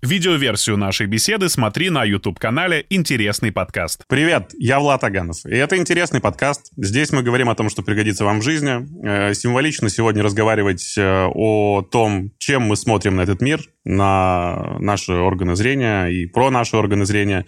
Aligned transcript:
Видеоверсию 0.00 0.76
нашей 0.76 1.08
беседы 1.08 1.48
смотри 1.48 1.90
на 1.90 2.04
YouTube-канале 2.04 2.86
«Интересный 2.88 3.50
подкаст». 3.50 4.04
Привет, 4.06 4.52
я 4.56 4.78
Влад 4.78 5.02
Аганов, 5.02 5.44
и 5.44 5.56
это 5.56 5.76
«Интересный 5.76 6.20
подкаст». 6.20 6.70
Здесь 6.76 7.10
мы 7.10 7.24
говорим 7.24 7.50
о 7.50 7.56
том, 7.56 7.68
что 7.68 7.82
пригодится 7.82 8.24
вам 8.24 8.38
в 8.38 8.44
жизни. 8.44 8.86
Э, 9.04 9.34
символично 9.34 9.88
сегодня 9.88 10.22
разговаривать 10.22 10.94
э, 10.96 11.26
о 11.34 11.82
том, 11.82 12.30
чем 12.38 12.62
мы 12.62 12.76
смотрим 12.76 13.16
на 13.16 13.22
этот 13.22 13.42
мир, 13.42 13.60
на 13.82 14.76
наши 14.78 15.14
органы 15.14 15.56
зрения 15.56 16.06
и 16.06 16.26
про 16.26 16.52
наши 16.52 16.76
органы 16.76 17.04
зрения. 17.04 17.44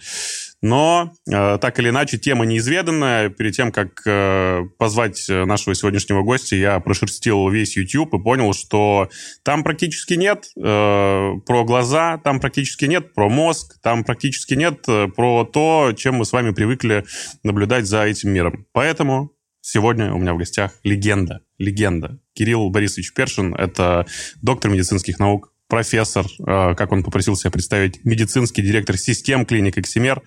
Но, 0.61 1.11
э, 1.27 1.57
так 1.59 1.79
или 1.79 1.89
иначе, 1.89 2.17
тема 2.17 2.45
неизведанная. 2.45 3.29
Перед 3.29 3.55
тем, 3.55 3.71
как 3.71 4.01
э, 4.05 4.61
позвать 4.77 5.25
нашего 5.27 5.73
сегодняшнего 5.73 6.21
гостя, 6.21 6.55
я 6.55 6.79
прошерстил 6.79 7.49
весь 7.49 7.75
YouTube 7.77 8.13
и 8.13 8.23
понял, 8.23 8.53
что 8.53 9.09
там 9.43 9.63
практически 9.63 10.13
нет 10.13 10.45
э, 10.55 11.31
про 11.45 11.63
глаза, 11.65 12.19
там 12.23 12.39
практически 12.39 12.85
нет 12.85 13.13
про 13.13 13.29
мозг, 13.29 13.79
там 13.81 14.03
практически 14.03 14.53
нет 14.53 14.83
э, 14.87 15.07
про 15.07 15.45
то, 15.45 15.93
чем 15.97 16.15
мы 16.15 16.25
с 16.25 16.31
вами 16.31 16.51
привыкли 16.51 17.05
наблюдать 17.43 17.85
за 17.85 18.03
этим 18.03 18.31
миром. 18.31 18.67
Поэтому 18.71 19.31
сегодня 19.61 20.13
у 20.13 20.19
меня 20.19 20.33
в 20.33 20.37
гостях 20.37 20.73
легенда. 20.83 21.41
Легенда. 21.57 22.19
Кирилл 22.33 22.69
Борисович 22.69 23.13
Першин– 23.13 23.55
это 23.55 24.05
доктор 24.41 24.71
медицинских 24.71 25.19
наук, 25.19 25.50
профессор, 25.71 26.25
э, 26.25 26.75
как 26.75 26.91
он 26.91 27.01
попросил 27.01 27.37
себя 27.37 27.49
представить, 27.49 28.03
медицинский 28.03 28.61
директор 28.61 28.97
систем 28.97 29.45
клиник 29.45 29.77
Эксимер. 29.77 30.21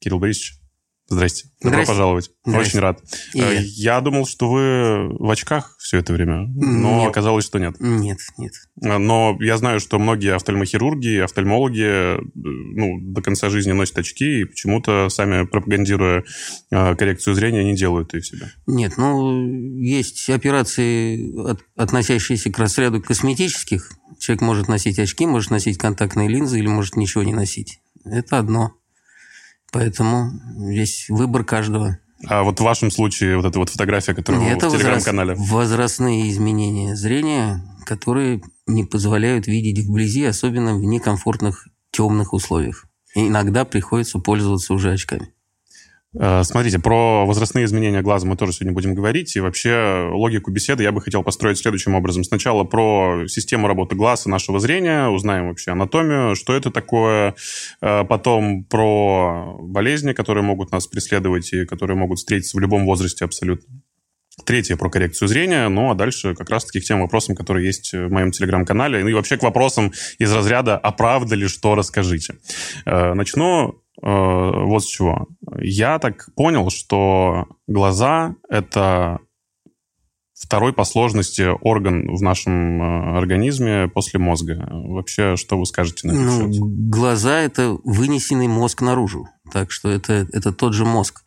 Кирилл 0.00 0.18
Борисович, 0.18 0.54
здрасте. 1.08 1.48
Добро 1.60 1.76
Здрасте. 1.78 1.92
пожаловать. 1.92 2.30
Здрасте. 2.44 2.68
Очень 2.70 2.80
рад. 2.80 3.02
И 3.32 3.38
я. 3.38 3.52
Я 3.94 4.00
думал, 4.00 4.26
что 4.26 4.50
вы 4.50 5.08
в 5.18 5.30
очках 5.30 5.76
все 5.78 5.98
это 5.98 6.12
время, 6.12 6.46
но 6.54 7.00
Нет. 7.00 7.08
оказалось, 7.10 7.44
что 7.46 7.58
нет. 7.58 7.76
Нет, 7.80 8.18
нет. 8.38 8.52
Э, 8.82 8.98
Но 8.98 9.36
я 9.40 9.56
знаю, 9.56 9.80
что 9.80 9.98
многие 9.98 10.34
офтальмохирурги, 10.34 11.18
офтальмологи 11.20 12.16
э, 12.16 12.18
ну, 12.34 12.98
до 13.00 13.22
конца 13.22 13.48
жизни 13.50 13.72
носят 13.72 13.98
очки 13.98 14.40
и 14.40 14.44
почему-то 14.44 15.08
сами 15.08 15.46
пропагандируя 15.46 16.24
э, 16.70 16.94
коррекцию 16.96 17.34
зрения 17.34 17.64
не 17.64 17.74
делают 17.76 18.12
ее 18.14 18.22
себе. 18.22 18.50
Нет, 18.66 18.94
ну, 18.98 19.46
есть 19.78 20.28
операции, 20.30 21.34
от- 21.50 21.64
относящиеся 21.76 22.50
к 22.50 22.58
разряду 22.58 23.00
косметических. 23.02 23.90
Человек 24.18 24.42
может 24.42 24.68
носить 24.68 24.98
очки, 24.98 25.26
может 25.26 25.50
носить 25.50 25.78
контактные 25.78 26.28
линзы 26.28 26.58
или 26.58 26.66
может 26.66 26.96
ничего 26.96 27.22
не 27.24 27.32
носить. 27.32 27.80
Это 28.04 28.38
одно. 28.38 28.72
Поэтому 29.74 30.30
здесь 30.56 31.06
выбор 31.08 31.42
каждого. 31.42 31.98
А 32.28 32.44
вот 32.44 32.60
в 32.60 32.62
вашем 32.62 32.92
случае 32.92 33.36
вот 33.36 33.44
эта 33.44 33.58
вот 33.58 33.70
фотография, 33.70 34.14
которая 34.14 34.54
Это 34.54 34.68
в 34.68 34.72
телеграм-канале. 34.72 35.34
возрастные 35.36 36.30
изменения 36.30 36.94
зрения, 36.94 37.60
которые 37.84 38.40
не 38.68 38.84
позволяют 38.84 39.48
видеть 39.48 39.84
вблизи, 39.84 40.24
особенно 40.24 40.76
в 40.76 40.84
некомфортных 40.84 41.66
темных 41.90 42.34
условиях. 42.34 42.86
И 43.16 43.26
иногда 43.26 43.64
приходится 43.64 44.20
пользоваться 44.20 44.74
уже 44.74 44.92
очками. 44.92 45.34
Э, 46.18 46.42
Смотрите, 46.44 46.78
про 46.78 47.26
возрастные 47.26 47.64
изменения 47.64 48.02
глаза 48.02 48.26
мы 48.26 48.36
тоже 48.36 48.52
сегодня 48.52 48.72
будем 48.72 48.94
говорить. 48.94 49.34
И 49.36 49.40
вообще 49.40 50.08
логику 50.12 50.50
беседы 50.50 50.82
я 50.82 50.92
бы 50.92 51.00
хотел 51.00 51.22
построить 51.22 51.58
следующим 51.58 51.94
образом. 51.94 52.24
Сначала 52.24 52.64
про 52.64 53.26
систему 53.28 53.66
работы 53.66 53.96
глаз 53.96 54.26
и 54.26 54.30
нашего 54.30 54.60
зрения, 54.60 55.08
узнаем 55.08 55.48
вообще 55.48 55.72
анатомию, 55.72 56.36
что 56.36 56.54
это 56.54 56.70
такое. 56.70 57.34
Э, 57.80 58.04
Потом 58.04 58.64
про 58.64 59.56
болезни, 59.60 60.12
которые 60.12 60.44
могут 60.44 60.70
нас 60.72 60.86
преследовать 60.86 61.52
и 61.52 61.64
которые 61.64 61.96
могут 61.96 62.18
встретиться 62.18 62.56
в 62.56 62.60
любом 62.60 62.84
возрасте 62.84 63.24
абсолютно. 63.24 63.82
Третье 64.44 64.76
про 64.76 64.90
коррекцию 64.90 65.28
зрения, 65.28 65.68
ну 65.68 65.92
а 65.92 65.94
дальше 65.94 66.34
как 66.34 66.50
раз-таки 66.50 66.80
к 66.80 66.84
тем 66.84 67.00
вопросам, 67.00 67.36
которые 67.36 67.66
есть 67.66 67.92
в 67.92 68.10
моем 68.10 68.32
телеграм-канале, 68.32 69.00
ну 69.04 69.08
и 69.08 69.14
вообще 69.14 69.36
к 69.36 69.44
вопросам 69.44 69.92
из 70.18 70.32
разряда 70.32 70.76
«А 70.76 70.90
правда 70.90 71.36
ли 71.36 71.46
что? 71.46 71.76
Расскажите». 71.76 72.34
Э, 72.84 73.14
Начну 73.14 73.83
вот 74.06 74.84
с 74.84 74.86
чего. 74.86 75.28
Я 75.60 75.98
так 75.98 76.28
понял, 76.36 76.68
что 76.70 77.46
глаза– 77.66 78.36
это 78.48 79.20
второй 80.34 80.72
по 80.72 80.84
сложности 80.84 81.48
орган 81.62 82.14
в 82.14 82.20
нашем 82.20 82.82
э, 82.82 83.16
организме 83.16 83.88
после 83.88 84.18
мозга. 84.20 84.68
Вообще, 84.70 85.36
что 85.36 85.58
вы 85.58 85.66
скажете 85.66 86.06
на 86.06 86.12
этот 86.12 86.24
Ну, 86.24 86.52
счет? 86.52 86.62
глаза– 86.90 87.40
это 87.42 87.78
вынесенный 87.84 88.48
мозг 88.48 88.82
наружу. 88.82 89.28
Так 89.52 89.70
что 89.70 89.90
это, 89.90 90.26
это 90.32 90.52
тот 90.52 90.74
же 90.74 90.84
мозг. 90.84 91.22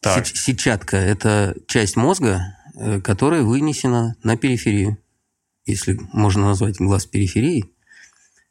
Так. 0.00 0.26
Сетчатка– 0.26 0.96
это 0.98 1.54
часть 1.66 1.96
мозга, 1.96 2.56
э, 2.76 3.00
которая 3.00 3.42
вынесена 3.42 4.16
на 4.22 4.36
периферию, 4.36 4.96
если 5.66 5.98
можно 6.12 6.46
назвать 6.46 6.78
глаз 6.78 7.04
периферией. 7.06 7.72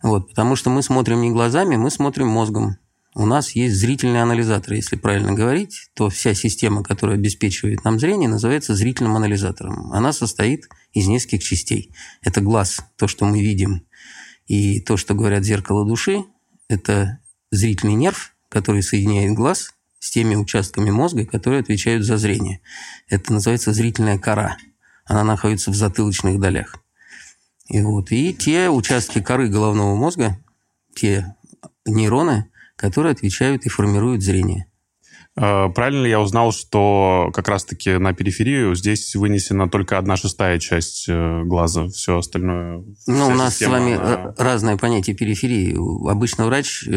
Вот, 0.04 0.30
потому 0.30 0.56
что 0.56 0.70
мы 0.70 0.84
смотрим 0.84 1.22
не 1.22 1.32
глазами, 1.32 1.76
мы 1.78 1.90
смотрим 1.90 2.28
мозгом. 2.28 2.78
У 3.16 3.26
нас 3.26 3.52
есть 3.52 3.76
зрительный 3.76 4.22
анализатор, 4.22 4.74
если 4.74 4.96
правильно 4.96 5.34
говорить, 5.34 5.90
то 5.96 6.10
вся 6.10 6.34
система, 6.34 6.84
которая 6.84 7.18
обеспечивает 7.18 7.84
нам 7.84 8.00
зрение, 8.00 8.30
называется 8.30 8.76
зрительным 8.76 9.16
анализатором. 9.16 9.92
Она 9.92 10.14
состоит 10.14 10.68
из 10.94 11.08
нескольких 11.08 11.44
частей. 11.44 11.92
Это 12.22 12.42
глаз, 12.42 12.80
то, 12.96 13.08
что 13.08 13.26
мы 13.26 13.42
видим, 13.42 13.88
и 14.46 14.80
то, 14.82 14.98
что 14.98 15.14
говорят 15.14 15.44
зеркало 15.44 15.86
души, 15.86 16.26
это 16.70 17.20
зрительный 17.52 17.96
нерв, 17.96 18.34
который 18.50 18.84
соединяет 18.84 19.34
глаз 19.34 19.74
с 20.00 20.12
теми 20.12 20.36
участками 20.36 20.90
мозга, 20.90 21.26
которые 21.26 21.62
отвечают 21.62 22.06
за 22.06 22.18
зрение. 22.18 22.62
Это 23.10 23.34
называется 23.34 23.74
зрительная 23.74 24.20
кора. 24.20 24.58
Она 25.06 25.24
находится 25.24 25.72
в 25.72 25.76
затылочных 25.76 26.40
долях. 26.40 26.76
И, 27.68 27.82
вот, 27.82 28.12
и 28.12 28.34
те 28.34 28.70
участки 28.70 29.22
коры 29.22 29.50
головного 29.50 29.96
мозга, 29.96 30.38
те 30.96 31.36
нейроны, 31.86 32.50
которые 32.78 33.12
отвечают 33.12 33.66
и 33.66 33.70
формируют 33.70 34.22
зрение. 34.24 34.68
Э, 35.40 35.70
Правильно 35.70 36.04
ли 36.04 36.10
я 36.10 36.20
узнал, 36.20 36.52
что 36.52 37.30
как 37.32 37.48
раз-таки 37.48 37.98
на 38.00 38.12
периферию 38.14 38.74
здесь 38.74 39.14
вынесена 39.16 39.70
только 39.70 40.00
одна 40.00 40.18
шестая 40.18 40.58
часть 40.58 41.06
э, 41.08 41.44
глаза, 41.44 41.90
все 41.90 42.18
остальное... 42.18 42.84
Ну, 43.06 43.28
у 43.28 43.34
нас 43.36 43.58
с 43.58 43.62
вами 43.68 43.94
она- 43.94 44.14
р- 44.14 44.34
разное 44.40 44.78
понятие 44.78 45.16
периферии. 45.16 45.76
Обычно 46.10 46.48
врач 46.48 46.86
э, 46.88 46.92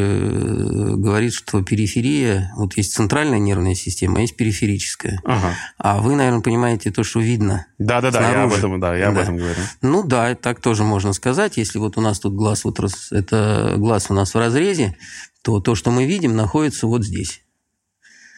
говорит, 0.97 1.35
что 1.35 1.63
периферия, 1.63 2.51
вот 2.57 2.79
есть 2.79 2.95
центральная 2.95 3.39
нервная 3.39 3.75
система, 3.75 4.19
а 4.19 4.21
есть 4.23 4.37
периферическая. 4.37 5.21
Ага. 5.25 5.55
А 5.77 6.01
вы, 6.01 6.15
наверное, 6.17 6.41
понимаете 6.41 6.91
то, 6.91 7.05
что 7.05 7.21
видно. 7.21 7.67
Да-да-да, 7.79 8.31
я 8.33 8.45
об 8.45 8.53
этом, 8.55 8.81
да, 8.81 8.97
я 8.97 9.09
об 9.09 9.17
Да. 9.17 9.23
этом 9.23 9.37
говорю. 9.37 9.55
Ну 9.83 10.03
да, 10.03 10.35
так 10.35 10.61
тоже 10.61 10.83
можно 10.85 11.13
сказать. 11.13 11.59
Если 11.59 11.79
вот 11.79 11.99
у 11.99 12.01
нас 12.01 12.19
тут 12.21 12.33
глаз, 12.35 12.65
вот 12.65 12.81
это 13.11 13.75
глаз 13.77 14.07
у 14.09 14.15
нас 14.15 14.33
в 14.33 14.39
разрезе, 14.39 14.97
то 15.43 15.61
то, 15.61 15.75
что 15.75 15.91
мы 15.91 16.07
видим, 16.07 16.37
находится 16.37 16.87
вот 16.87 17.05
здесь. 17.05 17.43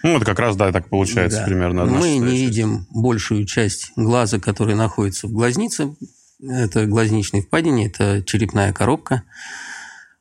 Ну, 0.02 0.16
это 0.16 0.24
как 0.26 0.38
раз, 0.40 0.56
да, 0.56 0.72
так 0.72 0.88
получается 0.88 1.38
Да. 1.40 1.44
примерно. 1.46 1.84
Мы 1.84 2.16
не 2.18 2.20
часть. 2.20 2.32
видим 2.40 2.86
большую 2.90 3.46
часть 3.46 3.92
глаза, 3.96 4.38
который 4.40 4.74
находится 4.74 5.28
в 5.28 5.32
глазнице. 5.32 5.94
Это 6.40 6.86
глазничной 6.86 7.42
впадине, 7.42 7.86
это 7.86 8.22
черепная 8.24 8.72
коробка. 8.72 9.22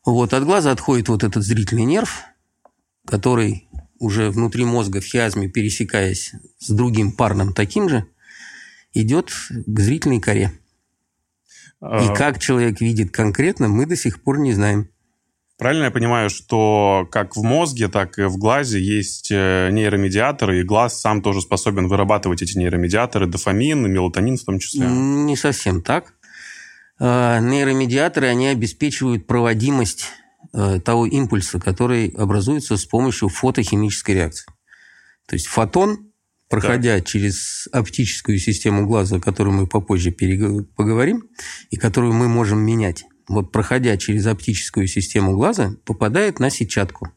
Вот 0.05 0.33
от 0.33 0.43
глаза 0.43 0.71
отходит 0.71 1.09
вот 1.09 1.23
этот 1.23 1.43
зрительный 1.43 1.85
нерв, 1.85 2.21
который 3.07 3.67
уже 3.97 4.29
внутри 4.29 4.65
мозга 4.65 5.01
в 5.01 5.05
хиазме, 5.05 5.47
пересекаясь 5.49 6.33
с 6.59 6.69
другим 6.69 7.11
парным 7.11 7.53
таким 7.53 7.89
же, 7.89 8.05
идет 8.93 9.31
к 9.65 9.79
зрительной 9.79 10.19
коре. 10.19 10.51
И 11.81 11.83
А, 11.83 12.13
как 12.15 12.37
человек 12.37 12.81
видит 12.81 13.11
конкретно, 13.11 13.67
мы 13.67 13.87
до 13.87 13.95
сих 13.95 14.21
пор 14.21 14.37
не 14.39 14.53
знаем. 14.53 14.89
Правильно 15.61 15.83
я 15.83 15.91
понимаю, 15.91 16.31
что 16.31 17.07
как 17.11 17.35
в 17.35 17.43
мозге, 17.43 17.87
так 17.87 18.17
и 18.17 18.23
в 18.23 18.37
глазе 18.37 18.81
есть 18.81 19.29
э, 19.29 19.69
нейромедиаторы, 19.71 20.59
и 20.59 20.63
глаз 20.63 20.99
сам 20.99 21.21
тоже 21.21 21.41
способен 21.41 21.87
вырабатывать 21.87 22.41
эти 22.41 22.57
нейромедиаторы, 22.57 23.27
дофамин, 23.27 23.87
мелатонин 23.87 24.37
в 24.37 24.43
том 24.43 24.57
числе? 24.57 24.87
Не 24.87 25.35
совсем 25.37 25.83
так. 25.83 26.15
Э, 26.99 27.37
Нейромедиаторы, 27.41 28.25
они 28.25 28.47
обеспечивают 28.47 29.27
проводимость 29.27 30.05
э, 30.51 30.79
того 30.83 31.05
импульса, 31.05 31.59
который 31.59 32.07
образуется 32.07 32.75
с 32.75 32.85
помощью 32.85 33.29
фотохимической 33.29 34.15
реакции. 34.15 34.51
То 35.27 35.35
есть 35.35 35.45
фотон, 35.45 36.11
проходя 36.49 37.01
через 37.01 37.67
оптическую 37.71 38.39
систему 38.39 38.87
глаза, 38.87 39.17
о 39.17 39.19
которой 39.19 39.53
мы 39.53 39.67
попозже 39.67 40.09
перег- 40.09 40.63
поговорим, 40.75 41.29
и 41.69 41.77
которую 41.77 42.13
мы 42.13 42.27
можем 42.27 42.57
менять, 42.61 43.05
проходя 43.51 43.97
через 43.97 44.27
оптическую 44.27 44.87
систему 44.87 45.33
глаза, 45.33 45.73
попадает 45.85 46.39
на 46.39 46.49
сетчатку. 46.49 47.09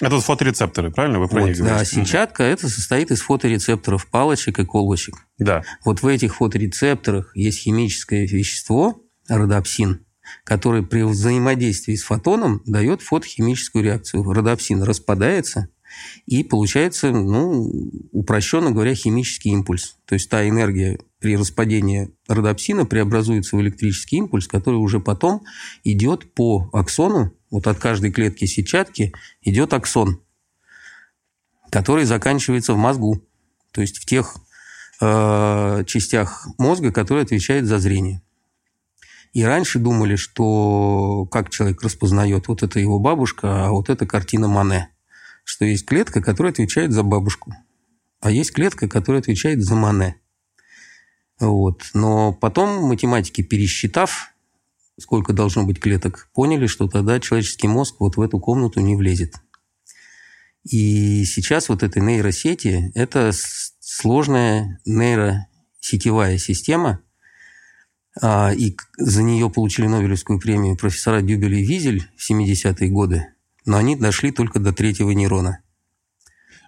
Это 0.00 0.16
вот 0.16 0.24
фоторецепторы, 0.24 0.90
правильно? 0.90 1.20
Вы 1.20 1.28
про 1.28 1.40
Вот, 1.40 1.48
них 1.48 1.58
да, 1.58 1.64
говорите? 1.64 1.96
сетчатка 1.96 2.42
это 2.42 2.68
состоит 2.68 3.10
из 3.10 3.20
фоторецепторов 3.20 4.06
палочек 4.08 4.58
и 4.58 4.64
колбочек. 4.64 5.14
Да. 5.38 5.62
Вот 5.84 6.02
в 6.02 6.06
этих 6.06 6.36
фоторецепторах 6.36 7.36
есть 7.36 7.60
химическое 7.60 8.26
вещество, 8.26 9.02
родопсин, 9.28 10.04
который 10.44 10.84
при 10.84 11.02
взаимодействии 11.02 11.94
с 11.94 12.02
фотоном 12.02 12.62
дает 12.66 13.02
фотохимическую 13.02 13.84
реакцию. 13.84 14.24
Родопсин 14.24 14.82
распадается, 14.82 15.68
И 16.26 16.42
получается, 16.42 17.10
ну, 17.12 17.70
упрощенно 18.12 18.70
говоря, 18.72 18.94
химический 18.94 19.52
импульс. 19.52 19.96
То 20.06 20.14
есть 20.14 20.28
та 20.28 20.48
энергия 20.48 20.98
при 21.24 21.38
распадении 21.38 22.14
родопсина 22.28 22.84
преобразуется 22.84 23.56
в 23.56 23.60
электрический 23.62 24.18
импульс, 24.18 24.46
который 24.46 24.74
уже 24.74 25.00
потом 25.00 25.42
идет 25.82 26.34
по 26.34 26.68
аксону, 26.70 27.32
вот 27.50 27.66
от 27.66 27.78
каждой 27.78 28.12
клетки 28.12 28.44
сетчатки 28.44 29.14
идет 29.40 29.72
аксон, 29.72 30.20
который 31.70 32.04
заканчивается 32.04 32.74
в 32.74 32.76
мозгу, 32.76 33.26
то 33.70 33.80
есть 33.80 33.96
в 33.96 34.04
тех 34.04 34.36
э, 35.00 35.84
частях 35.86 36.46
мозга, 36.58 36.92
которые 36.92 37.22
отвечают 37.22 37.64
за 37.64 37.78
зрение. 37.78 38.20
И 39.32 39.42
раньше 39.42 39.78
думали, 39.78 40.16
что 40.16 41.24
как 41.32 41.48
человек 41.48 41.80
распознает, 41.80 42.48
вот 42.48 42.62
это 42.62 42.80
его 42.80 42.98
бабушка, 42.98 43.64
а 43.64 43.70
вот 43.70 43.88
это 43.88 44.04
картина 44.04 44.46
Мане. 44.46 44.90
Что 45.42 45.64
есть 45.64 45.86
клетка, 45.86 46.20
которая 46.20 46.52
отвечает 46.52 46.92
за 46.92 47.02
бабушку, 47.02 47.54
а 48.20 48.30
есть 48.30 48.52
клетка, 48.52 48.90
которая 48.90 49.22
отвечает 49.22 49.62
за 49.62 49.74
Мане. 49.74 50.20
Вот. 51.40 51.90
Но 51.94 52.32
потом 52.32 52.84
математики, 52.84 53.42
пересчитав, 53.42 54.30
сколько 54.98 55.32
должно 55.32 55.64
быть 55.64 55.80
клеток, 55.80 56.30
поняли, 56.34 56.66
что 56.66 56.88
тогда 56.88 57.20
человеческий 57.20 57.68
мозг 57.68 57.96
вот 57.98 58.16
в 58.16 58.20
эту 58.20 58.38
комнату 58.38 58.80
не 58.80 58.96
влезет. 58.96 59.34
И 60.64 61.24
сейчас 61.24 61.68
вот 61.68 61.82
этой 61.82 62.00
нейросети– 62.00 62.90
это 62.94 63.32
сложная 63.80 64.80
нейросетевая 64.86 66.38
система, 66.38 67.00
а, 68.20 68.52
и 68.54 68.76
за 68.96 69.22
нее 69.22 69.50
получили 69.50 69.86
Нобелевскую 69.86 70.38
премию 70.38 70.76
профессора 70.76 71.20
Дюбель 71.20 71.56
и 71.56 71.66
Визель 71.66 72.08
в 72.16 72.30
70-е 72.30 72.88
годы, 72.88 73.26
но 73.66 73.76
они 73.76 73.96
дошли 73.96 74.30
только 74.30 74.58
до 74.58 74.72
третьего 74.72 75.10
нейрона. 75.10 75.63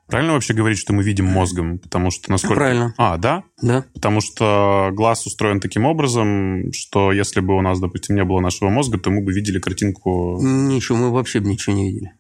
Правильно 0.07 0.35
вообще 0.35 0.55
говорить, 0.55 0.79
что 0.79 0.93
мы 0.93 1.03
видим 1.03 1.27
мозгом? 1.27 1.79
Потому 1.79 2.11
что 2.11 2.31
насколько... 2.31 2.55
Правильно. 2.55 2.95
А, 2.97 3.17
да? 3.17 3.43
Да. 3.61 3.85
Потому 3.93 4.21
что 4.21 4.91
глаз 4.93 5.27
устроен 5.27 5.59
таким 5.61 5.85
образом, 5.85 6.73
что 6.73 7.11
если 7.11 7.41
бы 7.41 7.57
у 7.57 7.61
нас, 7.61 7.81
допустим, 7.81 8.15
не 8.15 8.25
было 8.25 8.41
нашего 8.41 8.69
мозга, 8.69 8.99
то 8.99 9.11
мы 9.11 9.21
бы 9.23 9.33
видели 9.33 9.59
картинку... 9.59 10.39
Ничего, 10.41 10.99
мы 10.99 11.11
вообще 11.11 11.41
бы 11.41 11.49
ничего 11.49 11.75
не 11.75 11.91
видели. 11.91 12.13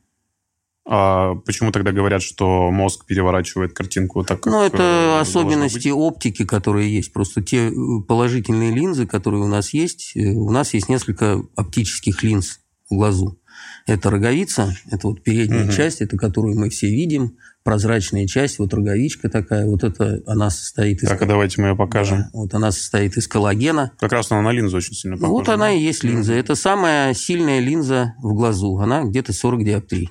А 0.88 1.34
почему 1.34 1.72
тогда 1.72 1.90
говорят, 1.90 2.22
что 2.22 2.70
мозг 2.70 3.06
переворачивает 3.06 3.72
картинку 3.72 4.22
так, 4.22 4.40
как 4.40 4.52
Ну, 4.52 4.62
это 4.62 4.82
э, 5.18 5.20
особенности 5.20 5.88
оптики, 5.88 6.44
которые 6.44 6.94
есть. 6.94 7.12
Просто 7.12 7.42
те 7.42 7.70
э, 7.70 7.72
положительные 8.06 8.72
линзы, 8.72 9.04
которые 9.06 9.42
у 9.42 9.48
нас 9.48 9.72
есть, 9.74 10.12
э, 10.14 10.28
у 10.28 10.50
нас 10.50 10.74
есть 10.74 10.88
несколько 10.88 11.42
оптических 11.56 12.22
линз 12.22 12.60
в 12.88 12.94
глазу. 12.94 13.40
Это 13.86 14.10
роговица, 14.10 14.76
это 14.88 15.08
вот 15.08 15.24
передняя 15.24 15.64
Мгм. 15.64 15.72
часть, 15.72 16.00
это 16.02 16.16
которую 16.16 16.56
мы 16.56 16.70
все 16.70 16.88
видим, 16.88 17.36
прозрачная 17.66 18.28
часть, 18.28 18.60
вот 18.60 18.72
роговичка 18.72 19.28
такая, 19.28 19.66
вот 19.66 19.82
это 19.82 20.22
она 20.24 20.50
состоит 20.50 21.02
из... 21.02 21.08
Так, 21.08 21.20
а 21.20 21.26
давайте 21.26 21.60
мы 21.60 21.70
ее 21.70 21.76
покажем. 21.76 22.18
Да, 22.18 22.30
вот 22.32 22.54
она 22.54 22.70
состоит 22.70 23.16
из 23.16 23.26
коллагена. 23.26 23.90
Как 23.98 24.12
раз 24.12 24.30
она 24.30 24.40
на 24.40 24.52
линзу 24.52 24.76
очень 24.76 24.94
сильно 24.94 25.16
похожа. 25.16 25.32
вот 25.32 25.48
она 25.48 25.72
и 25.72 25.80
есть 25.80 26.04
линза. 26.04 26.32
Это 26.34 26.54
самая 26.54 27.12
сильная 27.12 27.58
линза 27.58 28.14
в 28.18 28.34
глазу. 28.34 28.78
Она 28.78 29.02
где-то 29.02 29.32
40 29.32 29.64
диоптрий. 29.64 30.10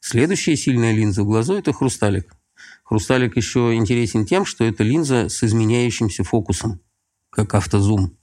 Следующая 0.00 0.56
сильная 0.56 0.92
линза 0.92 1.22
в 1.22 1.26
глазу– 1.26 1.54
это 1.58 1.72
хрусталик. 1.72 2.34
Хрусталик 2.84 3.34
еще 3.34 3.74
интересен 3.74 4.26
тем, 4.26 4.44
что 4.44 4.64
это 4.64 4.84
линза 4.84 5.30
с 5.30 5.42
изменяющимся 5.42 6.22
фокусом, 6.22 6.82
как 7.30 7.54
автозум. 7.54 8.14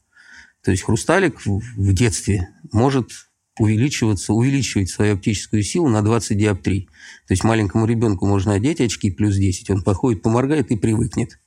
То 0.63 0.69
есть 0.69 0.83
хрусталик 0.83 1.43
в 1.47 1.93
детстве 1.93 2.49
может 2.71 3.09
увеличиваться, 3.59 4.33
увеличивать 4.33 4.89
свою 4.89 5.15
оптическую 5.15 5.63
силу 5.63 5.89
на 5.89 6.01
20 6.01 6.37
диоптрий. 6.37 6.89
То 7.27 7.33
есть 7.33 7.43
маленькому 7.43 7.85
ребенку 7.85 8.25
можно 8.25 8.53
одеть 8.53 8.81
очки 8.81 9.11
плюс 9.11 9.35
10, 9.35 9.69
он 9.69 9.81
походит, 9.83 10.21
поморгает 10.21 10.71
и 10.71 10.75
привыкнет. 10.75 11.39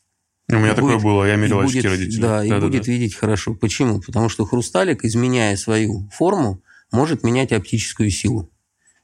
У 0.49 0.55
меня 0.57 0.73
И 0.73 0.75
такое 0.75 0.95
будет- 0.95 1.05
было, 1.05 1.25
я 1.25 1.37
мерил 1.37 1.61
очки 1.61 1.79
будет- 1.79 1.85
родителей. 1.93 2.21
Да, 2.23 2.45
и 2.45 2.49
Да-да-да. 2.49 2.67
будет 2.67 2.87
видеть 2.89 3.15
хорошо. 3.15 3.55
Почему? 3.55 4.01
Потому 4.01 4.29
что 4.29 4.45
хрусталик, 4.45 5.05
изменяя 5.05 5.57
свою 5.57 6.09
форму, 6.13 6.63
может 6.91 7.23
менять 7.23 7.53
оптическую 7.53 8.11
силу. 8.11 8.51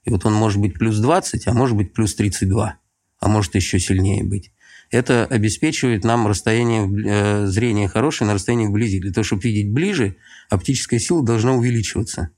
И 0.04 0.10
вот 0.10 0.24
он 0.26 0.34
может 0.34 0.60
быть 0.60 0.74
плюс 0.74 0.98
20, 0.98 1.46
а 1.46 1.52
может 1.52 1.76
быть 1.76 1.92
плюс 1.92 2.14
32, 2.16 2.78
а 3.20 3.28
может 3.28 3.54
еще 3.54 3.78
сильнее 3.78 4.24
быть. 4.24 4.50
Это 4.90 5.24
обеспечивает 5.24 6.04
нам 6.04 6.26
расстояние 6.28 6.88
э, 7.06 7.46
зрения 7.46 7.88
хорошее 7.88 8.28
на 8.28 8.34
расстоянии 8.34 8.66
вблизи. 8.66 9.00
Для 9.00 9.12
того, 9.12 9.24
чтобы 9.24 9.42
видеть 9.42 9.72
ближе, 9.72 10.16
оптическая 10.48 11.00
сила 11.00 11.24
должна 11.24 11.54
увеличиваться. 11.54 12.30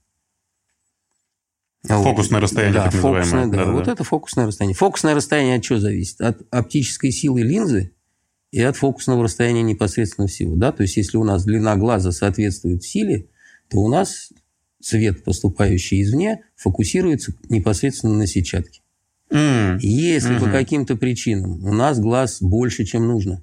Фокусное 1.85 2.41
расстояние, 2.41 2.75
да, 2.75 2.85
так 2.85 2.95
называемое. 2.95 3.23
фокусное, 3.23 3.47
да. 3.47 3.51
Да-да-да. 3.59 3.73
Вот 3.73 3.89
это 3.89 4.05
фокусное 4.05 4.47
расстояние. 4.47 4.77
Фокусное 4.77 5.15
расстояние 5.15 5.57
от 5.57 5.63
чего 5.63 5.79
зависит? 5.79 6.21
От 6.21 6.39
оптической 6.51 7.11
силы 7.13 7.43
линзы 7.43 7.93
и 8.51 8.61
от 8.61 8.77
фокусного 8.77 9.23
расстояния 9.25 9.63
непосредственно 9.63 10.27
всего. 10.27 10.57
Да? 10.57 10.73
То 10.73 10.83
есть, 10.83 10.97
если 10.97 11.17
у 11.19 11.25
нас 11.25 11.45
длина 11.45 11.77
глаза 11.77 12.11
соответствует 12.13 12.83
силе, 12.83 13.29
то 13.71 13.79
у 13.79 13.89
нас 13.89 14.31
свет, 14.81 15.23
поступающий 15.25 16.03
извне, 16.03 16.43
фокусируется 16.57 17.33
непосредственно 17.49 18.15
на 18.15 18.27
сетчатке. 18.27 18.81
И 19.31 19.37
Если 19.83 20.39
по 20.39 20.45
Мгм. 20.47 20.53
каким-то 20.53 20.97
причинам 20.97 21.63
у 21.65 21.73
нас 21.75 22.01
глаз 22.01 22.39
больше, 22.41 22.85
чем 22.85 23.07
нужно, 23.07 23.43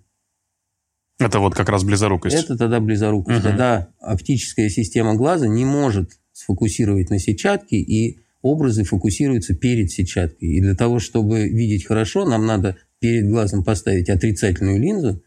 Это 1.20 1.40
вот 1.40 1.54
как 1.56 1.70
раз 1.70 1.84
близорукость. 1.84 2.36
это 2.36 2.58
тогда 2.58 2.80
близорукость. 2.80 3.40
Мгм. 3.40 3.48
Тогда 3.50 3.90
оптическая 4.02 4.70
система 4.70 5.14
глаза 5.16 5.48
не 5.48 5.64
может 5.64 6.12
сфокусировать 6.34 7.10
на 7.12 7.20
сетчатке, 7.20 7.78
и 7.78 8.20
образы 8.46 8.84
фокусируются 8.84 9.56
перед 9.56 9.92
сетчаткой. 9.92 10.50
И 10.50 10.62
для 10.62 10.76
того, 10.76 11.00
чтобы 11.00 11.50
видеть 11.50 11.86
хорошо, 11.86 12.26
нам 12.26 12.46
надо 12.46 12.78
перед 13.00 13.28
глазом 13.28 13.64
поставить 13.64 14.10
отрицательную 14.10 14.80
линзу, 14.80 15.24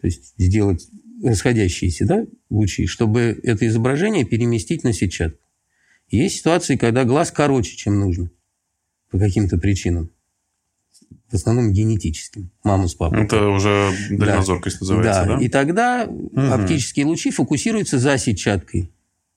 то 0.00 0.06
есть 0.06 0.32
сделать 0.38 0.88
расходящиеся 1.22 2.06
да, 2.06 2.26
лучи, 2.48 2.86
чтобы 2.86 3.38
это 3.42 3.66
изображение 3.66 4.24
переместить 4.24 4.84
на 4.84 4.94
сетчатку. 4.94 5.38
И 6.08 6.16
есть 6.16 6.38
ситуации, 6.38 6.76
когда 6.76 7.04
глаз 7.04 7.30
короче, 7.30 7.76
чем 7.76 8.00
нужно 8.00 8.30
по 9.10 9.18
каким-то 9.18 9.58
причинам. 9.58 10.10
В 11.30 11.34
основном 11.34 11.72
генетическим. 11.72 12.50
Мама 12.64 12.88
с 12.88 12.94
папой. 12.94 13.24
Это 13.24 13.48
уже 13.48 13.90
дальнозоркость 14.10 14.80
называется, 14.80 15.24
да? 15.26 15.38
И 15.40 15.48
тогда 15.48 16.08
оптические 16.34 17.04
лучи 17.04 17.30
фокусируются 17.30 17.98
за 17.98 18.16
сетчаткой. 18.16 18.90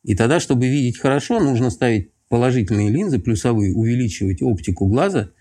И 0.04 0.16
тогда, 0.16 0.40
чтобы 0.40 0.68
видеть 0.68 1.00
хорошо, 1.00 1.40
нужно 1.40 1.70
ставить 1.70 2.12
положительные 2.30 2.90
линзы, 2.90 3.20
плюсовые, 3.20 3.74
увеличивать 3.74 4.42
оптику 4.42 4.88
глаза 4.88 5.32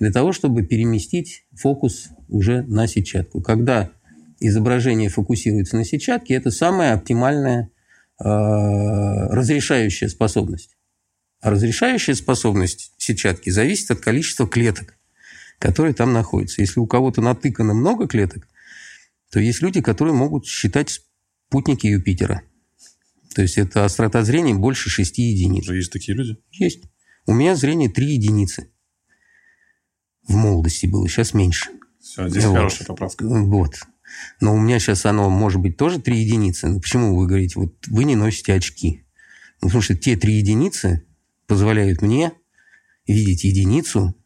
для 0.00 0.10
того, 0.10 0.32
чтобы 0.32 0.62
переместить 0.64 1.44
фокус 1.54 2.08
уже 2.28 2.62
на 2.62 2.86
сетчатку. 2.86 3.40
Когда 3.42 3.90
изображение 4.40 5.10
фокусируется 5.10 5.76
на 5.76 5.84
сетчатке, 5.84 6.34
это 6.34 6.50
самая 6.50 6.94
оптимальная 6.94 7.70
э, 8.18 8.24
разрешающая 8.24 10.08
способность. 10.08 10.76
А 11.40 11.50
разрешающая 11.50 12.14
способность 12.14 12.92
сетчатки 12.96 13.50
зависит 13.50 13.90
от 13.90 14.00
количества 14.00 14.48
клеток, 14.48 14.96
которые 15.58 15.94
там 15.94 16.12
находятся. 16.12 16.62
Если 16.62 16.80
у 16.80 16.86
кого-то 16.86 17.20
натыкано 17.20 17.74
много 17.74 18.08
клеток, 18.08 18.48
то 19.30 19.38
есть 19.38 19.60
люди, 19.62 19.80
которые 19.80 20.14
могут 20.14 20.46
считать 20.46 21.02
спутники 21.48 21.86
Юпитера. 21.86 22.42
То 23.38 23.42
есть 23.42 23.56
это 23.56 23.84
острота 23.84 24.24
зрения 24.24 24.52
больше 24.52 24.90
6 24.90 25.16
единиц. 25.18 25.62
Уже 25.62 25.76
есть 25.76 25.92
такие 25.92 26.18
люди. 26.18 26.38
Есть. 26.50 26.82
У 27.24 27.32
меня 27.32 27.54
зрение 27.54 27.88
3 27.88 28.14
единицы. 28.14 28.72
В 30.26 30.34
молодости 30.34 30.86
было, 30.86 31.08
сейчас 31.08 31.34
меньше. 31.34 31.70
Все, 32.00 32.28
здесь 32.28 32.46
Вот. 32.46 32.56
хорошая 32.56 32.88
поправка. 32.88 33.24
Вот. 33.24 33.76
Но 34.40 34.56
у 34.56 34.58
меня 34.58 34.80
сейчас 34.80 35.06
оно 35.06 35.30
может 35.30 35.60
быть 35.60 35.76
тоже 35.76 36.00
3 36.00 36.18
единицы. 36.18 36.66
Но 36.66 36.80
почему 36.80 37.16
вы 37.16 37.28
говорите, 37.28 37.60
вот 37.60 37.76
вы 37.86 38.02
не 38.02 38.16
носите 38.16 38.54
очки? 38.54 39.04
Ну, 39.62 39.68
потому 39.68 39.82
что 39.82 39.94
те 39.94 40.16
3 40.16 40.34
единицы 40.34 41.06
позволяют 41.46 42.02
мне 42.02 42.32
видеть 43.06 43.44
единицу. 43.44 44.16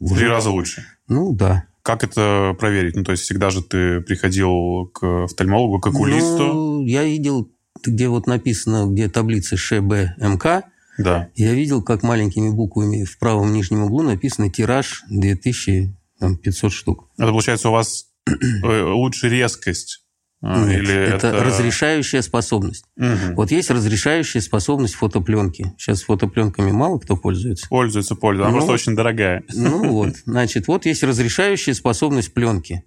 В 0.00 0.14
три 0.18 0.26
раза 0.26 0.50
лучше. 0.50 0.84
Ну, 1.08 1.34
да. 1.34 1.64
Как 1.80 2.04
это 2.04 2.54
проверить? 2.58 2.94
Ну, 2.94 3.04
то 3.04 3.12
есть 3.12 3.22
всегда 3.24 3.48
же 3.48 3.62
ты 3.62 4.02
приходил 4.02 4.86
к 4.92 5.24
офтальмологу, 5.24 5.80
к 5.80 5.86
окулисту. 5.86 6.44
Ну, 6.44 6.84
я 6.84 7.02
видел, 7.02 7.50
где 7.84 8.08
вот 8.08 8.26
написано, 8.26 8.86
где 8.90 9.08
таблица 9.08 9.56
ШБМК, 9.56 10.64
Да. 10.98 11.28
я 11.34 11.54
видел, 11.54 11.82
как 11.82 12.02
маленькими 12.02 12.50
буквами 12.50 13.04
в 13.04 13.18
правом 13.18 13.52
нижнем 13.52 13.82
углу 13.84 14.02
написано 14.02 14.50
тираж 14.50 15.02
2500 15.10 16.72
штук. 16.72 17.08
Это 17.18 17.28
получается 17.28 17.68
у 17.68 17.72
вас 17.72 18.06
э, 18.26 18.82
лучше 18.82 19.28
резкость. 19.28 20.02
а, 20.42 20.66
Нет, 20.66 20.82
Или 20.82 20.94
это, 20.94 21.28
это... 21.28 21.44
разрешающая 21.44 22.22
способность. 22.22 22.84
Мгм. 22.96 23.34
Вот 23.36 23.50
есть 23.50 23.70
разрешающая 23.70 24.40
способность 24.40 24.94
фотопленки. 24.94 25.72
Сейчас 25.78 26.02
фотопленками 26.02 26.70
мало 26.72 26.98
кто 26.98 27.16
пользуется. 27.16 27.66
Пользуется, 27.68 28.14
пользуется. 28.14 28.48
Она 28.48 28.52
Ну, 28.52 28.58
просто 28.58 28.72
очень 28.74 28.94
дорогая. 28.96 29.42
Ну 29.54 29.90
вот, 29.90 30.14
значит, 30.26 30.66
вот 30.68 30.86
есть 30.86 31.02
разрешающая 31.02 31.74
способность 31.74 32.32
пленки. 32.34 32.84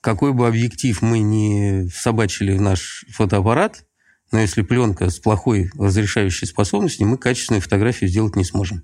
Какой 0.00 0.32
бы 0.32 0.48
объектив 0.48 1.02
мы 1.02 1.18
ни 1.20 1.88
собачили 1.88 2.56
в 2.56 2.60
наш 2.60 3.04
фотоаппарат, 3.10 3.84
но 4.32 4.40
если 4.40 4.62
пленка 4.62 5.10
с 5.10 5.18
плохой 5.18 5.70
разрешающей 5.78 6.46
способностью, 6.46 7.06
мы 7.06 7.18
качественную 7.18 7.60
фотографию 7.60 8.08
сделать 8.08 8.36
не 8.36 8.44
сможем. 8.44 8.82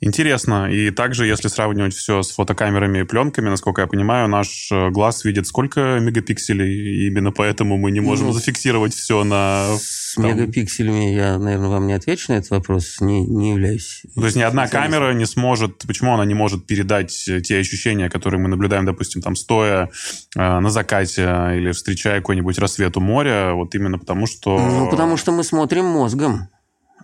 Интересно. 0.00 0.70
И 0.70 0.92
также, 0.92 1.26
если 1.26 1.48
сравнивать 1.48 1.92
все 1.92 2.22
с 2.22 2.30
фотокамерами 2.30 3.00
и 3.00 3.02
пленками, 3.02 3.48
насколько 3.48 3.80
я 3.80 3.88
понимаю, 3.88 4.28
наш 4.28 4.70
э, 4.70 4.90
глаз 4.90 5.24
видит 5.24 5.48
сколько 5.48 5.98
мегапикселей, 5.98 6.72
и 6.72 7.06
именно 7.08 7.32
поэтому 7.32 7.76
мы 7.78 7.90
не 7.90 7.98
можем 7.98 8.28
ну, 8.28 8.32
зафиксировать 8.32 8.94
все 8.94 9.24
на... 9.24 9.66
С 9.76 10.14
там... 10.14 10.26
мегапикселями 10.26 11.12
я, 11.12 11.36
наверное, 11.38 11.68
вам 11.68 11.88
не 11.88 11.94
отвечу 11.94 12.30
на 12.30 12.36
этот 12.36 12.50
вопрос, 12.50 13.00
не, 13.00 13.26
не 13.26 13.50
являюсь... 13.50 14.02
То 14.14 14.24
есть 14.24 14.36
ни 14.36 14.42
одна 14.42 14.68
камера 14.68 15.12
не 15.14 15.26
сможет... 15.26 15.78
Почему 15.84 16.14
она 16.14 16.24
не 16.24 16.34
может 16.34 16.66
передать 16.66 17.12
те 17.42 17.58
ощущения, 17.58 18.08
которые 18.08 18.40
мы 18.40 18.48
наблюдаем, 18.48 18.84
допустим, 18.84 19.20
там, 19.20 19.34
стоя 19.34 19.90
э, 20.36 20.38
на 20.38 20.70
закате 20.70 21.22
или 21.56 21.72
встречая 21.72 22.20
какой-нибудь 22.20 22.56
рассвет 22.60 22.96
у 22.96 23.00
моря, 23.00 23.52
вот 23.54 23.74
именно 23.74 23.98
потому, 23.98 24.28
что... 24.28 24.60
Ну, 24.60 24.90
потому 24.90 25.16
что 25.16 25.32
мы 25.32 25.42
смотрим 25.42 25.86
мозгом 25.86 26.48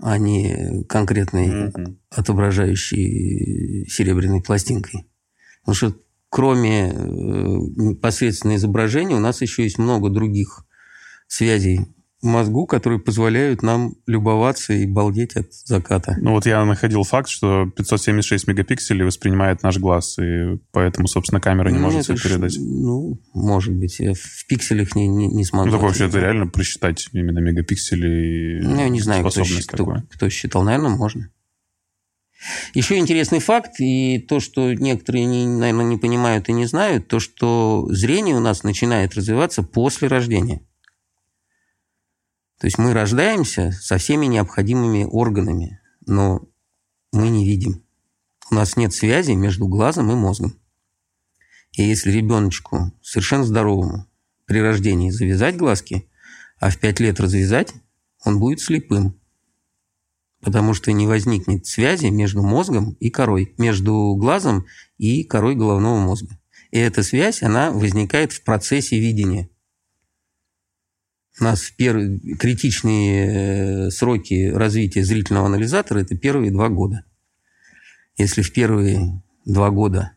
а 0.01 0.19
не 0.19 0.85
конкретной 0.85 1.49
mm-hmm. 1.49 1.97
отображающей 2.11 3.87
серебряной 3.89 4.43
пластинкой. 4.43 5.07
Потому 5.61 5.75
что 5.75 5.97
кроме 6.29 6.91
э, 6.91 6.95
непосредственно 6.95 8.57
изображения 8.57 9.15
у 9.15 9.21
нас 9.21 9.41
еще 9.41 9.63
есть 9.63 9.79
много 9.79 10.11
других 10.11 10.67
связей 11.27 11.94
мозгу, 12.25 12.67
которые 12.67 12.99
позволяют 12.99 13.63
нам 13.63 13.95
любоваться 14.07 14.73
и 14.73 14.87
балдеть 14.87 15.37
от 15.37 15.53
заката. 15.53 16.17
Ну 16.21 16.33
вот 16.33 16.47
я 16.47 16.65
находил 16.65 17.05
факт, 17.05 17.29
что 17.29 17.67
576 17.77 18.49
мегапикселей 18.49 19.05
воспринимает 19.05 19.63
наш 19.63 19.79
глаз, 19.79 20.19
и 20.19 20.59
поэтому, 20.73 21.07
собственно, 21.07 21.41
камера 21.41 21.69
не 21.69 21.79
ну, 21.79 21.85
может 21.85 22.09
это 22.09 22.21
передать. 22.21 22.57
Ну, 22.59 23.21
может 23.35 23.75
быть. 23.75 24.01
Я 24.01 24.15
в 24.15 24.47
пикселях 24.49 24.95
не, 24.95 25.07
не, 25.07 25.29
не 25.29 25.45
смогу. 25.45 25.67
Ну, 25.67 25.73
так 25.73 25.83
вообще 25.83 26.07
это 26.07 26.19
реально 26.19 26.47
просчитать 26.47 27.09
именно 27.13 27.39
мегапиксели 27.39 28.61
Ну, 28.63 28.81
я 28.81 28.89
не 28.89 29.01
знаю, 29.01 29.25
кто, 29.29 29.43
кто, 29.67 29.97
кто 30.11 30.29
считал. 30.29 30.63
Наверное, 30.63 30.91
можно. 30.91 31.31
Еще 32.75 32.99
интересный 32.99 33.39
факт, 33.39 33.81
и 33.81 34.19
то, 34.19 34.41
что 34.41 34.75
некоторые, 34.75 35.25
не, 35.25 35.47
наверное, 35.47 35.85
не 35.85 35.97
понимают 35.97 36.49
и 36.49 36.53
не 36.53 36.67
знают, 36.67 37.09
то, 37.09 37.21
что 37.21 37.87
зрение 37.91 38.35
у 38.35 38.41
нас 38.41 38.65
начинает 38.65 39.15
развиваться 39.15 39.63
после 39.63 40.09
рождения. 40.09 40.61
То 42.65 42.67
есть 42.67 42.79
мы 42.79 42.95
рождаемся 42.95 43.73
со 43.73 43.99
всеми 43.99 44.25
необходимыми 44.25 45.05
органами, 45.05 45.81
но 46.07 46.49
мы 47.13 47.29
не 47.29 47.45
видим. 47.45 47.85
У 48.51 48.55
нас 48.55 48.79
нет 48.79 48.95
связи 48.95 49.33
между 49.33 49.69
глазом 49.69 50.11
и 50.11 50.15
мозгом. 50.15 50.59
И 51.73 51.83
если 51.83 52.11
ребеночку 52.11 52.91
совершенно 53.03 53.45
здоровому 53.45 54.07
при 54.47 54.63
рождении 54.63 55.11
завязать 55.11 55.59
глазки, 55.59 56.09
а 56.59 56.71
в 56.71 56.79
5 56.79 57.01
лет 57.01 57.21
развязать, 57.21 57.75
он 58.25 58.41
будет 58.41 58.61
слепым. 58.61 59.21
Потому 60.41 60.73
что 60.73 60.91
не 60.91 61.07
возникнет 61.07 61.67
связи 61.67 62.07
между 62.07 62.43
мозгом 62.43 62.93
и 62.93 63.11
корой, 63.11 63.55
между 63.59 64.17
глазом 64.17 64.65
и 64.97 65.23
корой 65.23 65.55
головного 65.55 65.99
мозга. 65.99 66.39
И 66.71 66.79
эта 66.79 67.03
связь, 67.03 67.43
она 67.43 67.73
возникает 67.73 68.33
в 68.33 68.43
процессе 68.43 68.99
видения. 68.99 69.51
У 71.41 71.45
нас 71.45 71.73
первые 71.77 72.19
критичные 72.37 73.87
э, 73.87 73.91
сроки 73.91 74.51
развития 74.51 75.05
зрительного 75.05 75.47
анализатора– 75.47 75.99
это 76.01 76.17
первые 76.17 76.53
два 76.53 76.69
года. 76.69 77.05
Если 78.17 78.43
в 78.43 78.53
первые 78.53 79.23
два 79.45 79.71
года 79.71 80.13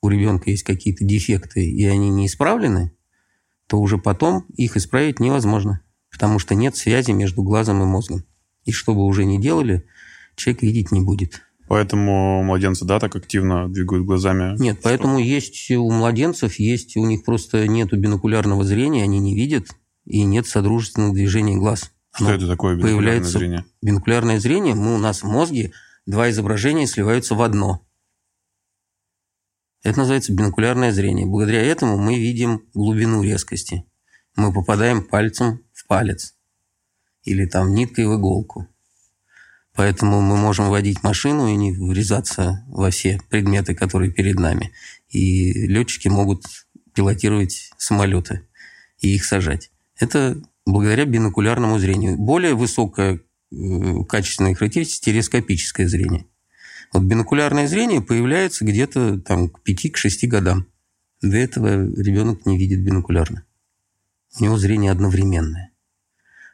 у 0.00 0.08
ребенка 0.08 0.50
есть 0.50 0.62
какие-то 0.62 1.04
дефекты, 1.04 1.68
и 1.68 1.84
они 1.84 2.08
не 2.08 2.26
исправлены, 2.26 2.92
то 3.66 3.78
уже 3.78 3.98
потом 3.98 4.46
их 4.56 4.78
исправить 4.78 5.20
невозможно, 5.20 5.82
потому 6.10 6.38
что 6.38 6.54
нет 6.54 6.76
связи 6.76 7.10
между 7.10 7.42
глазом 7.42 7.82
и 7.82 7.84
мозгом. 7.84 8.24
И 8.64 8.72
что 8.72 8.94
бы 8.94 9.04
уже 9.04 9.26
ни 9.26 9.36
делали, 9.36 9.84
человек 10.34 10.62
видеть 10.62 10.92
не 10.92 11.02
будет. 11.02 11.42
Поэтому 11.68 12.42
младенцы, 12.42 12.86
да, 12.86 12.98
так 12.98 13.14
активно 13.14 13.68
двигают 13.68 14.06
глазами? 14.06 14.58
Нет, 14.58 14.78
поэтому 14.82 15.18
есть 15.18 15.70
у 15.72 15.90
младенцев, 15.90 16.58
есть 16.58 16.96
у 16.96 17.04
них 17.04 17.24
просто 17.24 17.68
нет 17.68 17.92
бинокулярного 17.92 18.64
зрения, 18.64 19.02
они 19.02 19.18
не 19.18 19.34
видят, 19.34 19.68
и 20.08 20.24
нет 20.24 20.46
содружественных 20.46 21.12
движений 21.12 21.56
глаз. 21.56 21.92
Что 22.14 22.32
это 22.32 22.48
такое 22.48 22.74
бинокулярное 22.74 22.98
появляется 22.98 23.38
зрение? 23.38 23.64
Бинокулярное 23.82 24.40
зрение, 24.40 24.74
мы, 24.74 24.94
у 24.94 24.98
нас 24.98 25.22
в 25.22 25.26
мозге 25.26 25.72
два 26.06 26.30
изображения 26.30 26.86
сливаются 26.86 27.34
в 27.34 27.42
одно. 27.42 27.86
Это 29.82 29.98
называется 29.98 30.32
бинокулярное 30.32 30.92
зрение. 30.92 31.26
Благодаря 31.26 31.62
этому 31.62 31.98
мы 31.98 32.18
видим 32.18 32.62
глубину 32.74 33.22
резкости. 33.22 33.84
Мы 34.34 34.52
попадаем 34.52 35.04
пальцем 35.04 35.62
в 35.72 35.86
палец 35.86 36.34
или 37.22 37.44
там 37.44 37.74
ниткой 37.74 38.06
в 38.06 38.16
иголку. 38.16 38.66
Поэтому 39.74 40.20
мы 40.22 40.36
можем 40.36 40.70
водить 40.70 41.04
машину 41.04 41.48
и 41.48 41.54
не 41.54 41.72
врезаться 41.72 42.64
во 42.68 42.90
все 42.90 43.20
предметы, 43.28 43.74
которые 43.74 44.10
перед 44.10 44.36
нами. 44.36 44.72
И 45.10 45.52
летчики 45.52 46.08
могут 46.08 46.44
пилотировать 46.94 47.70
самолеты 47.76 48.48
и 48.98 49.14
их 49.14 49.24
сажать. 49.24 49.70
Это 49.98 50.40
благодаря 50.64 51.04
бинокулярному 51.04 51.78
зрению. 51.78 52.16
Более 52.16 52.54
высокая 52.54 53.20
э, 53.50 54.04
качественная 54.08 54.54
характеристика– 54.54 55.04
телескопическое 55.06 55.88
зрение. 55.88 56.26
Вот 56.92 57.02
бинокулярное 57.02 57.66
зрение 57.66 58.00
появляется 58.00 58.64
где-то 58.64 59.20
там 59.20 59.48
к 59.48 59.60
5-6 59.68 60.26
годам. 60.26 60.66
До 61.20 61.36
этого 61.36 61.68
ребенок 62.00 62.46
не 62.46 62.56
видит 62.56 62.82
бинокулярно. 62.82 63.44
У 64.38 64.44
него 64.44 64.56
зрение 64.56 64.92
одновременное. 64.92 65.72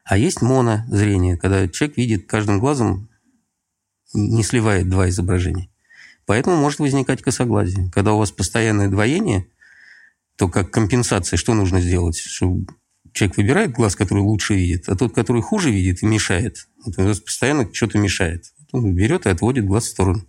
А 0.05 0.17
есть 0.17 0.43
монозрение, 0.43 1.37
когда 1.37 1.69
человек 1.69 1.97
видит 1.97 2.27
каждым 2.27 2.61
глазом, 2.61 3.09
не 4.13 4.43
сливает 4.43 4.89
два 4.89 5.09
изображения. 5.09 5.69
Поэтому 6.27 6.57
может 6.57 6.79
возникать 6.79 7.23
косоглазие. 7.23 7.91
Когда 7.91 8.13
у 8.13 8.19
вас 8.19 8.31
постоянное 8.31 8.89
двоение, 8.89 9.47
то 10.37 10.49
как 10.49 10.71
компенсация 10.71 11.37
что 11.37 11.55
нужно 11.55 11.81
сделать? 11.81 12.17
Чтобы 12.17 12.67
человек 13.15 13.37
выбирает 13.37 13.71
глаз, 13.71 13.97
который 13.97 14.23
лучше 14.23 14.55
видит, 14.55 14.89
а 14.89 14.97
тот, 14.97 15.15
который 15.15 15.41
хуже 15.41 15.71
видит 15.71 16.03
и 16.03 16.07
мешает, 16.07 16.69
вот, 16.85 16.97
постоянно 17.25 17.73
что-то 17.73 17.99
мешает. 17.99 18.53
Он 18.73 18.95
берет 18.95 19.25
и 19.25 19.31
отводит 19.31 19.65
глаз 19.65 19.85
в 19.85 19.91
сторону. 19.91 20.27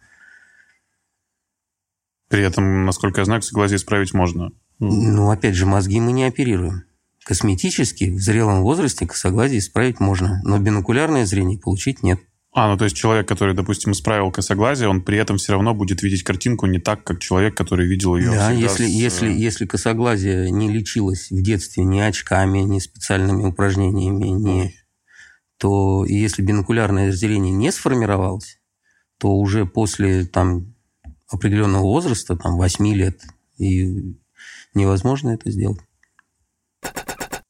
При 2.30 2.44
этом, 2.44 2.86
насколько 2.86 3.22
я 3.22 3.26
знаю, 3.26 3.42
согласие 3.42 3.78
исправить 3.78 4.14
можно. 4.14 4.52
Ну, 4.80 5.32
опять 5.32 5.56
же, 5.56 5.66
мозги 5.66 6.00
мы 6.00 6.12
не 6.12 6.26
оперируем. 6.26 6.84
Косметически 7.24 8.12
в 8.12 8.20
зрелом 8.20 8.62
возрасте 8.62 9.08
косоглазие 9.08 9.60
исправить 9.60 10.00
можно, 10.00 10.42
но 10.44 10.60
бинокулярное 10.60 11.26
зрение 11.26 11.58
получить 11.58 12.04
нет. 12.04 12.20
А, 12.58 12.70
ну 12.70 12.78
то 12.78 12.86
есть 12.86 12.96
человек, 12.96 13.28
который, 13.28 13.54
допустим, 13.54 13.92
исправил 13.92 14.32
косоглазие, 14.32 14.88
он 14.88 15.02
при 15.02 15.18
этом 15.18 15.36
все 15.36 15.52
равно 15.52 15.74
будет 15.74 16.02
видеть 16.02 16.24
картинку 16.24 16.68
не 16.68 16.80
так, 16.80 17.04
как 17.04 17.20
человек, 17.20 17.54
который 17.54 17.86
видел 17.86 18.16
ее. 18.16 18.32
Да, 18.32 18.50
если, 18.50 18.86
с... 18.86 18.90
если, 18.90 19.30
если 19.30 19.66
косоглазие 19.66 20.50
не 20.52 20.72
лечилось 20.72 21.32
в 21.32 21.42
детстве 21.44 21.84
ни 21.84 22.00
очками, 22.00 22.60
ни 22.60 22.80
специальными 22.80 23.44
упражнениями, 23.44 24.28
ни... 24.28 24.74
то 25.58 26.06
если 26.06 26.42
бинокулярное 26.44 27.12
зрение 27.12 27.52
не 27.52 27.74
сформировалось, 27.74 28.58
то 29.18 29.36
уже 29.36 29.66
после 29.66 30.26
там, 30.26 30.74
определенного 31.28 31.84
возраста, 31.84 32.38
там 32.38 32.56
8 32.56 32.88
лет, 32.96 33.22
и 33.58 34.16
невозможно 34.74 35.32
это 35.32 35.52
сделать. 35.52 35.82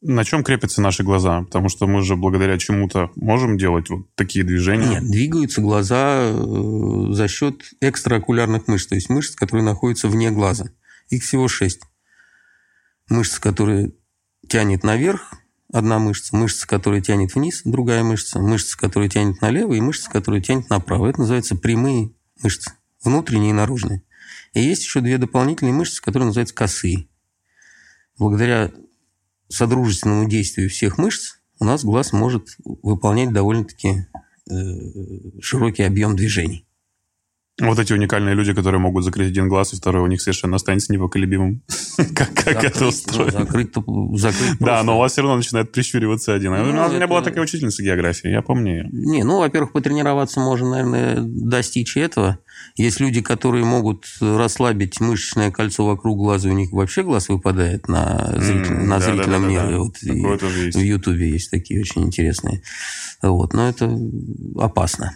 На 0.07 0.23
чем 0.23 0.43
крепятся 0.43 0.81
наши 0.81 1.01
глаза? 1.01 1.41
Потому 1.41 1.67
что 1.67 1.87
мы 1.87 2.03
же 2.03 2.15
благодаря 2.15 2.59
чему-то 2.59 3.09
можем 3.15 3.57
делать 3.57 3.89
вот 3.89 4.05
такие 4.13 4.45
движения. 4.45 4.99
Нет, 4.99 5.09
двигаются 5.09 5.61
глаза 5.61 6.29
э, 6.31 7.07
за 7.09 7.27
счет 7.27 7.63
экстраокулярных 7.81 8.67
мышц, 8.67 8.85
то 8.85 8.93
есть 8.93 9.09
мышц, 9.09 9.35
которые 9.35 9.63
находятся 9.63 10.07
вне 10.07 10.29
глаза. 10.29 10.65
Их 11.09 11.23
всего 11.23 11.47
шесть. 11.47 11.81
Мышца, 13.09 13.41
которая 13.41 13.93
тянет 14.47 14.83
наверх, 14.83 15.33
одна 15.73 15.97
мышца, 15.97 16.35
мышца, 16.35 16.67
которая 16.67 17.01
тянет 17.01 17.33
вниз, 17.33 17.63
другая 17.65 18.03
мышца, 18.03 18.39
мышца, 18.39 18.77
которая 18.77 19.09
тянет 19.09 19.41
налево, 19.41 19.73
и 19.73 19.81
мышца, 19.81 20.11
которая 20.11 20.39
тянет 20.39 20.69
направо. 20.69 21.07
Это 21.07 21.21
называется 21.21 21.55
прямые 21.55 22.11
мышцы, 22.43 22.73
внутренние 23.03 23.49
и 23.49 23.53
наружные. 23.53 24.03
И 24.53 24.61
есть 24.61 24.83
еще 24.83 25.01
две 25.01 25.17
дополнительные 25.17 25.73
мышцы, 25.73 25.99
которые 25.99 26.27
называются 26.27 26.53
косые. 26.53 27.07
Благодаря 28.19 28.71
содружественному 29.49 30.27
действию 30.27 30.69
всех 30.69 30.97
мышц 30.97 31.35
у 31.59 31.65
нас 31.65 31.83
глаз 31.85 32.11
может 32.11 32.47
выполнять 32.65 33.31
довольно-таки 33.31 34.07
э, 34.49 34.53
широкий 35.39 35.83
объем 35.83 36.15
движений. 36.15 36.64
Вот 37.61 37.79
эти 37.79 37.93
уникальные 37.93 38.35
люди, 38.35 38.53
которые 38.53 38.81
могут 38.81 39.05
закрыть 39.05 39.29
один 39.29 39.47
глаз, 39.47 39.71
и 39.71 39.77
второй 39.77 40.03
у 40.03 40.07
них 40.07 40.21
совершенно 40.21 40.57
останется 40.57 40.91
непоколебимым. 40.91 41.61
как, 42.13 42.33
как 42.33 42.63
это 42.65 42.81
ну, 42.81 42.87
устроено? 42.89 43.31
закрыть, 43.31 43.73
закрыть 44.15 44.59
Да, 44.59 44.83
но 44.83 44.97
у 44.97 44.99
вас 44.99 45.13
все 45.13 45.21
равно 45.21 45.37
начинает 45.37 45.71
прищуриваться 45.71 46.33
один. 46.33 46.51
Ну, 46.51 46.85
у 46.85 46.91
меня 46.91 47.07
была 47.07 47.21
такая 47.21 47.41
учительница 47.41 47.81
географии, 47.81 48.29
я 48.29 48.41
помню. 48.41 48.89
Не, 48.91 49.23
ну, 49.23 49.39
во-первых, 49.39 49.71
потренироваться 49.71 50.41
можно, 50.41 50.71
наверное, 50.71 51.15
достичь 51.19 51.95
этого. 51.95 52.39
Есть 52.75 52.99
люди, 52.99 53.21
которые 53.21 53.63
могут 53.63 54.05
расслабить 54.19 54.99
мышечное 54.99 55.49
кольцо 55.49 55.85
вокруг 55.85 56.17
глаза, 56.17 56.49
у 56.49 56.53
них 56.53 56.73
вообще 56.73 57.03
глаз 57.03 57.29
выпадает 57.29 57.87
на, 57.87 58.33
зритель, 58.35 58.73
mm, 58.73 58.83
на 58.83 58.99
да, 58.99 59.05
зрительном 59.05 59.41
да, 59.43 59.47
да, 59.47 59.53
нерве. 59.53 59.71
Да, 59.71 59.79
вот 59.79 60.41
в 60.41 60.79
Ютубе 60.79 61.29
есть 61.29 61.51
такие 61.51 61.79
очень 61.79 62.03
интересные. 62.03 62.61
Вот, 63.21 63.53
но 63.53 63.69
это 63.69 63.97
опасно. 64.57 65.13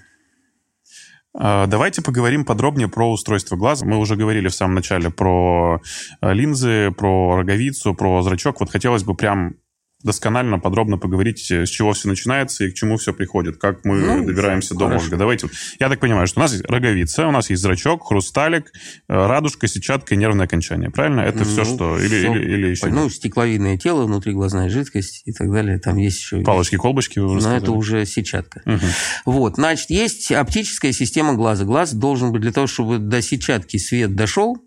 А, 1.34 1.68
давайте 1.68 2.02
поговорим 2.02 2.46
подробнее 2.46 2.88
про 2.88 3.12
устройство 3.12 3.56
глаза. 3.56 3.86
Мы 3.86 3.98
уже 3.98 4.16
говорили 4.16 4.48
в 4.48 4.56
самом 4.56 4.76
начале 4.76 5.10
про 5.10 5.82
э, 6.22 6.34
линзы, 6.34 6.92
про 6.92 7.38
роговицу, 7.38 7.94
про 7.94 8.22
зрачок. 8.22 8.60
Вот 8.60 8.72
хотелось 8.72 9.04
бы 9.04 9.16
прям 9.16 9.56
досконально, 10.04 10.60
подробно 10.60 10.98
поговорить, 10.98 11.52
э, 11.52 11.66
с 11.66 11.70
чего 11.70 11.92
все 11.92 12.08
начинается 12.08 12.64
и 12.64 12.72
к 12.72 12.74
чему 12.74 12.98
все 12.98 13.14
приходит, 13.14 13.58
как 13.58 13.84
мы 13.84 14.00
ну, 14.00 14.26
добираемся 14.26 14.74
до 14.74 14.88
мозга. 14.88 15.18
Давайте. 15.18 15.50
Я 15.80 15.90
так 15.90 16.00
понимаю, 16.00 16.26
что 16.28 16.40
у 16.40 16.44
нас 16.44 16.54
есть 16.54 16.66
роговица, 16.66 17.28
у 17.28 17.32
нас 17.32 17.50
есть 17.50 17.62
зрачок, 17.62 18.08
хрусталик, 18.08 18.72
э, 18.72 19.14
радужка, 19.14 19.68
сетчатка 19.68 20.16
и 20.16 20.18
нервное 20.18 20.46
окончание. 20.46 20.90
Правильно? 20.90 21.22
Это 21.22 21.40
ну, 21.40 21.46
все, 21.46 21.66
что... 21.66 22.00
Или, 22.00 22.20
все, 22.20 22.34
или, 22.34 22.54
или 22.54 22.68
еще... 22.68 22.88
Ну, 22.88 23.10
стекловидное 23.10 23.78
тело, 23.78 24.06
внутриглазная 24.06 24.70
жидкость 24.70 25.24
и 25.26 25.34
так 25.34 25.52
далее. 25.52 25.80
Там 25.80 25.98
есть 25.98 26.20
еще... 26.20 26.42
Палочки, 26.42 26.78
колбочки, 26.78 27.20
вы 27.20 27.42
Но 27.42 27.58
это 27.58 27.72
уже 27.74 28.06
сетчатка. 28.06 28.62
Угу. 28.66 28.86
Вот, 29.26 29.56
значит, 29.56 29.90
есть 29.90 30.32
оптическая 30.32 30.94
система 30.94 31.34
глаза. 31.34 31.66
Глаз 31.66 31.94
должен 31.94 32.32
быть 32.32 32.42
для 32.42 32.54
того, 32.54 32.68
чтобы 32.68 33.00
до 33.00 33.22
сетчатки 33.22 33.78
свет 33.78 34.16
дошел, 34.16 34.58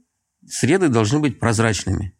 среды 0.46 0.88
должны 0.88 1.20
быть 1.20 1.38
прозрачными. 1.38 2.14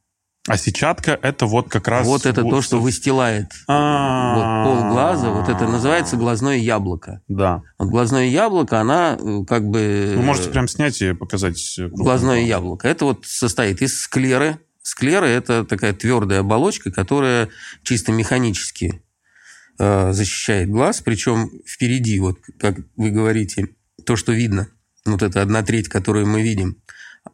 А 0.49 0.57
сетчатка 0.57 1.19
это 1.23 1.47
вот 1.47 1.69
как 1.69 1.87
раз... 1.87 2.05
Вот 2.07 2.27
это 2.27 2.43
то, 2.43 2.63
что 2.63 2.81
выстилает 2.81 3.53
вот 3.69 4.65
пол 4.65 4.91
глаза. 4.91 5.31
Вот 5.31 5.49
это 5.49 5.69
называется 5.69 6.17
глазное 6.17 6.57
яблоко. 6.57 7.21
Да. 7.29 7.63
Вот 7.79 7.91
глазное 7.91 8.27
яблоко, 8.27 8.81
она 8.81 9.17
э, 9.21 9.45
как 9.47 9.65
бы... 9.65 10.15
Вы 10.17 10.23
можете 10.23 10.51
прям 10.51 10.67
снять 10.67 11.01
и 11.01 11.13
показать. 11.13 11.79
Глазное 11.93 12.41
яблоко. 12.41 12.89
Это 12.89 13.05
вот 13.05 13.25
состоит 13.25 13.83
из 13.83 14.01
склеры. 14.01 14.59
Склера– 14.83 15.27
это 15.27 15.65
такая 15.65 15.93
твердая 15.93 16.41
оболочка, 16.41 16.91
которая 16.91 17.49
чисто 17.85 18.11
механически 18.11 19.01
э, 19.79 20.13
защищает 20.13 20.69
глаз. 20.69 21.03
Причем 21.03 21.51
впереди, 21.65 22.19
вот 22.19 22.39
как 22.59 22.79
вы 22.97 23.11
говорите, 23.11 23.69
то, 24.05 24.17
что 24.17 24.33
видно, 24.33 24.67
вот 25.05 25.23
это 25.23 25.41
одна 25.41 25.63
треть, 25.63 25.89
которую 25.89 26.27
мы 26.27 26.43
видим, 26.43 26.79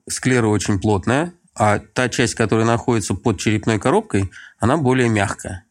склера 0.07 0.49
очень 0.49 0.79
плотная, 0.79 1.33
а 1.59 1.81
та 1.81 2.09
часть, 2.09 2.35
которая 2.35 2.67
находится 2.67 3.15
под 3.15 3.39
черепной 3.39 3.79
коробкой, 3.79 4.31
она 4.59 4.77
более 4.77 5.09
мягкая. 5.09 5.65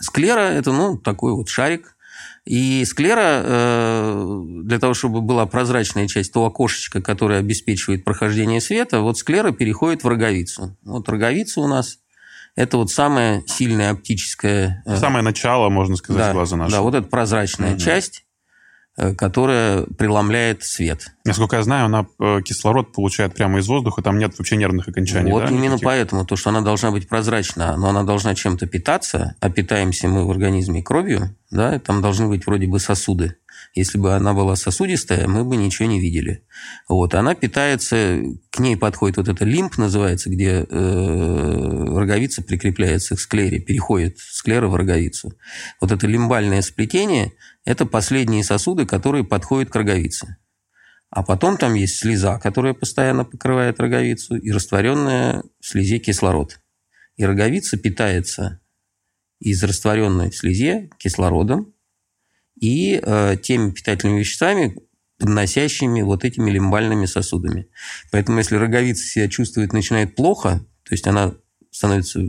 Склера– 0.00 0.40
это 0.40 0.72
ну, 0.72 0.96
такой 0.96 1.32
вот 1.32 1.48
шарик. 1.48 1.96
И 2.44 2.84
склера, 2.84 3.42
э, 3.42 4.42
для 4.64 4.78
того, 4.78 4.94
чтобы 4.94 5.22
была 5.22 5.46
прозрачная 5.46 6.06
часть, 6.06 6.32
то 6.32 6.44
окошечко, 6.44 7.00
которое 7.00 7.40
обеспечивает 7.40 8.04
прохождение 8.04 8.60
света, 8.60 9.00
вот 9.00 9.18
склера 9.18 9.50
переходит 9.50 10.04
в 10.04 10.08
роговицу. 10.08 10.76
Вот 10.82 11.08
роговица 11.08 11.60
у 11.60 11.66
нас– 11.66 11.98
это 12.56 12.76
вот 12.76 12.90
самая 12.90 13.42
сильная 13.46 13.92
оптическая… 13.92 14.82
Э, 14.84 14.96
самое 14.96 15.24
начало, 15.24 15.70
можно 15.70 15.96
сказать, 15.96 16.26
да, 16.26 16.32
глаза 16.32 16.56
нашего. 16.56 16.78
Да, 16.78 16.82
вот 16.82 16.94
эта 16.94 17.08
прозрачная 17.08 17.72
угу. 17.72 17.80
часть. 17.80 18.23
Э, 18.96 19.12
которая 19.12 19.82
преломляет 19.98 20.62
свет. 20.62 21.08
Насколько 21.24 21.56
я 21.56 21.64
знаю, 21.64 21.86
она 21.86 22.06
э, 22.20 22.42
кислород 22.44 22.92
получает 22.92 23.34
прямо 23.34 23.58
из 23.58 23.66
воздуха, 23.66 24.02
там 24.02 24.18
нет 24.18 24.38
вообще 24.38 24.54
нервных 24.54 24.86
окончаний. 24.86 25.32
Вот 25.32 25.46
да, 25.46 25.48
именно 25.48 25.64
никаких? 25.64 25.84
поэтому, 25.84 26.24
то, 26.24 26.36
что 26.36 26.50
она 26.50 26.60
должна 26.60 26.92
быть 26.92 27.08
прозрачна, 27.08 27.76
но 27.76 27.88
она 27.88 28.04
должна 28.04 28.36
чем-то 28.36 28.68
питаться, 28.68 29.34
а 29.40 29.50
питаемся 29.50 30.06
мы 30.06 30.24
в 30.24 30.30
организме 30.30 30.80
кровью, 30.80 31.34
да, 31.50 31.76
там 31.80 32.02
должны 32.02 32.28
быть 32.28 32.46
вроде 32.46 32.68
бы 32.68 32.78
сосуды. 32.78 33.34
Если 33.74 33.98
бы 33.98 34.14
она 34.14 34.34
была 34.34 34.56
сосудистая, 34.56 35.26
мы 35.26 35.44
бы 35.44 35.56
ничего 35.56 35.88
не 35.88 36.00
видели. 36.00 36.46
Вот, 36.88 37.14
она 37.14 37.34
питается, 37.34 38.22
к 38.50 38.60
ней 38.60 38.76
подходит 38.76 39.16
вот 39.16 39.28
это 39.28 39.44
лимп, 39.44 39.78
называется, 39.78 40.30
где 40.30 40.64
э, 40.68 41.98
роговица 41.98 42.42
прикрепляется 42.42 43.16
к 43.16 43.20
склере, 43.20 43.58
переходит 43.58 44.18
склера 44.18 44.68
в 44.68 44.76
роговицу. 44.76 45.32
Вот 45.80 45.90
это 45.90 46.06
лимбальное 46.06 46.62
сплетение– 46.62 47.32
это 47.64 47.84
последние 47.84 48.44
сосуды, 48.44 48.86
которые 48.86 49.24
подходят 49.24 49.70
к 49.70 49.76
роговице. 49.76 50.36
А 51.10 51.22
потом 51.22 51.56
там 51.56 51.74
есть 51.74 51.98
слеза, 51.98 52.38
которая 52.38 52.74
постоянно 52.74 53.24
покрывает 53.24 53.80
роговицу, 53.80 54.36
и 54.36 54.50
растворенная 54.50 55.42
в 55.60 55.66
слезе 55.66 55.98
кислород. 55.98 56.60
И 57.16 57.24
роговица 57.24 57.76
питается 57.76 58.60
из 59.38 59.62
растворенной 59.62 60.30
в 60.30 60.36
слезе 60.36 60.90
кислородом 60.98 61.73
и 62.64 63.00
э, 63.02 63.36
теми 63.42 63.70
питательными 63.70 64.20
веществами, 64.20 64.76
подносящими 65.18 66.02
вот 66.02 66.24
этими 66.24 66.50
лимбальными 66.50 67.06
сосудами. 67.06 67.68
Поэтому 68.10 68.38
если 68.38 68.56
роговица 68.56 69.04
себя 69.06 69.28
чувствует, 69.28 69.72
начинает 69.72 70.16
плохо, 70.16 70.64
то 70.82 70.94
есть 70.94 71.06
она 71.06 71.34
становится, 71.70 72.20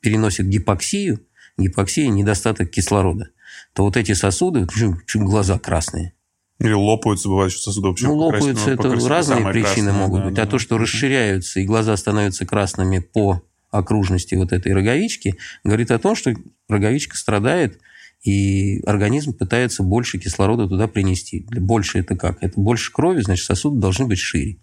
переносит 0.00 0.46
гипоксию, 0.46 1.20
гипоксия– 1.58 2.08
недостаток 2.08 2.70
кислорода– 2.70 3.30
то 3.74 3.84
вот 3.84 3.96
эти 3.96 4.12
сосуды, 4.12 4.66
чуть 5.06 5.22
глаза 5.22 5.58
красные. 5.58 6.14
Или 6.58 6.72
лопаются, 6.72 7.28
бывает, 7.28 7.52
что 7.52 7.62
сосуды 7.62 7.88
вообще 7.88 8.06
Ну, 8.06 8.16
лопаются, 8.16 8.70
это 8.70 8.90
разные 9.08 9.46
причины 9.46 9.62
красные, 9.62 9.92
могут 9.92 10.20
да, 10.20 10.24
быть. 10.26 10.34
Да, 10.34 10.42
а 10.42 10.44
да. 10.44 10.50
то, 10.50 10.58
что 10.58 10.78
расширяются, 10.78 11.60
и 11.60 11.64
глаза 11.64 11.96
становятся 11.96 12.44
красными 12.44 12.98
по 12.98 13.42
окружности 13.70 14.34
вот 14.34 14.52
этой 14.52 14.72
роговички, 14.72 15.36
говорит 15.64 15.90
о 15.90 15.98
том, 15.98 16.14
что 16.16 16.34
роговичка 16.68 17.16
страдает, 17.16 17.80
и 18.22 18.80
организм 18.82 19.32
пытается 19.32 19.82
больше 19.82 20.18
кислорода 20.18 20.68
туда 20.68 20.88
принести. 20.88 21.46
Больше 21.50 22.00
это 22.00 22.16
как? 22.16 22.42
Это 22.42 22.60
больше 22.60 22.92
крови, 22.92 23.22
значит, 23.22 23.46
сосуды 23.46 23.80
должны 23.80 24.06
быть 24.06 24.18
шире. 24.18 24.58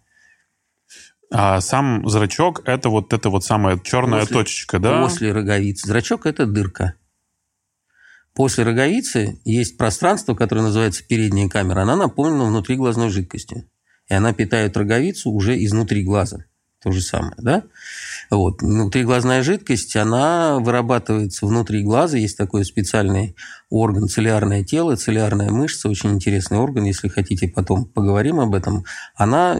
А 1.32 1.60
сам 1.60 2.08
зрачок– 2.08 2.62
это 2.66 2.90
вот 2.90 3.12
эта 3.14 3.30
вот 3.30 3.44
самая 3.44 3.78
черная 3.80 4.22
после, 4.22 4.34
точечка, 4.36 4.80
да? 4.80 5.02
После 5.02 5.32
роговицы. 5.32 5.88
Зрачок– 5.88 6.26
это 6.26 6.46
дырка. 6.46 6.94
После 8.34 8.64
роговицы 8.64 9.42
есть 9.44 9.78
пространство, 9.78 10.36
которое 10.36 10.62
называется 10.62 11.04
передняя 11.04 11.50
камера. 11.50 11.82
Она 11.82 11.96
наполнена 11.96 12.46
внутри 12.46 12.76
глазной 12.76 13.10
жидкостью. 13.10 13.68
И 14.08 14.14
она 14.14 14.32
питает 14.32 14.78
роговицу 14.78 15.32
уже 15.32 15.62
изнутри 15.66 16.04
глаза. 16.04 16.46
То 16.88 16.94
же 16.94 17.02
самое, 17.02 17.34
да? 17.38 17.64
Вот. 18.32 18.62
Внутриглазная 18.62 19.44
жидкость, 19.44 19.98
она 19.98 20.58
вырабатывается 20.58 21.46
внутри 21.46 21.84
глаза. 21.84 22.18
Есть 22.18 22.38
такой 22.38 22.64
специальный 22.64 23.36
орган, 23.70 24.08
целлярное 24.08 24.64
тело, 24.64 24.96
целлярная 24.96 25.50
мышца, 25.50 25.90
очень 25.90 26.12
интересный 26.12 26.60
орган, 26.60 26.86
если 26.86 27.10
хотите, 27.10 27.50
потом 27.50 27.84
поговорим 27.84 28.40
об 28.40 28.56
этом. 28.56 28.86
Она, 29.16 29.60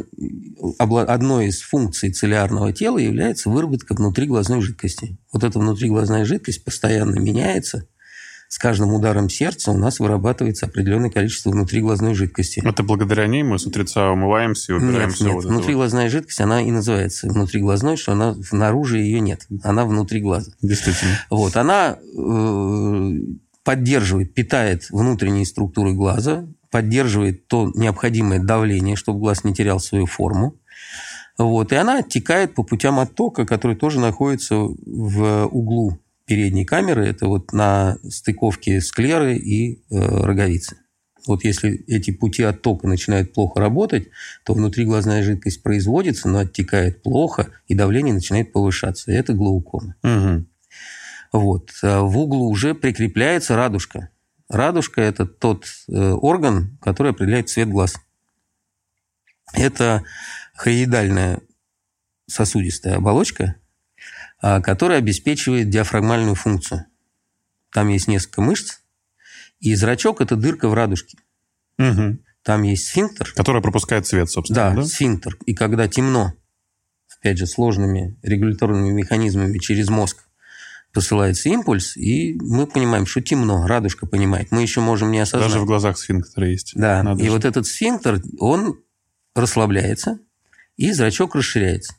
одной 0.80 1.48
из 1.48 1.60
функций 1.60 2.14
целлярного 2.14 2.72
тела 2.72 2.98
является 2.98 3.50
выработка 3.50 3.94
внутриглазной 3.94 4.62
жидкости. 4.62 5.18
Вот 5.34 5.44
эта 5.44 5.60
внутриглазная 5.60 6.24
жидкость 6.24 6.64
постоянно 6.64 7.20
меняется– 7.20 7.90
с 8.50 8.58
каждым 8.58 8.94
ударом 8.94 9.30
сердца 9.30 9.72
у 9.72 9.78
нас 9.78 10.00
вырабатывается 10.00 10.68
определенное 10.68 11.10
количество 11.10 11.50
внутриглазной 11.52 12.14
жидкости. 12.14 12.62
Это 12.66 12.82
благодаря 12.84 13.28
ней 13.28 13.44
мы 13.44 13.60
с 13.60 13.66
утреца 13.66 14.10
умываемся 14.12 14.74
и 14.74 14.76
убираем 14.76 15.10
нет, 15.10 15.16
все 15.16 15.26
нет. 15.26 15.34
вот 15.34 15.46
Внутриглазная 15.46 16.04
вот. 16.04 16.12
жидкость, 16.12 16.42
она 16.42 16.62
и 16.62 16.72
называется 16.72 17.28
внутриглазной, 17.28 17.98
что 17.98 18.14
она 18.14 18.36
снаружи 18.36 19.00
ее 19.00 19.20
нет. 19.20 19.46
Она 19.64 19.86
внутри 19.86 20.22
глаза. 20.22 20.52
Действительно. 20.62 21.20
Вот, 21.30 21.58
она 21.58 21.98
э, 21.98 23.14
поддерживает, 23.64 24.34
питает 24.34 24.90
внутренние 24.92 25.46
структуры 25.46 25.94
глаза, 25.94 26.48
поддерживает 26.72 27.48
то 27.48 27.70
необходимое 27.76 28.40
давление, 28.40 28.96
чтобы 28.96 29.20
глаз 29.20 29.44
не 29.44 29.54
терял 29.54 29.80
свою 29.82 30.06
форму. 30.06 30.56
Вот, 31.38 31.72
и 31.72 31.76
она 31.76 32.00
оттекает 32.00 32.56
по 32.56 32.64
путям 32.64 33.00
оттока, 33.00 33.46
который 33.46 33.76
тоже 33.76 34.00
находится 34.00 34.56
в 34.56 35.46
углу 35.48 36.00
передней 36.28 36.66
камеры, 36.66 37.08
это 37.08 37.26
вот 37.28 37.54
на 37.54 37.98
стыковке 38.08 38.82
склеры 38.82 39.38
и 39.38 39.76
э, 39.76 39.80
роговицы. 39.90 40.78
Вот 41.26 41.44
если 41.44 41.84
эти 41.88 42.12
пути 42.12 42.44
оттока 42.44 42.88
начинают 42.88 43.34
плохо 43.34 43.60
работать, 43.60 44.10
то 44.46 44.54
внутриглазная 44.54 45.24
жидкость 45.24 45.64
производится, 45.64 46.30
но 46.30 46.40
оттекает 46.40 47.02
плохо, 47.02 47.52
и 47.68 47.76
давление 47.76 48.14
начинает 48.14 48.52
повышаться. 48.52 49.12
Это 49.12 49.34
глаукома. 49.34 49.96
Угу. 50.04 50.46
Вот. 51.34 51.72
А 51.82 52.02
в 52.02 52.18
углу 52.18 52.50
уже 52.50 52.76
прикрепляется 52.76 53.56
радужка. 53.56 54.10
Радужка– 54.50 55.02
это 55.10 55.26
тот 55.26 55.66
э, 55.90 56.12
орган, 56.12 56.78
который 56.82 57.12
определяет 57.12 57.50
цвет 57.50 57.70
глаз. 57.70 57.96
Это 59.54 60.04
хоидальная 60.56 61.42
сосудистая 62.28 62.96
оболочка, 62.98 63.56
который 64.42 64.98
обеспечивает 64.98 65.70
диафрагмальную 65.70 66.36
функцию. 66.36 66.86
Там 67.72 67.90
есть 67.90 68.08
несколько 68.08 68.42
мышц, 68.42 68.80
и 69.60 69.76
зрачок– 69.76 70.22
это 70.22 70.36
дырка 70.36 70.70
в 70.70 70.74
радужке. 70.74 71.18
Угу. 71.80 72.20
Там 72.44 72.64
есть 72.64 72.88
сфинктер. 72.88 73.34
Который 73.36 73.62
пропускает 73.62 74.08
свет, 74.08 74.30
собственно. 74.30 74.70
Да, 74.70 74.76
да, 74.76 74.84
сфинктер. 74.86 75.38
И 75.46 75.54
когда 75.54 75.88
темно, 75.88 76.34
опять 77.20 77.38
же, 77.38 77.46
сложными 77.46 78.18
регуляторными 78.22 78.92
механизмами 78.92 79.58
через 79.58 79.90
мозг 79.90 80.24
посылается 80.94 81.50
импульс, 81.50 81.98
и 81.98 82.36
мы 82.40 82.66
понимаем, 82.66 83.06
что 83.06 83.22
темно, 83.22 83.68
радужка 83.68 84.06
понимает. 84.06 84.52
Мы 84.52 84.62
еще 84.62 84.80
можем 84.80 85.12
не 85.12 85.20
осознать. 85.20 85.50
Даже 85.50 85.60
в 85.60 85.66
глазах 85.66 85.98
сфинктер 85.98 86.46
есть. 86.46 86.72
Да, 86.76 87.04
Надо 87.04 87.22
и 87.22 87.26
же. 87.26 87.32
вот 87.32 87.46
этот 87.46 87.68
сфинктер, 87.68 88.22
он 88.40 88.80
расслабляется, 89.36 90.20
и 90.78 90.92
зрачок 90.94 91.36
расширяется. 91.36 91.94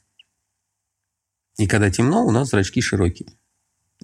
И 1.59 1.66
когда 1.66 1.90
темно, 1.90 2.25
у 2.25 2.31
нас 2.31 2.51
зрачки 2.51 2.81
широкие. 2.81 3.29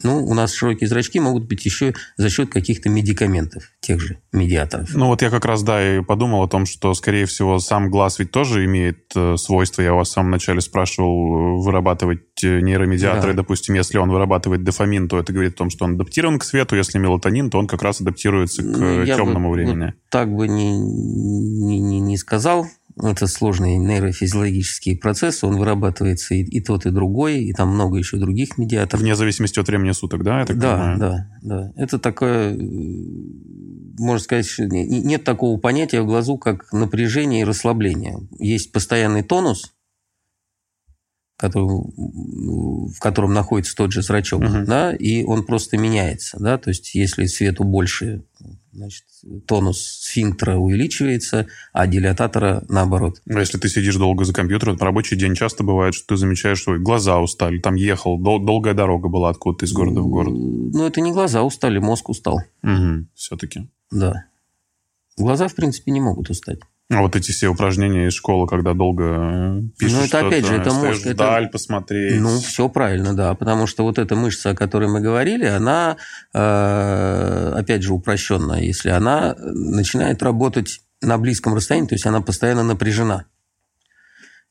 Ну, 0.03 0.25
у 0.27 0.35
нас 0.35 0.53
широкие 0.53 0.89
зрачки 0.89 1.21
могут 1.21 1.47
быть 1.47 1.65
еще 1.65 1.95
за 2.17 2.29
счет 2.29 2.51
каких-то 2.51 2.89
медикаментов, 2.89 3.63
тех 3.81 4.01
же 4.01 4.19
медиаторов. 4.33 4.93
Ну, 4.93 5.07
вот 5.07 5.23
я 5.23 5.31
как 5.31 5.45
раз, 5.45 5.63
да, 5.63 5.99
и 5.99 6.03
подумал 6.03 6.43
о 6.43 6.49
том, 6.49 6.67
что, 6.67 6.93
скорее 6.95 7.27
всего, 7.27 7.61
сам 7.61 7.91
глаз 7.91 8.19
ведь 8.19 8.33
тоже 8.33 8.65
имеет 8.65 9.13
э, 9.15 9.37
свойства. 9.37 9.83
Я 9.83 9.95
у 9.95 9.99
вас 9.99 10.09
в 10.09 10.13
самом 10.13 10.33
начале 10.33 10.61
спрашивал, 10.61 11.13
э, 11.13 11.63
вырабатывать 11.63 12.43
э, 12.43 12.61
нейромедиаторы. 12.61 13.35
Да. 13.35 13.43
Допустим, 13.43 13.77
если 13.77 13.99
он 13.99 14.11
вырабатывает 14.11 14.65
дофамин, 14.65 15.09
то 15.09 15.21
это 15.21 15.33
говорит 15.33 15.55
о 15.55 15.59
том, 15.59 15.71
что 15.71 15.85
он 15.85 15.95
адаптирован 15.95 16.41
к 16.41 16.45
свету. 16.45 16.75
Если 16.75 16.99
мелатонин, 16.99 17.49
то 17.49 17.59
он 17.59 17.69
как 17.69 17.83
раз 17.83 18.01
адаптируется 18.01 18.63
к 18.63 18.67
ну, 18.67 19.07
темному 19.07 19.51
бы, 19.51 19.55
времени. 19.55 19.85
Вот 19.85 19.95
так 20.11 20.35
бы 20.35 20.49
не, 20.49 20.77
не, 20.77 22.01
не 22.01 22.17
сказал 22.17 22.67
это 23.01 23.27
сложные 23.27 23.77
нейрофизиологические 23.79 24.97
процессы, 24.97 25.47
он 25.47 25.57
вырабатывается 25.57 26.35
и, 26.35 26.43
и 26.43 26.61
тот, 26.61 26.87
и 26.87 26.91
другой, 26.91 27.45
и 27.45 27.53
там 27.53 27.71
много 27.71 27.99
еще 27.99 28.19
других 28.19 28.57
медиаторов. 28.57 29.03
Вне 29.03 29.17
зависимости 29.17 29.59
от 29.59 29.67
времени 29.67 29.93
суток, 29.93 30.23
да? 30.23 30.41
Я 30.41 30.47
так 30.47 30.59
да, 30.59 30.73
понимаю? 30.73 30.99
да, 30.99 31.29
да. 31.43 31.73
Это 31.77 31.99
такое, 31.99 32.57
можно 33.99 34.23
сказать, 34.23 34.47
нет 34.59 35.25
такого 35.25 35.59
понятия 35.59 36.03
в 36.03 36.07
глазу, 36.07 36.39
как 36.39 36.73
напряжение 36.73 37.41
и 37.41 37.45
расслабление. 37.45 38.29
Есть 38.39 38.71
постоянный 38.71 39.25
тонус, 39.25 39.75
который, 41.37 41.67
в 41.67 43.01
котором 43.01 43.35
находится 43.35 43.75
тот 43.75 43.93
же 43.93 44.03
зрачок, 44.03 44.43
угу. 44.43 44.65
да, 44.67 44.95
и 44.95 45.25
он 45.25 45.45
просто 45.45 45.77
меняется, 45.77 46.39
да, 46.39 46.59
то 46.59 46.71
есть 46.71 46.95
если 46.95 47.27
свету 47.27 47.65
больше 47.65 48.25
значит, 48.75 49.05
тонус 49.47 49.81
сфинктера 49.81 50.57
увеличивается, 50.57 51.47
а 51.73 51.87
дилататора 51.87 52.65
наоборот. 52.69 53.21
А 53.29 53.41
если 53.41 53.59
ты 53.59 53.69
сидишь 53.69 53.97
долго 53.97 54.25
за 54.25 54.33
компьютером, 54.33 54.77
на 54.77 54.85
рабочий 54.85 55.17
день 55.17 55.35
часто 55.35 55.65
бывает, 55.65 55.95
что 55.95 56.09
ты 56.09 56.17
замечаешь, 56.17 56.59
что 56.59 56.77
глаза 56.79 57.21
устали, 57.21 57.59
там 57.59 57.75
ехал, 57.75 58.19
дол- 58.19 58.45
долгая 58.45 58.75
дорога 58.75 59.09
была 59.09 59.31
откуда-то 59.31 59.65
из 59.65 59.73
города 59.73 60.01
в 60.01 60.09
город. 60.09 60.33
Ну, 60.35 60.87
это 60.87 61.01
не 61.01 61.13
глаза 61.13 61.43
устали, 61.43 61.79
мозг 61.79 62.09
устал. 62.09 62.41
Угу, 62.63 63.07
все-таки. 63.15 63.69
Да. 63.91 64.25
Глаза, 65.17 65.49
в 65.49 65.55
принципе, 65.55 65.93
не 65.93 66.01
могут 66.01 66.31
устать. 66.31 66.59
А 66.91 67.01
вот 67.01 67.17
эти 67.17 67.31
все 67.31 67.49
упражнения 67.49 68.09
из 68.09 68.13
школы, 68.13 68.47
когда 68.47 68.75
долго 68.75 69.05
э, 69.05 69.63
пишешь 69.79 69.97
Ну, 69.97 70.05
это 70.05 70.27
опять 70.27 70.45
же, 70.45 70.55
это 70.55 70.73
мозг. 70.73 71.07
Вдаль 71.07 71.45
это... 71.45 71.53
посмотреть. 71.53 72.21
Ну, 72.21 72.39
все 72.39 72.69
правильно, 72.69 73.17
да. 73.17 73.35
Потому 73.35 73.67
что 73.67 73.85
вот 73.85 73.99
эта 73.99 74.17
мышца, 74.17 74.51
о 74.51 74.55
которой 74.55 74.91
мы 74.91 75.01
говорили, 75.01 75.47
она, 75.47 75.97
э, 76.35 77.53
опять 77.57 77.83
же, 77.83 77.95
упрощенная. 77.95 78.61
Если 78.61 78.91
она 78.91 79.35
начинает 79.39 80.23
работать 80.23 80.83
на 81.01 81.17
близком 81.17 81.55
расстоянии, 81.55 81.89
то 81.89 81.95
есть 81.95 82.07
она 82.07 82.21
постоянно 82.21 82.63
напряжена. 82.63 83.25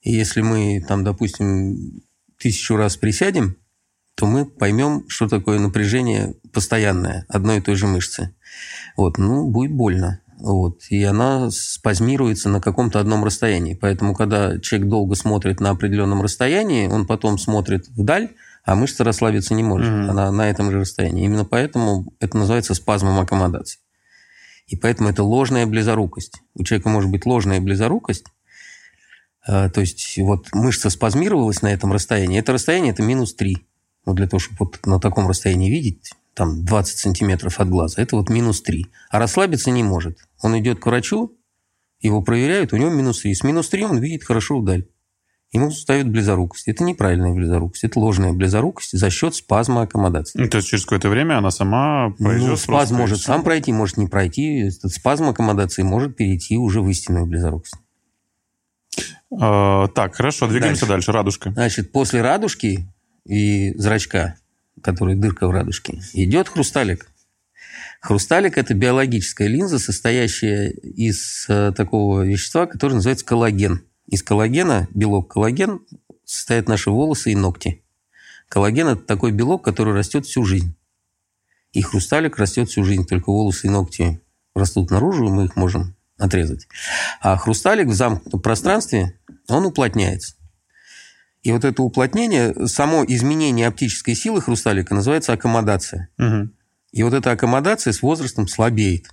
И 0.01 0.11
если 0.11 0.41
мы, 0.41 0.83
там, 0.87 1.03
допустим, 1.03 2.01
тысячу 2.39 2.75
раз 2.75 2.97
присядем, 2.97 3.57
то 4.15 4.25
мы 4.25 4.45
поймем, 4.45 5.05
что 5.07 5.27
такое 5.27 5.59
напряжение 5.59 6.35
постоянное 6.51 7.25
одной 7.29 7.57
и 7.57 7.61
той 7.61 7.75
же 7.75 7.87
мышцы. 7.87 8.33
Вот, 8.97 9.17
ну, 9.17 9.49
будет 9.49 9.71
больно. 9.71 10.19
Вот, 10.43 10.81
и 10.89 11.01
она 11.05 11.49
спазмируется 11.51 12.49
на 12.49 12.59
каком-то 12.59 12.99
одном 12.99 13.23
расстоянии. 13.23 13.75
Поэтому, 13.75 14.13
когда 14.13 14.59
человек 14.59 14.89
долго 14.89 15.15
смотрит 15.15 15.61
на 15.61 15.69
определенном 15.69 16.21
расстоянии, 16.21 16.89
он 16.89 17.07
потом 17.07 17.37
смотрит 17.37 17.87
вдаль, 17.87 18.27
а 18.65 18.75
мышца 18.75 19.05
расслабиться 19.05 19.53
не 19.53 19.63
может. 19.63 19.87
Mm-hmm. 19.87 20.09
Она 20.09 20.31
на 20.33 20.49
этом 20.49 20.69
же 20.69 20.81
расстоянии. 20.81 21.23
Именно 21.23 21.45
поэтому 21.45 22.13
это 22.19 22.37
называется 22.37 22.73
спазмом 22.73 23.19
аккомодации. 23.19 23.79
И 24.67 24.75
поэтому 24.75 25.07
это 25.07 25.23
ложная 25.23 25.65
близорукость. 25.65 26.41
У 26.55 26.65
человека 26.65 26.89
может 26.89 27.09
быть 27.09 27.25
ложная 27.25 27.61
близорукость, 27.61 28.25
э, 29.47 29.69
то 29.69 29.79
есть 29.79 30.17
вот 30.17 30.53
мышца 30.53 30.89
спазмировалась 30.89 31.61
на 31.61 31.67
этом 31.71 31.93
расстоянии. 31.93 32.37
Это 32.37 32.51
расстояние– 32.51 32.91
это 32.93 33.01
минус 33.01 33.33
3. 33.33 33.65
Вот 34.03 34.17
для 34.17 34.27
того, 34.27 34.41
чтобы 34.41 34.57
вот 34.59 34.85
на 34.85 34.99
таком 34.99 35.25
расстоянии 35.25 35.69
видеть, 35.69 36.11
там 36.33 36.65
20 36.65 36.97
сантиметров 36.97 37.59
от 37.59 37.69
глаза, 37.69 38.01
это 38.01 38.15
вот 38.15 38.29
минус 38.29 38.61
3. 38.61 38.87
А 39.09 39.19
расслабиться 39.19 39.71
не 39.71 39.83
может. 39.83 40.17
Он 40.41 40.57
идет 40.59 40.79
к 40.79 40.85
врачу, 40.85 41.37
его 41.99 42.21
проверяют, 42.21 42.73
у 42.73 42.77
него 42.77 42.89
минус 42.89 43.21
3. 43.21 43.33
С 43.33 43.43
минус 43.43 43.69
3 43.69 43.85
он 43.85 43.99
видит 43.99 44.23
хорошо 44.23 44.59
вдаль. 44.59 44.85
Ему 45.53 45.69
ставят 45.69 46.09
близорукость. 46.09 46.67
Это 46.67 46.83
неправильная 46.83 47.31
близорукость, 47.31 47.83
это 47.83 47.99
ложная 47.99 48.33
близорукость 48.33 48.97
за 48.97 49.09
счет 49.11 49.35
спазма 49.35 49.83
аккомодации. 49.83 50.39
Ну, 50.39 50.49
то 50.49 50.57
есть 50.57 50.67
через 50.67 50.83
какое-то 50.83 51.09
время 51.09 51.37
она 51.37 51.51
сама 51.51 52.09
пройдет? 52.17 52.49
Ну, 52.49 52.57
спазм 52.57 52.95
может 52.95 53.21
сам 53.21 53.43
пройти, 53.43 53.71
может 53.71 53.97
не 53.97 54.07
пройти. 54.07 54.67
Этот 54.67 54.91
спазм 54.91 55.29
аккомодации 55.29 55.83
может 55.83 56.17
перейти 56.17 56.57
уже 56.57 56.81
в 56.81 56.89
истинную 56.89 57.27
близорукость. 57.27 57.75
А, 59.39 59.87
так, 59.89 60.15
хорошо, 60.15 60.47
двигаемся 60.47 60.81
дальше. 60.81 60.93
дальше. 61.07 61.11
Радужка. 61.11 61.51
Значит, 61.51 61.91
после 61.91 62.21
радужки 62.21 62.87
и 63.25 63.73
зрачка 63.77 64.35
который 64.83 65.15
дырка 65.15 65.47
в 65.47 65.51
радужке, 65.51 66.01
идет 66.13 66.49
хрусталик. 66.49 67.07
Хрусталик– 68.01 68.57
это 68.59 68.73
биологическая 68.73 69.47
линза, 69.47 69.79
состоящая 69.79 70.69
из 70.69 71.45
э, 71.47 71.71
такого 71.75 72.21
вещества, 72.21 72.67
которое 72.67 72.95
называется 72.95 73.25
коллаген. 73.25 73.85
Из 74.07 74.21
коллагена, 74.21 74.89
белок 74.93 75.31
коллаген, 75.31 75.79
состоят 76.25 76.67
наши 76.67 76.91
волосы 76.91 77.31
и 77.31 77.35
ногти. 77.35 77.81
Коллаген– 78.49 78.87
это 78.89 79.01
такой 79.03 79.31
белок, 79.31 79.63
который 79.63 79.93
растет 79.93 80.25
всю 80.25 80.43
жизнь. 80.43 80.75
И 81.71 81.81
хрусталик 81.81 82.37
растет 82.37 82.69
всю 82.69 82.83
жизнь, 82.83 83.05
только 83.05 83.29
волосы 83.29 83.67
и 83.67 83.69
ногти 83.69 84.21
растут 84.53 84.91
наружу, 84.91 85.25
и 85.25 85.31
мы 85.31 85.45
их 85.45 85.55
можем 85.55 85.95
отрезать. 86.17 86.67
А 87.21 87.37
хрусталик 87.37 87.87
в 87.87 87.93
замкнутом 87.93 88.41
пространстве, 88.41 89.17
он 89.47 89.65
уплотняется. 89.65 90.35
И 91.43 91.51
вот 91.51 91.65
это 91.65 91.83
уплотнение, 91.83 92.67
само 92.67 93.03
изменение 93.05 93.67
оптической 93.67 94.15
силы 94.15 94.41
хрусталика 94.41 94.95
называется 94.95 95.33
аккомодация. 95.33 96.09
Угу. 96.17 96.49
И 96.93 97.03
вот 97.03 97.13
эта 97.13 97.31
аккомодация 97.31 97.91
с 97.91 98.01
возрастом 98.01 98.47
слабеет. 98.47 99.07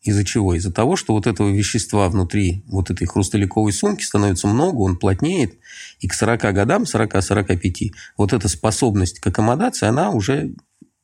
Из-за 0.00 0.24
чего? 0.24 0.54
Из-за 0.54 0.72
того, 0.72 0.96
что 0.96 1.12
вот 1.12 1.26
этого 1.26 1.50
вещества 1.50 2.08
внутри 2.08 2.64
вот 2.68 2.90
этой 2.90 3.06
хрусталиковой 3.06 3.72
сумки 3.72 4.04
становится 4.04 4.46
много, 4.46 4.78
он 4.78 4.96
плотнеет, 4.96 5.58
и 5.98 6.06
к 6.08 6.14
40 6.14 6.54
годам, 6.54 6.84
40-45, 6.84 7.90
вот 8.16 8.32
эта 8.32 8.48
способность 8.48 9.18
к 9.18 9.26
аккомодации, 9.26 9.86
она 9.86 10.10
уже 10.10 10.54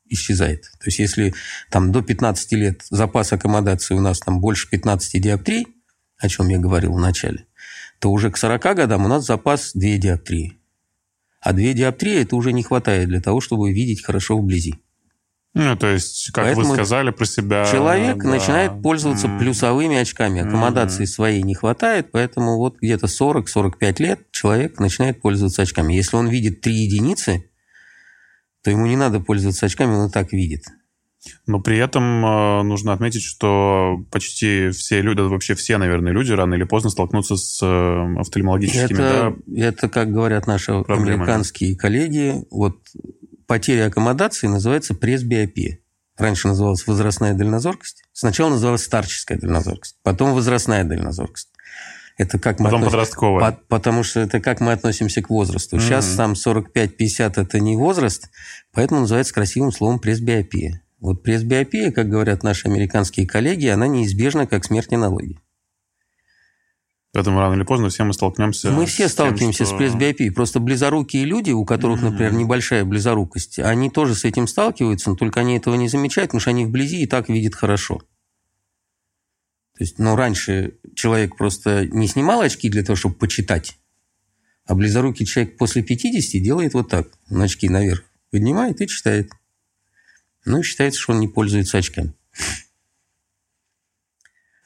исчезает. 0.09 0.63
То 0.79 0.87
есть, 0.87 1.01
если 1.01 1.35
там 1.71 1.91
до 1.91 2.03
15 2.03 2.53
лет 2.53 2.83
запас 2.91 3.33
аккомодации 3.33 3.95
у 3.95 4.01
нас 4.01 4.21
там 4.21 4.41
больше 4.41 4.71
15 4.71 5.21
диоптрий, 5.21 5.67
о 6.19 6.29
чем 6.29 6.49
я 6.49 6.59
говорил 6.59 6.95
в 6.95 7.01
начале, 7.01 7.47
то 7.99 8.11
уже 8.11 8.31
к 8.31 8.37
40 8.37 8.63
годам 8.77 9.05
у 9.05 9.09
нас 9.09 9.27
запас 9.27 9.73
2 9.75 9.97
диоптрии. 9.97 10.62
А 11.43 11.53
две 11.53 11.75
диоптрии 11.75 12.23
это 12.23 12.37
уже 12.37 12.53
не 12.53 12.63
хватает 12.63 13.09
для 13.09 13.21
того, 13.21 13.41
чтобы 13.41 13.73
видеть 13.73 14.05
хорошо 14.05 14.39
вблизи. 14.39 14.77
Ну, 15.55 15.77
то 15.77 15.89
есть, 15.89 16.31
как 16.33 16.45
Поэтому 16.45 16.69
вы 16.69 16.75
сказали 16.77 17.11
про 17.11 17.27
себя... 17.27 17.67
Человек 17.71 18.17
да. 18.19 18.29
начинает 18.31 18.81
пользоваться 18.81 19.27
mm. 19.27 19.39
плюсовыми 19.39 19.97
очками. 19.97 20.41
Аккомодации 20.41 21.03
mm. 21.03 21.07
своей 21.07 21.43
не 21.43 21.55
хватает, 21.55 22.11
поэтому 22.11 22.57
вот 22.57 22.79
где-то 22.81 23.07
40-45 23.07 24.03
лет 24.03 24.21
человек 24.31 24.79
начинает 24.79 25.21
пользоваться 25.21 25.63
очками. 25.63 25.93
Если 25.93 26.17
он 26.17 26.29
видит 26.29 26.63
три 26.63 26.75
единицы, 26.75 27.51
то 28.63 28.71
ему 28.71 28.87
не 28.87 28.97
надо 28.97 29.21
пользоваться 29.21 29.67
очками, 29.67 29.93
он 29.93 30.09
и 30.09 30.13
так 30.13 30.33
видит. 30.33 30.65
Но 31.47 31.61
при 31.61 31.79
этом 31.79 32.25
э, 32.25 32.63
нужно 32.63 32.93
отметить, 32.93 33.23
что 33.23 34.05
почти 34.11 34.71
все 34.71 35.01
люди, 35.03 35.21
вообще 35.21 35.55
все, 35.55 35.79
наверное, 35.79 36.13
люди 36.13 36.33
рано 36.33 36.55
или 36.55 36.65
поздно 36.65 36.91
столкнутся 36.91 37.37
с 37.37 37.63
э, 37.63 38.21
офтальмологическими... 38.21 38.99
Это, 38.99 39.37
да, 39.47 39.63
это 39.63 39.89
как 39.89 40.13
говорят 40.13 40.47
наши 40.47 40.73
проблемами. 40.83 41.15
американские 41.15 41.77
коллеги, 41.77 42.45
вот 42.51 42.79
потеря 43.47 43.87
аккомодации 43.87 44.47
называется 44.47 44.95
пресбиопия. 44.95 45.79
Раньше 46.17 46.49
называлась 46.49 46.87
возрастная 46.87 47.35
дальнозоркость. 47.35 48.05
Сначала 48.13 48.51
называлась 48.51 48.85
старческая 48.85 49.39
дальнозоркость, 49.39 49.97
потом 50.03 50.35
возрастная 50.35 50.85
дальнозоркость. 50.85 51.49
Это 52.19 52.39
как 52.39 52.59
мы 52.61 52.67
Потом 52.67 52.81
относим... 52.83 52.99
подростковая. 52.99 53.53
По... 53.53 53.59
Потому 53.69 54.03
что 54.03 54.21
это 54.21 54.41
как 54.41 54.61
мы 54.61 54.73
относимся 54.73 55.23
к 55.23 55.31
возрасту. 55.31 55.77
Mm-hmm. 55.77 55.81
Сейчас 55.81 56.15
там 56.15 56.33
45-50 56.33 57.33
это 57.37 57.59
не 57.59 57.77
возраст, 57.77 58.29
поэтому 58.73 59.01
называется 59.01 59.33
красивым 59.33 59.73
словом 59.73 59.99
пресбиопия. 59.99 60.82
Вот 61.03 61.25
пресбиопия, 61.25 61.91
как 61.91 62.09
говорят 62.09 62.45
наши 62.45 62.69
американские 62.69 63.27
коллеги, 63.27 63.67
она 63.67 63.89
неизбежна, 63.89 64.47
как 64.47 64.65
смерть 64.65 64.93
ненологии. 64.93 65.41
Поэтому 67.13 67.41
рано 67.41 67.55
или 67.55 67.65
поздно 67.65 67.89
все 67.89 68.05
мы 68.05 68.15
столкнемся 68.15 68.71
Мы 68.71 68.87
все 68.87 69.09
с 69.09 69.13
сталкиваемся 69.13 69.59
тем, 69.59 69.67
что... 69.67 69.75
с 69.75 69.79
пресбиопией. 69.79 70.31
Просто 70.31 70.61
близорукие 70.61 71.25
люди, 71.25 71.51
у 71.51 71.65
которых, 71.65 72.01
mm-hmm. 72.01 72.11
например, 72.11 72.33
небольшая 72.35 72.85
близорукость, 72.85 73.59
они 73.59 73.91
тоже 73.91 74.15
с 74.15 74.25
этим 74.25 74.47
сталкиваются, 74.47 75.11
но 75.11 75.17
только 75.17 75.41
они 75.41 75.57
этого 75.57 75.75
не 75.75 75.89
замечают, 75.89 76.31
потому 76.31 76.41
что 76.41 76.51
они 76.51 76.67
вблизи 76.67 77.03
и 77.03 77.07
так 77.07 77.29
видят 77.29 77.57
хорошо. 77.57 77.99
То 79.77 79.81
есть, 79.81 79.99
ну, 79.99 80.15
раньше 80.15 80.79
человек 80.95 81.37
просто 81.37 81.85
не 81.87 82.07
снимал 82.07 82.43
очки 82.43 82.71
для 82.71 82.85
того, 82.85 82.95
чтобы 82.95 83.17
почитать, 83.17 83.77
а 84.67 84.77
близорукий 84.77 85.27
человек 85.27 85.59
после 85.59 85.83
50 85.83 86.41
делает 86.41 86.75
вот 86.75 86.89
так, 86.89 87.09
он 87.29 87.43
очки 87.43 87.69
наверх 87.69 88.05
поднимает 88.31 88.81
и 88.81 88.87
читает. 88.87 89.33
Ну, 90.45 90.63
считается, 90.63 91.01
что 91.01 91.13
он 91.13 91.21
не 91.21 91.29
пользуется 91.29 91.79
очками. 91.79 92.15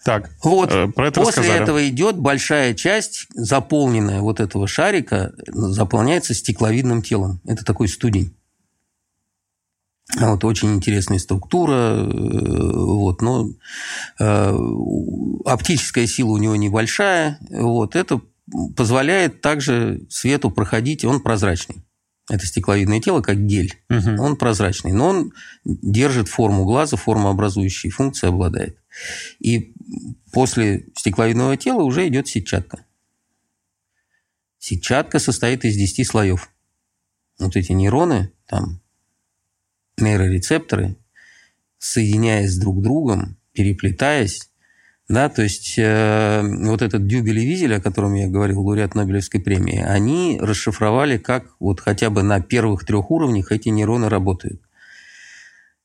Так, 0.05 0.31
вот, 0.45 0.71
э, 0.73 0.87
про 0.87 1.09
это 1.09 1.21
после 1.21 1.43
рассказали. 1.43 1.63
этого 1.65 1.89
идет 1.89 2.17
большая 2.17 2.75
часть, 2.75 3.27
заполненная 3.35 4.21
вот 4.21 4.39
этого 4.39 4.69
шарика, 4.69 5.35
заполняется 5.49 6.33
стекловидным 6.33 7.03
телом. 7.03 7.41
Это 7.45 7.65
такой 7.65 7.89
студень. 7.89 8.37
Вот, 10.17 10.45
очень 10.45 10.75
интересная 10.75 11.19
структура, 11.19 12.05
вот, 12.05 13.21
но 13.21 13.49
э, 14.21 14.59
оптическая 15.45 16.07
сила 16.07 16.31
у 16.31 16.37
него 16.37 16.55
небольшая, 16.55 17.41
вот, 17.51 17.97
это 17.97 18.21
позволяет 18.77 19.41
также 19.41 20.07
свету 20.09 20.53
проходить, 20.53 21.05
он 21.05 21.21
прозрачный. 21.21 21.86
Это 22.29 22.45
стекловидное 22.45 23.01
тело, 23.01 23.21
как 23.21 23.39
гель. 23.47 23.75
Угу. 23.89 24.21
Он 24.21 24.37
прозрачный, 24.37 24.93
но 24.93 25.09
он 25.09 25.33
держит 25.65 26.29
форму 26.29 26.65
глаза, 26.65 26.97
формообразующие 26.97 27.93
функции 27.93 28.29
обладает. 28.29 28.79
И 29.39 29.75
после 30.33 30.89
стекловидного 30.97 31.57
тела 31.57 31.83
уже 31.83 32.07
идет 32.09 32.27
сетчатка. 32.27 32.85
Сетчатка 34.59 35.21
состоит 35.21 35.65
из 35.65 35.77
10 35.77 36.07
слоев. 36.07 36.51
Вот 37.39 37.55
эти 37.55 37.73
нейроны, 37.73 38.33
там, 38.47 38.81
нейрорецепторы, 39.99 40.97
соединяясь 41.79 42.57
друг 42.59 42.81
с 42.81 42.83
другом, 42.83 43.37
переплетаясь, 43.53 44.51
да, 45.09 45.29
то 45.29 45.43
есть 45.43 45.75
э, 45.79 46.43
вот 46.43 46.83
этот 46.83 47.07
Дюбель 47.07 47.39
и 47.39 47.47
Визель, 47.47 47.75
о 47.75 47.81
котором 47.81 48.15
я 48.15 48.27
говорил, 48.27 48.61
лауреат 48.61 48.97
Нобелевской 48.97 49.41
премии, 49.41 49.81
они 49.81 50.39
расшифровали, 50.41 51.17
как 51.17 51.45
вот 51.61 51.81
хотя 51.81 52.11
бы 52.11 52.25
на 52.25 52.41
первых 52.41 52.85
трех 52.85 53.11
уровнях 53.13 53.53
эти 53.53 53.69
нейроны 53.69 54.09
работают. 54.09 54.61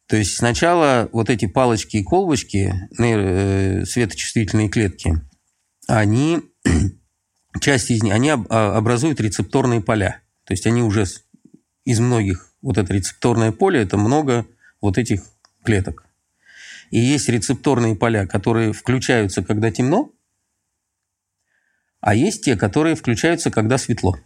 То 0.08 0.18
есть 0.18 0.36
сначала 0.36 1.08
вот 1.12 1.30
эти 1.30 1.46
палочки 1.46 1.98
и 1.98 2.04
колбочки, 2.04 2.74
э, 2.98 3.86
светочувствительные 3.86 4.70
клетки, 4.70 5.22
они, 5.88 6.42
часть 7.62 7.92
из 7.92 8.02
них, 8.02 8.14
они 8.14 8.32
а, 8.32 8.76
образуют 8.76 9.22
рецепторные 9.22 9.82
поля. 9.82 10.22
То 10.46 10.54
есть 10.54 10.66
они 10.66 10.82
уже 10.82 11.06
из 11.86 12.00
многих, 12.00 12.52
вот 12.62 12.80
это 12.80 12.92
рецепторное 12.92 13.52
поле, 13.52 13.82
это 13.82 13.98
много 13.98 14.48
вот 14.82 14.98
этих 14.98 15.22
клеток. 15.64 16.06
И 16.92 17.00
есть 17.00 17.30
рецепторные 17.30 17.96
поля, 17.96 18.28
которые 18.28 18.74
включаются, 18.74 19.42
когда 19.44 19.72
темно, 19.72 20.12
а 22.02 22.14
есть 22.14 22.44
те, 22.44 22.58
которые 22.58 22.96
включаются, 22.96 23.50
когда 23.50 23.78
светло. 23.78 24.18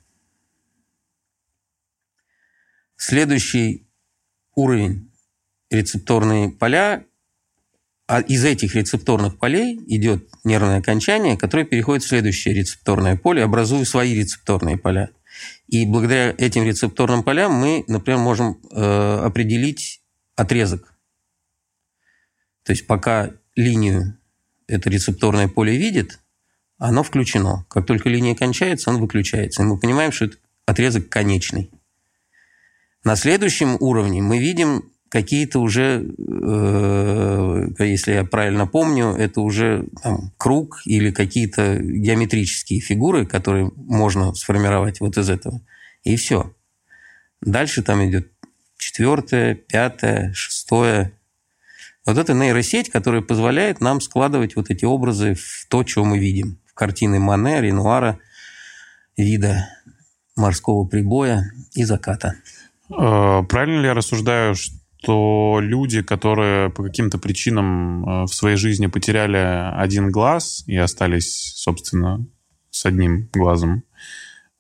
Следующий 2.96 3.88
уровень 4.56 5.12
рецепторные 5.70 6.50
поля, 6.50 7.06
а 8.08 8.22
из 8.22 8.44
этих 8.44 8.74
рецепторных 8.74 9.38
полей 9.38 9.80
идет 9.88 10.28
нервное 10.44 10.80
окончание, 10.80 11.38
которое 11.38 11.66
переходит 11.66 12.04
в 12.04 12.08
следующее 12.08 12.56
рецепторное 12.56 13.16
поле, 13.16 13.44
образуя 13.44 13.86
свои 13.86 14.16
рецепторные 14.16 14.78
поля. 14.78 15.10
И 15.68 15.86
благодаря 15.86 16.34
этим 16.38 16.64
рецепторным 16.64 17.24
полям 17.24 17.52
мы, 17.54 17.84
например, 17.88 18.20
можем 18.20 18.60
э, 18.72 19.20
определить 19.24 20.02
отрезок 20.36 20.95
то 22.66 22.72
есть 22.72 22.88
пока 22.88 23.32
линию 23.56 24.18
это 24.68 24.90
рецепторное 24.90 25.48
поле 25.48 25.78
видит, 25.78 26.20
оно 26.78 27.04
включено. 27.04 27.66
Как 27.70 27.86
только 27.86 28.10
линия 28.10 28.36
кончается, 28.36 28.90
он 28.90 29.00
выключается. 29.00 29.62
И 29.62 29.66
мы 29.66 29.80
понимаем, 29.80 30.12
что 30.12 30.26
это 30.26 30.38
отрезок 30.66 31.08
конечный. 31.10 31.70
На 33.04 33.16
следующем 33.16 33.78
уровне 33.80 34.22
мы 34.22 34.40
видим 34.40 34.92
какие-то 35.10 35.60
уже, 35.60 36.04
э, 36.18 37.68
если 37.80 38.14
я 38.14 38.24
правильно 38.26 38.66
помню, 38.66 39.12
это 39.12 39.42
уже 39.42 39.86
там, 40.02 40.34
круг 40.38 40.82
или 40.86 41.12
какие-то 41.12 41.78
геометрические 41.78 42.82
фигуры, 42.82 43.26
которые 43.26 43.72
можно 43.76 44.34
сформировать 44.34 45.00
вот 45.00 45.18
из 45.18 45.30
этого. 45.30 45.62
И 46.04 46.16
все. 46.16 46.54
Дальше 47.42 47.84
там 47.84 48.04
идет 48.10 48.32
четвертое, 48.78 49.54
пятое, 49.54 50.34
шестое, 50.34 51.14
вот 52.06 52.18
это 52.18 52.34
нейросеть, 52.34 52.90
которая 52.90 53.22
позволяет 53.22 53.82
нам 53.82 54.00
складывать 54.02 54.56
вот 54.56 54.70
эти 54.70 54.86
образы 54.86 55.36
в 55.36 55.68
то, 55.70 55.86
что 55.86 56.06
мы 56.06 56.20
видим. 56.20 56.60
В 56.66 56.74
картины 56.74 57.20
Мане, 57.20 57.62
Ренуара, 57.62 58.20
вида 59.18 59.68
морского 60.36 60.86
прибоя 60.86 61.52
и 61.74 61.84
заката. 61.84 62.36
Э, 62.90 63.42
правильно 63.48 63.82
ли 63.82 63.88
я 63.88 63.94
рассуждаю, 63.94 64.56
что 64.56 65.60
люди, 65.62 66.02
которые 66.02 66.70
по 66.70 66.84
каким-то 66.84 67.18
причинам 67.18 68.04
э, 68.04 68.24
в 68.24 68.34
своей 68.34 68.58
жизни 68.58 68.88
потеряли 68.88 69.72
один 69.76 70.12
глаз 70.12 70.64
и 70.68 70.76
остались, 70.78 71.54
собственно, 71.56 72.26
с 72.70 72.86
одним 72.86 73.30
глазом, 73.34 73.84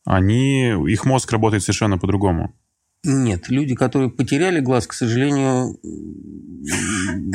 они, 0.06 0.70
их 0.88 1.06
мозг 1.06 1.32
работает 1.32 1.64
совершенно 1.64 1.98
по-другому? 1.98 2.56
Нет, 3.08 3.50
люди, 3.50 3.76
которые 3.76 4.10
потеряли 4.10 4.60
глаз, 4.60 4.88
к 4.88 4.94
сожалению, 4.94 5.80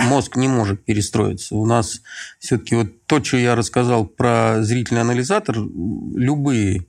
мозг 0.09 0.35
не 0.35 0.49
может 0.49 0.85
перестроиться. 0.85 1.55
У 1.55 1.65
нас 1.65 2.03
все-таки 2.41 2.75
вот 2.75 3.07
то, 3.07 3.23
что 3.23 3.37
я 3.37 3.55
рассказал 3.55 4.05
про 4.05 4.63
зрительный 4.63 5.03
анализатор, 5.03 5.57
любые 5.57 6.87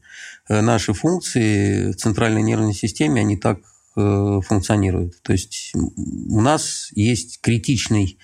э, 0.49 0.61
наши 0.61 0.93
функции 0.93 1.91
в 1.91 1.95
центральной 1.95 2.41
нервной 2.41 2.73
системе, 2.73 3.21
они 3.21 3.37
так 3.37 3.59
э, 3.95 4.39
функционируют. 4.47 5.21
То 5.21 5.33
есть 5.33 5.73
у 5.75 6.41
нас 6.41 6.89
есть 6.95 7.39
критичный 7.41 8.17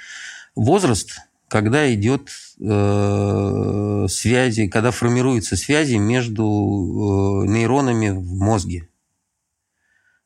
возраст, 0.56 1.20
когда 1.50 1.94
идет 1.94 2.30
э, 2.60 4.08
связи, 4.10 4.68
когда 4.70 4.90
формируются 4.90 5.56
связи 5.56 5.98
между 5.98 7.44
нейронами 7.48 8.10
в 8.10 8.34
мозге. 8.34 8.88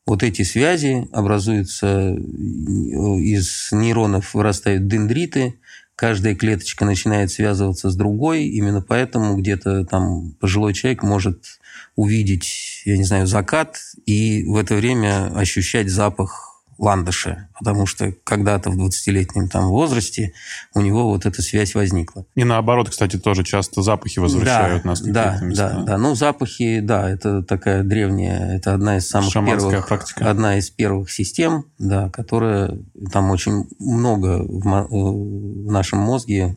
Вот 0.04 0.22
эти 0.22 0.42
связи 0.42 1.08
образуются 1.12 1.86
э, 1.86 2.16
из 2.16 3.68
нейронов, 3.70 4.34
вырастают 4.34 4.88
дендриты, 4.88 5.60
каждая 5.94 6.34
клеточка 6.34 6.84
начинает 6.84 7.30
связываться 7.30 7.90
с 7.90 7.94
другой, 7.96 8.46
именно 8.46 8.82
поэтому 8.82 9.36
где-то 9.36 9.84
там 9.84 10.32
пожилой 10.40 10.74
человек 10.74 11.02
может 11.02 11.60
увидеть, 11.94 12.82
я 12.84 12.96
не 12.96 13.04
знаю, 13.04 13.26
закат 13.26 13.78
и 14.04 14.44
в 14.44 14.56
это 14.56 14.74
время 14.74 15.32
ощущать 15.36 15.88
запах 15.88 16.51
ландыша, 16.82 17.48
потому 17.56 17.86
что 17.86 18.12
когда-то 18.24 18.70
в 18.70 18.76
20-летнем 18.76 19.48
там 19.48 19.68
возрасте 19.68 20.32
у 20.74 20.80
него 20.80 21.04
вот 21.04 21.26
эта 21.26 21.40
связь 21.40 21.76
возникла. 21.76 22.26
И 22.34 22.42
наоборот, 22.42 22.90
кстати, 22.90 23.18
тоже 23.18 23.44
часто 23.44 23.82
запахи 23.82 24.18
возвращают 24.18 24.82
да, 24.82 24.88
нас 24.88 25.00
да. 25.00 25.38
Да, 25.52 25.82
да, 25.84 25.98
ну 25.98 26.16
запахи, 26.16 26.80
да, 26.80 27.08
это 27.08 27.44
такая 27.44 27.84
древняя, 27.84 28.56
это 28.56 28.74
одна 28.74 28.96
из 28.96 29.08
самых 29.08 29.30
Шаманская 29.30 29.70
первых, 29.70 29.86
практика. 29.86 30.28
одна 30.28 30.58
из 30.58 30.70
первых 30.70 31.10
систем, 31.12 31.66
да, 31.78 32.10
которая 32.10 32.76
там 33.12 33.30
очень 33.30 33.68
много 33.78 34.42
в, 34.42 34.66
э, 34.66 34.86
в 34.88 35.70
нашем 35.70 36.00
мозге 36.00 36.56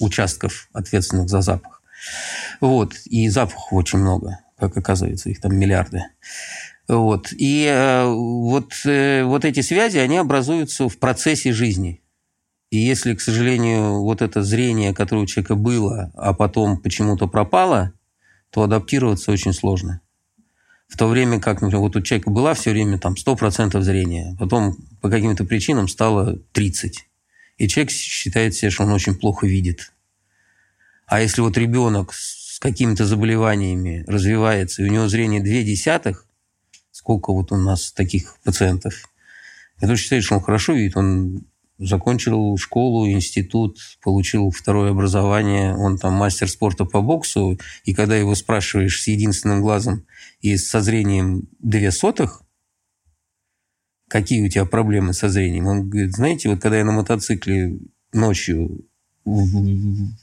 участков 0.00 0.68
ответственных 0.72 1.28
за 1.28 1.42
запах. 1.42 1.82
Вот, 2.62 2.94
и 3.04 3.28
запахов 3.28 3.72
очень 3.72 3.98
много, 3.98 4.38
как 4.58 4.74
оказывается, 4.74 5.28
их 5.28 5.42
там 5.42 5.54
миллиарды. 5.54 6.02
Вот. 6.88 7.32
И 7.32 7.64
э, 7.64 8.06
вот, 8.06 8.72
э, 8.84 9.24
вот 9.24 9.44
эти 9.44 9.60
связи, 9.60 9.98
они 9.98 10.18
образуются 10.18 10.88
в 10.88 10.98
процессе 10.98 11.52
жизни. 11.52 12.02
И 12.70 12.78
если, 12.78 13.14
к 13.14 13.20
сожалению, 13.20 14.02
вот 14.02 14.20
это 14.20 14.42
зрение, 14.42 14.92
которое 14.92 15.22
у 15.22 15.26
человека 15.26 15.54
было, 15.54 16.12
а 16.14 16.34
потом 16.34 16.76
почему-то 16.78 17.26
пропало, 17.28 17.92
то 18.50 18.62
адаптироваться 18.62 19.32
очень 19.32 19.52
сложно. 19.52 20.00
В 20.88 20.96
то 20.96 21.08
время 21.08 21.40
как, 21.40 21.62
например, 21.62 21.80
вот 21.80 21.96
у 21.96 22.02
человека 22.02 22.30
была 22.30 22.54
все 22.54 22.70
время 22.70 22.98
там 22.98 23.14
100% 23.14 23.80
зрения, 23.80 24.36
потом 24.38 24.76
по 25.00 25.08
каким-то 25.08 25.44
причинам 25.44 25.88
стало 25.88 26.38
30%. 26.52 26.92
И 27.56 27.68
человек 27.68 27.92
считает 27.92 28.54
себе, 28.54 28.70
что 28.70 28.82
он 28.82 28.92
очень 28.92 29.14
плохо 29.14 29.46
видит. 29.46 29.92
А 31.06 31.20
если 31.20 31.40
вот 31.40 31.56
ребенок 31.56 32.12
с 32.12 32.58
какими-то 32.58 33.06
заболеваниями 33.06 34.04
развивается, 34.06 34.82
и 34.82 34.88
у 34.88 34.92
него 34.92 35.08
зрение 35.08 35.40
2 35.40 35.62
десятых, 35.62 36.26
сколько 37.04 37.34
вот 37.34 37.52
у 37.52 37.56
нас 37.56 37.92
таких 37.92 38.38
пациентов. 38.44 39.10
Это 39.78 39.94
считает, 39.94 40.24
что 40.24 40.36
он 40.36 40.40
хорошо 40.40 40.72
видит, 40.72 40.96
он 40.96 41.44
закончил 41.78 42.56
школу, 42.56 43.06
институт, 43.10 43.78
получил 44.02 44.50
второе 44.50 44.92
образование, 44.92 45.76
он 45.76 45.98
там 45.98 46.14
мастер 46.14 46.48
спорта 46.48 46.86
по 46.86 47.02
боксу, 47.02 47.60
и 47.84 47.92
когда 47.92 48.16
его 48.16 48.34
спрашиваешь 48.34 49.02
с 49.02 49.06
единственным 49.06 49.60
глазом 49.60 50.06
и 50.40 50.56
со 50.56 50.80
зрением 50.80 51.46
две 51.58 51.90
сотых, 51.90 52.42
какие 54.08 54.42
у 54.42 54.48
тебя 54.48 54.64
проблемы 54.64 55.12
со 55.12 55.28
зрением? 55.28 55.66
Он 55.66 55.90
говорит, 55.90 56.14
знаете, 56.14 56.48
вот 56.48 56.62
когда 56.62 56.78
я 56.78 56.86
на 56.86 56.92
мотоцикле 56.92 57.80
ночью 58.14 58.88
в, 59.26 59.44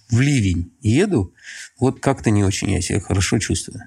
в 0.09 0.19
ливень 0.19 0.73
еду, 0.81 1.31
вот 1.79 1.99
как-то 1.99 2.31
не 2.31 2.43
очень 2.43 2.71
я 2.71 2.81
себя 2.81 2.99
хорошо 3.01 3.37
чувствую. 3.37 3.83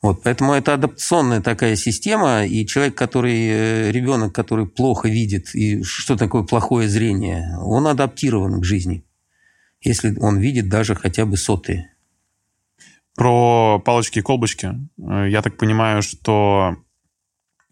Вот, 0.00 0.22
поэтому 0.22 0.52
это 0.52 0.74
адаптационная 0.74 1.40
такая 1.40 1.74
система, 1.74 2.46
и 2.46 2.64
человек, 2.66 2.94
который, 2.94 3.48
э, 3.48 3.90
ребенок, 3.90 4.32
который 4.32 4.66
плохо 4.66 5.08
видит, 5.08 5.54
и 5.56 5.82
что 5.82 6.16
такое 6.16 6.44
плохое 6.44 6.88
зрение, 6.88 7.56
он 7.58 7.88
адаптирован 7.88 8.60
к 8.60 8.64
жизни, 8.64 9.04
если 9.80 10.16
он 10.20 10.38
видит 10.38 10.68
даже 10.68 10.94
хотя 10.94 11.26
бы 11.26 11.36
сотые. 11.36 11.92
Про 13.16 13.82
палочки 13.84 14.20
и 14.20 14.22
колбочки. 14.22 14.72
Э, 14.98 15.28
я 15.28 15.42
так 15.42 15.56
понимаю, 15.56 16.02
что 16.02 16.76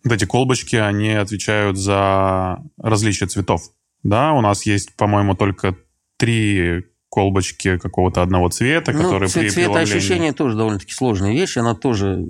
Вот 0.03 0.13
эти 0.13 0.25
колбочки, 0.25 0.77
они 0.77 1.11
отвечают 1.11 1.77
за 1.77 2.61
различие 2.77 3.29
цветов. 3.29 3.71
Да, 4.03 4.33
у 4.33 4.41
нас 4.41 4.67
есть, 4.67 4.95
по-моему, 4.97 5.35
только 5.35 5.77
три 6.17 6.85
колбочки 7.09 7.79
какого-то 7.79 8.23
одного 8.23 8.49
цвета, 8.49 8.93
ну, 8.93 9.03
которые 9.03 9.29
цвет, 9.29 9.55
при 9.55 9.63
Цветоощущение 9.65 10.33
тоже 10.33 10.57
довольно-таки 10.57 10.93
сложная 10.93 11.33
вещь, 11.33 11.57
она 11.57 11.75
тоже 11.75 12.27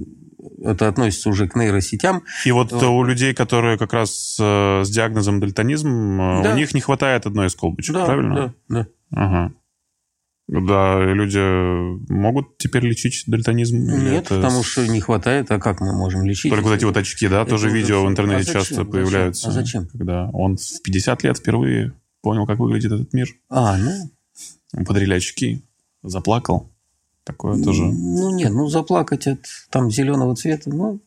это 0.62 0.88
относится 0.88 1.28
уже 1.28 1.48
к 1.48 1.56
нейросетям. 1.56 2.22
И 2.44 2.52
вот 2.52 2.72
э, 2.72 2.86
у 2.86 3.02
людей, 3.02 3.34
которые 3.34 3.78
как 3.78 3.92
раз 3.92 4.36
э, 4.40 4.82
с 4.84 4.90
диагнозом 4.90 5.40
дальтонизм, 5.40 6.20
э, 6.20 6.42
да. 6.42 6.52
у 6.52 6.56
них 6.56 6.74
не 6.74 6.80
хватает 6.80 7.26
одной 7.26 7.48
из 7.48 7.54
колбочек, 7.54 7.94
да, 7.94 8.04
правильно? 8.04 8.34
Да, 8.34 8.54
да. 8.68 8.86
Ага. 9.10 9.52
Да, 10.48 11.00
люди 11.02 11.40
могут 12.12 12.56
теперь 12.58 12.84
лечить 12.84 13.24
дальтонизм? 13.26 13.78
Нет, 13.78 14.26
это... 14.26 14.36
потому 14.36 14.62
что 14.62 14.86
не 14.86 15.00
хватает. 15.00 15.50
А 15.50 15.58
как 15.58 15.80
мы 15.80 15.92
можем 15.92 16.24
лечить? 16.24 16.52
Только 16.52 16.66
вот 16.66 16.74
эти 16.74 16.84
вот 16.84 16.96
очки, 16.96 17.26
да? 17.26 17.42
Это 17.42 17.50
тоже 17.50 17.68
видео 17.68 18.04
в 18.04 18.08
интернете 18.08 18.50
а 18.50 18.54
часто 18.54 18.74
зачем? 18.76 18.90
появляются. 18.92 19.48
А 19.48 19.50
зачем? 19.50 19.88
Когда 19.88 20.30
он 20.32 20.56
в 20.56 20.82
50 20.84 21.24
лет 21.24 21.38
впервые 21.38 21.94
понял, 22.22 22.46
как 22.46 22.60
выглядит 22.60 22.92
этот 22.92 23.12
мир. 23.12 23.28
А, 23.48 23.76
ну... 23.76 23.90
Подарили 24.84 25.14
очки, 25.14 25.62
заплакал. 26.02 26.68
Такое 27.24 27.62
тоже... 27.62 27.84
Ну, 27.84 28.34
нет, 28.34 28.52
ну, 28.52 28.68
заплакать 28.68 29.26
от 29.26 29.46
там 29.70 29.90
зеленого 29.90 30.36
цвета, 30.36 30.70
ну, 30.70 31.00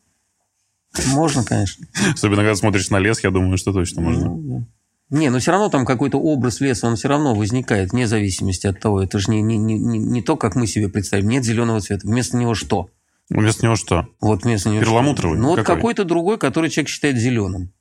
можно, 1.06 1.44
конечно. 1.44 1.86
Особенно, 2.14 2.42
когда 2.42 2.56
смотришь 2.56 2.90
на 2.90 2.98
лес, 2.98 3.22
я 3.22 3.30
думаю, 3.30 3.56
что 3.56 3.72
точно 3.72 4.02
можно. 4.02 4.28
Ну, 4.28 4.60
да. 4.60 4.66
Не, 5.10 5.30
но 5.30 5.40
все 5.40 5.50
равно 5.50 5.68
там 5.68 5.84
какой-то 5.84 6.18
образ 6.18 6.60
леса, 6.60 6.86
он 6.86 6.96
все 6.96 7.08
равно 7.08 7.34
возникает, 7.34 7.92
вне 7.92 8.06
зависимости 8.06 8.66
от 8.66 8.78
того. 8.78 9.02
Это 9.02 9.18
же 9.18 9.30
не, 9.30 9.42
не, 9.42 9.58
не, 9.58 9.76
не 9.76 10.22
то, 10.22 10.36
как 10.36 10.54
мы 10.54 10.68
себе 10.68 10.88
представим. 10.88 11.28
Нет 11.28 11.44
зеленого 11.44 11.80
цвета. 11.80 12.06
Вместо 12.06 12.36
него 12.36 12.54
что? 12.54 12.90
Вместо 13.28 13.64
него 13.64 13.76
что? 13.76 14.06
Вот 14.20 14.44
вместо 14.44 14.68
него 14.68 14.82
Перламутровый? 14.82 15.38
Что? 15.38 15.42
Ну, 15.42 15.56
вот 15.56 15.64
какой-то 15.64 16.04
другой, 16.04 16.38
который 16.38 16.70
человек 16.70 16.88
считает 16.88 17.16
зеленым. 17.16 17.72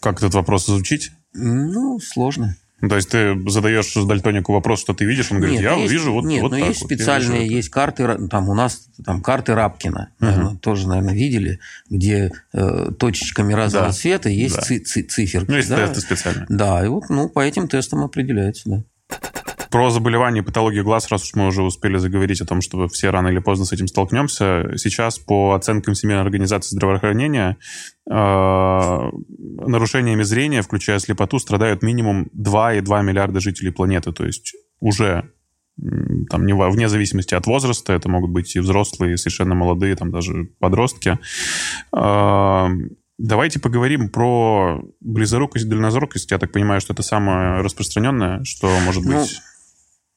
Как 0.00 0.18
этот 0.18 0.34
вопрос 0.34 0.68
изучить? 0.68 1.12
Ну, 1.32 2.00
сложно. 2.00 2.56
То 2.88 2.96
есть 2.96 3.10
ты 3.10 3.38
задаешь 3.50 3.92
дальтонику 3.94 4.52
вопрос, 4.52 4.80
что 4.80 4.94
ты 4.94 5.04
видишь, 5.04 5.30
он 5.30 5.38
говорит, 5.38 5.60
Нет, 5.60 5.64
я 5.64 5.74
есть, 5.76 5.92
вижу 5.92 6.12
вот 6.12 6.24
Нет, 6.24 6.42
вот 6.42 6.52
но 6.52 6.58
так 6.58 6.68
есть 6.68 6.80
вот, 6.80 6.86
специальные, 6.86 7.46
есть 7.46 7.68
карты, 7.68 8.28
там 8.28 8.48
у 8.48 8.54
нас 8.54 8.86
там 9.04 9.20
карты 9.22 9.54
Рапкина, 9.54 10.10
наверное, 10.18 10.56
тоже, 10.56 10.88
наверное, 10.88 11.14
видели, 11.14 11.60
где 11.88 12.32
э, 12.52 12.90
точечками 12.98 13.52
разного 13.52 13.86
Да, 13.88 13.92
цвета 13.92 14.28
есть 14.28 14.56
да. 14.56 14.62
ци- 14.62 14.78
ци- 14.80 15.02
циферки. 15.02 15.50
Ну, 15.50 15.56
есть 15.56 15.68
да? 15.68 15.76
тесты 15.86 16.00
специальные. 16.00 16.46
Да, 16.48 16.84
и 16.84 16.88
вот 16.88 17.08
ну, 17.10 17.28
по 17.28 17.40
этим 17.40 17.68
тестам 17.68 18.02
определяется, 18.02 18.62
да. 18.70 18.82
Про 19.70 19.90
заболевания 19.90 20.40
и 20.40 20.44
патологию 20.44 20.82
глаз, 20.82 21.08
раз 21.10 21.22
уж 21.22 21.34
мы 21.34 21.46
уже 21.46 21.62
успели 21.62 21.96
заговорить 21.96 22.40
о 22.40 22.46
том, 22.46 22.60
что 22.60 22.88
все 22.88 23.10
рано 23.10 23.28
или 23.28 23.38
поздно 23.38 23.64
с 23.64 23.72
этим 23.72 23.86
столкнемся, 23.86 24.72
сейчас 24.76 25.18
по 25.18 25.54
оценкам 25.54 25.94
Всемирной 25.94 26.24
организации 26.24 26.74
здравоохранения 26.74 27.56
э, 28.10 28.12
нарушениями 28.12 30.22
зрения, 30.22 30.62
включая 30.62 30.98
слепоту, 30.98 31.38
страдают 31.38 31.82
минимум 31.82 32.28
2,2 32.36 33.02
миллиарда 33.02 33.38
жителей 33.38 33.70
планеты. 33.70 34.12
То 34.12 34.26
есть 34.26 34.54
уже 34.80 35.30
там 36.28 36.46
не, 36.46 36.52
вне 36.52 36.88
зависимости 36.88 37.34
от 37.34 37.46
возраста, 37.46 37.92
это 37.92 38.08
могут 38.08 38.30
быть 38.30 38.54
и 38.56 38.60
взрослые, 38.60 39.14
и 39.14 39.16
совершенно 39.16 39.54
молодые, 39.54 39.94
там 39.94 40.10
даже 40.10 40.48
подростки. 40.58 41.18
Э, 41.96 42.68
Давайте 43.22 43.60
поговорим 43.60 44.08
про 44.08 44.80
близорукость, 45.00 45.68
дальнозоркость. 45.68 46.30
Я 46.30 46.38
так 46.38 46.52
понимаю, 46.52 46.80
что 46.80 46.94
это 46.94 47.02
самое 47.02 47.60
распространенное, 47.60 48.42
что 48.44 48.66
может 48.80 49.04
Ну, 49.04 49.26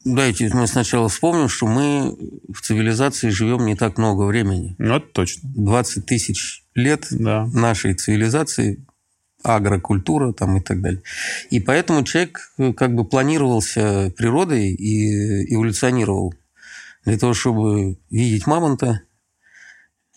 Давайте 0.05 0.49
мы 0.53 0.67
сначала 0.67 1.07
вспомним, 1.07 1.47
что 1.47 1.65
мы 1.65 2.17
в 2.53 2.61
цивилизации 2.61 3.29
живем 3.29 3.65
не 3.65 3.75
так 3.75 3.97
много 3.97 4.23
времени. 4.23 4.75
Ну, 4.77 4.95
это 4.95 5.07
точно. 5.07 5.49
20 5.55 6.05
тысяч 6.05 6.65
лет 6.75 7.07
Да. 7.09 7.45
нашей 7.53 7.93
цивилизации, 7.93 8.85
агрокультура 9.43 10.33
там 10.33 10.57
и 10.57 10.61
так 10.61 10.81
далее. 10.81 11.01
И 11.49 11.59
поэтому 11.59 12.03
человек 12.03 12.53
э, 12.57 12.73
как 12.73 12.95
бы 12.95 13.05
планировался 13.05 14.13
природой 14.17 14.71
и 14.71 15.53
эволюционировал 15.53 16.33
для 17.05 17.17
того, 17.17 17.33
чтобы 17.33 17.97
видеть 18.09 18.47
мамонта, 18.47 19.01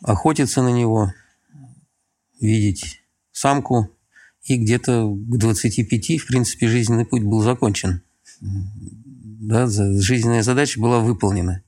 охотиться 0.03 0.63
на 0.63 0.69
него, 0.69 1.13
видеть 2.41 3.03
самку, 3.33 3.91
и 4.45 4.57
где-то 4.57 5.09
к 5.13 5.39
25, 5.39 6.21
в 6.21 6.27
принципе, 6.27 6.69
жизненный 6.69 7.05
путь 7.05 7.23
был 7.23 7.43
закончен. 7.43 8.03
Да, 9.39 9.67
жизненная 9.69 10.43
задача 10.43 10.81
была 10.81 11.01
выполнена. 11.01 11.63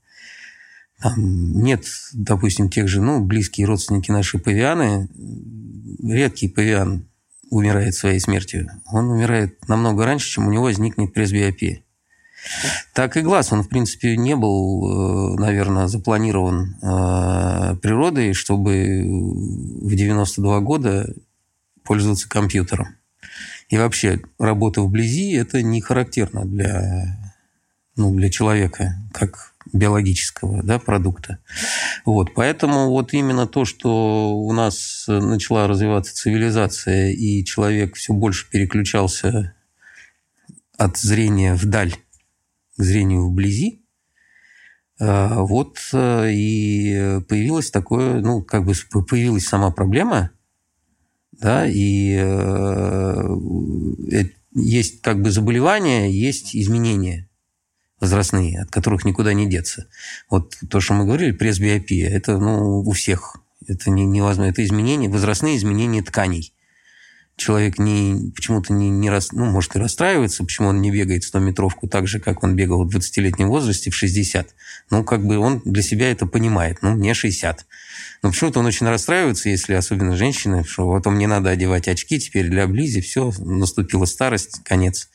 Там 1.01 1.61
нет, 1.61 1.85
допустим, 2.13 2.69
тех 2.69 2.87
же, 2.87 3.01
ну, 3.01 3.23
близкие 3.23 3.67
родственники 3.67 4.11
наши 4.11 4.37
павианы, 4.37 5.07
редкий 6.03 6.49
павиан 6.49 7.07
умирает 7.49 7.95
своей 7.95 8.19
смертью. 8.19 8.69
Он 8.91 9.09
умирает 9.09 9.67
намного 9.67 10.05
раньше, 10.05 10.29
чем 10.29 10.47
у 10.47 10.51
него 10.51 10.63
возникнет 10.63 11.13
пресбиопия. 11.13 11.83
Так 12.93 13.17
и 13.17 13.21
глаз, 13.21 13.51
он, 13.51 13.63
в 13.63 13.69
принципе, 13.69 14.17
не 14.17 14.35
был, 14.35 15.35
э, 15.35 15.39
наверное, 15.39 15.87
запланирован 15.87 16.77
э, 16.81 17.75
природой, 17.81 18.33
чтобы 18.33 19.03
в 19.03 19.93
92 19.93 20.59
года 20.61 21.13
пользоваться 21.83 22.29
компьютером. 22.29 22.95
И 23.69 23.77
вообще, 23.77 24.21
работа 24.39 24.81
вблизи– 24.81 25.31
это 25.33 25.61
не 25.61 25.81
характерно 25.81 26.45
для, 26.45 27.18
ну, 27.99 28.15
для 28.15 28.29
человека, 28.29 28.95
как 29.13 29.53
биологического 29.73 30.63
да, 30.63 30.79
продукта. 30.79 31.39
Вот, 32.05 32.33
поэтому 32.33 32.89
вот 32.89 33.13
именно 33.13 33.45
то, 33.45 33.65
что 33.65 34.35
у 34.35 34.51
нас 34.53 35.05
начала 35.07 35.67
развиваться 35.67 36.15
цивилизация, 36.15 37.11
и 37.11 37.43
человек 37.43 37.95
все 37.95 38.13
больше 38.13 38.49
переключался 38.49 39.53
от 40.77 40.97
зрения 40.97 41.53
вдаль 41.53 41.93
к 41.93 42.81
зрению 42.81 43.27
вблизи, 43.27 43.83
э, 44.99 45.35
вот 45.35 45.77
э, 45.93 46.31
и 46.31 47.19
появилось 47.27 47.69
такое, 47.69 48.21
ну, 48.21 48.41
как 48.41 48.65
бы 48.65 48.73
появилась 49.03 49.45
сама 49.45 49.71
проблема, 49.71 50.31
да, 51.33 51.67
и 51.67 52.17
э, 52.17 53.37
есть 54.55 55.01
как 55.01 55.21
бы 55.21 55.31
заболевания, 55.31 56.09
есть 56.09 56.55
изменения 56.55 57.28
возрастные, 57.99 58.61
от 58.61 58.71
которых 58.71 59.05
никуда 59.05 59.33
не 59.33 59.47
деться. 59.47 59.87
Вот 60.29 60.55
то, 60.69 60.79
что 60.79 60.93
мы 60.93 61.05
говорили, 61.05 61.31
пресбиопия, 61.31 62.09
это 62.09 62.37
ну, 62.37 62.79
у 62.79 62.91
всех. 62.91 63.37
Это 63.67 63.89
не, 63.89 64.05
невозможно. 64.05 64.49
Это 64.49 64.63
изменения, 64.63 65.09
возрастные 65.09 65.57
изменения 65.57 66.01
тканей. 66.01 66.53
Человек 67.35 67.79
не, 67.79 68.31
почему-то 68.35 68.73
не, 68.73 68.89
не 68.89 69.09
рас, 69.09 69.31
ну, 69.31 69.45
может 69.45 69.73
и 69.75 69.79
расстраивается, 69.79 70.43
почему 70.43 70.69
он 70.69 70.81
не 70.81 70.91
бегает 70.91 71.23
100-метровку 71.23 71.87
так 71.87 72.05
же, 72.05 72.19
как 72.19 72.43
он 72.43 72.53
бегал 72.53 72.83
в 72.83 72.93
20-летнем 72.93 73.47
возрасте 73.47 73.91
в 73.91 73.95
60. 73.95 74.53
Ну, 74.91 75.05
как 75.05 75.25
бы 75.25 75.37
он 75.37 75.61
для 75.63 75.81
себя 75.81 76.11
это 76.11 76.25
понимает. 76.25 76.79
Ну, 76.81 76.95
мне 76.95 77.13
60. 77.13 77.65
Но 78.23 78.29
почему-то 78.29 78.59
он 78.59 78.65
очень 78.65 78.87
расстраивается, 78.87 79.49
если 79.49 79.73
особенно 79.73 80.17
женщины, 80.17 80.65
что 80.65 80.85
вот 80.85 81.05
мне 81.05 81.27
надо 81.27 81.49
одевать 81.49 81.87
очки 81.87 82.19
теперь 82.19 82.49
для 82.49 82.67
близи, 82.67 82.99
все, 82.99 83.31
наступила 83.39 84.03
старость, 84.03 84.61
конец, 84.65 85.09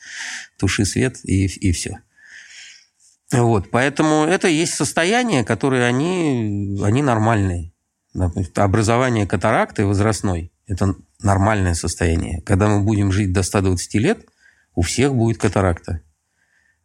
туши 0.57 0.85
свет 0.85 1.19
и, 1.23 1.45
и 1.45 1.71
все. 1.73 1.99
Вот, 3.31 3.71
поэтому 3.71 4.25
это 4.25 4.47
есть 4.47 4.75
состояния, 4.75 5.43
которые 5.43 5.85
они, 5.85 6.79
они 6.83 7.01
нормальные. 7.01 7.73
Образование 8.55 9.27
катаракты 9.27 9.85
возрастной– 9.85 10.51
это 10.67 10.95
нормальное 11.21 11.73
состояние. 11.73 12.41
Когда 12.41 12.67
мы 12.67 12.81
будем 12.81 13.11
жить 13.11 13.33
до 13.33 13.43
120 13.43 13.95
лет, 13.95 14.25
у 14.75 14.81
всех 14.81 15.15
будет 15.15 15.37
катаракта. 15.37 16.01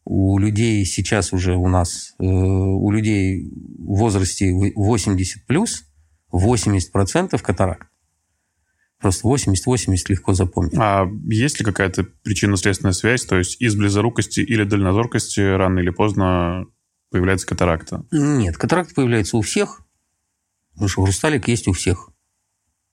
У 0.05 0.39
людей 0.39 0.85
сейчас 0.87 1.33
уже 1.33 1.57
у 1.57 1.69
нас, 1.69 2.15
э, 2.19 2.25
у 2.25 2.91
людей 2.91 3.51
в 3.79 3.99
возрасте 3.99 4.51
80 4.51 5.47
плюс, 5.47 5.85
80% 6.33 7.43
катаракт. 7.43 7.90
Просто 9.01 9.27
80-80 9.29 9.97
легко 10.09 10.35
запомнить. 10.35 10.75
А 10.77 11.07
есть 11.27 11.59
ли 11.59 11.65
какая-то 11.65 12.05
причинно-следственная 12.23 12.93
связь? 12.93 13.25
То 13.25 13.37
есть 13.39 13.61
из 13.61 13.75
близорукости 13.75 14.41
или 14.41 14.65
дальнозоркости 14.65 15.41
рано 15.41 15.79
или 15.79 15.89
поздно 15.91 16.67
появляется 17.11 17.47
катаракта? 17.47 18.05
Нет, 18.11 18.59
катаракт 18.59 18.95
появляется 18.95 19.39
у 19.39 19.41
всех, 19.41 19.81
потому 20.73 20.89
что 20.89 21.03
хрусталик 21.05 21.49
есть 21.49 21.67
у 21.67 21.73
всех. 21.73 22.11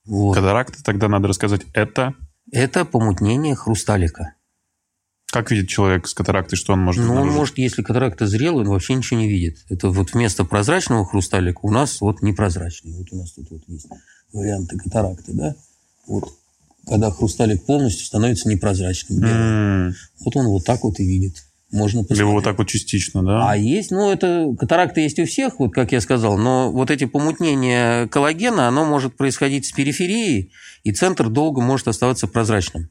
Вот. 0.06 0.36
Катаракта, 0.36 0.82
тогда 0.82 1.10
надо 1.10 1.27
рассказать, 1.27 1.63
это... 1.73 2.15
Это 2.54 2.86
помутнение 2.86 3.56
хрусталика. 3.56 4.36
Как 5.29 5.52
видит 5.52 5.67
человек 5.67 6.08
с 6.08 6.13
катарактой, 6.13 6.58
что 6.58 6.71
он 6.71 6.79
может 6.79 7.04
Ну, 7.04 7.15
он 7.15 7.27
может, 7.27 7.58
если 7.58 7.84
катаракта 7.84 8.25
зрелая, 8.27 8.62
он 8.62 8.69
вообще 8.69 8.94
ничего 8.94 9.19
не 9.19 9.27
видит. 9.27 9.58
Это 9.67 9.90
вот 9.90 10.13
вместо 10.13 10.46
прозрачного 10.46 11.06
хрусталика 11.06 11.60
у 11.63 11.71
нас 11.71 12.00
вот 12.00 12.21
непрозрачный. 12.21 12.94
Вот 12.94 13.08
у 13.12 13.17
нас 13.17 13.34
тут 13.34 13.52
вот 13.52 13.63
есть 13.67 13.90
варианты 14.32 14.77
катаракты, 14.77 15.34
да? 15.34 15.56
Вот 16.08 16.34
когда 16.88 17.12
хрусталик 17.12 17.66
полностью 17.66 18.06
становится 18.06 18.48
непрозрачным. 18.50 19.20
белым. 19.20 19.38
М, 19.90 19.96
Вот 20.24 20.36
он 20.36 20.46
вот 20.48 20.64
так 20.66 20.84
вот 20.84 21.00
и 21.00 21.06
видит. 21.06 21.44
можно 21.70 22.00
посмотреть. 22.02 22.20
Либо 22.20 22.30
вот 22.30 22.44
так 22.46 22.58
вот 22.58 22.68
частично, 22.70 23.24
да? 23.24 23.50
А 23.52 23.58
есть, 23.58 23.92
ну, 23.92 24.10
это 24.10 24.56
катаракта 24.58 25.02
есть 25.02 25.20
у 25.20 25.26
всех, 25.26 25.60
вот 25.60 25.74
как 25.74 25.92
я 25.92 26.00
сказал, 26.00 26.38
но 26.38 26.72
вот 26.72 26.90
эти 26.92 27.04
помутнения 27.04 28.08
коллагена, 28.08 28.70
оно 28.70 28.86
может 28.86 29.18
происходить 29.18 29.66
с 29.66 29.74
периферии, 29.74 30.52
и 30.84 30.92
центр 30.94 31.28
долго 31.28 31.60
может 31.62 31.90
оставаться 31.90 32.26
прозрачным. 32.28 32.90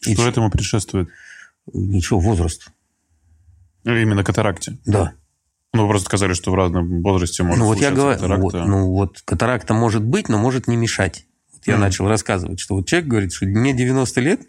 Что 0.00 0.10
И 0.26 0.28
этому 0.28 0.50
предшествует? 0.50 1.08
Ничего, 1.74 2.18
возраст. 2.18 2.68
Именно 3.84 4.24
катаракте. 4.24 4.78
Да. 4.86 5.12
Ну, 5.74 5.82
вы 5.82 5.88
просто 5.88 6.06
сказали, 6.06 6.32
что 6.32 6.50
в 6.50 6.54
разном 6.54 7.02
возрасте 7.02 7.42
может 7.42 7.58
ну 7.58 7.66
вот 7.66 7.78
я 7.78 7.90
говорю, 7.90 8.18
вот, 8.18 8.52
катаракта. 8.52 8.64
ну 8.64 8.90
вот 8.90 9.20
катаракта 9.22 9.74
может 9.74 10.02
быть, 10.02 10.28
но 10.30 10.38
может 10.38 10.66
не 10.68 10.76
мешать. 10.76 11.26
Я 11.66 11.74
Мгм. 11.74 11.82
начал 11.82 12.08
рассказывать, 12.08 12.60
что 12.60 12.74
вот 12.76 12.86
человек 12.86 13.08
говорит, 13.08 13.32
что 13.32 13.46
мне 13.46 13.72
90 13.74 14.20
лет, 14.20 14.42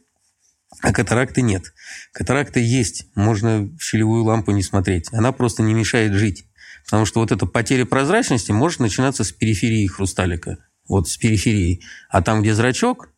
а 0.82 0.91
катаракты 0.91 1.41
нет. 1.41 1.74
Катаракта 2.11 2.59
есть, 2.59 3.07
можно 3.16 3.61
в 3.78 3.80
щелевую 3.80 4.24
лампу 4.24 4.51
не 4.51 4.63
смотреть. 4.63 5.07
Она 5.13 5.32
просто 5.32 5.63
не 5.63 5.74
мешает 5.74 6.13
жить. 6.13 6.45
Потому 6.84 7.05
что 7.05 7.20
вот 7.22 7.32
эта 7.32 7.45
потеря 7.45 7.86
прозрачности 7.86 8.51
может 8.51 8.80
начинаться 8.80 9.24
с 9.24 9.32
периферии 9.32 9.88
хрусталика. 9.88 10.57
Вот 10.88 11.07
с 11.09 11.18
периферии. 11.18 11.82
А 12.09 12.22
там, 12.22 12.41
где 12.41 12.53
зрачок 12.53 13.09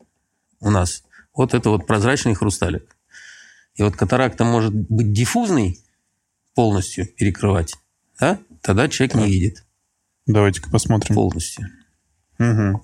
у 0.60 0.70
нас, 0.70 1.04
вот 1.34 1.54
это 1.54 1.70
вот 1.70 1.86
прозрачный 1.88 2.34
хрусталик. 2.36 2.96
И 3.76 3.84
вот 3.84 3.96
катаракта 3.96 4.44
может 4.46 4.74
быть 4.74 5.12
диффузной, 5.12 5.80
полностью 6.56 7.06
перекрывать, 7.08 7.76
да? 8.20 8.40
тогда 8.62 8.88
человек 8.88 9.14
не 9.16 9.28
видит 9.28 9.64
Давайте-ка 10.26 10.70
посмотрим. 10.72 11.14
полностью. 11.16 11.68
Мгм. 12.40 12.82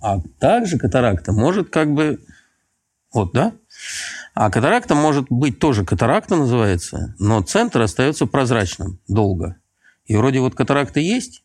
А 0.00 0.20
также 0.38 0.78
катаракта 0.78 1.32
может 1.32 1.70
как 1.70 1.92
бы... 1.92 2.20
Вот, 3.12 3.32
да? 3.32 3.52
А 4.34 4.50
катаракта 4.50 4.94
может 4.94 5.26
быть 5.30 5.58
тоже 5.58 5.84
катаракта 5.84 6.36
называется, 6.36 7.14
но 7.18 7.42
центр 7.42 7.80
остается 7.80 8.26
прозрачным 8.26 9.00
долго. 9.08 9.56
И 10.06 10.16
вроде 10.16 10.40
вот 10.40 10.54
катаракта 10.54 11.00
есть, 11.00 11.42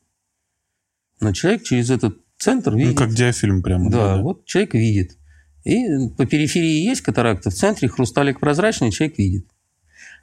но 1.19 1.33
человек 1.33 1.63
через 1.63 1.89
этот 1.89 2.17
центр 2.37 2.71
Ну, 2.71 2.77
видит. 2.77 2.97
как 2.97 3.13
диафильм 3.13 3.61
прямо. 3.63 3.89
да, 3.89 4.17
вот 4.17 4.45
человек 4.45 4.73
видит. 4.75 5.17
И 5.63 6.09
по 6.15 6.25
периферии 6.27 6.83
есть 6.83 7.01
катаракта, 7.01 7.49
в 7.49 7.53
центре 7.55 7.87
хрусталик 7.89 8.39
прозрачный, 8.39 8.91
человек 8.91 9.17
видит. 9.17 9.47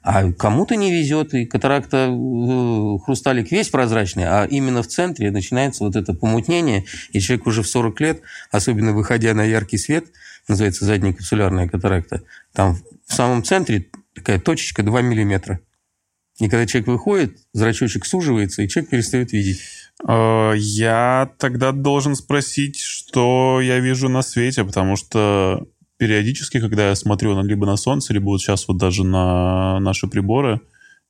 А 0.03 0.31
кому-то 0.33 0.75
не 0.75 0.91
везет, 0.91 1.33
и 1.33 1.45
катаракта, 1.45 2.09
э, 2.11 2.97
хрусталик 3.05 3.51
весь 3.51 3.69
прозрачный, 3.69 4.25
а 4.25 4.43
именно 4.43 4.83
в 4.83 4.87
центре 4.87 5.31
начинается 5.31 5.85
вот 5.85 5.95
это 5.95 6.13
помутнение, 6.13 6.83
и 7.13 7.21
человек 7.21 7.47
уже 7.47 7.63
в 7.63 7.67
40 7.69 7.99
лет, 8.01 8.21
особенно 8.51 8.91
выходя 8.91 9.33
на 9.33 9.45
яркий 9.45 9.77
свет, 9.77 10.05
называется 10.49 10.83
задняя 10.83 11.13
капсулярная 11.13 11.69
катаракта, 11.69 12.21
там 12.51 12.77
в 13.07 13.13
самом 13.13 13.43
центре 13.43 13.87
такая 14.13 14.39
точечка 14.39 14.83
2 14.83 15.01
миллиметра. 15.01 15.61
И 16.39 16.49
когда 16.49 16.65
человек 16.65 16.87
выходит, 16.87 17.37
зрачочек 17.53 18.05
суживается, 18.05 18.61
и 18.61 18.67
человек 18.67 18.89
перестает 18.89 19.31
видеть. 19.31 19.61
Э, 20.05 20.53
Я 20.55 21.31
тогда 21.37 21.71
должен 21.71 22.15
спросить, 22.15 22.79
что 22.79 23.61
я 23.61 23.79
вижу 23.79 24.09
на 24.09 24.21
свете, 24.21 24.63
потому 24.63 24.95
что 24.95 25.65
периодически, 26.07 26.59
когда 26.59 26.89
я 26.89 26.95
смотрю 26.95 27.33
на- 27.33 27.47
либо 27.47 27.65
на 27.65 27.77
солнце, 27.77 28.13
либо 28.13 28.25
вот 28.25 28.41
сейчас 28.41 28.67
вот 28.67 28.77
даже 28.77 29.05
на 29.05 29.79
наши 29.79 30.07
приборы, 30.07 30.59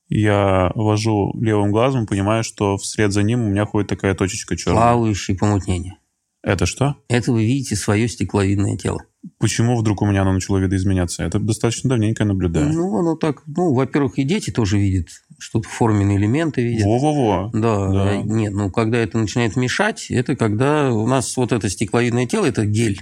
я 0.08 0.72
вожу 0.76 1.34
левым 1.42 1.72
глазом, 1.72 2.06
понимаю, 2.06 2.44
что 2.44 2.78
вслед 2.78 3.12
за 3.12 3.24
ним 3.24 3.42
у 3.42 3.50
меня 3.50 3.66
ходит 3.66 3.90
такая 3.90 4.14
точечка 4.14 4.56
черная. 4.56 4.82
Плавающее 4.82 5.36
помутнение. 5.36 5.96
Это 6.44 6.68
что? 6.68 6.96
Это 7.08 7.32
вы 7.32 7.44
видите 7.46 7.76
свое 7.76 8.08
стекловидное 8.08 8.78
тело. 8.78 9.00
Почему 9.40 9.76
вдруг 9.80 10.02
у 10.04 10.06
меня 10.06 10.22
оно 10.22 10.34
начало 10.34 10.58
видоизменяться? 10.60 11.24
Это 11.24 11.40
достаточно 11.40 11.90
давненько 11.90 12.22
я 12.24 12.28
наблюдаю. 12.28 12.72
Ну, 12.72 12.96
оно 13.00 13.16
так, 13.16 13.42
ну, 13.48 13.74
во-первых, 13.74 14.20
и 14.20 14.24
дети 14.24 14.52
тоже 14.52 14.78
видят, 14.78 15.08
что-то 15.40 15.68
форменные 15.70 16.18
элементы 16.18 16.62
видят. 16.62 16.86
Во-во-во. 16.86 17.50
Да, 17.54 17.90
Да. 17.92 18.10
а, 18.10 18.22
нет, 18.22 18.54
ну, 18.54 18.70
когда 18.70 18.98
это 19.00 19.18
начинает 19.18 19.56
мешать, 19.56 20.08
это 20.12 20.36
когда 20.36 20.92
у 20.94 21.08
нас 21.08 21.36
вот 21.38 21.52
это 21.52 21.68
стекловидное 21.70 22.28
тело, 22.28 22.46
это 22.46 22.66
гель. 22.66 23.02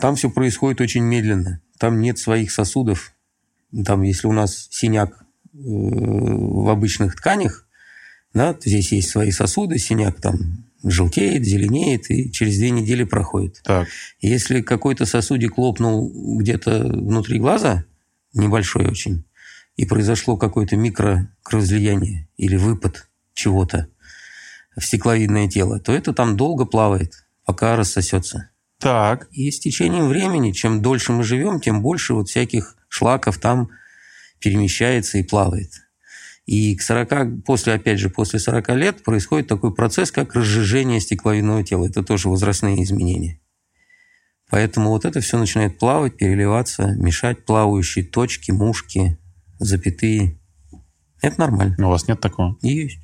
Там 0.00 0.16
все 0.16 0.30
происходит 0.30 0.80
очень 0.80 1.02
медленно. 1.02 1.60
Там 1.78 2.00
нет 2.00 2.18
своих 2.18 2.50
сосудов. 2.50 3.12
Там, 3.84 4.02
если 4.02 4.26
у 4.26 4.32
нас 4.32 4.68
синяк 4.70 5.12
э, 5.12 5.18
в 5.54 6.68
обычных 6.68 7.16
тканях, 7.16 7.66
да, 8.34 8.54
то 8.54 8.68
здесь 8.68 8.92
есть 8.92 9.10
свои 9.10 9.30
сосуды, 9.30 9.78
синяк 9.78 10.20
там 10.20 10.64
желтеет, 10.82 11.44
зеленеет 11.44 12.10
и 12.10 12.30
через 12.32 12.56
две 12.58 12.70
недели 12.70 13.04
проходит. 13.04 13.60
Так, 13.64 13.88
Если 14.20 14.62
какой-то 14.62 15.04
сосудик 15.04 15.58
лопнул 15.58 16.38
где-то 16.38 16.84
внутри 16.84 17.38
глаза, 17.38 17.84
небольшой 18.32 18.86
очень, 18.86 19.24
и 19.76 19.84
произошло 19.84 20.36
какое-то 20.36 20.76
микрокровоизлияние 20.76 22.28
или 22.36 22.56
выпад 22.56 23.08
чего-то 23.34 23.88
в 24.76 24.84
стекловидное 24.84 25.48
тело, 25.48 25.80
то 25.80 25.92
это 25.92 26.12
там 26.12 26.36
долго 26.36 26.64
плавает, 26.64 27.12
пока 27.44 27.76
рассосется. 27.76 28.50
Так. 28.80 29.28
И 29.30 29.50
с 29.50 29.60
течением 29.60 30.08
времени, 30.08 30.52
чем 30.52 30.82
дольше 30.82 31.12
мы 31.12 31.22
живем, 31.22 31.60
тем 31.60 31.82
больше 31.82 32.14
вот 32.14 32.28
всяких 32.28 32.76
шлаков 32.88 33.38
там 33.38 33.70
перемещается 34.40 35.18
и 35.18 35.22
плавает. 35.22 35.70
И 36.46 36.74
к 36.74 36.82
40, 36.82 37.44
после, 37.44 37.74
опять 37.74 38.00
же, 38.00 38.10
после 38.10 38.40
40 38.40 38.70
лет 38.70 39.04
происходит 39.04 39.46
такой 39.46 39.72
процесс, 39.72 40.10
как 40.10 40.34
разжижение 40.34 41.00
стекловидного 41.00 41.62
тела. 41.62 41.86
Это 41.86 42.02
тоже 42.02 42.28
возрастные 42.28 42.82
изменения. 42.82 43.38
Поэтому 44.50 44.90
вот 44.90 45.04
это 45.04 45.20
все 45.20 45.38
начинает 45.38 45.78
плавать, 45.78 46.16
переливаться, 46.16 46.88
мешать 46.96 47.44
плавающие 47.44 48.04
точки, 48.04 48.50
мушки, 48.50 49.16
запятые. 49.60 50.40
Это 51.22 51.38
нормально. 51.38 51.76
У 51.86 51.90
вас 51.90 52.08
нет 52.08 52.20
такого? 52.20 52.58
И 52.62 52.68
есть. 52.68 52.98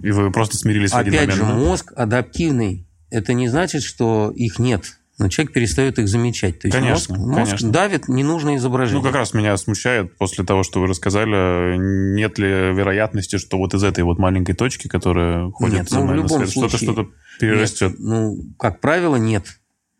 И 0.00 0.10
вы 0.10 0.32
просто 0.32 0.56
смирились 0.56 0.92
в 0.92 0.96
один 0.96 1.14
Опять 1.14 1.28
момент? 1.28 1.48
же, 1.48 1.52
да? 1.52 1.58
мозг 1.58 1.92
адаптивный. 1.94 2.88
Это 3.12 3.34
не 3.34 3.48
значит, 3.48 3.82
что 3.82 4.32
их 4.34 4.58
нет. 4.58 4.98
Но 5.18 5.28
человек 5.28 5.52
перестает 5.52 5.98
их 5.98 6.08
замечать. 6.08 6.58
То 6.58 6.68
есть 6.68 6.76
Конечно, 6.76 7.14
мозг, 7.16 7.28
мозг 7.28 7.44
конечно. 7.50 7.70
давит 7.70 8.08
ненужное 8.08 8.56
изображение. 8.56 9.02
Ну, 9.02 9.06
как 9.06 9.14
раз 9.14 9.34
меня 9.34 9.54
смущает 9.58 10.16
после 10.16 10.44
того, 10.44 10.62
что 10.62 10.80
вы 10.80 10.86
рассказали, 10.86 11.76
нет 11.76 12.38
ли 12.38 12.46
вероятности, 12.48 13.36
что 13.36 13.58
вот 13.58 13.74
из 13.74 13.84
этой 13.84 14.02
вот 14.02 14.18
маленькой 14.18 14.54
точки, 14.54 14.88
которая 14.88 15.50
ходит 15.50 15.80
Нет, 15.80 15.88
ну, 15.90 16.06
в 16.06 16.14
любом 16.14 16.28
свет, 16.28 16.50
что-то 16.50 16.78
случае. 16.78 16.92
что-то 16.92 17.10
перерастет. 17.38 17.90
Нет, 17.90 18.00
ну, 18.00 18.36
как 18.58 18.80
правило, 18.80 19.16
нет. 19.16 19.44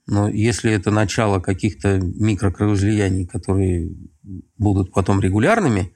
Но 0.06 0.28
если 0.28 0.72
это 0.72 0.90
начало 0.90 1.40
каких-то 1.40 1.98
микрокровоизлияний, 2.00 3.26
которые 3.26 3.90
будут 4.56 4.92
потом 4.92 5.20
регулярными, 5.20 5.92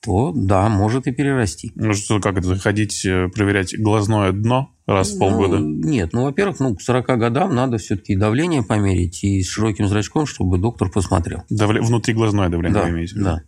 то 0.00 0.32
да, 0.34 0.68
может 0.68 1.06
и 1.06 1.12
перерасти. 1.12 1.72
Ну, 1.74 1.92
что, 1.92 2.20
как 2.20 2.38
это, 2.38 2.56
ходить, 2.56 3.04
э, 3.04 3.28
проверять 3.28 3.78
глазное 3.78 4.32
дно 4.32 4.70
раз 4.86 5.12
в 5.12 5.18
полгода? 5.18 5.58
Ну, 5.58 5.88
нет, 5.88 6.12
ну, 6.12 6.24
во-первых, 6.24 6.60
ну, 6.60 6.76
к 6.76 6.80
40 6.80 7.18
годам 7.18 7.54
надо 7.54 7.78
все-таки 7.78 8.14
давление 8.14 8.62
померить 8.62 9.24
и 9.24 9.42
с 9.42 9.48
широким 9.48 9.88
зрачком, 9.88 10.26
чтобы 10.26 10.58
доктор 10.58 10.90
посмотрел. 10.90 11.42
Давле- 11.50 11.80
Внутриглазное 11.80 12.48
давление 12.48 12.82
да, 12.82 12.90
имеете 12.90 13.14
да. 13.16 13.42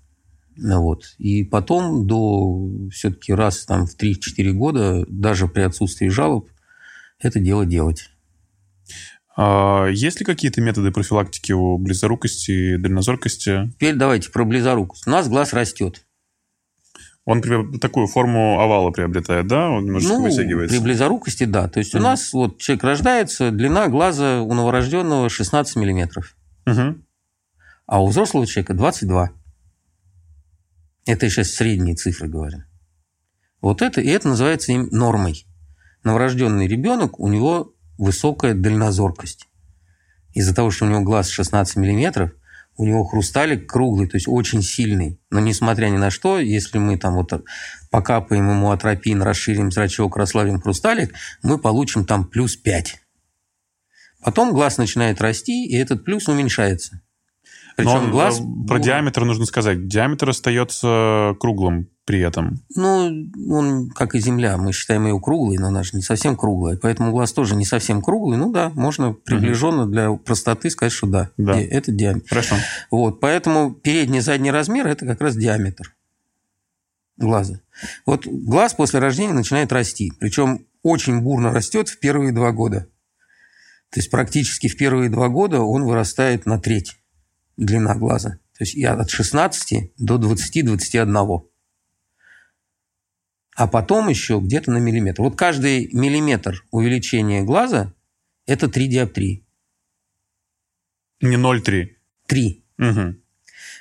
Ну, 0.56 0.82
вот. 0.82 1.14
И 1.18 1.44
потом 1.44 2.06
до 2.06 2.68
все-таки 2.90 3.32
раз 3.32 3.64
там, 3.64 3.86
в 3.86 3.96
3-4 3.96 4.50
года, 4.52 5.06
даже 5.08 5.46
при 5.46 5.62
отсутствии 5.62 6.08
жалоб, 6.08 6.50
это 7.20 7.38
дело 7.38 7.64
делать. 7.64 8.10
А 9.36 9.86
есть 9.86 10.20
ли 10.20 10.26
какие-то 10.26 10.60
методы 10.60 10.90
профилактики 10.90 11.52
у 11.52 11.78
близорукости 11.78 12.50
и 12.50 12.76
дальнозоркости? 12.76 13.70
Теперь 13.76 13.94
давайте 13.94 14.30
про 14.30 14.44
близорукость. 14.44 15.06
У 15.06 15.10
нас 15.10 15.28
глаз 15.28 15.52
растет. 15.52 16.04
Он 17.30 17.78
такую 17.78 18.06
форму 18.06 18.60
овала 18.60 18.90
приобретает, 18.90 19.46
да? 19.46 19.68
Он 19.70 19.84
немножечко 19.84 20.14
ну, 20.14 20.22
вытягивается. 20.24 20.76
при 20.76 20.82
близорукости, 20.82 21.44
да. 21.44 21.68
То 21.68 21.78
есть 21.78 21.94
у 21.94 21.98
Мгм. 21.98 22.04
нас 22.04 22.32
вот 22.32 22.58
человек 22.58 22.84
рождается, 22.84 23.50
длина 23.50 23.88
глаза 23.88 24.40
у 24.42 24.52
новорожденного 24.52 25.28
16 25.28 25.76
миллиметров, 25.76 26.36
Мгм. 26.66 27.04
а 27.86 28.02
у 28.02 28.08
взрослого 28.08 28.46
человека 28.46 28.74
22. 28.74 29.30
Это 31.06 31.26
я 31.26 31.30
сейчас 31.30 31.50
средние 31.50 31.94
цифры 31.96 32.28
говорю. 32.28 32.64
Вот 33.60 33.82
это, 33.82 34.00
и 34.00 34.08
это 34.08 34.28
называется 34.28 34.72
им 34.72 34.88
нормой. 34.90 35.46
Новорожденный 36.04 36.66
ребенок, 36.66 37.18
у 37.20 37.28
него 37.28 37.74
высокая 37.98 38.54
дальнозоркость. 38.54 39.48
Из-за 40.32 40.54
того, 40.54 40.70
что 40.70 40.86
у 40.86 40.88
него 40.88 41.00
глаз 41.02 41.28
16 41.28 41.76
миллиметров, 41.76 42.32
у 42.80 42.84
него 42.86 43.04
хрусталик 43.04 43.70
круглый, 43.70 44.08
то 44.08 44.16
есть 44.16 44.26
очень 44.26 44.62
сильный. 44.62 45.20
Но 45.28 45.38
несмотря 45.38 45.88
ни 45.88 45.98
на 45.98 46.10
что, 46.10 46.38
если 46.38 46.78
мы 46.78 46.96
там 46.96 47.14
вот 47.14 47.44
покапаем 47.90 48.48
ему 48.48 48.70
атропин, 48.70 49.20
расширим 49.20 49.70
зрачок, 49.70 50.16
расслабим 50.16 50.62
хрусталик, 50.62 51.12
мы 51.42 51.58
получим 51.58 52.06
там 52.06 52.24
плюс 52.24 52.56
5. 52.56 52.96
Потом 54.24 54.54
глаз 54.54 54.78
начинает 54.78 55.20
расти, 55.20 55.66
и 55.66 55.76
этот 55.76 56.06
плюс 56.06 56.26
уменьшается. 56.26 57.02
Но 57.78 57.84
Причем 57.84 58.04
он, 58.04 58.10
глаз... 58.10 58.40
э, 58.40 58.66
про 58.66 58.78
диаметр 58.78 59.24
нужно 59.24 59.46
сказать. 59.46 59.86
Диаметр 59.88 60.30
остается 60.30 61.34
круглым 61.38 61.88
при 62.04 62.20
этом? 62.20 62.60
Ну, 62.74 63.30
он, 63.50 63.90
как 63.90 64.14
и 64.14 64.20
Земля, 64.20 64.56
мы 64.56 64.72
считаем 64.72 65.06
ее 65.06 65.18
круглой, 65.20 65.58
но 65.58 65.68
она 65.68 65.82
же 65.82 65.90
не 65.94 66.02
совсем 66.02 66.36
круглая. 66.36 66.76
Поэтому 66.76 67.12
глаз 67.12 67.32
тоже 67.32 67.54
не 67.54 67.64
совсем 67.64 68.02
круглый. 68.02 68.38
Ну 68.38 68.52
да, 68.52 68.70
можно 68.74 69.12
приближенно 69.12 69.86
для 69.86 70.12
простоты 70.12 70.70
сказать, 70.70 70.92
что 70.92 71.06
да, 71.06 71.30
Да. 71.36 71.60
это 71.60 71.92
диаметр. 71.92 72.28
Хорошо. 72.28 72.56
Вот, 72.90 73.20
поэтому 73.20 73.72
передний 73.72 74.18
и 74.18 74.22
задний 74.22 74.50
размер– 74.50 74.86
это 74.88 75.06
как 75.06 75.20
раз 75.20 75.36
диаметр 75.36 75.94
глаза. 77.16 77.60
Вот 78.06 78.26
глаз 78.26 78.74
после 78.74 78.98
рождения 78.98 79.32
начинает 79.34 79.72
расти. 79.72 80.12
Причем 80.18 80.66
очень 80.82 81.20
бурно 81.20 81.52
растет 81.52 81.88
в 81.88 81.98
первые 82.00 82.32
два 82.32 82.50
года. 82.50 82.86
То 83.90 84.00
есть 84.00 84.10
практически 84.10 84.68
в 84.68 84.76
первые 84.76 85.10
два 85.10 85.28
года 85.28 85.60
он 85.60 85.84
вырастает 85.84 86.46
на 86.46 86.58
треть 86.58 86.96
длина 87.60 87.94
глаза. 87.94 88.38
То 88.58 88.64
есть 88.64 88.74
и 88.74 88.84
от 88.84 89.08
16 89.08 89.92
до 89.98 90.16
20-21. 90.16 91.46
А 93.56 93.66
потом 93.66 94.08
еще 94.08 94.40
где-то 94.40 94.70
на 94.70 94.78
миллиметр. 94.78 95.22
Вот 95.22 95.36
каждый 95.36 95.90
миллиметр 95.92 96.64
увеличения 96.70 97.42
глаза– 97.42 97.92
это 98.46 98.68
3 98.68 98.88
диоптрии. 98.88 99.44
Не 101.20 101.36
0,3. 101.36 101.88
3. 102.26 102.64
Угу. 102.78 103.14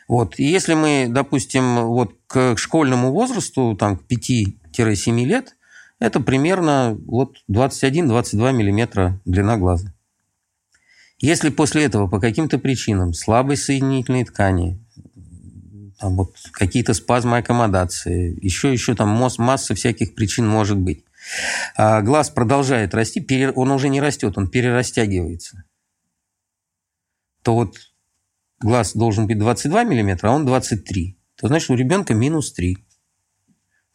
Вот. 0.09 0.39
И 0.39 0.43
если 0.43 0.73
мы, 0.73 1.07
допустим, 1.09 1.85
вот 1.85 2.17
к 2.27 2.57
школьному 2.57 3.11
возрасту, 3.11 3.75
там, 3.75 3.97
к 3.97 4.03
5-7 4.11 5.25
лет, 5.25 5.55
это 5.99 6.19
примерно 6.19 6.97
вот 7.05 7.37
21-22 7.49 8.51
миллиметра 8.53 9.21
длина 9.25 9.57
глаза. 9.57 9.93
Если 11.19 11.49
после 11.49 11.83
этого 11.83 12.07
по 12.07 12.19
каким-то 12.19 12.57
причинам 12.59 13.13
слабость 13.13 13.63
соединительной 13.63 14.23
ткани, 14.23 14.79
там 15.99 16.15
вот 16.15 16.33
какие-то 16.53 16.93
спазмы 16.93 17.37
аккомодации, 17.37 18.37
еще, 18.43 18.71
еще 18.71 18.95
там 18.95 19.09
мозг, 19.09 19.37
масса 19.37 19.75
всяких 19.75 20.15
причин 20.15 20.47
может 20.47 20.77
быть, 20.77 21.03
а 21.75 22.01
глаз 22.01 22.29
продолжает 22.29 22.93
расти, 22.93 23.25
он 23.53 23.71
уже 23.71 23.89
не 23.89 23.99
растет, 23.99 24.37
он 24.37 24.49
перерастягивается, 24.49 25.65
то 27.43 27.53
вот 27.53 27.75
глаз 28.59 28.93
должен 28.93 29.27
быть 29.27 29.37
22 29.37 29.83
миллиметра, 29.83 30.29
а 30.29 30.31
он 30.31 30.45
23. 30.45 31.17
То 31.35 31.47
значит, 31.47 31.69
у 31.69 31.75
ребенка 31.75 32.13
минус 32.13 32.51
3. 32.53 32.77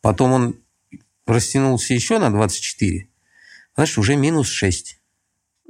Потом 0.01 0.33
он 0.33 0.61
растянулся 1.27 1.95
еще 1.95 2.19
на 2.19 2.31
24. 2.31 3.09
Значит, 3.77 3.99
уже 3.99 4.17
минус 4.17 4.49
6. 4.49 5.01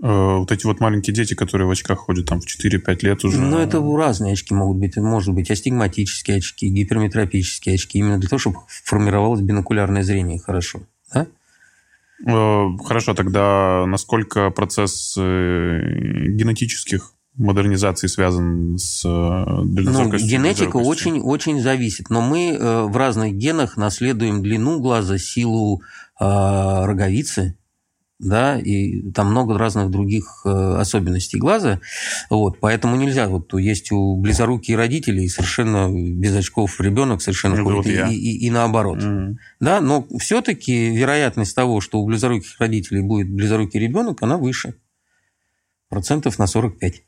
Э, 0.02 0.38
вот 0.38 0.50
эти 0.50 0.66
вот 0.66 0.80
маленькие 0.80 1.14
дети, 1.14 1.34
которые 1.34 1.68
в 1.68 1.70
очках 1.70 1.98
ходят 1.98 2.26
там 2.26 2.40
в 2.40 2.46
4-5 2.46 2.98
лет 3.02 3.24
уже. 3.24 3.40
Ну, 3.40 3.58
это 3.58 3.80
разные 3.96 4.32
очки 4.32 4.52
могут 4.52 4.78
быть. 4.78 4.96
Может 4.96 5.34
быть 5.34 5.50
астигматические 5.50 6.38
очки, 6.38 6.68
гиперметропические 6.68 7.76
очки. 7.76 7.98
Именно 7.98 8.18
для 8.18 8.28
того, 8.28 8.38
чтобы 8.40 8.58
формировалось 8.68 9.40
бинокулярное 9.40 10.02
зрение 10.02 10.38
хорошо. 10.38 10.80
Да? 11.12 11.26
Э, 12.26 12.76
Хорошо, 12.84 13.14
тогда 13.14 13.84
насколько 13.86 14.50
процесс 14.50 15.14
э, 15.16 15.80
генетических 16.28 17.12
модернизаций 17.36 18.08
связан 18.08 18.78
с 18.78 19.02
Ну, 19.04 19.64
генетика 19.64 20.70
близорукостью? 20.78 20.80
очень, 20.80 21.20
очень 21.20 21.60
зависит. 21.60 22.08
Но 22.08 22.20
мы 22.20 22.56
в 22.88 22.96
разных 22.96 23.34
генах 23.34 23.76
наследуем 23.76 24.40
длину 24.40 24.78
глаза, 24.80 25.18
силу 25.18 25.82
роговицы, 26.20 27.56
да, 28.20 28.58
и 28.58 29.10
там 29.10 29.30
много 29.30 29.58
разных 29.58 29.90
других 29.90 30.42
э, 30.44 30.48
особенностей 30.78 31.38
глаза. 31.38 31.80
Вот, 32.30 32.58
поэтому 32.60 32.96
нельзя. 32.96 33.28
Вот 33.28 33.52
есть 33.54 33.90
у 33.92 34.16
близоруких 34.16 34.76
родителей 34.76 35.28
совершенно 35.28 35.88
без 35.90 36.34
очков 36.36 36.80
ребенок 36.80 37.20
совершенно 37.22 37.62
вот 37.64 37.86
и, 37.86 37.92
и- 37.92 38.46
и 38.46 38.50
наоборот. 38.50 39.02
Мгм. 39.02 39.38
Да, 39.60 39.80
но 39.80 40.06
все-таки 40.18 40.90
вероятность 40.96 41.54
того, 41.56 41.80
что 41.80 42.00
у 42.00 42.06
близоруких 42.06 42.58
родителей 42.60 43.02
будет 43.02 43.30
близорукий 43.30 43.80
ребенок, 43.80 44.22
она 44.22 44.36
выше. 44.38 44.74
Процентов 45.88 46.38
на 46.38 46.46
45. 46.46 47.02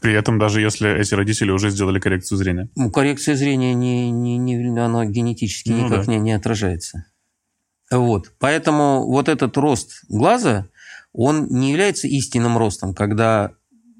При 0.00 0.12
этом 0.12 0.38
даже 0.38 0.60
если 0.60 1.00
эти 1.00 1.14
родители 1.14 1.50
уже 1.50 1.70
сделали 1.70 1.98
коррекцию 1.98 2.36
зрения. 2.38 2.68
Ну, 2.76 2.90
коррекция 2.90 3.34
зрения 3.34 3.72
не, 3.74 4.10
не, 4.10 4.36
не, 4.36 4.78
она 4.78 5.06
генетически 5.06 5.70
Ну 5.70 5.86
никак 5.86 6.06
да. 6.06 6.12
не, 6.12 6.18
не 6.18 6.32
отражается. 6.32 7.06
Вот. 7.90 8.32
Поэтому 8.38 9.06
вот 9.06 9.28
этот 9.28 9.56
рост 9.56 10.04
глаза, 10.08 10.68
он 11.12 11.46
не 11.48 11.70
является 11.70 12.08
истинным 12.08 12.58
ростом, 12.58 12.94
когда 12.94 13.50
э, 13.50 13.52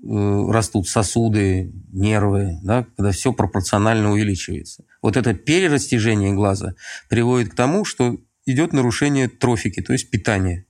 растут 0.05 0.89
сосуды, 0.89 1.73
нервы, 1.93 2.59
да, 2.63 2.87
когда 2.97 3.13
все 3.13 3.33
пропорционально 3.33 4.13
увеличивается. 4.13 4.85
Вот 5.03 5.17
это 5.17 5.35
перерастяжение 5.35 6.33
глаза 6.33 6.75
приводит 7.09 7.51
к 7.51 7.55
тому, 7.55 7.85
что 7.85 8.19
идет 8.45 8.73
нарушение 8.73 9.29
трофики, 9.29 9.81
то 9.83 9.93
есть 9.93 10.11
питания. 10.11 10.67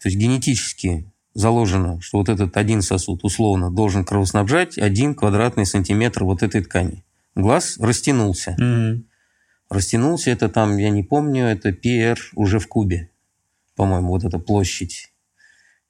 То 0.00 0.08
есть 0.08 0.18
генетически 0.18 1.12
заложено, 1.34 2.00
что 2.00 2.18
вот 2.18 2.28
этот 2.28 2.56
один 2.56 2.82
сосуд 2.82 3.24
условно 3.24 3.70
должен 3.70 4.04
кровоснабжать 4.04 4.78
один 4.78 5.14
квадратный 5.14 5.66
сантиметр 5.66 6.24
вот 6.24 6.42
этой 6.42 6.62
ткани. 6.62 7.04
Глаз 7.34 7.78
растянулся. 7.78 8.56
Растянулся 9.68 10.30
это 10.30 10.48
там, 10.48 10.78
я 10.78 10.90
не 10.90 11.02
помню, 11.02 11.44
это 11.46 11.70
PR 11.70 12.18
уже 12.34 12.58
в 12.58 12.68
кубе. 12.68 13.10
По-моему, 13.76 14.08
вот 14.08 14.24
эта 14.24 14.38
площадь. 14.38 15.12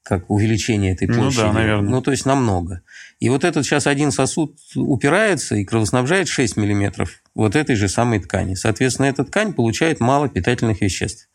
Как 0.02 0.30
увеличение 0.30 0.94
этой 0.94 1.06
Ну 1.06 1.14
да, 1.14 1.20
площади. 1.20 1.54
наверное. 1.54 1.90
Ну, 1.90 2.02
то 2.02 2.10
есть 2.10 2.26
намного. 2.26 2.82
И 3.20 3.28
вот 3.28 3.44
этот 3.44 3.64
сейчас 3.64 3.86
один 3.86 4.10
сосуд 4.10 4.56
упирается 4.74 5.54
и 5.54 5.64
кровоснабжает 5.64 6.28
6 6.28 6.56
миллиметров 6.56 7.22
вот 7.34 7.54
этой 7.54 7.76
же 7.76 7.88
самой 7.88 8.18
ткани. 8.20 8.54
Соответственно, 8.54 9.06
эта 9.06 9.24
ткань 9.24 9.52
получает 9.52 10.00
мало 10.00 10.28
питательных 10.28 10.80
веществ. 10.80 11.28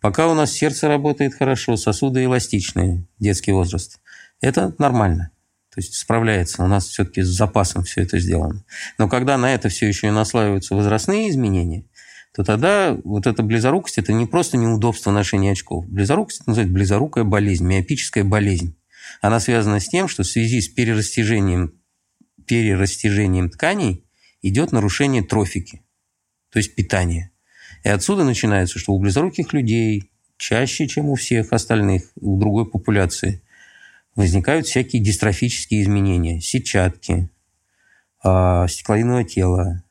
Пока 0.00 0.28
у 0.28 0.34
нас 0.34 0.52
сердце 0.52 0.88
работает 0.88 1.34
хорошо, 1.34 1.76
сосуды 1.76 2.24
эластичные, 2.24 3.06
детский 3.18 3.52
возраст, 3.52 4.00
это 4.40 4.74
нормально. 4.78 5.30
То 5.74 5.80
есть 5.80 5.94
справляется. 5.94 6.62
У 6.62 6.66
нас 6.66 6.86
все-таки 6.86 7.22
с 7.22 7.28
запасом 7.28 7.84
все 7.84 8.02
это 8.02 8.18
сделано. 8.18 8.62
Но 8.98 9.08
когда 9.08 9.38
на 9.38 9.54
это 9.54 9.70
все 9.70 9.88
еще 9.88 10.08
и 10.08 10.10
наслаиваются 10.10 10.74
возрастные 10.74 11.30
изменения, 11.30 11.86
то 12.34 12.44
тогда 12.44 12.96
вот 13.04 13.26
эта 13.26 13.42
близорукость– 13.42 13.96
это 13.98 14.12
не 14.12 14.26
просто 14.26 14.58
неудобство 14.58 15.10
ношения 15.10 15.52
очков. 15.52 15.86
Близорукость 15.88 16.40
это 16.42 16.50
называется 16.50 16.74
близорукая 16.74 17.24
болезнь, 17.24 17.64
миопическая 17.64 18.22
болезнь. 18.22 18.76
Она 19.22 19.40
связана 19.40 19.80
с 19.80 19.88
тем, 19.88 20.08
что 20.08 20.24
в 20.24 20.26
связи 20.26 20.60
с 20.60 20.68
перерастяжением, 20.68 21.74
перерастяжением 22.46 23.48
тканей 23.48 24.04
идет 24.42 24.72
нарушение 24.72 25.22
трофики, 25.22 25.82
то 26.50 26.58
есть 26.58 26.74
питания. 26.74 27.32
И 27.84 27.88
отсюда 27.88 28.24
начинается, 28.24 28.78
что 28.78 28.92
у 28.92 28.98
близоруких 28.98 29.52
людей 29.52 30.10
чаще, 30.36 30.86
чем 30.86 31.08
у 31.08 31.14
всех 31.14 31.52
остальных, 31.52 32.10
у 32.16 32.38
другой 32.38 32.70
популяции, 32.70 33.42
возникают 34.16 34.66
всякие 34.66 35.02
дистрофические 35.02 35.82
изменения. 35.82 36.40
Сетчатки, 36.40 37.30
э, 38.24 38.66
стекловидного 38.68 39.24
тела. 39.24 39.82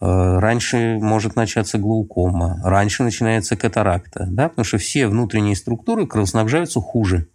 Э, 0.00 0.38
Раньше 0.38 0.98
может 1.00 1.36
начаться 1.36 1.78
глаукома, 1.78 2.60
раньше 2.62 3.02
начинается 3.02 3.56
катаракта, 3.56 4.26
да, 4.28 4.48
потому 4.48 4.64
что 4.64 4.78
все 4.78 5.08
внутренние 5.08 5.56
структуры 5.56 6.06
кровоснабжаются 6.06 6.80
хуже. 6.80 7.28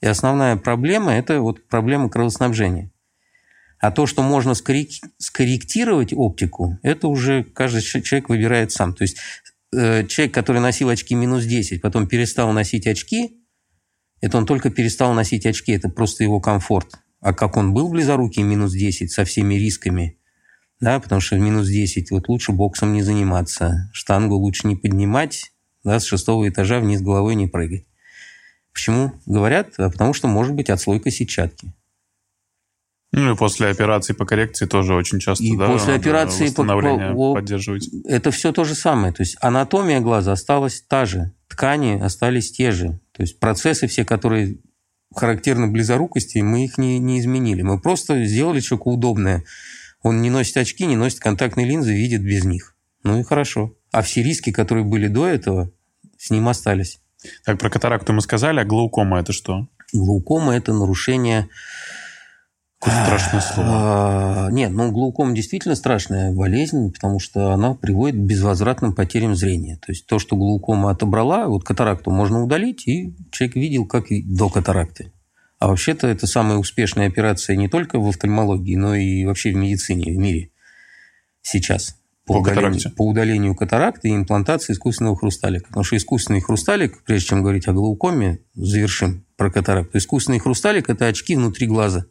И 0.00 0.06
основная 0.06 0.56
проблема– 0.56 1.12
это 1.14 1.40
вот 1.40 1.66
проблема 1.68 2.08
кровоснабжения. 2.08 2.90
А 3.80 3.90
то, 3.90 4.06
что 4.06 4.22
можно 4.22 4.52
скоррек- 4.52 5.04
скорректировать 5.18 6.12
оптику, 6.12 6.78
это 6.82 7.08
уже 7.08 7.44
каждый 7.44 7.82
человек 7.82 8.28
выбирает 8.28 8.72
сам. 8.72 8.92
То 8.94 9.04
есть 9.04 9.18
э, 9.72 10.04
человек, 10.06 10.34
который 10.34 10.60
носил 10.60 10.88
очки 10.88 11.14
минус 11.14 11.44
10, 11.44 11.80
потом 11.80 12.08
перестал 12.08 12.52
носить 12.52 12.86
очки, 12.86 13.37
это 14.20 14.38
он 14.38 14.46
только 14.46 14.70
перестал 14.70 15.12
носить 15.14 15.46
очки, 15.46 15.72
это 15.72 15.88
просто 15.88 16.24
его 16.24 16.40
комфорт. 16.40 16.94
А 17.20 17.32
как 17.32 17.56
он 17.56 17.74
был 17.74 17.88
близорукий 17.88 18.42
минус 18.42 18.72
10 18.72 19.10
со 19.10 19.24
всеми 19.24 19.54
рисками, 19.54 20.18
да, 20.80 21.00
потому 21.00 21.20
что 21.20 21.36
в 21.36 21.40
минус 21.40 21.66
10 21.68 22.10
вот 22.12 22.28
лучше 22.28 22.52
боксом 22.52 22.92
не 22.92 23.02
заниматься, 23.02 23.90
штангу 23.92 24.36
лучше 24.36 24.68
не 24.68 24.76
поднимать, 24.76 25.52
да, 25.84 25.98
с 25.98 26.04
шестого 26.04 26.48
этажа 26.48 26.78
вниз 26.80 27.00
головой 27.00 27.34
не 27.34 27.46
прыгать. 27.48 27.86
Почему 28.72 29.12
говорят? 29.26 29.74
А 29.78 29.90
потому 29.90 30.12
что 30.14 30.28
может 30.28 30.54
быть 30.54 30.70
отслойка 30.70 31.10
сетчатки. 31.10 31.72
Ну 33.10 33.32
и 33.32 33.36
после 33.36 33.68
операции 33.68 34.12
по 34.12 34.26
коррекции 34.26 34.66
тоже 34.66 34.94
очень 34.94 35.18
часто, 35.18 35.42
И 35.42 35.56
да, 35.56 35.66
после 35.66 35.94
операции 35.94 36.48
по- 36.50 36.62
по- 36.64 37.34
поддерживать. 37.34 37.88
это 38.04 38.30
все 38.30 38.52
то 38.52 38.64
же 38.64 38.74
самое. 38.74 39.12
То 39.14 39.22
есть 39.22 39.36
анатомия 39.40 40.00
глаза 40.00 40.32
осталась 40.32 40.82
та 40.82 41.06
же, 41.06 41.32
ткани 41.48 41.98
остались 42.00 42.52
те 42.52 42.70
же. 42.70 43.00
То 43.18 43.24
есть 43.24 43.40
процессы 43.40 43.88
все, 43.88 44.04
которые 44.04 44.58
характерны 45.12 45.66
близорукости, 45.66 46.38
мы 46.38 46.64
их 46.64 46.78
не, 46.78 47.00
не 47.00 47.18
изменили. 47.18 47.62
Мы 47.62 47.80
просто 47.80 48.24
сделали 48.24 48.60
человеку 48.60 48.92
удобное. 48.92 49.42
Он 50.02 50.22
не 50.22 50.30
носит 50.30 50.56
очки, 50.56 50.86
не 50.86 50.94
носит 50.94 51.18
контактные 51.18 51.66
линзы, 51.66 51.94
видит 51.94 52.22
без 52.22 52.44
них. 52.44 52.76
Ну 53.02 53.18
и 53.18 53.24
хорошо. 53.24 53.74
А 53.90 54.02
все 54.02 54.22
риски, 54.22 54.52
которые 54.52 54.84
были 54.84 55.08
до 55.08 55.26
этого, 55.26 55.72
с 56.16 56.30
ним 56.30 56.48
остались. 56.48 57.00
Так, 57.44 57.58
про 57.58 57.70
катаракту 57.70 58.12
мы 58.12 58.20
сказали, 58.20 58.60
а 58.60 58.64
глаукома 58.64 59.18
это 59.18 59.32
что? 59.32 59.66
Глаукома– 59.92 60.52
это 60.56 60.72
нарушение 60.72 61.48
Какое 62.80 63.04
страшное 63.04 63.40
слово. 63.40 63.68
А, 63.70 64.50
нет, 64.50 64.70
ну 64.70 64.92
глауком 64.92 65.34
действительно 65.34 65.74
страшная 65.74 66.32
болезнь, 66.32 66.92
потому 66.92 67.18
что 67.18 67.50
она 67.50 67.74
приводит 67.74 68.16
к 68.16 68.24
безвозвратным 68.24 68.94
потерям 68.94 69.34
зрения. 69.34 69.76
То 69.84 69.90
есть 69.90 70.06
то, 70.06 70.20
что 70.20 70.36
глаукома 70.36 70.90
отобрала, 70.90 71.48
вот 71.48 71.64
катаракту 71.64 72.10
можно 72.10 72.42
удалить, 72.42 72.86
и 72.86 73.16
человек 73.32 73.56
видел, 73.56 73.84
как 73.84 74.12
и 74.12 74.22
до 74.22 74.48
катаракты. 74.48 75.12
А 75.58 75.66
вообще-то 75.66 76.06
это 76.06 76.28
самая 76.28 76.58
успешная 76.58 77.08
операция 77.08 77.56
не 77.56 77.68
только 77.68 77.98
в 77.98 78.08
офтальмологии, 78.08 78.76
но 78.76 78.94
и 78.94 79.24
вообще 79.24 79.50
в 79.50 79.56
медицине 79.56 80.12
в 80.12 80.16
мире 80.16 80.50
сейчас. 81.42 81.96
По 82.26 82.34
удалению, 82.34 82.72
катаракте? 82.74 82.90
по 82.90 83.08
удалению 83.08 83.54
катаракты 83.56 84.08
и 84.10 84.14
имплантации 84.14 84.74
искусственного 84.74 85.16
хрусталика. 85.16 85.68
Потому 85.68 85.82
что 85.82 85.96
искусственный 85.96 86.42
хрусталик, 86.42 87.02
прежде 87.04 87.28
чем 87.28 87.42
говорить 87.42 87.66
о 87.66 87.72
глаукоме, 87.72 88.40
завершим 88.54 89.24
про 89.36 89.50
катаракту. 89.50 89.96
Искусственный 89.98 90.38
хрусталик– 90.38 90.88
это 90.90 91.06
очки 91.06 91.34
внутри 91.34 91.66
глаза. 91.66 92.04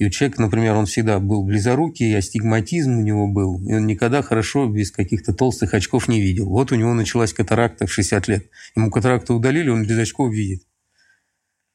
И 0.00 0.06
у 0.06 0.08
человека, 0.08 0.40
например, 0.40 0.76
он 0.76 0.86
всегда 0.86 1.18
был 1.18 1.44
близорукий, 1.44 2.16
астигматизм 2.16 3.00
у 3.00 3.02
него 3.02 3.28
был, 3.28 3.62
и 3.68 3.74
он 3.74 3.86
никогда 3.86 4.22
хорошо 4.22 4.66
без 4.66 4.90
каких-то 4.90 5.34
толстых 5.34 5.74
очков 5.74 6.08
не 6.08 6.22
видел. 6.22 6.46
Вот 6.48 6.72
у 6.72 6.74
него 6.74 6.94
началась 6.94 7.34
катаракта 7.34 7.86
в 7.86 7.92
60 7.92 8.28
лет. 8.28 8.46
Ему 8.74 8.90
катаракту 8.90 9.34
удалили, 9.34 9.68
он 9.68 9.84
без 9.84 9.98
очков 9.98 10.32
видит. 10.32 10.62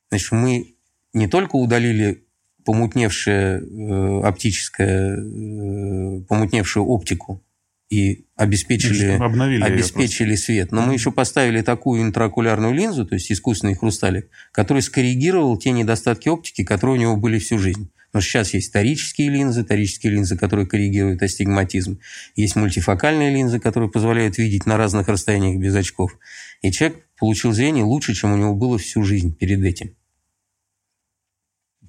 Значит, 0.09 0.31
мы 0.31 0.73
не 1.13 1.27
только 1.27 1.55
удалили 1.55 2.25
помутневшее 2.65 3.61
э, 3.61 4.21
оптическое, 4.27 5.17
э, 5.17 6.21
помутневшую 6.27 6.83
оптику 6.83 7.45
и 7.91 8.25
обеспечили, 8.35 9.19
Обновили 9.21 9.61
обеспечили 9.61 10.33
свет, 10.33 10.71
но 10.71 10.81
мы 10.81 10.93
еще 10.93 11.11
поставили 11.11 11.61
такую 11.61 12.01
интраокулярную 12.01 12.73
линзу, 12.73 13.05
то 13.05 13.13
есть 13.13 13.31
искусственный 13.31 13.75
хрусталик, 13.75 14.31
который 14.51 14.81
скоррегировал 14.81 15.59
те 15.59 15.69
недостатки 15.69 16.27
оптики, 16.27 16.63
которые 16.63 16.97
у 16.97 16.99
него 16.99 17.17
были 17.17 17.37
всю 17.37 17.59
жизнь. 17.59 17.91
Что 18.15 18.21
сейчас 18.21 18.53
есть 18.53 18.71
торические 18.71 19.29
линзы, 19.29 19.65
торические 19.65 20.13
линзы, 20.13 20.37
которые 20.37 20.65
коррегируют 20.65 21.21
астигматизм. 21.21 21.99
Есть 22.37 22.55
мультифокальные 22.55 23.29
линзы, 23.29 23.59
которые 23.59 23.91
позволяют 23.91 24.37
видеть 24.37 24.65
на 24.65 24.77
разных 24.77 25.09
расстояниях 25.09 25.59
без 25.59 25.75
очков. 25.75 26.17
И 26.61 26.71
человек 26.71 27.05
получил 27.19 27.51
зрение 27.51 27.83
лучше, 27.83 28.13
чем 28.13 28.31
у 28.31 28.37
него 28.37 28.55
было 28.55 28.77
всю 28.77 29.03
жизнь 29.03 29.35
перед 29.35 29.61
этим. 29.65 29.97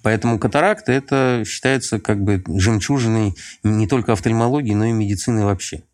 Поэтому 0.02 0.40
катаракта– 0.40 0.90
это 0.92 1.44
считается 1.46 2.00
как 2.00 2.20
бы 2.20 2.42
жемчужиной 2.48 3.34
не 3.62 3.86
только 3.86 4.12
офтальмологии, 4.12 4.74
но 4.74 4.86
и 4.86 4.92
медицины 4.92 5.44
вообще. 5.44 5.84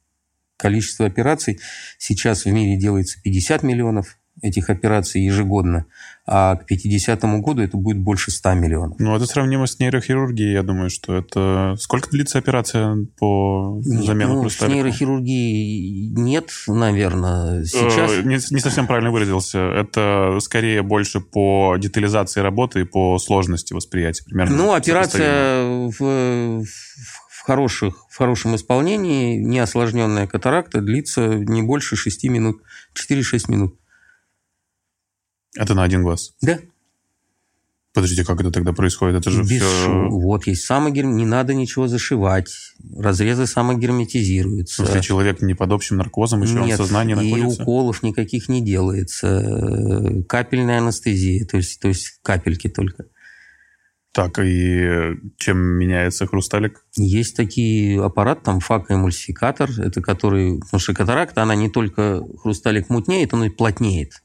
Количество 0.57 1.05
операций 1.05 1.61
сейчас 1.99 2.47
в 2.47 2.51
мире 2.51 2.79
делается 2.79 3.21
50 3.23 3.65
миллионов 3.65 4.17
этих 4.41 4.71
операций 4.71 5.23
ежегодно, 5.23 5.87
а 6.27 6.57
к 6.57 6.67
50 6.67 7.21
году 7.43 7.63
это 7.63 7.77
будет 7.77 7.99
больше 7.99 8.31
100 8.31 8.55
миллионов. 8.55 8.99
Ну, 8.99 9.15
это 9.15 9.27
сравнимо 9.27 9.67
с 9.67 9.79
нейрохирургией, 9.79 10.53
я 10.53 10.63
думаю, 10.63 10.89
что 10.91 11.15
это... 11.17 11.77
Сколько 11.79 12.11
длится 12.11 12.39
операция 12.39 12.97
по 13.19 13.81
Нет, 13.85 14.05
замену 14.05 14.43
ну, 14.43 14.49
с 14.49 14.61
нейрохирургией 14.61 16.09
нет, 16.11 16.51
наверное. 16.67 17.65
Сейчас 17.65 18.11
Э, 18.13 18.23
Не, 18.23 18.35
не 18.55 18.61
совсем 18.61 18.87
правильно 18.87 19.11
выразился. 19.11 19.59
Это 19.59 20.39
скорее 20.41 20.83
больше 20.83 21.21
по 21.21 21.77
детализации 21.79 22.41
работы 22.41 22.81
и 22.81 22.85
по 22.85 23.19
сложности 23.19 23.73
восприятия. 23.75 24.25
Примерно 24.25 24.57
Ну, 24.57 24.73
операция 24.73 25.65
в, 25.89 25.99
в- 25.99 26.65
в 26.65 27.45
хороших, 27.45 28.07
в 28.09 28.17
хорошем 28.17 28.55
исполнении, 28.55 29.37
неосложненная 29.37 30.29
катаракта, 30.29 30.81
длится 30.81 31.27
не 31.27 31.63
больше 31.63 31.97
6 31.97 32.25
минут, 32.29 32.63
4-6 32.95 33.51
минут. 33.51 33.75
Это 35.57 35.75
на 35.75 35.83
один 35.83 36.03
глаз. 36.03 36.35
Да, 36.41 36.59
Подождите, 37.95 38.25
как 38.25 38.41
это 38.41 38.51
тогда 38.51 38.73
происходит? 38.73 39.17
Это 39.17 39.31
же 39.31 39.43
без 39.43 39.61
все... 39.63 39.85
шу- 39.85 40.09
Вот 40.19 40.47
есть 40.47 40.65
самогерм... 40.65 41.15
не 41.15 41.27
надо 41.27 41.53
ничего 41.53 41.89
зашивать, 41.89 42.49
разрезы 42.97 43.47
самогерметизируются. 43.47 44.77
смысле, 44.77 45.03
человек 45.03 45.43
не 45.43 45.53
под 45.53 45.73
общим 45.73 45.99
наркозом, 45.99 46.43
еще 46.43 46.57
он 46.57 46.63
в 46.63 46.67
Нет, 46.69 46.79
сознании 46.79 47.13
и 47.13 47.17
находится? 47.17 47.63
уколов 47.63 48.03
никаких 48.03 48.49
не 48.49 48.65
делается. 48.65 50.23
Капельная 50.27 50.79
анестезия, 50.79 51.45
то 51.45 51.59
есть, 51.59 51.81
то 51.81 51.89
есть 51.89 52.19
капельки 52.23 52.69
только. 52.69 53.05
Так, 54.15 54.39
и 54.43 54.87
чем 55.37 55.59
меняется 55.59 56.27
хрусталик? 56.27 56.85
Есть 56.97 57.37
такие 57.37 58.03
аппарат, 58.03 58.43
там 58.43 58.61
факоэмульсификатор, 58.61 59.71
это 59.79 60.01
который, 60.01 60.61
потому 60.61 60.81
что 60.81 60.95
катаракта, 60.95 61.43
она 61.43 61.55
не 61.55 61.69
только 61.69 62.23
хрусталик 62.43 62.89
мутнеет, 62.89 63.35
он 63.35 63.45
и 63.45 63.51
плотнеет. 63.51 64.23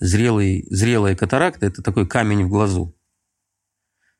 Зрелый, 0.00 0.66
зрелая 0.70 1.14
катаракта– 1.14 1.66
это 1.66 1.82
такой 1.82 2.06
камень 2.06 2.44
в 2.44 2.48
глазу, 2.48 2.94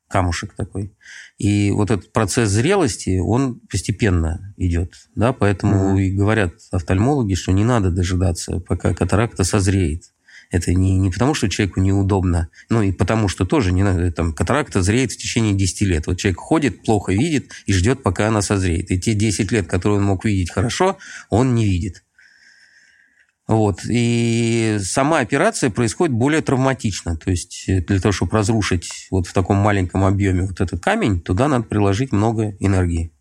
камушек 0.07 0.53
такой. 0.55 0.95
И 1.37 1.71
вот 1.71 1.91
этот 1.91 2.13
процесс 2.13 2.49
зрелости, 2.49 3.19
он 3.19 3.59
постепенно 3.69 4.53
идет, 4.57 4.93
да, 5.15 5.33
поэтому 5.33 5.89
Мгм. 5.89 5.97
и 5.97 6.11
говорят 6.11 6.53
офтальмологи, 6.71 7.33
что 7.33 7.51
не 7.51 7.63
надо 7.63 7.91
дожидаться, 7.91 8.59
пока 8.59 8.93
катаракта 8.93 9.43
созреет. 9.43 10.03
Это 10.51 10.73
не, 10.73 10.97
не 10.97 11.09
потому, 11.09 11.33
что 11.33 11.49
человеку 11.49 11.81
неудобно, 11.81 12.49
ну 12.69 12.81
и 12.81 12.91
потому, 12.91 13.27
что 13.27 13.45
тоже 13.45 13.71
не 13.71 13.83
надо, 13.83 14.11
там, 14.11 14.31
катаракта 14.31 14.81
зреет 14.81 15.11
в 15.11 15.17
течение 15.17 15.53
10 15.53 15.81
лет. 15.81 16.07
Вот 16.07 16.19
человек 16.19 16.39
ходит, 16.39 16.83
плохо 16.83 17.11
видит 17.11 17.51
и 17.65 17.73
ждет, 17.73 18.03
пока 18.03 18.27
она 18.27 18.41
созреет. 18.41 18.91
И 18.91 18.99
те 18.99 19.15
10 19.15 19.51
лет, 19.51 19.67
которые 19.67 19.97
он 19.99 20.05
мог 20.05 20.23
видеть 20.23 20.51
хорошо, 20.51 20.97
он 21.29 21.55
не 21.55 21.65
видит. 21.65 22.04
Вот. 23.47 23.81
И 23.87 24.77
сама 24.81 25.19
операция 25.19 25.69
происходит 25.69 26.15
более 26.15 26.41
травматично. 26.41 27.15
То 27.15 27.29
есть 27.29 27.65
э, 27.67 27.81
для 27.81 27.99
того, 27.99 28.11
чтобы 28.11 28.31
разрушить 28.33 29.07
вот 29.11 29.27
в 29.27 29.33
таком 29.33 29.57
маленьком 29.57 30.03
объеме 30.03 30.43
вот 30.47 30.59
этот 30.61 30.81
камень, 30.81 31.21
туда 31.21 31.47
надо 31.47 31.65
приложить 31.65 32.11
много 32.11 32.55
энергии. 32.59 33.11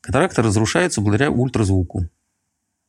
Катаракта 0.00 0.42
разрушается 0.42 1.00
благодаря 1.00 1.30
ультразвуку. 1.32 2.08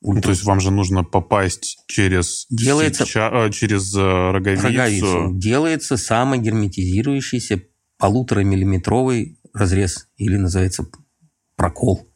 Ну, 0.01 0.21
то 0.21 0.29
есть 0.29 0.43
вам 0.43 0.59
же 0.59 0.69
нужно 0.69 1.03
попасть 1.03 1.79
через, 1.88 2.45
Делается- 2.51 3.03
сетча- 3.03 3.47
э, 3.47 3.51
через 3.51 3.95
э, 3.95 4.31
роговицу. 4.31 4.63
роговицу 4.67 5.31
делается 5.33 5.97
самогерметизирующийся 5.97 7.63
полуторамиллиметровый 7.97 9.39
разрез, 9.55 10.07
или 10.17 10.35
называется 10.38 10.85
прокол. 11.55 12.07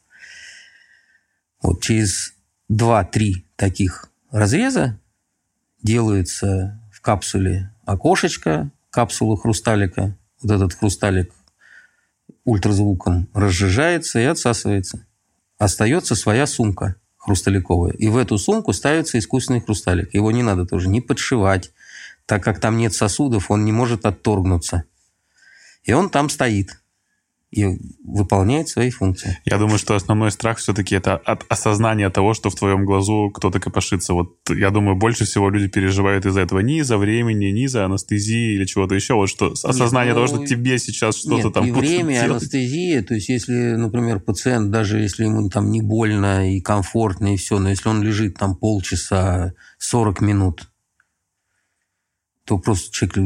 Вот 1.60 1.82
через 1.82 2.34
2-3 2.70 3.46
таких 3.56 4.11
разреза 4.32 4.98
делается 5.82 6.80
в 6.92 7.00
капсуле 7.00 7.72
окошечко, 7.84 8.70
капсулу 8.90 9.36
хрусталика. 9.36 10.16
Вот 10.40 10.50
этот 10.50 10.74
хрусталик 10.74 11.32
ультразвуком 12.44 13.28
разжижается 13.34 14.18
и 14.18 14.24
отсасывается. 14.24 15.06
Остается 15.58 16.16
своя 16.16 16.46
сумка 16.46 16.96
хрусталиковая. 17.18 17.92
И 17.92 18.08
в 18.08 18.16
эту 18.16 18.36
сумку 18.36 18.72
ставится 18.72 19.16
искусственный 19.18 19.60
хрусталик. 19.60 20.12
Его 20.12 20.32
не 20.32 20.42
надо 20.42 20.66
тоже 20.66 20.88
не 20.88 21.00
подшивать, 21.00 21.72
так 22.26 22.42
как 22.42 22.58
там 22.58 22.76
нет 22.76 22.94
сосудов, 22.94 23.50
он 23.50 23.64
не 23.64 23.70
может 23.70 24.04
отторгнуться. 24.04 24.84
И 25.84 25.92
он 25.92 26.10
там 26.10 26.28
стоит 26.28 26.81
и 27.52 27.78
выполняет 28.02 28.68
свои 28.68 28.90
функции. 28.90 29.38
Я 29.44 29.58
думаю, 29.58 29.78
что 29.78 29.94
основной 29.94 30.32
страх 30.32 30.56
все-таки 30.56 30.94
это 30.94 31.16
от 31.16 31.44
осознания 31.50 32.08
того, 32.08 32.32
что 32.32 32.48
в 32.48 32.54
твоем 32.54 32.86
глазу 32.86 33.30
кто-то 33.30 33.60
копошится. 33.60 34.14
Вот 34.14 34.38
я 34.48 34.70
думаю, 34.70 34.96
больше 34.96 35.26
всего 35.26 35.50
люди 35.50 35.68
переживают 35.68 36.24
из-за 36.24 36.40
этого. 36.40 36.60
Не 36.60 36.78
из-за 36.78 36.96
времени, 36.96 37.46
не 37.52 37.64
из-за 37.64 37.84
анестезии 37.84 38.54
или 38.54 38.64
чего-то 38.64 38.94
еще. 38.94 39.14
Вот 39.14 39.28
что 39.28 39.52
осознание 39.64 40.14
ну, 40.14 40.24
того, 40.24 40.26
что 40.28 40.46
тебе 40.46 40.78
сейчас 40.78 41.16
что-то 41.16 41.44
Нет, 41.44 41.52
там 41.52 41.66
и 41.66 41.72
время, 41.72 42.24
анестезия, 42.24 43.02
то 43.02 43.14
есть 43.14 43.28
если, 43.28 43.74
например, 43.74 44.20
пациент, 44.20 44.70
даже 44.70 44.98
если 44.98 45.24
ему 45.24 45.50
там 45.50 45.70
не 45.70 45.82
больно 45.82 46.50
и 46.50 46.60
комфортно 46.62 47.34
и 47.34 47.36
все, 47.36 47.58
но 47.58 47.68
если 47.68 47.88
он 47.90 48.02
лежит 48.02 48.38
там 48.38 48.56
полчаса, 48.56 49.52
40 49.78 50.22
минут, 50.22 50.70
то 52.46 52.58
просто 52.58 52.90
человек 52.92 53.18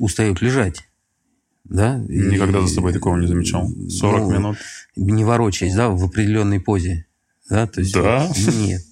устает 0.00 0.42
лежать. 0.42 0.89
Да? 1.70 2.04
И- 2.08 2.18
Никогда 2.18 2.60
за 2.60 2.68
собой 2.68 2.92
такого 2.92 3.16
не 3.16 3.26
замечал. 3.26 3.70
40 3.88 4.20
ну, 4.22 4.30
минут. 4.32 4.56
не 4.96 5.24
ворочаясь, 5.24 5.74
да, 5.74 5.88
в 5.88 6.04
определенной 6.04 6.60
позе. 6.60 7.06
Да, 7.48 7.66
то 7.66 7.80
есть, 7.80 7.94
Да? 7.94 8.28
нет. 8.58 8.82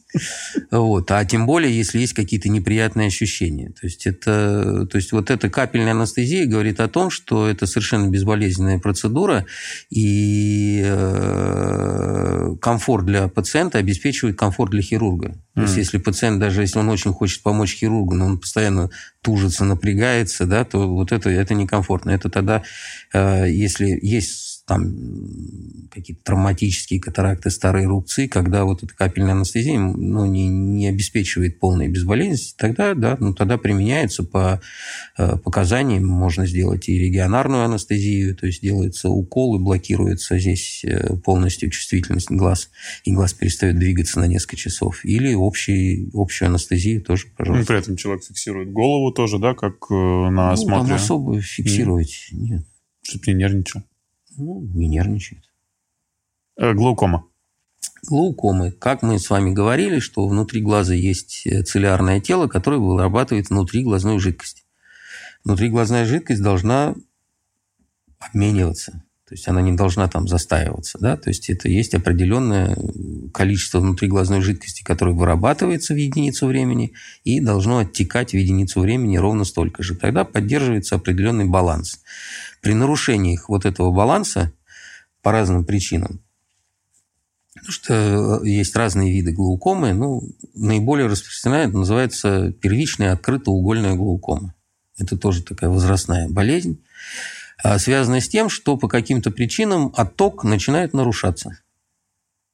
Вот. 0.70 1.10
А 1.10 1.24
тем 1.24 1.46
более, 1.46 1.76
если 1.76 1.98
есть 1.98 2.12
какие-то 2.12 2.48
неприятные 2.48 3.08
ощущения. 3.08 3.70
То 3.70 3.86
есть, 3.86 4.06
это, 4.06 4.86
то 4.86 4.96
есть 4.96 5.12
вот 5.12 5.30
эта 5.30 5.48
капельная 5.50 5.92
анестезия 5.92 6.46
говорит 6.46 6.80
о 6.80 6.88
том, 6.88 7.10
что 7.10 7.48
это 7.48 7.66
совершенно 7.66 8.08
безболезненная 8.08 8.78
процедура, 8.78 9.46
и 9.90 10.82
э, 10.84 12.56
комфорт 12.60 13.06
для 13.06 13.28
пациента 13.28 13.78
обеспечивает 13.78 14.38
комфорт 14.38 14.70
для 14.70 14.82
хирурга. 14.82 15.36
То 15.54 15.62
есть, 15.62 15.76
если 15.76 15.98
пациент, 15.98 16.38
даже 16.38 16.60
если 16.60 16.78
он 16.78 16.88
очень 16.88 17.12
хочет 17.12 17.42
помочь 17.42 17.74
хирургу, 17.74 18.14
но 18.14 18.26
он 18.26 18.38
постоянно 18.38 18.90
тужится, 19.22 19.64
напрягается, 19.64 20.46
да, 20.46 20.64
то 20.64 20.86
вот 20.86 21.10
это, 21.10 21.30
это 21.30 21.52
некомфортно. 21.54 22.10
Это 22.10 22.28
тогда, 22.28 22.62
э, 23.12 23.50
если 23.50 23.98
есть 24.00 24.47
там 24.68 25.88
какие-то 25.90 26.22
травматические 26.22 27.00
катаракты, 27.00 27.50
старые 27.50 27.86
рубцы, 27.88 28.28
когда 28.28 28.64
вот 28.64 28.82
эта 28.82 28.94
капельная 28.94 29.32
анестезия 29.32 29.78
ну, 29.78 30.26
не, 30.26 30.46
не 30.46 30.88
обеспечивает 30.88 31.58
полной 31.58 31.88
безболезненности, 31.88 32.54
тогда, 32.56 32.94
да, 32.94 33.16
ну, 33.18 33.32
тогда 33.32 33.56
применяется 33.56 34.24
по 34.24 34.60
э, 35.16 35.38
показаниям, 35.38 36.06
можно 36.06 36.46
сделать 36.46 36.88
и 36.90 36.98
регионарную 36.98 37.64
анестезию, 37.64 38.36
то 38.36 38.46
есть 38.46 38.60
делается 38.60 39.08
укол 39.08 39.56
и 39.56 39.58
блокируется 39.58 40.38
здесь 40.38 40.84
э, 40.84 41.16
полностью 41.16 41.70
чувствительность 41.70 42.30
глаз, 42.30 42.68
и 43.04 43.12
глаз 43.12 43.32
перестает 43.32 43.78
двигаться 43.78 44.20
на 44.20 44.26
несколько 44.26 44.56
часов. 44.56 45.02
Или 45.04 45.32
общий, 45.32 46.10
общую 46.12 46.48
анестезию 46.48 47.00
тоже, 47.00 47.26
пожалуйста. 47.34 47.60
Ну, 47.62 47.66
при 47.66 47.78
этом 47.78 47.96
человек 47.96 48.22
фиксирует 48.22 48.70
голову 48.70 49.12
тоже, 49.12 49.38
да, 49.38 49.54
как 49.54 49.86
э, 49.90 49.94
на 49.94 50.52
осмотре? 50.52 50.82
Ну, 50.82 50.86
там 50.88 50.96
особо 50.96 51.40
фиксировать 51.40 52.28
нет. 52.32 52.50
нет. 52.50 52.66
Чтобы 53.02 53.24
не 53.28 53.34
нервничал. 53.34 53.82
Ну, 54.38 54.62
не 54.72 54.86
нервничает. 54.88 55.44
Э, 56.56 56.72
глаукома. 56.72 57.26
Глаукомы. 58.08 58.70
Как 58.70 59.02
мы 59.02 59.18
с 59.18 59.28
вами 59.30 59.52
говорили, 59.52 59.98
что 59.98 60.26
внутри 60.28 60.60
глаза 60.60 60.94
есть 60.94 61.46
э, 61.46 61.62
целлярное 61.62 62.20
тело, 62.20 62.46
которое 62.46 62.78
вырабатывает 62.78 63.50
внутри 63.50 63.82
глазную 63.82 64.20
жидкость. 64.20 64.64
Внутриглазная 65.44 66.04
жидкость 66.04 66.42
должна 66.42 66.94
обмениваться. 68.18 69.02
То 69.28 69.34
есть 69.34 69.46
она 69.46 69.60
не 69.60 69.72
должна 69.72 70.08
там 70.08 70.26
застаиваться. 70.26 70.98
Да? 70.98 71.16
То 71.18 71.28
есть 71.28 71.50
это 71.50 71.68
есть 71.68 71.94
определенное 71.94 72.76
количество 73.34 73.78
внутриглазной 73.78 74.40
жидкости, 74.40 74.82
которое 74.82 75.14
вырабатывается 75.14 75.92
в 75.92 75.98
единицу 75.98 76.46
времени 76.46 76.94
и 77.24 77.38
должно 77.38 77.78
оттекать 77.78 78.30
в 78.30 78.36
единицу 78.36 78.80
времени 78.80 79.18
ровно 79.18 79.44
столько 79.44 79.82
же. 79.82 79.96
Тогда 79.96 80.24
поддерживается 80.24 80.94
определенный 80.94 81.44
баланс. 81.44 82.00
При 82.60 82.74
нарушении 82.74 83.40
вот 83.48 83.64
этого 83.64 83.92
баланса 83.92 84.52
по 85.22 85.32
разным 85.32 85.64
причинам 85.64 86.20
Потому 87.58 87.72
что 87.72 88.40
э, 88.44 88.48
есть 88.48 88.76
разные 88.76 89.12
виды 89.12 89.32
глаукомы. 89.32 89.92
Ну, 89.92 90.22
наиболее 90.54 91.06
распространенная 91.06 91.68
это 91.68 91.78
называется 91.78 92.52
первичная 92.52 93.12
открытоугольная 93.12 93.94
глаукома. 93.94 94.54
Это 94.98 95.16
тоже 95.16 95.42
такая 95.42 95.70
возрастная 95.70 96.28
болезнь, 96.28 96.82
а, 97.62 97.78
связанная 97.78 98.20
с 98.20 98.28
тем, 98.28 98.48
что 98.48 98.76
по 98.76 98.88
каким-то 98.88 99.30
причинам 99.30 99.92
отток 99.96 100.44
начинает 100.44 100.92
нарушаться. 100.92 101.58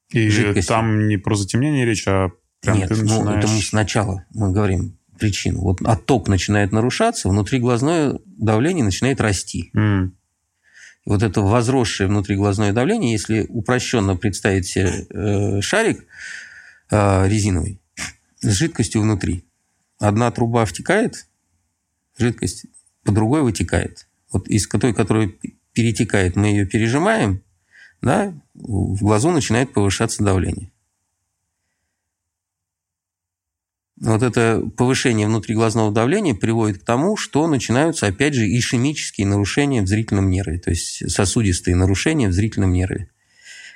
И 0.09 0.29
жидкости. 0.29 0.67
там 0.67 1.07
не 1.07 1.17
про 1.17 1.35
затемнение 1.35 1.85
речь, 1.85 2.07
а 2.07 2.29
прям 2.61 2.77
Нет, 2.77 2.89
ты 2.89 2.95
начинаешь... 2.95 3.25
ну, 3.25 3.31
это 3.31 3.47
мы 3.47 3.61
сначала 3.61 4.25
мы 4.33 4.51
говорим 4.51 4.94
причину. 5.17 5.61
Вот 5.61 5.81
отток 5.81 6.27
начинает 6.27 6.71
нарушаться, 6.71 7.29
внутриглазное 7.29 8.19
давление 8.25 8.83
начинает 8.83 9.21
расти. 9.21 9.71
Mm 9.75 10.11
вот 11.05 11.21
это 11.21 11.41
возросшее 11.41 12.07
внутриглазное 12.07 12.73
давление, 12.73 13.11
если 13.11 13.45
упрощенно 13.49 14.15
представить 14.15 14.65
себе 14.65 15.05
э, 15.09 15.61
шарик 15.61 16.05
э, 16.89 17.27
резиновый 17.27 17.79
с 18.41 18.51
жидкостью 18.51 19.01
внутри. 19.01 19.45
Одна 19.99 20.31
труба 20.31 20.65
втекает, 20.65 21.27
жидкость 22.17 22.65
по 23.03 23.11
другой 23.11 23.43
вытекает. 23.43 24.07
Вот 24.31 24.47
из 24.47 24.67
той, 24.67 24.93
которая 24.93 25.31
перетекает, 25.73 26.35
мы 26.35 26.47
ее 26.47 26.65
пережимаем, 26.65 27.43
да, 28.01 28.33
в 28.53 28.97
глазу 28.99 29.31
начинает 29.31 29.73
повышаться 29.73 30.23
давление. 30.23 30.71
Вот 34.01 34.23
это 34.23 34.61
повышение 34.75 35.27
внутриглазного 35.27 35.91
давления 35.91 36.35
приводит 36.35 36.79
к 36.79 36.85
тому, 36.85 37.15
что 37.15 37.47
начинаются, 37.47 38.07
опять 38.07 38.33
же, 38.33 38.45
ишемические 38.45 39.25
нарушения 39.25 39.81
в 39.81 39.87
зрительном 39.87 40.29
нерве, 40.29 40.59
то 40.59 40.69
есть 40.69 41.09
сосудистые 41.09 41.75
нарушения 41.75 42.27
в 42.27 42.33
зрительном 42.33 42.73
нерве, 42.73 43.09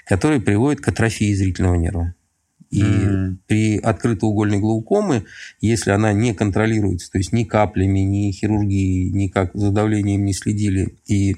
которые 0.06 0.42
приводят 0.42 0.82
к 0.82 0.88
атрофии 0.90 1.34
зрительного 1.34 1.76
нерва. 1.76 2.16
И 2.70 2.84
mm-hmm. 2.84 3.38
при 3.48 3.78
открытоугольной 3.78 4.60
глаукоме, 4.60 5.24
если 5.60 5.90
она 5.90 6.14
не 6.14 6.36
контролируется, 6.36 7.10
то 7.12 7.18
есть 7.18 7.32
ни 7.34 7.44
каплями, 7.44 8.00
ни 8.00 8.32
хирургией, 8.32 9.10
никак 9.12 9.52
за 9.56 9.72
давлением 9.72 10.24
не 10.26 10.34
следили 10.34 11.00
и 11.08 11.38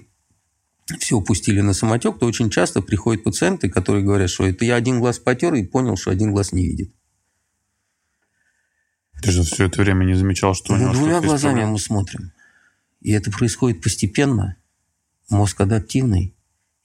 все 0.99 1.17
упустили 1.17 1.61
на 1.61 1.73
самотек, 1.73 2.19
то 2.19 2.25
очень 2.25 2.49
часто 2.49 2.81
приходят 2.81 3.23
пациенты, 3.23 3.69
которые 3.69 4.03
говорят, 4.03 4.29
что 4.29 4.45
это 4.45 4.65
я 4.65 4.75
один 4.75 4.99
глаз 4.99 5.19
потер 5.19 5.53
и 5.53 5.63
понял, 5.63 5.95
что 5.95 6.11
один 6.11 6.33
глаз 6.33 6.51
не 6.51 6.65
видит. 6.65 6.91
Ты 9.21 9.31
же 9.31 9.43
все 9.43 9.65
это 9.65 9.81
время 9.81 10.05
не 10.05 10.15
замечал, 10.15 10.53
что 10.55 10.73
у 10.73 10.75
ну, 10.75 10.83
него 10.83 10.93
Двумя 10.93 11.21
глазами 11.21 11.63
мы 11.63 11.79
смотрим. 11.79 12.31
И 13.01 13.11
это 13.11 13.31
происходит 13.31 13.81
постепенно. 13.81 14.55
Мозг 15.29 15.61
адаптивный. 15.61 16.33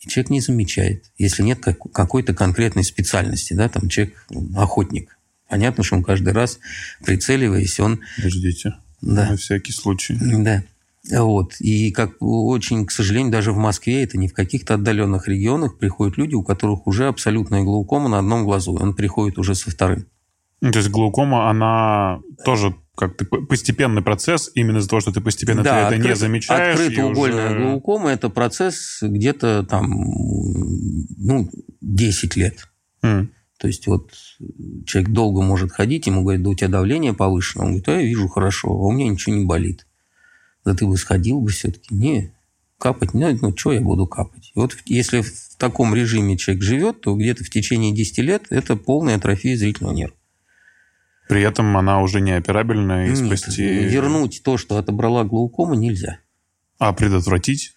И 0.01 0.09
человек 0.09 0.31
не 0.31 0.41
замечает, 0.41 1.11
если 1.19 1.43
нет 1.43 1.61
какой-то 1.61 2.35
конкретной 2.35 2.85
специальности. 2.85 3.55
Да, 3.55 3.69
там 3.69 3.89
человек 3.89 4.15
охотник. 4.55 5.17
Понятно, 5.49 5.85
что 5.85 5.97
он 5.97 6.03
каждый 6.03 6.33
раз, 6.33 6.59
прицеливаясь, 7.05 7.79
он... 7.81 8.01
Подождите. 8.17 8.75
Да. 9.01 9.31
На 9.31 9.37
всякий 9.37 9.73
случай. 9.73 10.19
Да. 10.21 10.65
Вот. 11.11 11.55
И 11.61 11.93
как 11.93 12.17
очень, 12.21 12.85
к 12.85 12.91
сожалению, 12.91 13.31
даже 13.31 13.53
в 13.53 13.57
Москве, 13.57 14.03
это 14.03 14.19
не 14.19 14.29
в 14.29 14.35
каких-то 14.35 14.75
отдаленных 14.75 15.29
регионах, 15.29 15.79
приходят 15.79 16.19
люди, 16.19 16.35
у 16.35 16.43
которых 16.43 16.87
уже 16.87 17.07
абсолютная 17.07 17.63
глаукома 17.63 18.09
на 18.09 18.19
одном 18.19 18.45
глазу. 18.45 18.75
Он 18.75 18.95
приходит 18.95 19.39
уже 19.39 19.55
со 19.55 19.71
вторым. 19.71 20.07
Ну, 20.61 20.73
то 20.73 20.79
есть 20.79 20.91
глаукома, 20.91 21.51
она 21.51 22.21
тоже 22.45 22.75
как 22.97 23.17
то 23.17 23.25
постепенный 23.25 24.03
процесс, 24.03 24.51
именно 24.55 24.79
из-за 24.79 24.89
того, 24.89 25.01
что 25.01 25.13
ты 25.13 25.21
постепенно 25.21 25.63
да, 25.63 25.71
ты 25.71 25.77
это 25.77 25.97
открыт, 25.97 26.07
не 26.07 26.17
замечаешь. 26.17 26.81
Открытоугольная 26.81 27.51
уже... 27.51 27.61
глаукома– 27.61 28.11
это 28.13 28.31
процесс 28.31 28.99
где-то 29.03 29.65
там, 29.65 29.91
ну, 31.19 31.51
10 31.83 32.37
лет. 32.37 32.69
Mm. 33.03 33.29
То 33.59 33.69
есть 33.69 33.87
вот 33.87 34.13
человек 34.87 35.11
долго 35.11 35.43
может 35.43 35.73
ходить, 35.73 36.07
ему 36.07 36.23
говорят, 36.23 36.43
да 36.43 36.51
у 36.51 36.55
тебя 36.55 36.69
давление 36.69 37.13
повышено. 37.13 37.65
Он 37.65 37.71
говорит, 37.71 37.89
а 37.89 37.93
я 37.93 38.03
вижу 38.03 38.29
хорошо, 38.29 38.69
а 38.69 38.87
у 38.87 38.93
меня 38.93 39.11
ничего 39.11 39.35
не 39.35 39.45
болит. 39.45 39.87
Да 40.65 40.75
ты 40.75 40.87
бы 40.87 40.97
сходил 40.97 41.41
бы 41.41 41.51
все-таки. 41.51 41.95
Не, 41.95 42.35
капать, 42.79 43.15
ну, 43.15 43.39
ну 43.41 43.57
что 43.57 43.73
я 43.73 43.81
буду 43.81 44.07
капать? 44.07 44.53
Вот 44.55 44.77
если 44.87 45.21
в 45.21 45.57
таком 45.59 45.95
режиме 45.95 46.37
человек 46.37 46.63
живет, 46.63 47.01
то 47.01 47.15
где-то 47.15 47.45
в 47.45 47.51
течение 47.51 47.95
10 47.95 48.19
лет 48.19 48.47
это 48.51 48.77
полная 48.77 49.17
атрофия 49.17 49.57
зрительного 49.57 49.95
нерва. 49.95 50.17
При 51.29 51.43
этом 51.43 51.77
она 51.77 52.01
уже 52.01 52.21
не 52.21 52.33
операбельная 52.33 53.07
и 53.07 53.11
Нет, 53.11 53.41
спасти... 53.41 53.63
Вернуть 53.63 54.43
то, 54.45 54.57
что 54.57 54.79
отобрала 54.79 55.25
глаукома, 55.25 55.75
нельзя. 55.75 56.21
А 56.79 56.93
предотвратить? 56.93 57.75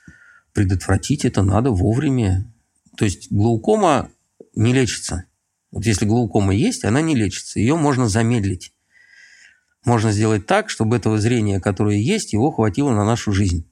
Предотвратить 0.54 1.26
это 1.26 1.41
надо 1.41 1.72
вовремя. 1.72 2.52
То 2.95 3.06
есть 3.06 3.32
глаукома 3.32 4.10
не 4.56 4.74
лечится. 4.74 5.26
Вот 5.72 5.86
если 5.86 6.06
глаукома 6.06 6.54
есть, 6.54 6.86
она 6.86 7.02
не 7.02 7.16
лечится. 7.16 7.60
Ее 7.60 7.76
можно 7.76 8.08
замедлить. 8.08 8.74
Можно 9.86 10.12
сделать 10.12 10.45
так, 10.45 10.70
чтобы 10.70 10.97
этого 10.97 11.18
зрения, 11.18 11.60
которое 11.60 11.97
есть, 11.97 12.34
его 12.34 12.52
хватило 12.52 12.91
на 12.91 13.06
нашу 13.06 13.32
жизнь. 13.32 13.68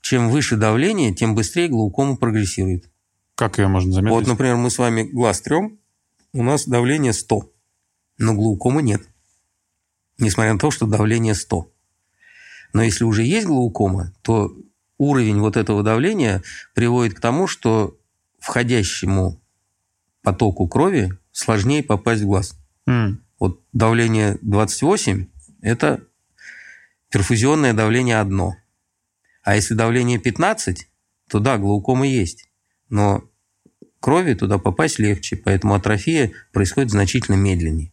Чем 0.00 0.30
выше 0.30 0.56
давление, 0.56 1.14
тем 1.14 1.34
быстрее 1.34 1.68
глаукома 1.68 2.16
прогрессирует. 2.16 2.90
Как 3.34 3.58
ее 3.58 3.68
можно 3.68 3.92
замедлить? 3.92 4.14
Вот, 4.14 4.26
например, 4.26 4.56
мы 4.56 4.70
с 4.70 4.78
вами 4.78 5.04
глаз 5.04 5.40
трем, 5.40 5.78
у 6.32 6.42
нас 6.42 6.66
давление 6.66 7.12
100 7.12 7.50
но 8.18 8.34
глаукомы 8.34 8.82
нет. 8.82 9.02
Несмотря 10.18 10.52
на 10.52 10.58
то, 10.58 10.70
что 10.70 10.86
давление 10.86 11.34
100. 11.34 11.70
Но 12.72 12.82
если 12.82 13.04
уже 13.04 13.22
есть 13.22 13.46
глаукома, 13.46 14.12
то 14.22 14.54
уровень 14.98 15.40
вот 15.40 15.56
этого 15.56 15.82
давления 15.82 16.42
приводит 16.74 17.14
к 17.14 17.20
тому, 17.20 17.46
что 17.46 17.96
входящему 18.40 19.40
потоку 20.22 20.68
крови 20.68 21.12
сложнее 21.32 21.82
попасть 21.82 22.22
в 22.22 22.26
глаз. 22.26 22.58
Mm. 22.86 23.18
Вот 23.38 23.62
давление 23.72 24.38
28– 24.42 25.26
это 25.62 26.04
перфузионное 27.10 27.72
давление 27.72 28.18
одно. 28.18 28.56
А 29.42 29.54
если 29.54 29.74
давление 29.74 30.18
15, 30.18 30.88
то 31.30 31.38
да, 31.38 31.56
глаукома 31.56 32.06
есть. 32.06 32.50
Но 32.88 33.24
крови 34.00 34.34
туда 34.34 34.58
попасть 34.58 34.98
легче, 34.98 35.36
поэтому 35.36 35.74
атрофия 35.74 36.32
происходит 36.52 36.90
значительно 36.90 37.36
медленнее. 37.36 37.92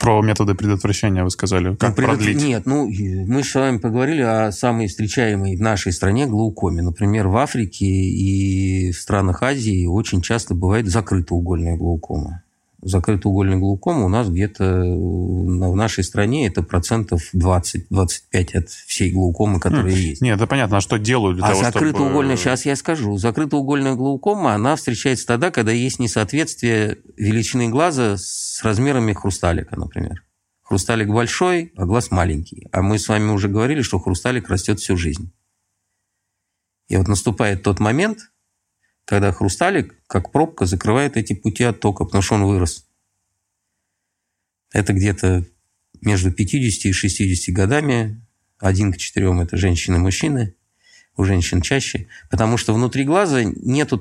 Про 0.00 0.22
методы 0.22 0.54
предотвращения 0.54 1.22
вы 1.22 1.30
сказали. 1.30 1.76
Как 1.76 1.90
ну, 1.90 1.96
предот... 1.96 2.16
продлить? 2.16 2.42
Нет, 2.42 2.64
ну, 2.64 2.88
мы 2.88 3.44
с 3.44 3.54
вами 3.54 3.78
поговорили 3.78 4.22
о 4.22 4.50
самой 4.50 4.88
встречаемой 4.88 5.56
в 5.56 5.60
нашей 5.60 5.92
стране 5.92 6.26
глаукоме. 6.26 6.82
Например, 6.82 7.28
в 7.28 7.36
Африке 7.36 7.84
и 7.84 8.92
в 8.92 8.96
странах 8.96 9.42
Азии 9.42 9.86
очень 9.86 10.22
часто 10.22 10.54
бывает 10.54 10.86
закрытоугольная 10.86 11.76
глаукома 11.76 12.42
закрытоугольной 12.82 13.58
глаукомы 13.58 14.04
у 14.04 14.08
нас 14.08 14.28
где-то 14.28 14.64
в 14.64 15.76
нашей 15.76 16.04
стране 16.04 16.46
это 16.46 16.62
процентов 16.62 17.34
20-25 17.34 18.56
от 18.56 18.68
всей 18.68 19.12
глаукомы, 19.12 19.60
которая 19.60 19.92
mm. 19.92 19.98
есть. 19.98 20.22
Нет, 20.22 20.36
это 20.36 20.46
понятно. 20.46 20.78
А 20.78 20.80
что 20.80 20.98
делают 20.98 21.36
для 21.36 21.46
а 21.46 21.50
того, 21.50 21.62
закрытоугольная, 21.62 22.36
чтобы... 22.36 22.56
сейчас 22.56 22.66
я 22.66 22.76
скажу. 22.76 23.16
Закрытоугольная 23.18 23.94
глаукома, 23.94 24.54
она 24.54 24.76
встречается 24.76 25.26
тогда, 25.26 25.50
когда 25.50 25.72
есть 25.72 25.98
несоответствие 25.98 26.98
величины 27.16 27.68
глаза 27.68 28.16
с 28.16 28.60
размерами 28.62 29.12
хрусталика, 29.12 29.78
например. 29.78 30.24
Хрусталик 30.62 31.08
большой, 31.08 31.72
а 31.76 31.84
глаз 31.84 32.10
маленький. 32.10 32.68
А 32.72 32.82
мы 32.82 32.98
с 32.98 33.08
вами 33.08 33.30
уже 33.30 33.48
говорили, 33.48 33.82
что 33.82 33.98
хрусталик 33.98 34.48
растет 34.48 34.80
всю 34.80 34.96
жизнь. 34.96 35.32
И 36.88 36.96
вот 36.96 37.08
наступает 37.08 37.62
тот 37.62 37.78
момент, 37.80 38.30
когда 39.10 39.32
хрусталик, 39.32 39.96
как 40.06 40.30
пробка, 40.30 40.66
закрывает 40.66 41.16
эти 41.16 41.32
пути 41.32 41.64
оттока, 41.64 42.04
потому 42.04 42.22
что 42.22 42.36
он 42.36 42.44
вырос. 42.44 42.86
Это 44.72 44.92
где-то 44.92 45.44
между 46.00 46.30
50 46.30 46.84
и 46.84 46.92
60 46.92 47.52
годами, 47.52 48.24
один 48.60 48.92
к 48.92 48.98
четырем– 48.98 49.40
это 49.40 49.56
женщины 49.56 49.96
и 49.96 49.98
мужчины, 49.98 50.54
у 51.16 51.24
женщин 51.24 51.60
чаще, 51.60 52.06
потому 52.30 52.56
что 52.56 52.72
внутри 52.72 53.02
глаза 53.02 53.42
нет 53.42 53.92
э, 53.92 53.96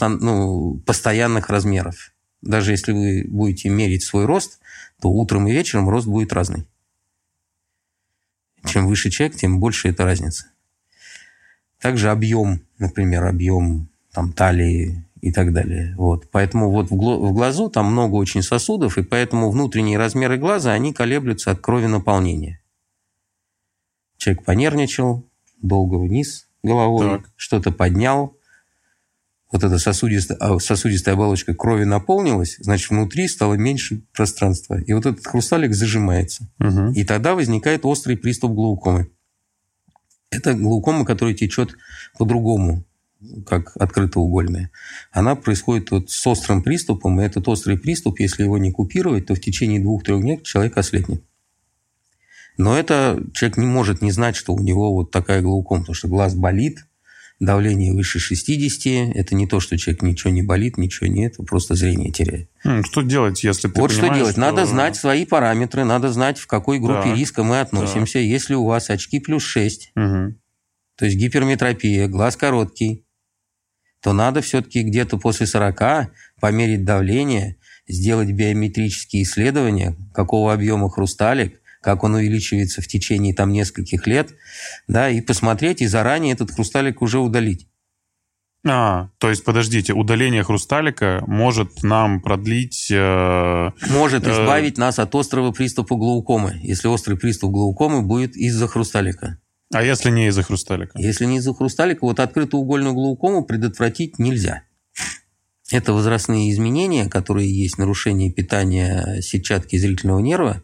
ну, 0.00 0.80
постоянных 0.86 1.50
размеров. 1.50 2.12
Даже 2.40 2.70
если 2.70 2.92
вы 2.92 3.24
будете 3.28 3.68
мерить 3.68 4.04
свой 4.04 4.26
рост, 4.26 4.60
то 5.00 5.10
утром 5.10 5.48
и 5.48 5.52
вечером 5.52 5.88
рост 5.88 6.06
будет 6.06 6.32
разный. 6.32 6.68
Чем 8.64 8.86
выше 8.86 9.10
человек, 9.10 9.36
тем 9.36 9.58
больше 9.58 9.88
эта 9.88 10.04
разница. 10.04 10.46
Также 11.80 12.10
объем, 12.10 12.62
например, 12.78 13.24
объем 13.24 13.88
там, 14.16 14.32
талии 14.32 15.04
и 15.20 15.30
так 15.30 15.52
далее. 15.52 15.94
Вот. 15.98 16.30
Поэтому 16.30 16.70
вот 16.70 16.90
в 16.90 17.32
глазу 17.34 17.68
там 17.68 17.92
много 17.92 18.14
очень 18.14 18.42
сосудов, 18.42 18.96
и 18.96 19.02
поэтому 19.02 19.50
внутренние 19.50 19.98
размеры 19.98 20.38
глаза, 20.38 20.72
они 20.72 20.94
колеблются 20.94 21.50
от 21.50 21.60
крови 21.60 21.86
наполнения. 21.86 22.62
Человек 24.16 24.42
понервничал, 24.42 25.22
долго 25.60 25.96
вниз 25.96 26.48
головой, 26.62 27.22
что-то 27.36 27.72
поднял, 27.72 28.38
вот 29.52 29.64
эта 29.64 29.78
сосудистая, 29.78 30.38
а, 30.38 30.58
сосудистая 30.58 31.14
оболочка 31.14 31.54
крови 31.54 31.84
наполнилась, 31.84 32.56
значит, 32.58 32.88
внутри 32.88 33.28
стало 33.28 33.54
меньше 33.54 34.02
пространства. 34.14 34.80
И 34.80 34.94
вот 34.94 35.04
этот 35.04 35.26
хрусталик 35.26 35.74
зажимается. 35.74 36.48
Угу. 36.58 36.92
И 36.92 37.04
тогда 37.04 37.34
возникает 37.34 37.84
острый 37.84 38.16
приступ 38.16 38.52
глаукомы. 38.52 39.10
Это 40.30 40.54
глаукома, 40.54 41.04
которая 41.04 41.34
течет 41.34 41.76
по-другому, 42.18 42.84
как 43.46 43.76
открытоугольная. 43.76 44.70
Она 45.10 45.34
происходит 45.34 45.90
вот 45.90 46.10
с 46.10 46.26
острым 46.26 46.62
приступом, 46.62 47.20
и 47.20 47.24
этот 47.24 47.48
острый 47.48 47.78
приступ, 47.78 48.20
если 48.20 48.42
его 48.42 48.58
не 48.58 48.72
купировать, 48.72 49.26
то 49.26 49.34
в 49.34 49.40
течение 49.40 49.80
двух-трех 49.80 50.20
дней 50.20 50.40
человек 50.42 50.76
ослепнет. 50.76 51.22
Но 52.58 52.76
это 52.78 53.22
человек 53.34 53.58
не 53.58 53.66
может 53.66 54.02
не 54.02 54.10
знать, 54.10 54.36
что 54.36 54.54
у 54.54 54.60
него 54.60 54.92
вот 54.92 55.10
такая 55.10 55.42
глаукома, 55.42 55.80
потому 55.80 55.94
что 55.94 56.08
глаз 56.08 56.34
болит, 56.34 56.86
давление 57.38 57.92
выше 57.92 58.18
60, 58.18 59.14
это 59.14 59.34
не 59.34 59.46
то, 59.46 59.60
что 59.60 59.76
человек 59.76 60.02
ничего 60.02 60.32
не 60.32 60.42
болит, 60.42 60.78
ничего 60.78 61.06
нет, 61.06 61.36
просто 61.46 61.74
зрение 61.74 62.10
теряет. 62.10 62.48
Что 62.84 63.02
делать, 63.02 63.44
если 63.44 63.68
ты 63.68 63.80
Вот 63.80 63.92
что 63.92 64.08
делать. 64.08 64.32
Что... 64.32 64.40
Надо 64.40 64.64
знать 64.64 64.96
свои 64.96 65.26
параметры, 65.26 65.84
надо 65.84 66.12
знать, 66.12 66.38
в 66.38 66.46
какой 66.46 66.78
группе 66.78 67.10
да. 67.10 67.14
риска 67.14 67.42
мы 67.42 67.60
относимся. 67.60 68.14
Да. 68.14 68.20
Если 68.20 68.54
у 68.54 68.64
вас 68.64 68.88
очки 68.88 69.20
плюс 69.20 69.42
6, 69.42 69.92
угу. 69.94 70.34
то 70.96 71.04
есть 71.04 71.16
гиперметропия, 71.16 72.08
глаз 72.08 72.36
короткий, 72.36 73.05
то 74.06 74.12
надо 74.12 74.40
все-таки 74.40 74.84
где-то 74.84 75.18
после 75.18 75.48
40 75.48 76.12
померить 76.40 76.84
давление, 76.84 77.56
сделать 77.88 78.30
биометрические 78.30 79.24
исследования, 79.24 79.96
какого 80.14 80.52
объема 80.52 80.88
хрусталик, 80.88 81.60
как 81.80 82.04
он 82.04 82.14
увеличивается 82.14 82.82
в 82.82 82.86
течение 82.86 83.34
там 83.34 83.50
нескольких 83.50 84.06
лет, 84.06 84.30
да, 84.86 85.10
и 85.10 85.20
посмотреть, 85.20 85.82
и 85.82 85.88
заранее 85.88 86.34
этот 86.34 86.52
хрусталик 86.52 87.02
уже 87.02 87.18
удалить. 87.18 87.66
А, 88.64 89.08
то 89.18 89.28
есть, 89.28 89.42
подождите, 89.42 89.92
удаление 89.92 90.44
хрусталика 90.44 91.24
может 91.26 91.82
нам 91.82 92.20
продлить... 92.20 92.86
Э, 92.92 93.72
может 93.90 94.24
э, 94.24 94.30
избавить 94.30 94.78
нас 94.78 95.00
от 95.00 95.12
острого 95.16 95.50
приступа 95.50 95.96
глаукомы, 95.96 96.60
если 96.62 96.86
острый 96.86 97.18
приступ 97.18 97.50
глаукомы 97.50 98.02
будет 98.02 98.36
из-за 98.36 98.68
хрусталика. 98.68 99.40
А 99.72 99.82
если 99.82 100.10
не 100.10 100.28
из-за 100.28 100.42
хрусталика? 100.42 100.98
Если 100.98 101.26
не 101.26 101.38
из-за 101.38 101.52
хрусталика, 101.52 102.04
вот 102.04 102.20
открытоугольную 102.20 102.94
глаукому 102.94 103.44
предотвратить 103.44 104.18
нельзя. 104.18 104.62
Это 105.72 105.92
возрастные 105.92 106.52
изменения, 106.52 107.08
которые 107.08 107.52
есть, 107.52 107.76
нарушение 107.76 108.30
питания 108.30 109.20
сетчатки 109.20 109.76
зрительного 109.76 110.20
нерва, 110.20 110.62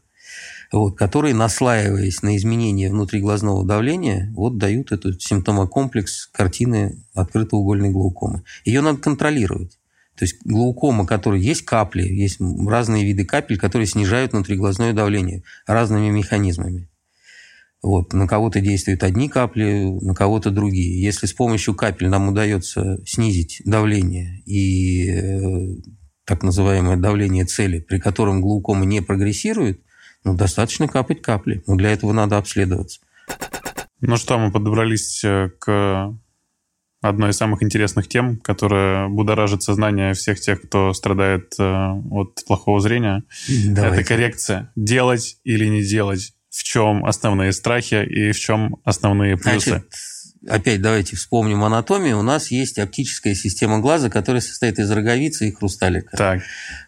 вот, 0.71 0.97
которые, 0.97 1.35
наслаиваясь 1.35 2.23
на 2.23 2.37
изменения 2.37 2.89
внутриглазного 2.89 3.67
давления, 3.67 4.33
вот 4.35 4.59
дают 4.59 4.93
этот 4.93 5.21
симптомокомплекс 5.21 6.29
картины 6.29 7.05
открытоугольной 7.15 7.91
глаукомы. 7.91 8.45
Ее 8.65 8.81
надо 8.81 8.99
контролировать. 8.99 9.79
То 10.17 10.25
есть 10.25 10.37
глаукома, 10.45 11.07
которая 11.07 11.41
есть 11.41 11.63
капли, 11.63 12.03
есть 12.03 12.39
разные 12.41 13.05
виды 13.05 13.25
капель, 13.25 13.59
которые 13.59 13.87
снижают 13.87 14.33
внутриглазное 14.33 14.93
давление 14.93 15.43
разными 15.67 16.11
механизмами. 16.11 16.89
Вот, 17.83 18.13
на 18.13 18.29
кого-то 18.29 18.61
действуют 18.61 19.03
одни 19.03 19.29
капли, 19.29 19.99
на 20.01 20.15
кого-то 20.15 20.51
другие. 20.51 21.03
Если 21.03 21.27
с 21.27 21.33
помощью 21.33 21.75
капель 21.75 22.09
нам 22.09 22.29
удается 22.29 22.99
снизить 23.05 23.61
давление 23.65 24.41
и 24.47 25.11
э, 25.11 25.83
так 26.25 26.45
называемое 26.45 26.97
давление 26.97 27.45
цели, 27.45 27.81
при 27.81 27.99
котором 27.99 28.41
глаукома 28.41 28.85
не 28.85 29.01
прогрессирует– 29.01 29.81
ну, 30.25 30.37
достаточно 30.37 30.89
капать 30.89 31.23
капли. 31.23 31.63
Но 31.67 31.77
для 31.77 31.91
этого 31.91 32.13
надо 32.13 32.39
обследоваться. 32.39 33.01
Ну 34.01 34.17
что, 34.17 34.39
мы 34.39 34.51
подобрались 34.51 35.23
э, 35.25 35.51
к 35.59 36.17
одной 37.01 37.31
из 37.31 37.37
самых 37.37 37.63
интересных 37.63 38.09
тем, 38.09 38.37
которая 38.39 39.09
будоражит 39.09 39.63
сознание 39.63 40.15
всех 40.15 40.41
тех, 40.41 40.63
кто 40.63 40.93
страдает 40.93 41.55
э, 41.59 41.93
от 42.11 42.45
плохого 42.47 42.81
зрения. 42.81 43.25
Давайте. 43.67 44.01
Это 44.01 44.09
коррекция. 44.09 44.73
Делать 44.77 45.39
или 45.45 45.67
не 45.67 45.85
делать? 45.85 46.35
В 46.53 46.63
чем 46.65 47.07
основные 47.07 47.53
страхи 47.53 48.05
и 48.05 48.31
в 48.31 48.39
чем 48.39 48.77
основные 48.85 49.39
плюсы? 49.39 49.71
Значит, 49.71 49.89
опять 50.47 50.83
давайте 50.83 51.17
вспомним 51.17 51.65
анатомию. 51.65 52.19
У 52.19 52.23
нас 52.23 52.51
есть 52.51 52.79
оптическая 52.79 53.35
система 53.35 53.79
глаза, 53.79 54.11
которая 54.11 54.43
состоит 54.43 54.79
из 54.79 54.91
роговицы 54.91 55.49
и 55.49 55.53
хрусталика. 55.53 56.15
Так. 56.15 56.43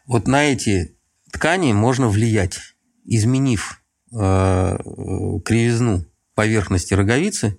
Вот 0.07 0.27
на 0.27 0.45
эти 0.45 0.99
ткани 1.33 1.73
можно 1.73 2.09
влиять 2.09 2.61
изменив 3.07 3.81
э, 4.13 4.77
кривизну 5.45 6.05
поверхности 6.35 6.93
роговицы, 6.93 7.59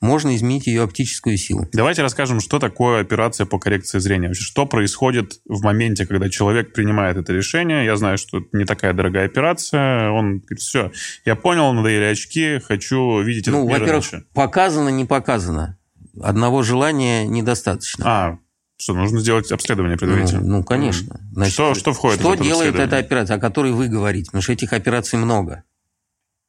можно 0.00 0.34
изменить 0.34 0.66
ее 0.66 0.82
оптическую 0.82 1.36
силу. 1.36 1.68
Давайте 1.72 2.02
расскажем, 2.02 2.40
что 2.40 2.58
такое 2.58 3.02
операция 3.02 3.44
по 3.44 3.58
коррекции 3.58 3.98
зрения. 3.98 4.32
Что 4.32 4.64
происходит 4.64 5.40
в 5.44 5.62
моменте, 5.62 6.06
когда 6.06 6.30
человек 6.30 6.72
принимает 6.72 7.18
это 7.18 7.32
решение. 7.32 7.84
Я 7.84 7.96
знаю, 7.96 8.16
что 8.16 8.38
это 8.38 8.48
не 8.52 8.64
такая 8.64 8.94
дорогая 8.94 9.26
операция. 9.26 10.10
Он 10.10 10.38
говорит, 10.38 10.60
все, 10.60 10.90
я 11.26 11.36
понял, 11.36 11.72
надоели 11.72 12.04
очки, 12.04 12.60
хочу 12.60 13.20
видеть 13.20 13.46
ну, 13.48 13.58
этот 13.58 13.68
мир 13.68 13.80
во-первых, 13.80 14.12
иначе. 14.12 14.26
показано, 14.32 14.88
не 14.88 15.04
показано. 15.04 15.78
Одного 16.20 16.62
желания 16.62 17.26
недостаточно. 17.26 18.04
А, 18.06 18.38
что, 18.78 18.94
нужно 18.94 19.20
сделать 19.20 19.52
обследование 19.52 19.98
предварительно? 19.98 20.40
Ну, 20.40 20.56
ну 20.58 20.64
конечно. 20.64 21.20
Значит, 21.32 21.52
что, 21.52 21.74
что 21.74 21.92
входит 21.92 22.20
что 22.20 22.30
в 22.30 22.32
это 22.32 22.42
делает 22.42 22.74
эта 22.76 22.96
операция, 22.96 23.36
о 23.36 23.40
которой 23.40 23.72
вы 23.72 23.88
говорите? 23.88 24.26
Потому 24.26 24.42
что 24.42 24.52
этих 24.52 24.72
операций 24.72 25.18
много. 25.18 25.64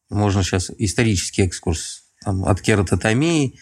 Можно 0.10 0.42
сейчас 0.44 0.72
исторический 0.78 1.44
экскурс 1.44 2.01
там, 2.24 2.46
от 2.46 2.62
кератотомии 2.62 3.60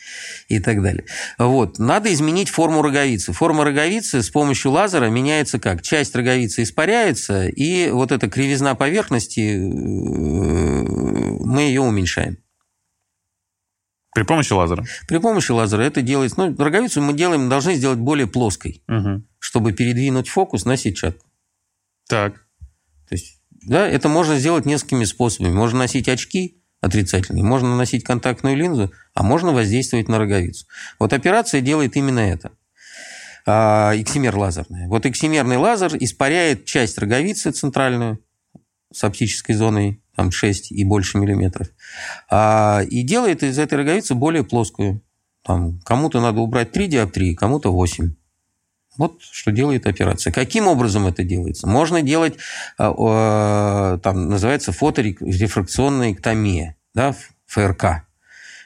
и 0.48 0.60
так 0.60 0.82
далее. 0.84 1.06
Вот. 1.38 1.80
Надо 1.80 2.12
изменить 2.14 2.50
форму 2.50 2.82
роговицы. 2.82 3.32
Форма 3.32 3.64
роговицы 3.64 4.22
с 4.22 4.30
помощью 4.30 4.72
лазера 4.72 5.06
меняется 5.06 5.60
как? 5.60 5.82
Часть 5.82 6.16
роговицы 6.16 6.64
испаряется, 6.64 7.48
и 7.48 7.90
вот 7.90 8.12
эта 8.12 8.30
кривизна 8.30 8.76
поверхности, 8.76 9.40
э, 9.40 9.60
мы 11.46 11.62
ее 11.62 11.82
уменьшаем. 11.82 12.38
При 14.14 14.24
помощи 14.24 14.52
лазера? 14.52 14.84
При 15.08 15.20
помощи 15.20 15.52
лазера 15.52 15.84
это 15.84 16.02
делается... 16.02 16.40
Ну, 16.40 16.56
роговицу 16.58 17.02
мы 17.02 17.14
делаем, 17.14 17.48
должны 17.48 17.76
сделать 17.76 18.00
более 18.00 18.28
плоской, 18.28 18.84
угу. 18.88 19.24
чтобы 19.38 19.72
передвинуть 19.72 20.28
фокус 20.28 20.66
на 20.66 20.76
сетчатку. 20.78 21.28
Так. 22.10 22.34
То 23.08 23.16
есть, 23.16 23.40
да, 23.52 23.88
это 23.88 24.10
можно 24.10 24.38
сделать 24.38 24.66
несколькими 24.66 25.06
способами. 25.06 25.54
Можно 25.54 25.80
носить 25.80 26.10
очки 26.10 26.59
отрицательные, 26.82 27.44
можно 27.44 27.70
наносить 27.70 28.04
контактную 28.04 28.56
линзу, 28.56 28.92
а 29.14 29.24
можно 29.24 29.52
воздействовать 29.52 30.08
на 30.08 30.18
роговицу. 30.18 30.66
Вот 30.98 31.14
операция 31.14 31.62
делает 31.62 31.96
именно 31.96 32.20
это. 32.20 32.52
А, 33.46 33.94
эксимер 33.96 34.36
лазерная. 34.36 34.88
Вот 34.88 35.06
эксимерный 35.06 35.58
лазер 35.58 35.96
испаряет 36.00 36.66
часть 36.66 36.98
роговицы 36.98 37.52
центральную 37.52 38.20
с 38.94 39.04
оптической 39.04 39.56
зоной 39.56 40.02
там 40.16 40.32
6 40.32 40.72
и 40.72 40.84
больше 40.84 41.18
миллиметров, 41.18 41.70
а, 42.30 42.82
и 42.90 43.04
делает 43.04 43.42
из 43.44 43.58
этой 43.58 43.76
роговицы 43.76 44.16
более 44.16 44.44
плоскую. 44.44 45.02
Там, 45.44 45.80
кому-то 45.82 46.20
надо 46.20 46.42
убрать 46.42 46.72
3 46.74 46.88
диоптрии, 46.88 47.34
кому-то 47.34 47.72
8. 47.72 48.14
Вот 49.00 49.22
что 49.22 49.52
делает 49.52 49.88
операция. 49.88 50.32
Каким 50.32 50.68
образом 50.68 51.08
это 51.08 51.24
делается? 51.24 51.68
Можно 51.68 52.02
делать, 52.02 52.36
а, 52.78 53.98
там 54.00 54.30
называется 54.30 54.72
фоторефракционная 54.72 56.12
эктомия, 56.12 56.76
да, 56.94 57.16
ФРК. 57.48 58.04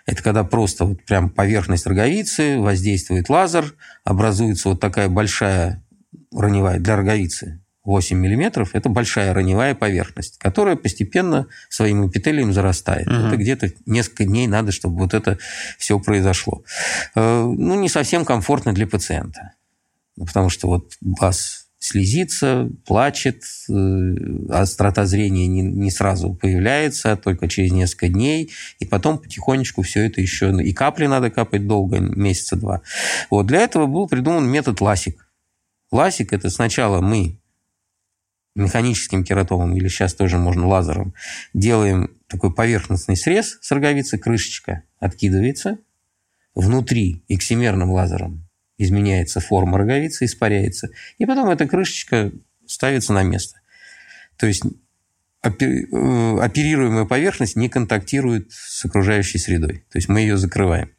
Это 0.05 0.21
когда 0.21 0.43
просто 0.43 0.85
вот 0.85 1.05
прям 1.05 1.29
поверхность 1.29 1.85
роговицы, 1.85 2.57
воздействует 2.57 3.29
лазер, 3.29 3.75
образуется 4.03 4.69
вот 4.69 4.81
такая 4.81 5.07
большая 5.07 5.81
раневая 6.31 6.79
для 6.79 6.97
роговицы 6.97 7.63
8 7.83 8.17
миллиметров– 8.17 8.69
это 8.73 8.89
большая 8.89 9.33
раневая 9.33 9.75
поверхность, 9.75 10.37
которая 10.39 10.75
постепенно 10.75 11.47
своим 11.69 12.07
эпителием 12.07 12.53
зарастает. 12.53 13.07
Угу. 13.07 13.15
Это 13.15 13.37
где-то 13.37 13.71
несколько 13.85 14.25
дней 14.25 14.47
надо, 14.47 14.71
чтобы 14.71 14.99
вот 14.99 15.13
это 15.13 15.37
все 15.77 15.99
произошло. 15.99 16.63
Э, 17.15 17.43
ну, 17.43 17.75
не 17.75 17.89
совсем 17.89 18.23
комфортно 18.23 18.73
для 18.73 18.87
пациента. 18.87 19.51
Потому 20.17 20.49
что 20.49 20.67
вот 20.67 20.93
глаз 21.01 21.63
слезится, 21.83 22.69
плачет, 22.85 23.43
э, 23.69 23.73
острота 24.49 25.05
зрения 25.05 25.47
не, 25.47 25.61
не 25.61 25.91
сразу 25.91 26.33
появляется, 26.33 27.11
а 27.11 27.17
только 27.17 27.49
через 27.49 27.73
несколько 27.73 28.07
дней, 28.07 28.51
и 28.79 28.85
потом 28.85 29.17
потихонечку 29.17 29.81
все 29.81 30.05
это 30.05 30.21
еще... 30.21 30.53
И 30.63 30.71
капли 30.73 31.07
надо 31.07 31.29
капать 31.29 31.67
долго, 31.67 31.99
месяца 31.99 32.55
два. 32.55 32.81
Вот 33.29 33.47
для 33.47 33.59
этого 33.59 33.85
был 33.85 34.07
придуман 34.07 34.49
метод 34.49 34.79
ласик. 34.79 35.29
Ласик– 35.91 36.31
это 36.33 36.49
сначала 36.49 37.01
мы 37.01 37.41
механическим 38.55 39.23
кератомом, 39.23 39.75
или 39.75 39.87
сейчас 39.89 40.13
тоже 40.13 40.37
можно 40.37 40.67
лазером, 40.67 41.13
делаем 41.53 42.15
такой 42.27 42.53
поверхностный 42.53 43.17
срез 43.17 43.57
с 43.61 43.71
роговицы, 43.71 44.17
крышечка 44.17 44.83
откидывается, 44.99 45.79
внутри 46.55 47.25
эксимерным 47.27 47.91
лазером 47.91 48.42
изменяется 48.83 49.39
форма 49.39 49.77
роговицы, 49.77 50.25
испаряется, 50.25 50.89
и 51.17 51.25
потом 51.25 51.49
эта 51.49 51.67
крышечка 51.67 52.31
ставится 52.65 53.13
на 53.13 53.23
место. 53.23 53.59
То 54.37 54.47
есть 54.47 54.63
э, 55.43 55.49
оперируемая 55.49 57.05
поверхность 57.05 57.55
не 57.55 57.69
контактирует 57.69 58.51
с 58.51 58.85
окружающей 58.85 59.37
средой. 59.37 59.85
То 59.91 59.97
есть 59.97 60.09
мы 60.09 60.21
ее 60.21 60.37
закрываем. 60.37 60.91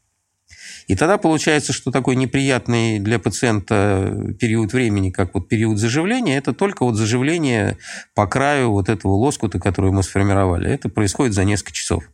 И 0.86 0.96
тогда 0.96 1.16
получается, 1.16 1.72
что 1.72 1.90
такой 1.90 2.14
неприятный 2.14 2.98
для 2.98 3.18
пациента 3.18 4.34
период 4.38 4.72
времени, 4.72 5.10
как 5.10 5.34
вот 5.34 5.48
период 5.48 5.78
заживления, 5.78 6.36
это 6.36 6.52
только 6.52 6.84
вот 6.84 6.96
заживление 6.96 7.78
по 8.14 8.26
краю 8.26 8.70
вот 8.70 8.88
этого 8.88 9.12
лоскута, 9.12 9.58
который 9.58 9.92
мы 9.92 10.02
сформировали. 10.02 10.70
Это 10.70 10.88
происходит 10.90 11.32
за 11.32 11.44
несколько 11.44 11.72
часов. 11.72 12.04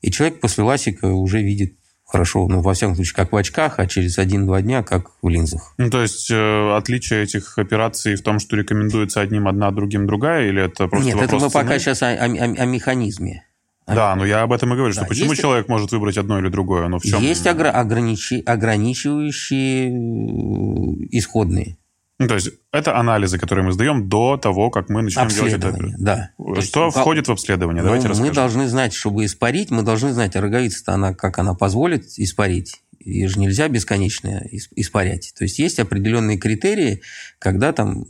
И 0.00 0.10
человек 0.10 0.40
после 0.40 0.64
ласика 0.64 1.06
уже 1.06 1.42
видит 1.42 1.76
хорошо, 2.06 2.46
ну, 2.48 2.60
во 2.60 2.72
всяком 2.72 2.94
случае, 2.94 3.14
как 3.16 3.32
в 3.32 3.36
очках, 3.36 3.78
а 3.78 3.86
через 3.86 4.16
один-два 4.18 4.62
дня, 4.62 4.82
как 4.82 5.10
в 5.22 5.28
линзах. 5.28 5.74
Ну, 5.76 5.90
то 5.90 6.00
есть 6.02 6.30
э, 6.30 6.76
отличие 6.76 7.24
этих 7.24 7.58
операций 7.58 8.14
в 8.14 8.22
том, 8.22 8.38
что 8.38 8.56
рекомендуется 8.56 9.20
одним 9.20 9.48
одна, 9.48 9.70
другим 9.72 10.06
другая, 10.06 10.48
или 10.48 10.62
это 10.64 10.86
просто 10.88 11.06
Нет, 11.06 11.16
это 11.20 11.34
мы 11.34 11.40
цены? 11.50 11.52
пока 11.52 11.78
сейчас 11.78 12.02
о, 12.02 12.08
о, 12.10 12.24
о 12.24 12.64
механизме. 12.64 13.42
Да, 13.88 14.16
но 14.16 14.24
я 14.26 14.42
об 14.42 14.52
этом 14.52 14.72
и 14.72 14.76
говорю, 14.76 14.94
Да, 14.94 15.00
что 15.02 15.08
почему 15.08 15.30
есть- 15.30 15.42
человек 15.42 15.68
может 15.68 15.92
выбрать 15.92 16.16
одно 16.18 16.38
или 16.40 16.48
другое, 16.48 16.88
но 16.88 16.98
в 16.98 17.02
чем... 17.02 17.20
Есть 17.22 17.46
огра- 17.46 17.72
ограничи- 17.72 18.42
ограничивающие 18.44 19.90
э, 19.90 21.06
исходные 21.10 21.76
Ну, 22.18 22.28
то 22.28 22.34
есть 22.34 22.50
это 22.72 22.96
анализы, 22.96 23.38
которые 23.38 23.64
мы 23.64 23.72
сдаем 23.72 24.08
до 24.08 24.38
того, 24.38 24.70
как 24.70 24.88
мы 24.88 25.02
начнем 25.02 25.28
делать 25.28 25.52
это. 25.52 25.76
Да. 25.98 26.30
То 26.38 26.54
есть, 26.56 26.68
Что 26.68 26.86
ну, 26.86 26.90
входит 26.90 27.28
в 27.28 27.32
обследование? 27.32 27.82
Ну, 27.82 27.88
Давайте 27.88 28.06
мы 28.06 28.10
расскажем. 28.10 28.34
должны 28.34 28.68
знать, 28.68 28.94
чтобы 28.94 29.26
испарить, 29.26 29.70
мы 29.70 29.82
должны 29.82 30.12
знать, 30.14 30.34
а 30.34 30.40
роговица-то 30.40 30.94
она, 30.94 31.12
как 31.12 31.38
она 31.38 31.54
позволит 31.54 32.06
испарить. 32.16 32.82
Ее 33.00 33.28
же 33.28 33.38
нельзя 33.38 33.68
бесконечно 33.68 34.42
ис- 34.50 34.72
испарять. 34.74 35.34
То 35.36 35.44
есть 35.44 35.58
есть 35.58 35.78
определенные 35.78 36.38
критерии, 36.38 37.02
когда 37.38 37.72
там 37.72 38.06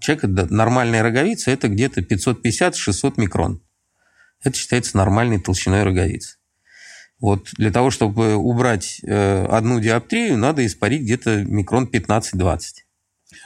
человека 0.00 0.26
да, 0.26 0.46
нормальная 0.50 1.02
роговица 1.02 1.52
это 1.52 1.68
где-то 1.68 2.00
550-600 2.00 3.14
микрон. 3.16 3.62
Это 4.42 4.56
считается 4.56 4.96
нормальной 4.96 5.40
толщиной 5.40 5.84
роговицы. 5.84 6.36
Вот 7.20 7.48
для 7.56 7.70
того, 7.70 7.90
чтобы 7.90 8.34
убрать 8.34 9.00
э, 9.02 9.46
одну 9.46 9.80
диоптрию, 9.80 10.36
надо 10.36 10.66
испарить 10.66 11.02
где-то 11.02 11.44
микрон 11.44 11.88
15-20. 11.90 12.58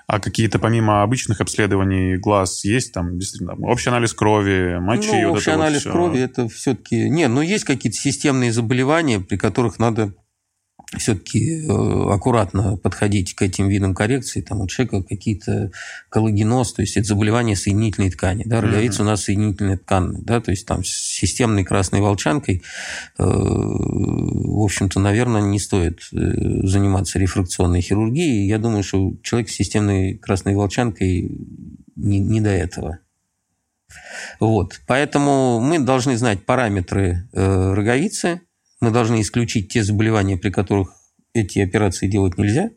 А 0.08 0.20
какие-то 0.20 0.58
помимо 0.58 1.02
обычных 1.02 1.42
обследований 1.42 2.16
глаз 2.16 2.64
есть 2.64 2.94
там 2.94 3.18
действительно 3.18 3.52
там, 3.52 3.64
общий 3.64 3.90
анализ 3.90 4.14
крови, 4.14 4.78
мочи, 4.80 5.10
ну, 5.12 5.28
вот 5.28 5.36
общий 5.36 5.50
это 5.50 5.58
вот 5.58 5.64
анализ 5.66 5.80
всё? 5.82 5.92
крови 5.92 6.20
это 6.20 6.48
все-таки... 6.48 7.10
Не, 7.10 7.28
ну 7.28 7.42
есть 7.42 7.64
какие-то 7.64 7.98
системные 7.98 8.50
заболевания, 8.50 9.20
при 9.20 9.36
которых 9.36 9.78
надо 9.78 10.14
все-таки 10.96 11.66
э, 11.66 12.12
аккуратно 12.12 12.76
подходить 12.78 13.34
к 13.34 13.42
этим 13.42 13.68
видам 13.68 13.94
коррекции. 13.94 14.40
Там 14.40 14.62
у 14.62 14.66
человека 14.66 15.02
какие-то 15.02 15.70
коллагеноз, 16.08 16.72
то 16.72 16.82
есть 16.82 16.96
это 16.96 17.06
заболевание 17.06 17.56
соединительной 17.56 18.10
ткани. 18.10 18.44
Да, 18.46 18.62
роговица 18.62 19.02
у 19.02 19.04
нас 19.04 19.24
соединительная 19.24 19.76
ткань, 19.76 20.22
да, 20.22 20.40
то 20.40 20.50
есть 20.50 20.66
там 20.66 20.84
с 20.84 20.88
системной 20.88 21.64
красной 21.64 22.00
волчанкой, 22.00 22.62
э, 23.18 23.22
в 23.22 24.62
общем-то, 24.62 24.98
наверное, 24.98 25.42
не 25.42 25.58
стоит 25.58 26.00
э, 26.12 26.66
заниматься 26.66 27.18
рефракционной 27.18 27.82
хирургией. 27.82 28.46
Я 28.46 28.58
думаю, 28.58 28.82
что 28.82 29.12
человек 29.22 29.50
с 29.50 29.54
системной 29.54 30.16
красной 30.16 30.54
волчанкой 30.54 31.30
не, 31.96 32.18
не 32.18 32.40
до 32.40 32.50
этого. 32.50 33.00
Вот. 34.40 34.80
Поэтому 34.86 35.60
мы 35.60 35.78
должны 35.78 36.16
знать 36.16 36.44
параметры 36.44 37.28
э, 37.32 37.72
роговицы, 37.74 38.40
мы 38.80 38.90
должны 38.90 39.20
исключить 39.20 39.68
те 39.72 39.82
заболевания, 39.82 40.36
при 40.36 40.50
которых 40.50 40.94
эти 41.32 41.58
операции 41.58 42.08
делать 42.08 42.38
нельзя. 42.38 42.70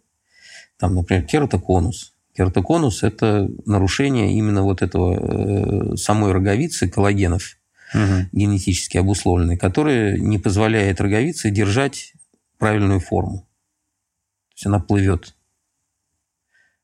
Там, 0.78 0.96
например, 0.96 1.24
кератоконус. 1.26 2.14
Кератоконус– 2.36 3.04
это 3.04 3.50
нарушение 3.66 4.34
именно 4.34 4.64
вот 4.64 4.82
этого 4.82 5.94
э, 5.94 5.96
самой 5.98 6.32
роговицы, 6.32 6.90
коллагенов 6.90 7.58
Мгм. 7.94 8.30
генетически 8.32 8.98
обусловленной, 8.98 9.58
которая 9.58 10.18
не 10.18 10.38
позволяет 10.38 11.02
роговице 11.02 11.52
держать 11.52 12.14
правильную 12.58 13.02
форму. 13.02 13.40
То 13.40 14.54
есть 14.56 14.66
она 14.66 14.80
плывет 14.80 15.36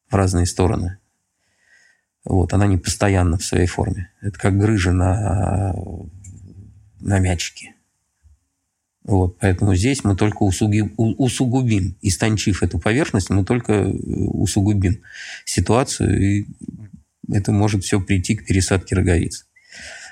в 0.09 0.15
разные 0.15 0.45
стороны. 0.45 0.97
Вот, 2.25 2.51
она 2.53 2.67
не 2.67 2.77
постоянна 2.77 3.37
в 3.37 3.43
своей 3.43 3.67
форме. 3.67 4.11
Это 4.19 4.37
как 4.37 4.57
грыжа 4.57 4.91
на, 4.91 5.73
на 6.99 7.19
мячике. 7.19 7.76
Вот, 9.07 9.37
поэтому 9.39 9.73
здесь 9.73 10.03
мы 10.03 10.17
только 10.17 10.43
усуги- 10.43 10.93
у- 10.97 11.23
усугубим, 11.23 11.95
истончив 12.01 12.61
эту 12.61 12.77
поверхность, 12.77 13.29
мы 13.29 13.45
только 13.45 13.73
э, 13.73 13.89
усугубим 13.89 14.99
ситуацию, 15.45 16.21
и 16.21 16.45
это 17.31 17.53
может 17.53 17.85
все 17.85 18.01
прийти 18.01 18.35
к 18.35 18.45
пересадке 18.45 18.95
роговиц. 18.95 19.47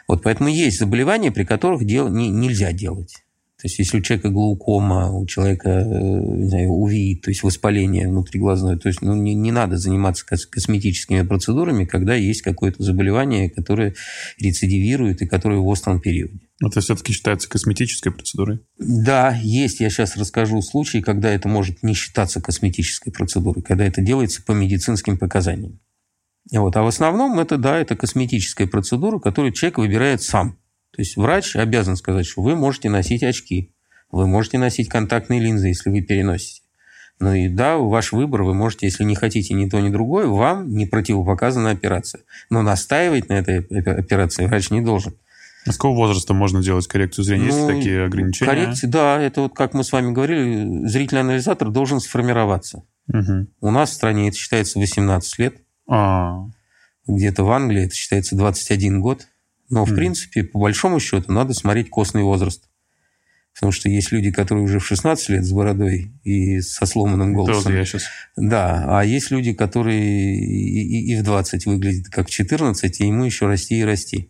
Вот 0.07 0.23
поэтому 0.23 0.47
есть 0.47 0.79
заболевания, 0.79 1.31
при 1.31 1.43
которых 1.43 1.85
дел, 1.85 2.07
не, 2.07 2.29
нельзя 2.29 2.71
делать. 2.71 3.15
То 3.61 3.67
есть, 3.67 3.79
если 3.79 3.97
у 3.97 4.01
человека 4.01 4.29
глаукома, 4.29 5.11
у 5.11 5.25
человека, 5.25 5.69
э, 5.69 5.83
не 5.89 6.49
знаю, 6.49 6.69
УВИ, 6.69 7.15
то 7.15 7.31
есть 7.31 7.43
воспаление 7.43 8.07
внутриглазное, 8.07 8.77
то 8.77 8.87
есть 8.87 9.01
ну, 9.01 9.13
не, 9.13 9.33
не 9.33 9.51
надо 9.51 9.77
заниматься 9.77 10.25
кос- 10.25 10.45
косметическими 10.45 11.21
процедурами, 11.23 11.83
когда 11.83 12.15
есть 12.15 12.43
какое-то 12.43 12.81
заболевание, 12.81 13.49
которое 13.49 13.93
рецидивирует 14.39 15.21
и 15.21 15.27
которое 15.27 15.59
в 15.59 15.67
остром 15.67 15.99
периоде. 15.99 16.44
Это 16.63 16.79
все-таки 16.79 17.11
считается 17.11 17.49
косметической 17.49 18.13
процедурой. 18.13 18.61
Да, 18.77 19.37
есть, 19.43 19.81
я 19.81 19.89
сейчас 19.89 20.15
расскажу 20.15 20.61
случаи, 20.61 20.99
когда 20.99 21.29
это 21.29 21.49
может 21.49 21.83
не 21.83 21.93
считаться 21.93 22.41
косметической 22.41 23.11
процедурой, 23.11 23.61
когда 23.61 23.85
это 23.85 24.01
делается 24.01 24.41
по 24.41 24.53
медицинским 24.53 25.17
показаниям. 25.17 25.79
Вот. 26.51 26.77
А 26.77 26.83
в 26.83 26.87
основном 26.87 27.39
это, 27.39 27.57
да, 27.57 27.77
это 27.77 27.95
косметическая 27.97 28.67
процедура, 28.67 29.19
которую 29.19 29.51
человек 29.51 29.79
выбирает 29.79 30.21
сам. 30.21 30.57
То 30.91 31.01
есть 31.01 31.17
врач 31.17 31.57
обязан 31.57 31.97
сказать, 31.97 32.25
что 32.25 32.41
вы 32.41 32.55
можете 32.55 32.89
носить 32.89 33.23
очки, 33.23 33.73
вы 34.09 34.27
можете 34.27 34.57
носить 34.57 34.87
контактные 34.87 35.41
линзы, 35.41 35.67
если 35.67 35.89
вы 35.89 36.01
переносите. 36.01 36.61
Ну 37.19 37.33
и 37.33 37.49
да, 37.49 37.77
ваш 37.77 38.11
выбор, 38.11 38.43
вы 38.43 38.53
можете, 38.53 38.85
если 38.85 39.03
не 39.03 39.15
хотите 39.15 39.53
ни 39.53 39.69
то, 39.69 39.79
ни 39.79 39.89
другое, 39.89 40.27
вам 40.27 40.69
не 40.69 40.85
противопоказана 40.85 41.71
операция. 41.71 42.23
Но 42.49 42.61
настаивать 42.61 43.29
на 43.29 43.33
этой 43.33 43.59
операции 43.59 44.45
врач 44.45 44.69
не 44.69 44.81
должен. 44.81 45.15
А 45.67 45.71
с 45.71 45.75
какого 45.77 45.95
возраста 45.95 46.33
можно 46.33 46.61
делать 46.61 46.87
коррекцию 46.87 47.25
зрения? 47.25 47.45
Есть 47.47 47.57
Ну, 47.57 47.69
ли 47.69 47.75
такие 47.77 48.05
ограничения? 48.05 48.49
Коррекции, 48.51 48.87
да, 48.87 49.19
это 49.21 49.41
вот 49.41 49.55
как 49.55 49.73
мы 49.73 49.83
с 49.83 49.91
вами 49.91 50.11
говорили, 50.13 50.87
зрительный 50.87 51.21
анализатор 51.21 51.69
должен 51.71 51.99
сформироваться. 51.99 52.83
Мгм. 53.07 53.47
У 53.61 53.71
нас 53.71 53.89
в 53.89 53.93
стране 53.93 54.27
это 54.29 54.37
считается 54.37 54.79
18 54.79 55.39
лет, 55.39 55.55
А, 55.87 56.45
где-то 57.07 57.43
в 57.43 57.51
Англии 57.51 57.83
это 57.85 57.93
считается 57.95 58.35
21 58.35 58.99
год. 59.01 59.27
Но, 59.69 59.83
в 59.85 59.89
Мгм. 59.89 59.95
принципе, 59.97 60.43
по 60.43 60.59
большому 60.59 60.99
счету, 60.99 61.31
надо 61.31 61.53
смотреть 61.53 61.89
костный 61.89 62.21
возраст. 62.23 62.69
Потому 63.53 63.71
что 63.71 63.87
есть 63.89 64.11
люди, 64.11 64.31
которые 64.31 64.63
уже 64.65 64.79
в 64.79 64.85
16 64.85 65.29
лет 65.29 65.45
с 65.45 65.51
бородой 65.51 66.11
и 66.23 66.59
со 66.61 66.85
сломанным 66.85 67.29
это 67.29 67.37
вот 67.39 67.45
голосом. 67.51 67.73
я 67.75 67.85
сейчас. 67.85 68.03
Да, 68.35 68.99
а 68.99 69.05
есть 69.05 69.31
люди, 69.31 69.53
которые 69.53 70.35
и, 70.35 70.81
и- 70.81 71.13
и 71.13 71.15
в 71.15 71.23
20 71.23 71.65
выглядят 71.65 72.07
как 72.11 72.27
в 72.27 72.31
14, 72.31 72.99
и 72.99 73.07
ему 73.07 73.23
еще 73.23 73.47
расти 73.47 73.79
и 73.79 73.83
расти. 73.83 74.29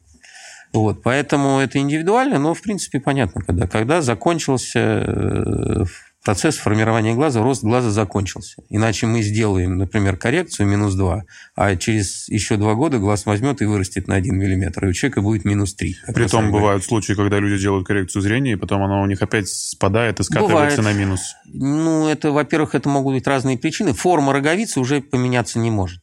Вот, 0.75 1.03
поэтому 1.03 1.59
это 1.59 1.79
индивидуально, 1.79 2.39
но, 2.39 2.53
в 2.53 2.61
принципе, 2.61 2.99
понятно, 2.99 3.41
когда. 3.41 3.67
Когда 3.67 4.01
закончился 4.01 4.79
э, 4.79 5.85
процесс 6.25 6.57
формирования 6.57 7.13
глаза, 7.13 7.41
рост 7.41 7.63
глаза 7.63 7.91
закончился. 7.91 8.63
Иначе 8.69 9.05
мы 9.05 9.21
сделаем, 9.21 9.77
например, 9.77 10.17
коррекцию 10.17 10.67
минус 10.67 10.95
2, 10.95 11.23
а 11.55 11.75
через 11.75 12.27
еще 12.27 12.57
2 12.57 12.73
года 12.73 12.97
глаз 12.97 13.25
возьмет 13.25 13.61
и 13.61 13.65
вырастет 13.65 14.07
на 14.07 14.15
1 14.15 14.35
миллиметр, 14.35 14.85
и 14.85 14.89
у 14.89 14.93
человека 14.93 15.21
будет 15.21 15.45
минус 15.45 15.75
3. 15.75 15.93
как 15.93 16.07
мы 16.07 16.13
с 16.13 16.15
Притом 16.15 16.51
бывают 16.51 16.83
случаи, 16.83 17.13
когда 17.13 17.39
люди 17.39 17.61
делают 17.61 17.87
коррекцию 17.87 18.23
зрения, 18.23 18.53
и 18.53 18.55
потом 18.55 18.83
оно 18.83 19.01
у 19.01 19.05
них 19.05 19.21
опять 19.21 19.47
спадает 19.47 20.19
и 20.19 20.23
скатывается 20.23 20.79
Бывает. 20.79 20.97
на 20.97 20.99
минус. 20.99 21.35
Ну, 21.45 22.09
это, 22.09 22.31
во-первых, 22.31 22.73
это 22.73 22.89
могут 22.89 23.13
быть 23.13 23.27
разные 23.27 23.57
причины. 23.57 23.93
Форма 23.93 24.33
роговицы 24.33 24.79
уже 24.79 25.01
поменяться 25.01 25.59
не 25.59 25.69
может. 25.69 26.01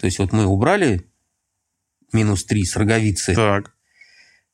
То 0.00 0.06
есть 0.06 0.18
вот 0.18 0.32
мы 0.32 0.46
убрали 0.46 1.09
минус 2.12 2.44
3 2.44 2.64
с 2.64 2.76
роговицы, 2.76 3.34
Так. 3.34 3.72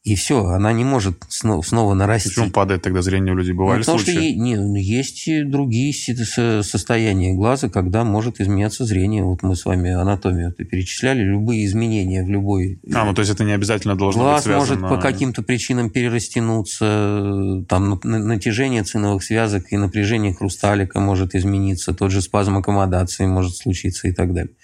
И 0.07 0.15
все, 0.15 0.45
она 0.45 0.73
не 0.73 0.85
может 0.85 1.25
снова, 1.29 1.63
снова 1.63 1.93
нарасти. 1.95 2.29
Почему 2.29 2.51
падает 2.51 2.83
тогда 2.83 3.03
зрение 3.03 3.35
у 3.35 3.37
людей? 3.37 3.53
Бывали 3.53 3.79
ну, 3.79 3.81
потому 3.81 3.99
случаи? 3.99 4.13
что 4.13 4.41
не, 4.41 4.55
ну, 4.55 4.77
есть 4.77 5.27
и 5.27 5.43
другие 5.43 5.93
состояния 5.93 7.35
глаза, 7.35 7.69
когда 7.69 8.05
может 8.05 8.41
изменяться 8.41 8.85
зрение. 8.85 9.25
Вот 9.25 9.43
мы 9.43 9.57
с 9.57 9.65
вами 9.65 9.91
анатомию 9.91 10.53
перечисляли. 10.53 11.25
Любые 11.25 11.67
изменения 11.67 12.23
в 12.23 12.29
любой... 12.29 12.81
А, 12.95 13.05
ну 13.05 13.15
то 13.15 13.23
есть 13.23 13.33
это 13.33 13.43
не 13.43 13.51
обязательно 13.51 13.97
должно 13.97 14.23
Глаз 14.23 14.37
быть 14.37 14.45
связано... 14.45 14.79
может 14.79 14.97
по 14.97 15.03
каким-то 15.03 15.43
причинам 15.43 15.91
перерастянуться, 15.91 17.65
там 17.69 18.01
натяжение 18.05 18.85
ценовых 18.85 19.25
связок 19.25 19.73
и 19.73 19.77
напряжение 19.77 20.33
хрусталика 20.33 21.01
может 21.01 21.35
измениться, 21.35 21.93
тот 21.93 22.13
же 22.13 22.23
спазм 22.23 22.59
аккомодации 22.59 23.27
может 23.27 23.57
случиться 23.57 24.07
и 24.07 24.13
так 24.13 24.33
далее. 24.33 24.55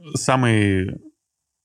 А, 0.00 0.16
самый 0.16 1.00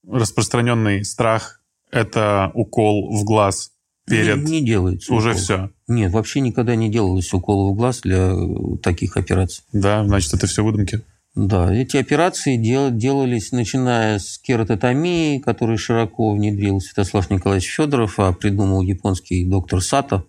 распространенный 0.06 1.04
страх– 1.04 1.62
это 1.90 2.50
укол 2.54 3.16
в 3.16 3.24
глаз 3.24 3.72
перед... 4.06 4.44
Не, 4.44 4.60
не 4.60 4.66
делается. 4.66 5.12
Уже 5.12 5.30
укол. 5.30 5.40
все. 5.40 5.70
Нет, 5.88 6.12
вообще 6.12 6.40
никогда 6.40 6.74
не 6.76 6.90
делалось 6.90 7.32
укола 7.32 7.70
в 7.70 7.74
глаз 7.74 8.00
для 8.02 8.34
таких 8.82 9.16
операций. 9.16 9.64
Да, 9.72 10.04
значит, 10.04 10.34
это 10.34 10.46
все 10.46 10.64
выдумки. 10.64 11.02
Да, 11.34 11.72
эти 11.72 11.98
операции 11.98 12.56
дел, 12.56 12.90
делались, 12.90 13.52
начиная 13.52 14.18
с 14.18 14.38
кератотомии, 14.38 15.38
которая 15.38 15.76
широко 15.76 16.32
внедрил 16.32 16.80
Святослав 16.80 17.28
Николаевич 17.28 17.68
Федоров, 17.68 18.18
а 18.18 18.32
придумал 18.32 18.80
японский 18.80 19.44
доктор 19.44 19.82
Сато. 19.82 20.24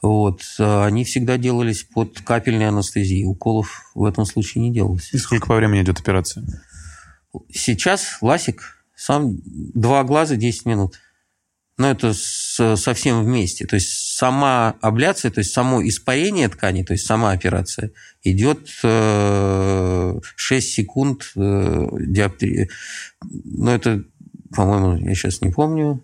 Вот. 0.00 0.40
Они 0.58 1.04
всегда 1.04 1.36
делались 1.36 1.82
под 1.82 2.20
капельной 2.20 2.68
анестезией. 2.68 3.26
Уколов 3.26 3.90
в 3.94 4.04
этом 4.04 4.24
случае 4.24 4.62
не 4.62 4.72
делалось. 4.72 5.12
И 5.12 5.18
сколько 5.18 5.48
по 5.48 5.56
времени 5.56 5.82
идет 5.82 6.00
операция? 6.00 6.44
Сейчас 7.52 8.18
ласик 8.20 8.84
сам 8.94 9.38
два 9.44 10.04
глаза 10.04 10.36
10 10.36 10.66
минут. 10.66 11.00
Но 11.78 11.90
это 11.90 12.14
совсем 12.14 13.22
вместе. 13.22 13.66
То 13.66 13.74
есть 13.76 14.16
сама 14.16 14.76
абляция, 14.80 15.30
то 15.30 15.40
есть 15.40 15.52
само 15.52 15.86
испарение 15.86 16.48
ткани, 16.48 16.82
то 16.82 16.94
есть 16.94 17.04
сама 17.04 17.32
операция, 17.32 17.90
идет 18.22 18.70
э, 18.82 20.18
6 20.36 20.68
секунд 20.72 21.32
э, 21.36 21.86
диоптрии. 22.00 22.70
Но 23.22 23.74
это, 23.74 24.04
по-моему, 24.54 24.96
я 25.06 25.14
сейчас 25.14 25.42
не 25.42 25.50
помню. 25.50 26.02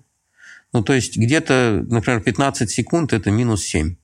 Ну, 0.75 0.83
то 0.83 0.93
есть 0.93 1.17
где-то, 1.17 1.85
например, 1.89 2.21
15 2.21 2.71
секунд– 2.71 3.13
это 3.15 3.31
минус 3.31 3.63
7. 3.65 3.97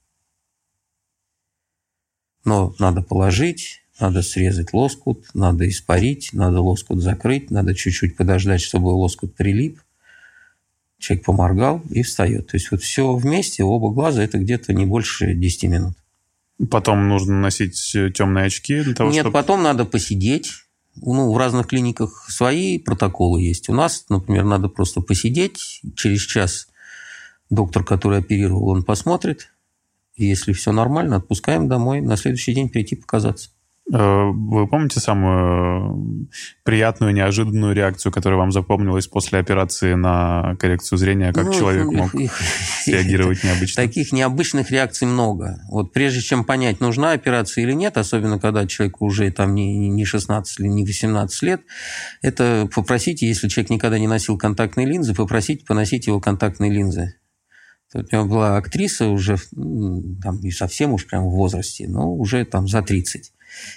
Но 2.44 2.74
надо 2.78 3.02
положить, 3.02 3.82
надо 4.00 4.22
срезать 4.22 4.72
лоскут, 4.72 5.26
надо 5.34 5.68
испарить, 5.68 6.30
надо 6.32 6.60
лоскут 6.60 7.00
закрыть, 7.00 7.50
надо 7.50 7.74
чуть-чуть 7.74 8.16
подождать, 8.16 8.60
чтобы 8.60 8.88
лоскут 8.88 9.34
прилип. 9.34 9.80
Человек 10.98 11.26
поморгал 11.26 11.82
и 11.90 12.02
встает. 12.02 12.48
То 12.48 12.56
есть 12.56 12.70
вот 12.70 12.82
все 12.82 13.14
вместе, 13.14 13.64
оба 13.64 13.90
глаза, 13.90 14.22
это 14.22 14.38
где-то 14.38 14.72
не 14.72 14.84
больше 14.84 15.34
10 15.34 15.64
минут. 15.64 15.94
Потом 16.70 17.08
нужно 17.08 17.40
носить 17.40 17.80
темные 18.14 18.46
очки 18.46 18.82
для 18.82 18.94
того, 18.94 19.10
Нет, 19.10 19.20
чтобы... 19.20 19.34
потом 19.34 19.62
надо 19.62 19.84
посидеть. 19.84 20.50
Ну, 20.96 21.32
в 21.32 21.38
разных 21.38 21.68
клиниках 21.68 22.26
свои 22.28 22.78
протоколы 22.78 23.40
есть. 23.40 23.68
У 23.68 23.72
нас, 23.72 24.06
например, 24.08 24.44
надо 24.44 24.68
просто 24.68 25.00
посидеть. 25.00 25.80
Через 25.94 26.22
час 26.22 26.68
доктор, 27.50 27.84
который 27.84 28.18
оперировал, 28.18 28.70
он 28.70 28.82
посмотрит. 28.82 29.52
Если 30.16 30.52
все 30.52 30.72
нормально, 30.72 31.16
отпускаем 31.16 31.68
домой. 31.68 32.00
На 32.00 32.16
следующий 32.16 32.52
день 32.52 32.68
прийти 32.68 32.96
показаться. 32.96 33.50
Вы 33.90 34.66
помните 34.68 35.00
самую 35.00 36.28
приятную, 36.62 37.14
неожиданную 37.14 37.74
реакцию, 37.74 38.12
которая 38.12 38.38
вам 38.38 38.52
запомнилась 38.52 39.06
после 39.06 39.38
операции 39.38 39.94
на 39.94 40.56
коррекцию 40.58 40.98
зрения? 40.98 41.32
Как 41.32 41.46
Ну, 41.46 41.54
человек 41.54 41.86
мог 41.86 42.14
их- 42.14 42.38
реагировать 42.86 43.42
необычно? 43.44 43.82
Таких 43.82 44.12
необычных 44.12 44.70
реакций 44.70 45.06
много. 45.08 45.60
Вот 45.70 45.94
прежде 45.94 46.20
чем 46.20 46.44
понять, 46.44 46.80
нужна 46.80 47.12
операция 47.12 47.64
или 47.64 47.72
нет, 47.72 47.96
особенно 47.96 48.38
когда 48.38 48.66
человеку 48.66 49.06
уже 49.06 49.30
там 49.30 49.54
не, 49.54 49.88
не 49.88 50.04
16 50.04 50.60
или 50.60 50.66
не 50.68 50.84
18 50.84 51.42
лет, 51.42 51.62
это 52.20 52.68
попросите, 52.74 53.26
если 53.26 53.48
человек 53.48 53.70
никогда 53.70 53.98
не 53.98 54.06
носил 54.06 54.36
контактные 54.36 54.86
линзы, 54.86 55.14
попросите 55.14 55.64
поносить 55.64 56.06
его 56.06 56.20
контактные 56.20 56.70
линзы. 56.70 57.14
У 57.94 58.00
него 58.00 58.26
была 58.26 58.58
актриса 58.58 59.08
уже, 59.08 59.38
там, 59.56 60.40
не 60.42 60.50
совсем 60.50 60.92
уж 60.92 61.06
прям 61.06 61.24
в 61.24 61.30
возрасте, 61.30 61.88
но 61.88 62.12
уже 62.12 62.44
там 62.44 62.68
за 62.68 62.82
30. 62.82 63.32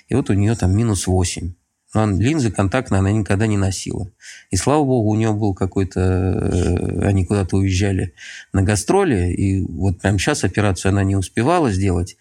И 0.09 0.15
вот 0.15 0.29
у 0.29 0.33
нее 0.33 0.55
там 0.55 0.75
минус 0.75 1.07
8. 1.07 1.53
Но 1.93 2.03
он- 2.03 2.19
линзы 2.21 2.51
контактные 2.51 2.99
она 2.99 3.11
никогда 3.11 3.47
не 3.47 3.57
носила. 3.57 4.09
И 4.49 4.55
слава 4.55 4.83
богу, 4.85 5.09
у 5.09 5.15
нее 5.15 5.33
был 5.33 5.53
какой-то... 5.53 5.99
э, 5.99 7.05
Они 7.05 7.25
куда-то 7.25 7.57
уезжали 7.57 8.13
на 8.53 8.61
гастроли, 8.63 9.33
и 9.33 9.61
вот 9.61 9.99
прямо 9.99 10.17
сейчас 10.17 10.45
операцию 10.45 10.91
она 10.91 11.03
не 11.03 11.17
успевала 11.17 11.69
сделать. 11.69 12.15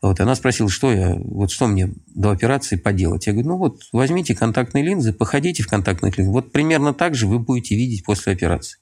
Вот, 0.00 0.20
она 0.20 0.34
спросила, 0.34 0.70
что 0.70 0.90
я, 0.90 1.14
вот 1.16 1.50
что 1.50 1.66
мне 1.66 1.90
до 2.14 2.30
операции 2.30 2.76
поделать. 2.76 3.26
Я 3.26 3.34
говорю, 3.34 3.48
ну 3.50 3.56
вот 3.58 3.82
возьмите 3.92 4.34
контактные 4.34 4.82
линзы, 4.84 5.12
походите 5.12 5.62
в 5.62 5.68
контактных 5.68 6.16
линзах. 6.16 6.32
Вот 6.32 6.52
примерно 6.52 6.94
так 6.94 7.14
же 7.14 7.26
вы 7.26 7.38
будете 7.38 7.76
видеть 7.76 8.04
после 8.04 8.32
операции. 8.32 8.78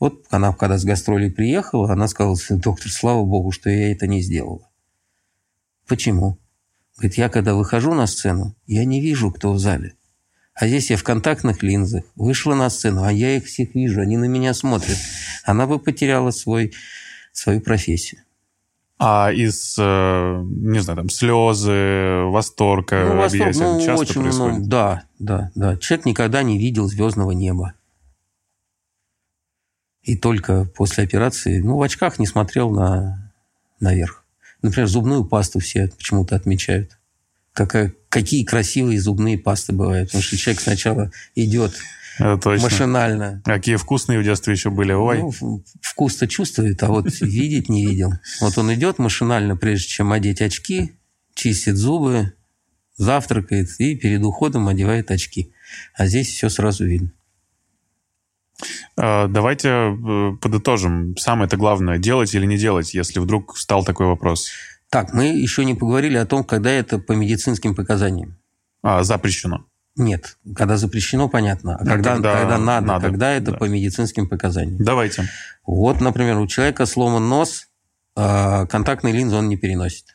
Вот 0.00 0.24
она, 0.30 0.52
когда 0.52 0.76
с 0.78 0.84
гастролей 0.84 1.30
приехала, 1.30 1.92
она 1.92 2.08
сказала, 2.08 2.36
доктор, 2.50 2.90
слава 2.90 3.24
богу, 3.24 3.52
что 3.52 3.70
я 3.70 3.92
это 3.92 4.08
не 4.08 4.22
сделала. 4.22 4.68
Почему? 5.86 6.38
Говорит, 6.98 7.16
я 7.16 7.28
когда 7.28 7.54
выхожу 7.54 7.94
на 7.94 8.08
сцену, 8.08 8.56
я 8.66 8.84
не 8.84 9.00
вижу, 9.00 9.30
кто 9.30 9.52
в 9.52 9.58
зале. 9.58 9.94
А 10.52 10.66
здесь 10.66 10.90
я 10.90 10.96
в 10.96 11.04
контактных 11.04 11.62
линзах, 11.62 12.02
вышла 12.16 12.56
на 12.56 12.68
сцену, 12.68 13.04
а 13.04 13.12
я 13.12 13.36
их 13.36 13.44
всех 13.44 13.76
вижу, 13.76 14.00
они 14.00 14.16
на 14.16 14.24
меня 14.24 14.52
смотрят. 14.52 14.96
Она 15.44 15.68
бы 15.68 15.78
потеряла 15.78 16.32
свой, 16.32 16.72
свою 17.32 17.60
профессию. 17.60 18.22
А 18.98 19.30
из, 19.32 19.76
э, 19.78 20.42
не 20.44 20.80
знаю, 20.80 20.96
там, 20.96 21.08
слезы, 21.08 22.24
восторг, 22.24 22.90
Ну, 22.90 23.16
восторг, 23.16 23.42
объятия 23.42 23.62
ну, 23.62 23.78
часто 23.78 24.00
очень 24.00 24.22
происходит? 24.22 24.56
много. 24.56 24.68
Да, 24.68 25.04
да, 25.20 25.50
да. 25.54 25.76
Человек 25.76 26.06
никогда 26.06 26.42
не 26.42 26.58
видел 26.58 26.88
звездного 26.88 27.30
неба. 27.30 27.74
И 30.02 30.16
только 30.16 30.64
после 30.64 31.04
операции, 31.04 31.60
ну, 31.60 31.76
в 31.76 31.82
очках 31.82 32.18
не 32.18 32.26
смотрел 32.26 32.70
на, 32.70 33.32
наверх. 33.78 34.17
Например, 34.62 34.88
зубную 34.88 35.24
пасту 35.24 35.60
все 35.60 35.88
почему-то 35.88 36.36
отмечают. 36.36 36.98
Какая, 37.52 37.94
какие 38.08 38.44
красивые 38.44 39.00
зубные 39.00 39.38
пасты 39.38 39.72
бывают. 39.72 40.08
Потому 40.08 40.22
что 40.22 40.36
человек 40.36 40.60
сначала 40.60 41.12
идет 41.34 41.74
Это 42.18 42.36
точно. 42.38 42.64
машинально. 42.64 43.42
Какие 43.44 43.76
вкусные 43.76 44.18
в 44.18 44.24
детстве 44.24 44.54
еще 44.54 44.70
были. 44.70 44.92
Ой, 44.92 45.18
Ну, 45.18 45.64
вкус-то 45.80 46.26
чувствует, 46.26 46.82
а 46.82 46.88
вот 46.88 47.06
видеть 47.20 47.68
не 47.68 47.86
видел. 47.86 48.12
Вот 48.40 48.58
он 48.58 48.72
идет 48.74 48.98
машинально, 48.98 49.56
прежде 49.56 49.88
чем 49.88 50.12
одеть 50.12 50.40
очки, 50.42 50.92
чистит 51.34 51.76
зубы, 51.76 52.32
завтракает 52.96 53.68
и 53.78 53.94
перед 53.94 54.22
уходом 54.22 54.68
одевает 54.68 55.10
очки. 55.10 55.52
А 55.94 56.06
здесь 56.06 56.28
все 56.28 56.48
сразу 56.48 56.84
видно. 56.84 57.12
Э, 58.96 59.26
давайте 59.28 59.68
э, 59.68 60.36
подытожим. 60.40 61.16
Самое-то 61.16 61.56
главное, 61.56 61.98
делать 61.98 62.34
или 62.34 62.46
не 62.46 62.58
делать, 62.58 62.94
если 62.94 63.20
вдруг 63.20 63.54
встал 63.54 63.84
такой 63.84 64.06
вопрос. 64.06 64.50
Так, 64.90 65.12
мы 65.12 65.26
еще 65.26 65.64
не 65.64 65.74
поговорили 65.74 66.16
о 66.16 66.26
том, 66.26 66.44
когда 66.44 66.70
это 66.70 66.98
по 66.98 67.12
медицинским 67.12 67.74
показаниям. 67.74 68.38
А, 68.82 69.02
запрещено. 69.02 69.66
Нет, 69.96 70.38
когда 70.54 70.76
запрещено, 70.76 71.28
понятно. 71.28 71.74
А 71.76 71.84
Да, 71.84 71.90
когда, 71.90 72.14
когда 72.14 72.40
когда, 72.40 72.58
надо, 72.58 72.86
надо, 72.86 73.06
когда 73.06 73.32
это 73.32 73.50
да. 73.50 73.58
по 73.58 73.64
медицинским 73.64 74.28
показаниям. 74.28 74.78
Давайте. 74.78 75.28
Вот, 75.66 76.00
например, 76.00 76.38
у 76.38 76.46
человека 76.46 76.86
сломан 76.86 77.28
нос, 77.28 77.66
а 78.14 78.66
контактные 78.66 79.12
линзы 79.12 79.36
он 79.36 79.48
не 79.48 79.56
переносит. 79.56 80.06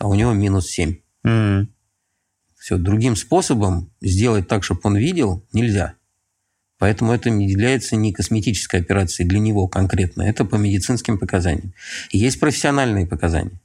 А 0.00 0.06
у 0.06 0.14
него 0.14 0.32
минус 0.32 0.68
7. 0.68 0.96
М. 1.24 1.74
Все, 2.56 2.76
другим 2.76 3.16
способом 3.16 3.90
сделать 4.00 4.46
так, 4.46 4.62
чтобы 4.62 4.80
он 4.84 4.96
видел, 4.96 5.44
нельзя. 5.52 5.94
Поэтому 6.78 7.12
это 7.12 7.28
является 7.28 7.96
не 7.96 8.12
косметической 8.12 8.80
операцией 8.80 9.28
для 9.28 9.40
него 9.40 9.66
конкретно, 9.66 10.22
это 10.22 10.44
по 10.44 10.56
медицинским 10.56 11.18
показаниям. 11.18 11.74
И 12.10 12.18
есть 12.18 12.38
профессиональные 12.38 13.06
показания. 13.06 13.60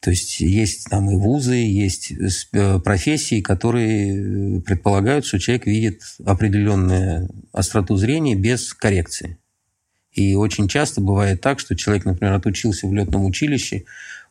То 0.00 0.10
есть 0.10 0.38
есть 0.40 0.88
там 0.88 1.10
и 1.10 1.16
вузы, 1.16 1.56
есть 1.56 2.12
э, 2.12 2.78
профессии, 2.78 3.40
которые 3.40 4.58
э, 4.58 4.60
предполагают, 4.60 5.26
что 5.26 5.40
человек 5.40 5.66
видит 5.66 6.02
определенную 6.24 7.28
остроту 7.52 7.96
зрения 7.96 8.36
без 8.36 8.72
коррекции. 8.74 9.38
И 10.12 10.36
очень 10.36 10.68
часто 10.68 11.00
бывает 11.00 11.40
так, 11.40 11.58
что 11.58 11.76
человек, 11.76 12.04
например, 12.04 12.34
отучился 12.34 12.86
в 12.86 12.94
летном 12.94 13.24
училище, 13.24 13.84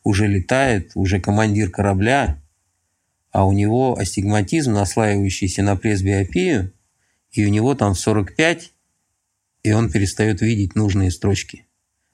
уже 0.04 0.26
летает, 0.26 0.92
уже 0.94 1.20
командир 1.20 1.70
корабля, 1.70 2.40
а 3.30 3.46
у 3.46 3.52
него 3.52 3.98
астигматизм, 3.98 4.72
наслаивающийся 4.72 5.62
на 5.62 5.76
пресбиопию, 5.76 6.72
и 7.32 7.44
у 7.44 7.48
него 7.48 7.74
там 7.74 7.94
45, 7.94 8.72
и 9.62 9.72
он 9.72 9.90
перестает 9.90 10.40
видеть 10.40 10.74
нужные 10.74 11.10
строчки. 11.10 11.66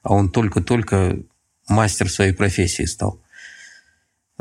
А 0.03 0.15
он 0.15 0.31
только-только 0.31 1.23
мастер 1.69 2.11
своей 2.11 2.33
профессии 2.33 2.85
стал. 2.85 3.23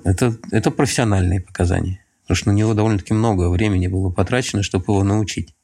Это, 0.03 0.37
это 0.51 0.71
профессиональные 0.71 1.41
показания. 1.41 2.03
потому 2.23 2.35
что 2.35 2.51
на 2.51 2.55
него 2.55 2.73
довольно-таки 2.73 3.13
много 3.13 3.49
времени 3.49 3.87
было 3.87 4.09
потрачено, 4.09 4.63
чтобы 4.63 4.85
его 4.85 5.03
научить. 5.03 5.55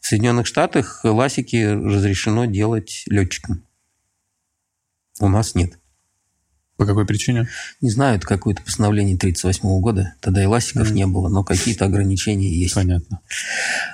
В 0.00 0.06
Соединенных 0.06 0.46
Штатах 0.46 1.00
ласики 1.04 1.64
разрешено 1.64 2.44
делать 2.44 3.04
летчикам. 3.06 3.64
У 5.20 5.28
нас 5.28 5.54
нет. 5.54 5.78
По 6.82 6.86
какой 6.86 7.06
причине? 7.06 7.46
Не 7.80 7.90
знаю, 7.90 8.16
это 8.16 8.26
какое-то 8.26 8.60
постановление 8.60 9.14
1938 9.14 9.80
года. 9.80 10.14
Тогда 10.20 10.42
и 10.42 10.46
ластиков 10.46 10.90
mm. 10.90 10.94
не 10.94 11.06
было, 11.06 11.28
но 11.28 11.44
какие-то 11.44 11.84
ограничения 11.84 12.50
есть. 12.50 12.74
Понятно. 12.74 13.20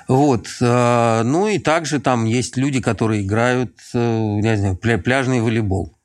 Вот. 0.07 0.47
А, 0.59 1.21
ну 1.21 1.47
и 1.47 1.59
также 1.59 1.99
там 1.99 2.25
есть 2.25 2.57
люди, 2.57 2.81
которые 2.81 3.21
играют, 3.21 3.75
э, 3.93 4.39
я 4.41 4.55
не 4.55 4.57
знаю, 4.57 4.75
пляжный 4.75 5.39
волейбол 5.39 5.95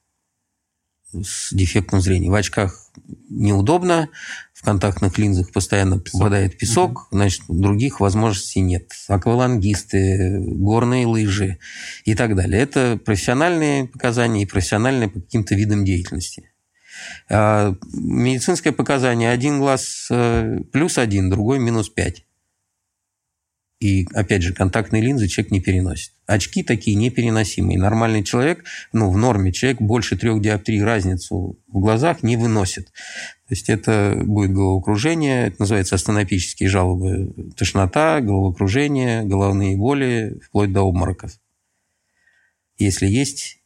с 1.15 1.55
дефектом 1.55 2.03
зрения. 2.03 2.29
В 2.29 2.35
очках 2.35 2.91
неудобно, 3.31 4.11
в 4.53 4.63
контактных 4.63 5.17
линзах 5.17 5.53
постоянно 5.53 5.99
песок. 5.99 6.21
попадает 6.21 6.59
песок, 6.59 6.91
угу. 6.91 7.17
значит, 7.17 7.45
других 7.49 8.01
возможностей 8.01 8.61
нет. 8.61 8.91
Аквалангисты, 9.09 10.39
горные 10.39 11.07
лыжи 11.07 11.59
и 12.05 12.15
так 12.15 12.37
далее. 12.37 12.61
Это 12.61 13.01
профессиональные 13.03 13.87
показания 13.87 14.43
и 14.43 14.47
профессиональные 14.47 15.09
по 15.09 15.21
каким-то 15.21 15.55
видам 15.55 15.87
деятельности. 15.87 16.51
А 17.31 17.75
медицинское 17.93 18.73
показание 18.73 19.31
один 19.31 19.59
глаз 19.59 20.09
э, 20.11 20.59
плюс 20.73 20.99
один, 20.99 21.31
другой 21.31 21.59
минус 21.59 21.89
пять. 21.89 22.25
И, 23.81 24.07
опять 24.15 24.43
же, 24.43 24.55
контактные 24.55 25.03
линзы 25.03 25.29
человек 25.29 25.53
не 25.53 25.61
переносит. 25.61 26.13
Очки 26.27 26.63
такие 26.63 26.97
непереносимые. 26.97 27.79
Нормальный 27.79 28.23
человек, 28.25 28.65
ну, 28.93 29.11
в 29.11 29.19
норме 29.19 29.53
человек 29.53 29.81
больше 29.83 30.17
трех 30.17 30.41
диоптрий 30.41 30.83
разницу 30.83 31.59
в 31.67 31.81
глазах 31.81 32.23
не 32.23 32.39
выносит. 32.39 32.87
То 32.87 33.51
есть 33.51 33.69
это 33.69 34.23
будет 34.25 34.53
головокружение, 34.53 35.49
это 35.49 35.57
называется 35.59 35.97
астенопические 35.97 36.71
жалобы, 36.71 37.35
тошнота, 37.59 38.23
головокружение, 38.23 39.23
головные 39.25 39.77
боли, 39.77 40.41
вплоть 40.43 40.73
до 40.73 40.81
обмороков. 40.81 41.33
Если 42.79 43.07
есть 43.07 43.59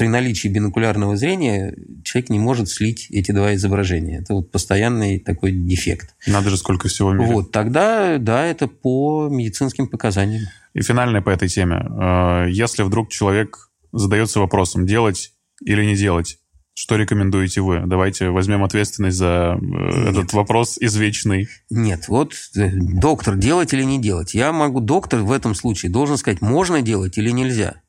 при 0.00 0.08
наличии 0.08 0.48
бинокулярного 0.48 1.14
зрения 1.14 1.76
человек 2.04 2.30
не 2.30 2.38
может 2.38 2.70
слить 2.70 3.08
эти 3.10 3.32
два 3.32 3.54
изображения. 3.54 4.20
Это 4.20 4.32
вот 4.32 4.50
постоянный 4.50 5.18
такой 5.18 5.52
дефект. 5.52 6.14
Надо 6.26 6.48
же 6.48 6.56
сколько 6.56 6.88
всего 6.88 7.10
в 7.10 7.16
Вот, 7.18 7.52
тогда, 7.52 8.16
да, 8.16 8.46
это 8.46 8.66
по 8.66 9.28
медицинским 9.30 9.88
показаниям. 9.88 10.44
И 10.72 10.80
финальное 10.80 11.20
по 11.20 11.28
этой 11.28 11.48
теме. 11.48 11.76
Э, 11.76 12.46
если 12.48 12.82
вдруг 12.82 13.10
человек 13.10 13.68
задается 13.92 14.40
вопросом, 14.40 14.86
делать 14.86 15.34
или 15.62 15.84
не 15.84 15.96
делать, 15.96 16.38
что 16.72 16.96
рекомендуете 16.96 17.60
вы? 17.60 17.82
Давайте 17.84 18.30
возьмем 18.30 18.64
ответственность 18.64 19.18
за 19.18 19.58
э, 19.60 19.62
Нет. 19.62 20.16
этот 20.16 20.32
вопрос 20.32 20.78
извечный. 20.80 21.46
Нет, 21.68 22.08
вот 22.08 22.32
э, 22.56 22.70
доктор, 22.72 23.36
делать 23.36 23.74
или 23.74 23.82
не 23.82 24.00
делать. 24.00 24.32
Я 24.32 24.50
могу, 24.52 24.80
доктор 24.80 25.20
в 25.20 25.30
этом 25.30 25.54
случае 25.54 25.92
должен 25.92 26.16
сказать, 26.16 26.40
можно 26.40 26.80
делать 26.80 27.18
или 27.18 27.30
нельзя. 27.32 27.82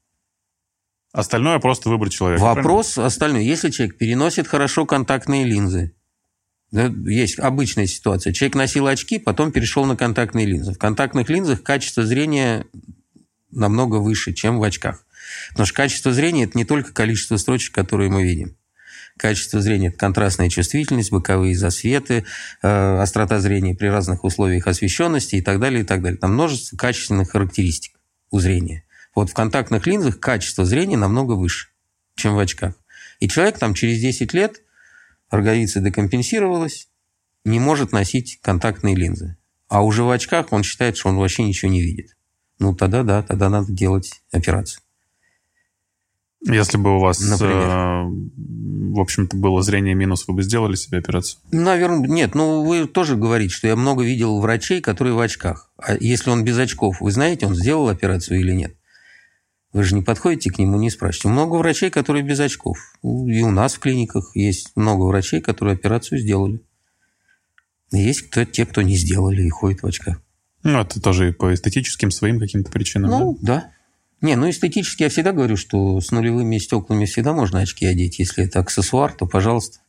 Остальное 1.13 1.59
просто 1.59 1.89
выбор 1.89 2.09
человека. 2.09 2.41
Вопрос 2.41 2.93
правильно? 2.93 3.07
остальной. 3.07 3.45
Если 3.45 3.69
человек 3.69 3.97
переносит 3.97 4.47
хорошо 4.47 4.85
контактные 4.85 5.43
линзы, 5.43 5.93
есть 6.71 7.37
обычная 7.37 7.85
ситуация. 7.85 8.31
Человек 8.31 8.55
носил 8.55 8.87
очки, 8.87 9.19
потом 9.19 9.51
перешел 9.51 9.83
на 9.85 9.97
контактные 9.97 10.45
линзы. 10.45 10.73
В 10.73 10.77
контактных 10.77 11.29
линзах 11.29 11.63
качество 11.63 12.05
зрения 12.05 12.65
намного 13.51 13.97
выше, 13.97 14.33
чем 14.33 14.57
в 14.57 14.63
очках. 14.63 15.05
Потому 15.49 15.65
что 15.65 15.75
качество 15.75 16.13
зрения– 16.13 16.43
это 16.45 16.57
не 16.57 16.63
только 16.63 16.93
количество 16.93 17.35
строчек, 17.35 17.75
которые 17.75 18.09
мы 18.09 18.23
видим. 18.23 18.55
Качество 19.17 19.59
зрения– 19.59 19.87
это 19.89 19.97
контрастная 19.97 20.49
чувствительность, 20.49 21.11
боковые 21.11 21.55
засветы, 21.55 22.25
э, 22.61 22.97
острота 22.99 23.39
зрения 23.39 23.75
при 23.75 23.87
разных 23.87 24.23
условиях 24.23 24.67
освещенности 24.67 25.35
и 25.35 25.41
так 25.41 25.59
далее, 25.59 25.81
и 25.81 25.83
так 25.83 26.01
далее. 26.01 26.17
Там 26.17 26.33
множество 26.33 26.77
качественных 26.77 27.31
характеристик 27.31 27.99
у 28.29 28.39
зрения. 28.39 28.85
Вот 29.15 29.29
в 29.29 29.33
контактных 29.33 29.87
линзах 29.87 30.19
качество 30.19 30.65
зрения 30.65 30.97
намного 30.97 31.33
выше, 31.33 31.69
чем 32.15 32.35
в 32.35 32.39
очках. 32.39 32.75
И 33.19 33.27
человек 33.27 33.59
там 33.59 33.73
через 33.73 33.99
10 33.99 34.33
лет, 34.33 34.61
роговица 35.29 35.79
декомпенсировалась, 35.79 36.89
не 37.45 37.59
может 37.59 37.91
носить 37.91 38.39
контактные 38.41 38.95
линзы. 38.95 39.37
А 39.67 39.83
уже 39.83 40.03
в 40.03 40.09
очках 40.09 40.51
он 40.51 40.63
считает, 40.63 40.97
что 40.97 41.09
он 41.09 41.17
вообще 41.17 41.43
ничего 41.43 41.71
не 41.71 41.81
видит. 41.81 42.15
Ну, 42.59 42.75
тогда 42.75 43.03
да, 43.03 43.23
тогда 43.23 43.49
надо 43.49 43.71
делать 43.71 44.21
операцию. 44.31 44.83
Если 46.43 46.77
бы 46.77 46.97
у 46.97 46.99
вас, 46.99 47.19
Например. 47.19 47.55
Э, 47.55 48.05
в 48.93 48.99
общем-то, 48.99 49.37
было 49.37 49.61
зрение 49.61 49.93
минус, 49.93 50.27
вы 50.27 50.33
бы 50.33 50.43
сделали 50.43 50.75
себе 50.75 50.97
операцию? 50.97 51.39
Наверное, 51.51 52.09
нет. 52.09 52.35
Ну, 52.35 52.63
вы 52.63 52.87
тоже 52.87 53.15
говорите, 53.15 53.53
что 53.53 53.67
я 53.67 53.75
много 53.75 54.03
видел 54.03 54.39
врачей, 54.39 54.81
которые 54.81 55.13
в 55.13 55.19
очках. 55.19 55.71
А 55.77 55.95
если 55.99 56.29
он 56.29 56.43
без 56.43 56.57
очков, 56.57 56.99
вы 56.99 57.11
знаете, 57.11 57.45
он 57.45 57.55
сделал 57.55 57.89
операцию 57.89 58.39
или 58.39 58.51
нет? 58.51 58.75
Вы 59.73 59.83
же 59.83 59.95
не 59.95 60.01
подходите 60.01 60.49
к 60.49 60.59
нему, 60.59 60.77
не 60.77 60.89
спрашиваете. 60.89 61.29
Много 61.29 61.55
врачей, 61.55 61.89
которые 61.89 62.23
без 62.23 62.39
очков. 62.39 62.77
И 63.03 63.41
у 63.41 63.51
нас 63.51 63.75
в 63.75 63.79
клиниках 63.79 64.35
есть 64.35 64.71
много 64.75 65.03
врачей, 65.03 65.39
которые 65.39 65.75
операцию 65.75 66.19
сделали. 66.19 66.61
И 67.93 67.99
есть 67.99 68.23
кто, 68.23 68.43
те, 68.43 68.65
кто 68.65 68.81
не 68.81 68.95
сделали 68.95 69.43
и 69.43 69.49
ходят 69.49 69.81
в 69.81 69.87
очках. 69.87 70.21
Ну, 70.63 70.79
это 70.79 71.01
тоже 71.01 71.33
по 71.33 71.53
эстетическим 71.53 72.11
своим 72.11 72.39
каким-то 72.39 72.71
причинам. 72.71 73.11
Ну, 73.11 73.37
да. 73.41 73.55
да. 73.55 73.71
Не, 74.21 74.35
ну 74.35 74.49
эстетически 74.49 75.03
я 75.03 75.09
всегда 75.09 75.31
говорю, 75.31 75.57
что 75.57 75.99
с 75.99 76.11
нулевыми 76.11 76.57
стеклами 76.59 77.05
всегда 77.05 77.33
можно 77.33 77.59
очки 77.59 77.85
одеть. 77.85 78.19
Если 78.19 78.45
это 78.45 78.59
аксессуар, 78.59 79.13
то 79.13 79.25
пожалуйста. 79.25 79.79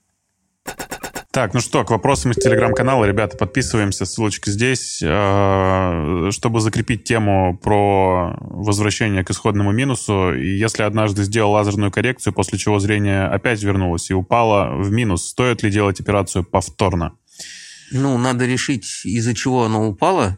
Так, 1.32 1.54
ну 1.54 1.60
что, 1.60 1.82
к 1.82 1.90
вопросам 1.90 2.32
из 2.32 2.36
телеграм-канала, 2.36 3.06
ребята, 3.06 3.38
подписываемся, 3.38 4.04
ссылочка 4.04 4.50
здесь. 4.50 5.02
А, 5.02 6.28
чтобы 6.30 6.60
закрепить 6.60 7.04
тему 7.04 7.56
про 7.56 8.36
возвращение 8.38 9.24
к 9.24 9.30
исходному 9.30 9.72
минусу, 9.72 10.34
и 10.34 10.46
если 10.46 10.82
однажды 10.82 11.24
сделал 11.24 11.52
лазерную 11.52 11.90
коррекцию, 11.90 12.34
после 12.34 12.58
чего 12.58 12.78
зрение 12.80 13.24
опять 13.24 13.62
вернулось 13.62 14.10
и 14.10 14.14
упало 14.14 14.76
в 14.76 14.90
минус, 14.90 15.26
стоит 15.26 15.62
ли 15.62 15.70
делать 15.70 16.00
операцию 16.00 16.44
повторно? 16.44 17.16
Ну, 17.92 18.18
надо 18.18 18.44
решить, 18.44 19.00
из-за 19.06 19.34
чего 19.34 19.64
оно 19.64 19.88
упало. 19.88 20.36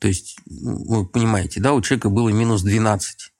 То 0.00 0.08
есть, 0.08 0.38
ну, 0.46 0.84
вы 0.88 1.06
понимаете, 1.06 1.60
да, 1.60 1.72
у 1.72 1.80
человека 1.82 2.10
было 2.10 2.30
минус 2.30 2.62
12. 2.62 3.32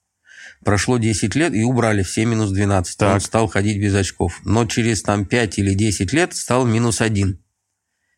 Прошло 0.63 0.97
10 0.97 1.35
лет 1.35 1.53
и 1.53 1.63
убрали 1.63 2.03
все 2.03 2.25
минус 2.25 2.51
12. 2.51 2.97
Так. 2.97 3.13
Он 3.13 3.21
стал 3.21 3.47
ходить 3.47 3.79
без 3.79 3.95
очков. 3.95 4.41
Но 4.43 4.65
через 4.65 5.01
там 5.01 5.25
5 5.25 5.59
или 5.59 5.73
10 5.73 6.11
лет 6.13 6.35
стал 6.35 6.65
минус 6.65 7.01
1. 7.01 7.39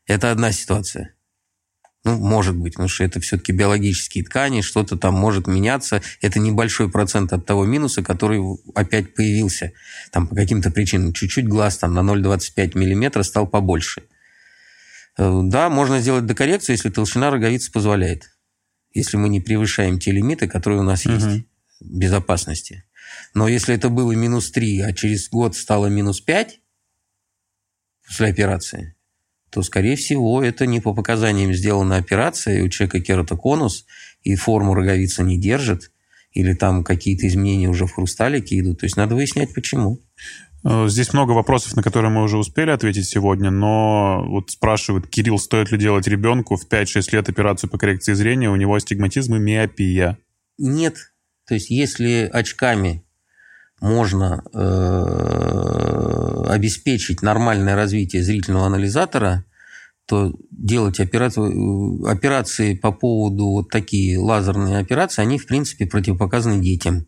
Это 0.07 0.31
одна 0.31 0.51
ситуация. 0.51 1.13
Ну, 2.03 2.17
может 2.17 2.55
быть, 2.55 2.73
потому 2.73 2.89
что 2.89 3.03
это 3.03 3.19
все-таки 3.19 3.51
биологические 3.51 4.23
ткани, 4.23 4.61
что-то 4.61 4.97
там 4.97 5.13
может 5.13 5.45
меняться. 5.45 6.01
Это 6.19 6.39
небольшой 6.39 6.89
процент 6.89 7.31
от 7.31 7.45
того 7.45 7.65
минуса, 7.65 8.01
который 8.01 8.41
опять 8.73 9.13
появился. 9.13 9.73
Там 10.11 10.25
по 10.25 10.35
каким-то 10.35 10.71
причинам. 10.71 11.13
Чуть-чуть 11.13 11.47
глаз 11.47 11.77
там 11.77 11.93
на 11.93 11.99
0,25 11.99 12.75
мм 12.75 13.23
стал 13.23 13.45
побольше. 13.45 14.01
Э, 15.19 15.41
да, 15.43 15.69
можно 15.69 15.99
сделать 15.99 16.25
докоррекцию, 16.25 16.75
если 16.75 16.89
толщина 16.89 17.29
роговицы 17.29 17.71
позволяет. 17.71 18.31
Если 18.93 19.17
мы 19.17 19.29
не 19.29 19.39
превышаем 19.39 19.99
те 19.99 20.11
лимиты, 20.11 20.47
которые 20.47 20.79
у 20.79 20.83
нас 20.83 21.05
угу. 21.05 21.13
есть 21.13 21.45
безопасности. 21.81 22.85
Но 23.33 23.47
если 23.47 23.75
это 23.75 23.89
было 23.89 24.11
минус 24.13 24.51
3, 24.51 24.81
а 24.81 24.93
через 24.93 25.29
год 25.29 25.55
стало 25.55 25.87
минус 25.87 26.21
5 26.21 26.59
после 28.07 28.27
операции, 28.27 28.95
то, 29.49 29.61
скорее 29.63 29.97
всего, 29.97 30.41
это 30.41 30.65
не 30.65 30.79
по 30.79 30.93
показаниям 30.93 31.53
сделана 31.53 31.97
операция, 31.97 32.59
и 32.59 32.61
у 32.61 32.69
человека 32.69 33.01
кератоконус, 33.01 33.85
и 34.23 34.35
форму 34.35 34.73
роговица 34.73 35.23
не 35.23 35.37
держит, 35.37 35.91
или 36.31 36.53
там 36.53 36.83
какие-то 36.83 37.27
изменения 37.27 37.67
уже 37.67 37.85
в 37.85 37.93
хрусталике 37.93 38.59
идут. 38.59 38.79
То 38.79 38.85
есть 38.85 38.95
надо 38.95 39.15
выяснять, 39.15 39.53
почему. 39.53 40.01
Э, 40.63 40.87
здесь 40.87 41.13
много 41.13 41.31
вопросов, 41.31 41.75
на 41.75 41.83
которые 41.83 42.11
мы 42.11 42.23
уже 42.23 42.37
успели 42.37 42.69
ответить 42.69 43.07
сегодня, 43.07 43.51
но 43.51 44.23
вот 44.25 44.51
спрашивают, 44.51 45.07
Кирилл, 45.07 45.37
стоит 45.37 45.71
ли 45.71 45.77
делать 45.77 46.07
ребенку 46.07 46.55
в 46.55 46.67
5-6 46.67 47.13
лет 47.13 47.27
операцию 47.29 47.69
по 47.69 47.77
коррекции 47.77 48.13
зрения, 48.13 48.49
у 48.49 48.55
него 48.55 48.75
астигматизм 48.75 49.35
и 49.35 49.39
миопия? 49.39 50.17
Нет, 50.57 51.10
то 51.51 51.55
есть 51.55 51.69
если 51.69 52.29
очками 52.31 53.03
можно 53.81 54.41
э, 54.53 56.45
обеспечить 56.47 57.21
нормальное 57.21 57.75
развитие 57.75 58.23
зрительного 58.23 58.67
анализатора, 58.67 59.43
то 60.05 60.33
делать 60.49 61.01
операцию, 61.01 62.05
операции 62.07 62.73
по 62.73 62.93
поводу 62.93 63.47
вот 63.47 63.69
такие 63.69 64.17
лазерные 64.17 64.77
операции, 64.77 65.23
они 65.23 65.37
в 65.37 65.45
принципе 65.45 65.87
противопоказаны 65.87 66.63
детям 66.63 67.05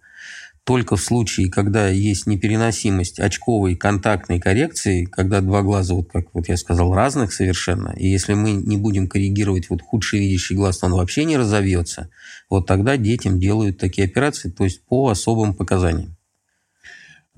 только 0.65 0.95
в 0.95 1.01
случае, 1.01 1.49
когда 1.49 1.89
есть 1.89 2.25
непереносимость 2.25 3.19
очковой 3.19 3.75
контактной 3.75 4.39
коррекции, 4.39 5.05
когда 5.05 5.41
два 5.41 5.61
глаза, 5.61 5.93
вот 5.93 6.09
как 6.11 6.33
вот 6.33 6.47
я 6.47 6.55
сказал, 6.55 6.93
разных 6.93 7.33
совершенно, 7.33 7.93
и 7.97 8.07
если 8.07 8.33
мы 8.33 8.51
не 8.53 8.77
будем 8.77 9.07
коррегировать 9.07 9.69
вот 9.69 9.81
худший 9.81 10.19
видящий 10.19 10.55
глаз, 10.55 10.79
то 10.79 10.85
он 10.85 10.93
вообще 10.93 11.25
не 11.25 11.37
разовьется, 11.37 12.09
вот 12.49 12.65
тогда 12.65 12.95
детям 12.95 13.39
делают 13.39 13.77
такие 13.77 14.07
операции, 14.07 14.49
то 14.49 14.63
есть 14.63 14.85
по 14.85 15.09
особым 15.09 15.53
показаниям. 15.53 16.15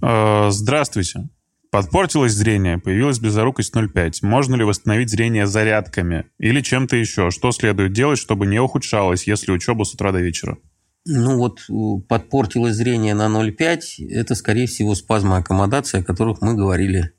Э, 0.02 0.50
здравствуйте. 0.52 1.30
Подпортилось 1.72 2.32
зрение, 2.32 2.78
появилась 2.78 3.20
близорукость 3.20 3.74
0,5. 3.76 4.20
Можно 4.22 4.56
ли 4.56 4.64
восстановить 4.64 5.10
зрение 5.10 5.46
зарядками 5.46 6.26
или 6.38 6.62
чем-то 6.62 6.96
еще? 6.96 7.32
Что 7.32 7.52
следует 7.52 7.92
делать, 7.92 8.20
чтобы 8.20 8.46
не 8.46 8.60
ухудшалось, 8.60 9.28
если 9.28 9.52
учеба 9.52 9.84
с 9.84 9.94
утра 9.94 10.12
до 10.12 10.20
вечера? 10.20 10.58
Ну 11.06 11.38
вот 11.38 11.61
э, 11.69 12.02
подпортилось 12.07 12.76
зрение 12.76 13.14
на 13.14 13.27
0,5, 13.27 14.10
это, 14.10 14.34
скорее 14.34 14.65
всего, 14.65 14.95
спазмы 14.95 15.38
аккомодации, 15.38 15.99
о 15.99 16.03
которых 16.03 16.41
мы 16.41 16.56
говорили. 16.56 17.11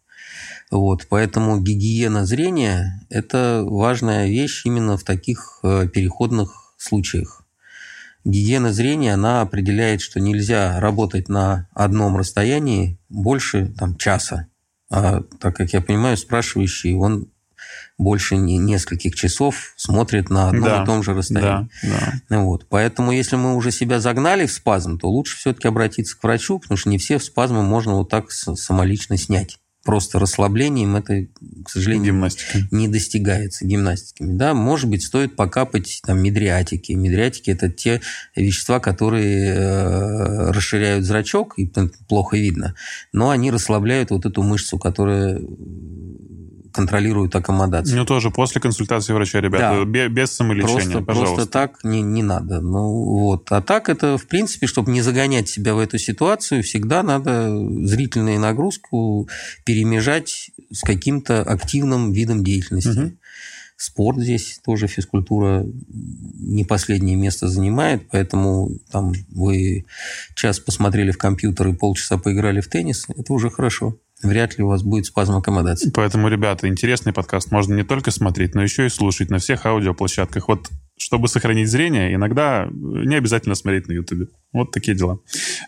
Вот, 0.72 1.06
поэтому 1.08 1.60
гигиена 1.60 2.26
зрения– 2.26 3.06
это 3.10 3.62
важная 3.64 4.26
вещь 4.26 4.66
именно 4.66 4.96
в 4.96 5.04
таких 5.04 5.60
э, 5.62 5.88
переходных 5.88 6.74
случаях. 6.76 7.44
Гигиена 8.24 8.72
зрения, 8.72 9.14
она 9.14 9.42
определяет, 9.42 10.00
что 10.00 10.18
нельзя 10.18 10.80
работать 10.80 11.28
на 11.28 11.68
одном 11.72 12.16
расстоянии 12.16 12.98
больше 13.08 13.72
там, 13.78 13.96
часа. 13.96 14.48
А 14.90 15.22
так 15.38 15.54
как 15.54 15.72
я 15.72 15.80
понимаю, 15.80 16.16
спрашивающий, 16.16 16.94
он 16.94 17.28
больше 17.98 18.36
не, 18.36 18.59
нескольких 18.59 19.14
часов 19.14 19.74
смотрит 19.76 20.30
на 20.30 20.48
одном 20.48 20.64
да, 20.64 20.82
и 20.82 20.86
том 20.86 21.02
же 21.02 21.14
расстоянии. 21.14 21.68
Да, 21.82 22.12
да. 22.28 22.38
Вот. 22.40 22.66
Поэтому, 22.68 23.12
если 23.12 23.36
мы 23.36 23.55
уже 23.55 23.70
себя 23.70 24.01
загнали 24.01 24.47
в 24.47 24.52
спазм, 24.52 24.98
то 24.98 25.09
лучше 25.09 25.36
все-таки 25.36 25.68
обратиться 25.68 26.18
к 26.18 26.22
врачу, 26.22 26.59
потому 26.59 26.76
что 26.76 26.88
не 26.88 26.98
все 26.98 27.18
спазмы 27.18 27.62
можно 27.62 27.94
вот 27.94 28.09
так 28.09 28.30
самолично 28.30 29.16
снять 29.16 29.59
просто 29.86 30.18
расслаблением 30.18 30.97
это, 30.97 31.26
к 31.64 31.70
сожалению, 31.70 32.12
Гимнастика. 32.12 32.59
не 32.72 32.88
достигается 32.88 33.64
гимнастиками. 33.64 34.36
Да, 34.36 34.52
может 34.52 34.90
быть, 34.90 35.05
стоит 35.05 35.36
покапать 35.36 36.02
там 36.05 36.20
медриатики. 36.20 36.93
Медриатики– 36.93 37.51
это 37.52 37.70
те 37.70 38.02
вещества, 38.34 38.80
которые 38.80 39.55
э, 39.55 40.51
расширяют 40.51 41.05
зрачок, 41.05 41.55
и 41.56 41.70
плохо 42.09 42.36
видно, 42.36 42.74
но 43.12 43.30
они 43.30 43.51
расслабляют 43.51 44.10
вот 44.10 44.26
эту 44.26 44.43
мышцу, 44.43 44.76
которая 44.78 45.40
контролируют 46.77 47.35
аккомодацию. 47.35 47.97
Ну, 47.97 48.05
тоже 48.05 48.31
после 48.31 48.61
консультации 48.61 49.15
врача, 49.15 49.40
ребята, 49.40 49.85
да. 49.86 50.09
без 50.09 50.31
самолечения, 50.31 50.74
просто, 50.74 51.01
пожалуйста. 51.01 51.35
Просто 51.35 51.51
так 51.51 51.85
не, 51.85 52.03
не 52.03 52.23
надо. 52.23 52.61
Ну, 52.61 53.05
вот. 53.19 53.51
А 53.51 53.62
так 53.62 53.89
это, 53.89 54.19
в 54.19 54.27
принципе, 54.27 54.66
чтобы 54.66 54.93
не 54.93 55.01
загонять 55.01 55.48
себя 55.48 55.74
в 55.74 55.78
эту 55.78 55.97
ситуацию, 55.97 56.62
всегда 56.62 57.03
надо 57.03 57.48
зрительную 57.86 58.39
нагрузку 58.39 59.27
перемежать 59.65 60.51
с 60.70 60.82
каким-то 60.82 61.43
активным 61.43 62.12
видом 62.12 62.44
деятельности. 62.44 62.89
Угу. 62.89 63.12
Спорт 63.78 64.19
здесь 64.19 64.61
тоже 64.65 64.86
физкультура 64.86 65.66
не 65.89 66.65
последнее 66.65 67.16
место 67.16 67.48
занимает, 67.48 68.09
поэтому 68.11 68.70
там 68.90 69.12
вы 69.31 69.86
час 70.35 70.59
посмотрели 70.59 71.11
в 71.11 71.19
компьютер 71.19 71.69
и 71.69 71.74
полчаса 71.74 72.19
поиграли 72.19 72.61
в 72.61 72.69
теннис, 72.69 73.07
это 73.09 73.32
уже 73.32 73.51
хорошо 73.51 73.98
вряд 74.22 74.59
ли 74.59 74.64
у 74.64 74.68
вас 74.68 74.82
будет 74.82 75.06
спазм 75.06 75.36
аккомодации. 75.36 75.90
Поэтому, 75.94 76.28
ребята, 76.28 76.68
интересный 76.68 77.12
подкаст 77.12 77.51
можно 77.51 77.74
не 77.74 77.84
только 77.84 78.10
смотреть, 78.10 78.55
но 78.55 78.62
еще 78.62 78.86
и 78.86 78.90
слушать 78.90 79.30
на 79.30 79.38
всех 79.38 79.66
аудиоплощадках. 79.66 80.48
Вот 80.48 80.70
чтобы 80.98 81.28
сохранить 81.28 81.68
зрение, 81.68 82.14
иногда 82.14 82.68
не 82.72 83.16
обязательно 83.16 83.55
смотреть 83.55 83.86
на 83.86 83.93
YouTube. 83.93 84.30
Вот 84.52 84.70
такие 84.70 84.97
дела. 84.97 85.18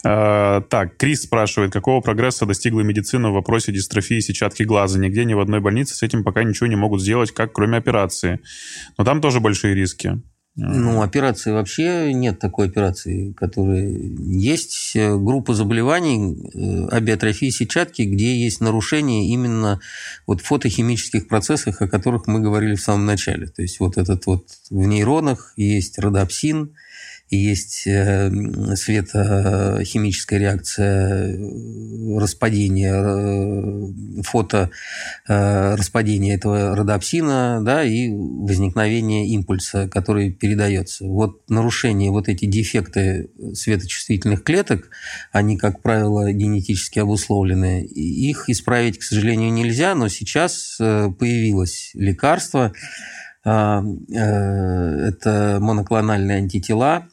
Э, 0.02 0.62
так, 0.70 0.96
Крис 0.96 1.22
спрашивает, 1.24 1.70
какого 1.70 2.00
прогресса 2.00 2.46
достигла 2.46 2.80
медицина 2.80 3.30
в 3.30 3.34
вопросе 3.34 3.70
дистрофии 3.70 4.20
сетчатки 4.20 4.62
глаза? 4.62 4.98
Нигде 4.98 5.26
ни 5.26 5.34
в 5.34 5.40
одной 5.40 5.60
больнице 5.60 5.94
с 5.94 6.02
этим 6.02 6.24
пока 6.24 6.44
ничего 6.44 6.66
не 6.66 6.76
могут 6.76 7.02
сделать, 7.02 7.32
как 7.32 7.52
кроме 7.52 7.76
операции. 7.76 8.40
Но 8.96 9.04
там 9.04 9.20
тоже 9.20 9.40
большие 9.40 9.74
риски. 9.74 10.22
Ну, 10.60 11.02
операции 11.02 11.52
вообще 11.52 12.12
нет 12.12 12.40
такой 12.40 12.66
операции, 12.66 13.32
которая 13.32 13.88
есть 13.88 14.96
э, 14.96 15.16
группа 15.16 15.54
заболеваний 15.54 16.36
э, 16.52 16.88
абиотрофии 16.88 17.50
сетчатки, 17.50 18.02
где 18.02 18.36
есть 18.36 18.60
нарушения 18.60 19.28
именно 19.28 19.78
вот 20.26 20.40
фотохимических 20.40 21.28
процессах, 21.28 21.80
о 21.80 21.86
которых 21.86 22.26
мы 22.26 22.40
говорили 22.40 22.74
в 22.74 22.80
самом 22.80 23.06
начале. 23.06 23.46
То 23.46 23.62
есть 23.62 23.78
вот 23.78 23.98
этот 23.98 24.26
вот 24.26 24.46
в 24.68 24.84
нейронах 24.84 25.52
есть 25.56 25.96
родопсин, 26.00 26.74
есть 27.36 27.86
э, 27.86 28.30
светохимическая 28.74 30.38
реакция 30.38 31.36
э, 31.36 32.18
распадения, 32.18 32.94
э, 32.94 34.22
фото 34.22 34.70
распадения 35.26 36.34
этого 36.34 36.74
родопсина, 36.74 37.60
да, 37.62 37.84
и 37.84 38.10
возникновение 38.10 39.28
импульса, 39.28 39.88
который 39.88 40.32
передается. 40.32 41.04
Вот 41.04 41.48
нарушение, 41.50 42.10
вот 42.10 42.28
эти 42.28 42.46
дефекты 42.46 43.30
светочувствительных 43.52 44.42
клеток, 44.42 44.88
они, 45.32 45.58
как 45.58 45.82
правило, 45.82 46.32
генетически 46.32 46.98
обусловлены. 46.98 47.84
Их 47.84 48.48
исправить, 48.48 48.98
к 48.98 49.02
сожалению, 49.02 49.52
нельзя, 49.52 49.94
но 49.94 50.08
сейчас 50.08 50.76
появилось 50.78 51.90
лекарство, 51.94 52.72
это 53.44 53.98
моноклональные 55.60 56.38
антитела, 56.38 57.08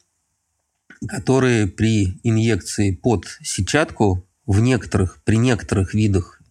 которые 1.08 1.68
при 1.68 2.20
инъекции 2.24 2.92
под 2.92 3.26
сетчатку 3.42 4.28
в 4.46 4.60
некоторых, 4.60 5.22
при 5.24 5.38
некоторых 5.38 5.94
видах 5.94 6.42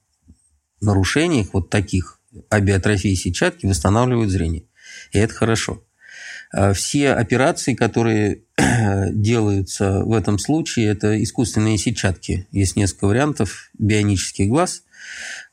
нарушениях, 0.80 1.48
вот 1.52 1.70
таких 1.70 2.20
абиотрофии 2.50 3.14
сетчатки, 3.14 3.66
восстанавливают 3.66 4.30
зрение. 4.30 4.64
И 5.12 5.18
это 5.18 5.34
хорошо. 5.34 5.82
А 6.52 6.72
все 6.72 7.12
операции, 7.12 7.74
которые 7.74 8.42
делаются 9.12 10.04
в 10.04 10.12
этом 10.12 10.38
случае, 10.38 10.86
это 10.86 11.22
искусственные 11.22 11.78
сетчатки. 11.78 12.46
Есть 12.52 12.76
несколько 12.76 13.06
вариантов. 13.06 13.70
Бионический 13.78 14.46
глаз– 14.46 14.82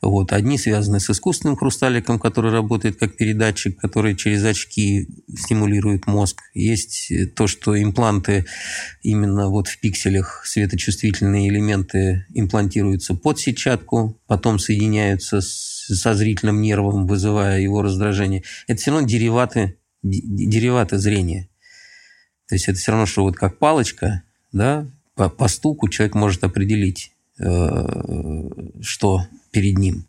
вот. 0.00 0.32
Одни 0.32 0.58
связаны 0.58 1.00
с 1.00 1.08
искусственным 1.10 1.56
хрусталиком, 1.56 2.18
который 2.18 2.50
работает 2.50 2.98
как 2.98 3.16
передатчик, 3.16 3.78
который 3.78 4.16
через 4.16 4.44
очки 4.44 5.08
стимулирует 5.36 6.06
мозг. 6.06 6.42
Есть 6.54 7.12
то, 7.34 7.46
что 7.46 7.80
импланты 7.80 8.46
именно 9.02 9.48
вот 9.48 9.68
в 9.68 9.78
пикселях 9.80 10.42
светочувствительные 10.44 11.48
элементы 11.48 12.26
имплантируются 12.34 13.14
под 13.14 13.38
сетчатку, 13.38 14.20
потом 14.26 14.58
соединяются 14.58 15.40
с, 15.40 15.86
со 15.88 16.14
зрительным 16.14 16.60
нервом, 16.60 17.06
вызывая 17.06 17.60
его 17.60 17.82
раздражение. 17.82 18.42
Это 18.66 18.80
все 18.80 18.90
равно 18.90 19.06
дериваты, 19.06 19.76
дериваты 20.02 20.98
зрения. 20.98 21.48
То 22.48 22.54
есть 22.56 22.68
это 22.68 22.78
все 22.78 22.92
равно, 22.92 23.06
что 23.06 23.22
вот 23.22 23.36
как 23.36 23.58
палочка, 23.58 24.24
да, 24.52 24.86
по, 25.14 25.28
по 25.28 25.48
стуку 25.48 25.88
человек 25.88 26.14
может 26.14 26.44
определить, 26.44 27.12
э, 27.38 28.48
что 28.80 29.26
перед 29.52 29.78
ним. 29.78 30.06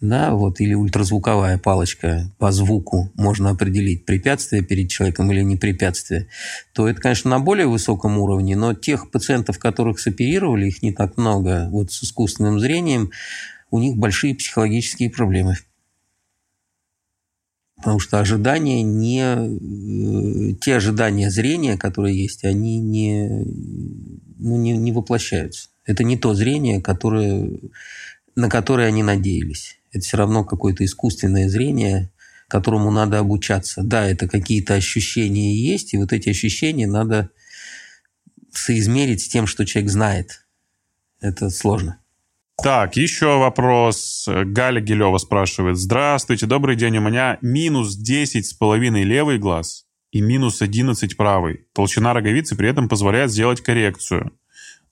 Да, 0.00 0.32
вот, 0.32 0.60
или 0.60 0.72
ультразвуковая 0.72 1.58
палочка 1.58 2.32
по 2.38 2.50
звуку 2.52 3.10
можно 3.14 3.50
определить, 3.50 4.06
препятствие 4.06 4.62
перед 4.62 4.88
человеком 4.88 5.30
или 5.30 5.42
не 5.42 5.56
препятствие, 5.56 6.28
то 6.72 6.88
это, 6.88 7.00
конечно, 7.00 7.30
на 7.30 7.38
более 7.38 7.66
высоком 7.66 8.18
уровне, 8.18 8.56
но 8.56 8.72
тех 8.72 9.10
пациентов, 9.10 9.58
которых 9.58 10.00
соперировали, 10.00 10.68
их 10.68 10.82
не 10.82 10.92
так 10.92 11.18
много, 11.18 11.68
вот 11.70 11.92
с 11.92 12.02
искусственным 12.02 12.58
зрением, 12.58 13.10
у 13.70 13.78
них 13.78 13.96
большие 13.96 14.34
психологические 14.34 15.10
проблемы. 15.10 15.58
Потому 17.76 17.98
что 17.98 18.20
ожидания 18.20 18.82
не... 18.82 19.22
Э, 19.22 20.54
те 20.60 20.76
ожидания 20.76 21.30
зрения, 21.30 21.78
которые 21.78 22.20
есть, 22.20 22.44
они 22.44 22.78
не, 22.78 23.26
ну, 24.38 24.56
не, 24.56 24.76
не 24.76 24.92
воплощаются. 24.92 25.68
Это 25.86 26.04
не 26.04 26.18
то 26.18 26.34
зрение, 26.34 26.82
которое 26.82 27.58
на 28.36 28.48
которые 28.48 28.88
они 28.88 29.02
надеялись. 29.02 29.80
Это 29.92 30.04
все 30.04 30.16
равно 30.16 30.44
какое-то 30.44 30.84
искусственное 30.84 31.48
зрение, 31.48 32.10
которому 32.48 32.90
надо 32.90 33.18
обучаться. 33.18 33.82
Да, 33.82 34.06
это 34.06 34.28
какие-то 34.28 34.74
ощущения 34.74 35.54
есть, 35.54 35.94
и 35.94 35.98
вот 35.98 36.12
эти 36.12 36.28
ощущения 36.28 36.86
надо 36.86 37.30
соизмерить 38.52 39.22
с 39.22 39.28
тем, 39.28 39.46
что 39.46 39.64
человек 39.64 39.90
знает. 39.90 40.46
Это 41.20 41.50
сложно. 41.50 41.98
Так, 42.62 42.96
еще 42.96 43.38
вопрос. 43.38 44.28
Галя 44.28 44.80
Гилева 44.80 45.16
спрашивает. 45.18 45.78
Здравствуйте, 45.78 46.46
добрый 46.46 46.76
день. 46.76 46.98
У 46.98 47.00
меня 47.00 47.38
минус 47.40 47.96
10 47.96 48.46
с 48.46 48.52
половиной 48.52 49.04
левый 49.04 49.38
глаз 49.38 49.86
и 50.10 50.20
минус 50.20 50.60
11 50.60 51.16
правый. 51.16 51.66
Толщина 51.72 52.12
роговицы 52.12 52.56
при 52.56 52.68
этом 52.68 52.88
позволяет 52.88 53.30
сделать 53.30 53.62
коррекцию. 53.62 54.32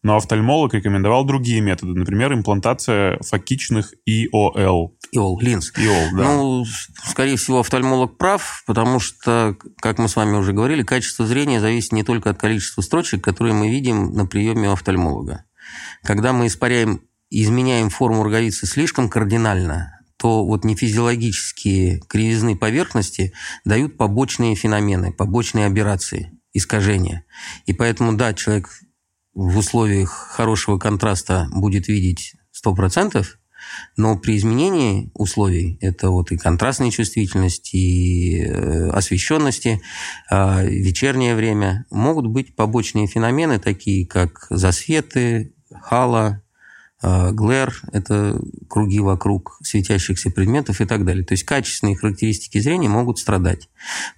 Но 0.03 0.17
офтальмолог 0.17 0.75
рекомендовал 0.75 1.25
другие 1.25 1.61
методы, 1.61 1.99
например, 1.99 2.33
имплантация 2.33 3.19
фокичных 3.21 3.95
ИОЛ. 4.07 4.97
ИОЛ, 5.11 5.41
линз. 5.41 5.73
ИОЛ, 5.77 6.17
да. 6.17 6.25
Ну, 6.25 6.65
скорее 7.05 7.37
всего, 7.37 7.61
офтальмолог 7.61 8.17
прав, 8.17 8.63
потому 8.67 9.01
что, 9.01 9.57
как 9.81 9.99
мы 9.99 10.09
с 10.09 10.15
вами 10.15 10.37
уже 10.37 10.53
говорили, 10.53 10.85
качество 10.85 11.27
зрения 11.27 11.61
зависит 11.61 11.93
не 11.93 12.05
только 12.05 12.31
от 12.31 12.39
количества 12.39 12.83
строчек, 12.83 13.25
которые 13.25 13.55
мы 13.55 13.71
видим 13.71 14.13
на 14.13 14.25
приеме 14.25 14.69
у 14.69 14.73
офтальмолога. 14.73 15.45
Когда 16.05 16.33
мы 16.33 16.47
испаряем, 16.47 17.03
изменяем 17.31 17.91
форму 17.91 18.23
роговицы 18.23 18.67
слишком 18.67 19.09
кардинально, 19.09 19.99
то 20.17 20.45
вот 20.45 20.65
нефизиологические 20.65 22.01
кривизны 22.09 22.57
поверхности 22.57 23.33
дают 23.65 23.97
побочные 23.97 24.55
феномены, 24.55 25.13
побочные 25.13 25.67
аберрации, 25.67 26.39
искажения. 26.53 27.25
И 27.67 27.73
поэтому, 27.73 28.15
да, 28.15 28.35
человек 28.35 28.69
в 29.39 29.57
условиях 29.57 30.11
хорошего 30.11 30.79
контраста 30.79 31.47
будет 31.53 31.87
видеть 31.87 32.35
100%, 32.67 33.25
Но 33.97 34.19
при 34.19 34.37
изменении 34.37 35.13
условий, 35.15 35.79
это 35.81 36.11
вот 36.11 36.33
и 36.33 36.37
контрастная 36.37 36.91
чувствительность, 36.91 37.73
и 37.73 38.43
э, 38.43 38.89
освещенности, 38.91 39.81
а, 40.29 40.65
вечернее 40.65 41.37
время, 41.37 41.85
могут 41.91 42.27
быть 42.27 42.57
побочные 42.57 43.07
феномены, 43.07 43.61
такие 43.61 44.07
как 44.07 44.47
засветы, 44.51 45.55
хала, 45.73 46.43
глэр– 47.01 47.81
это 47.93 48.41
круги 48.69 48.99
вокруг 48.99 49.61
светящихся 49.63 50.31
предметов 50.31 50.81
и 50.81 50.85
так 50.85 51.05
далее. 51.05 51.25
То 51.25 51.33
есть 51.33 51.45
качественные 51.45 51.97
характеристики 51.97 52.59
зрения 52.59 52.89
могут 52.89 53.21
страдать. 53.21 53.69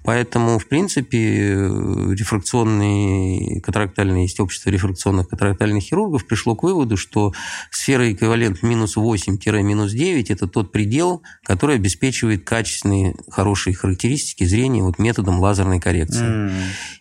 Поэтому, 0.02 0.58
в 0.58 0.66
принципе, 0.66 1.54
рефракционные 1.54 3.60
катарактальные, 3.60 4.22
есть 4.22 4.40
общество 4.40 4.70
рефракционных 4.70 5.28
катарактальных 5.28 5.82
хирургов, 5.82 6.26
пришло 6.26 6.56
к 6.56 6.62
выводу, 6.62 6.96
что 6.96 7.34
сфера 7.70 8.10
эквивалент 8.10 8.62
минус 8.62 8.96
8-минус 8.96 9.92
9– 9.92 10.30
это 10.32 10.46
тот 10.46 10.72
предел, 10.72 11.20
который 11.44 11.76
обеспечивает 11.76 12.44
качественные, 12.44 13.14
хорошие 13.28 13.74
характеристики 13.74 14.44
зрения 14.44 14.82
вот 14.82 14.98
методом 14.98 15.40
лазерной 15.40 15.80
коррекции. 15.80 16.24
Mm. 16.24 16.52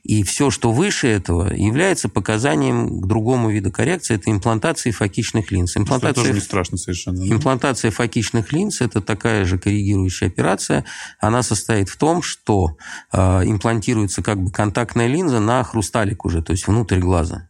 И 0.04 0.24
все, 0.24 0.50
что 0.50 0.74
выше 0.74 1.08
этого, 1.08 1.54
является 1.54 2.10
показанием 2.10 3.00
к 3.00 3.08
другому 3.08 3.50
виду 3.50 3.72
коррекции– 3.72 4.14
это 4.16 4.30
имплантации 4.30 4.92
фокичных 4.92 5.52
линз 5.52 5.69
линз. 5.76 5.86
Имплантация, 5.88 6.12
это 6.12 6.22
тоже 6.22 6.34
не 6.34 6.40
страшно 6.40 6.78
совершенно. 6.78 7.20
Да? 7.20 7.36
Имплантация 7.36 7.92
фокичных 7.92 8.52
линз– 8.52 8.82
это 8.82 9.02
такая 9.02 9.46
же 9.46 9.58
коррегирующая 9.58 10.28
операция. 10.28 10.86
Она 11.20 11.44
состоит 11.44 11.90
в 11.90 11.98
том, 11.98 12.22
что 12.22 12.78
э, 13.12 13.20
имплантируется 13.46 14.22
как 14.22 14.42
бы 14.42 14.52
контактная 14.52 15.08
линза 15.08 15.40
на 15.40 15.64
хрусталик 15.64 16.26
уже, 16.26 16.42
то 16.42 16.52
есть 16.52 16.68
внутрь 16.68 17.00
глаза. 17.00 17.50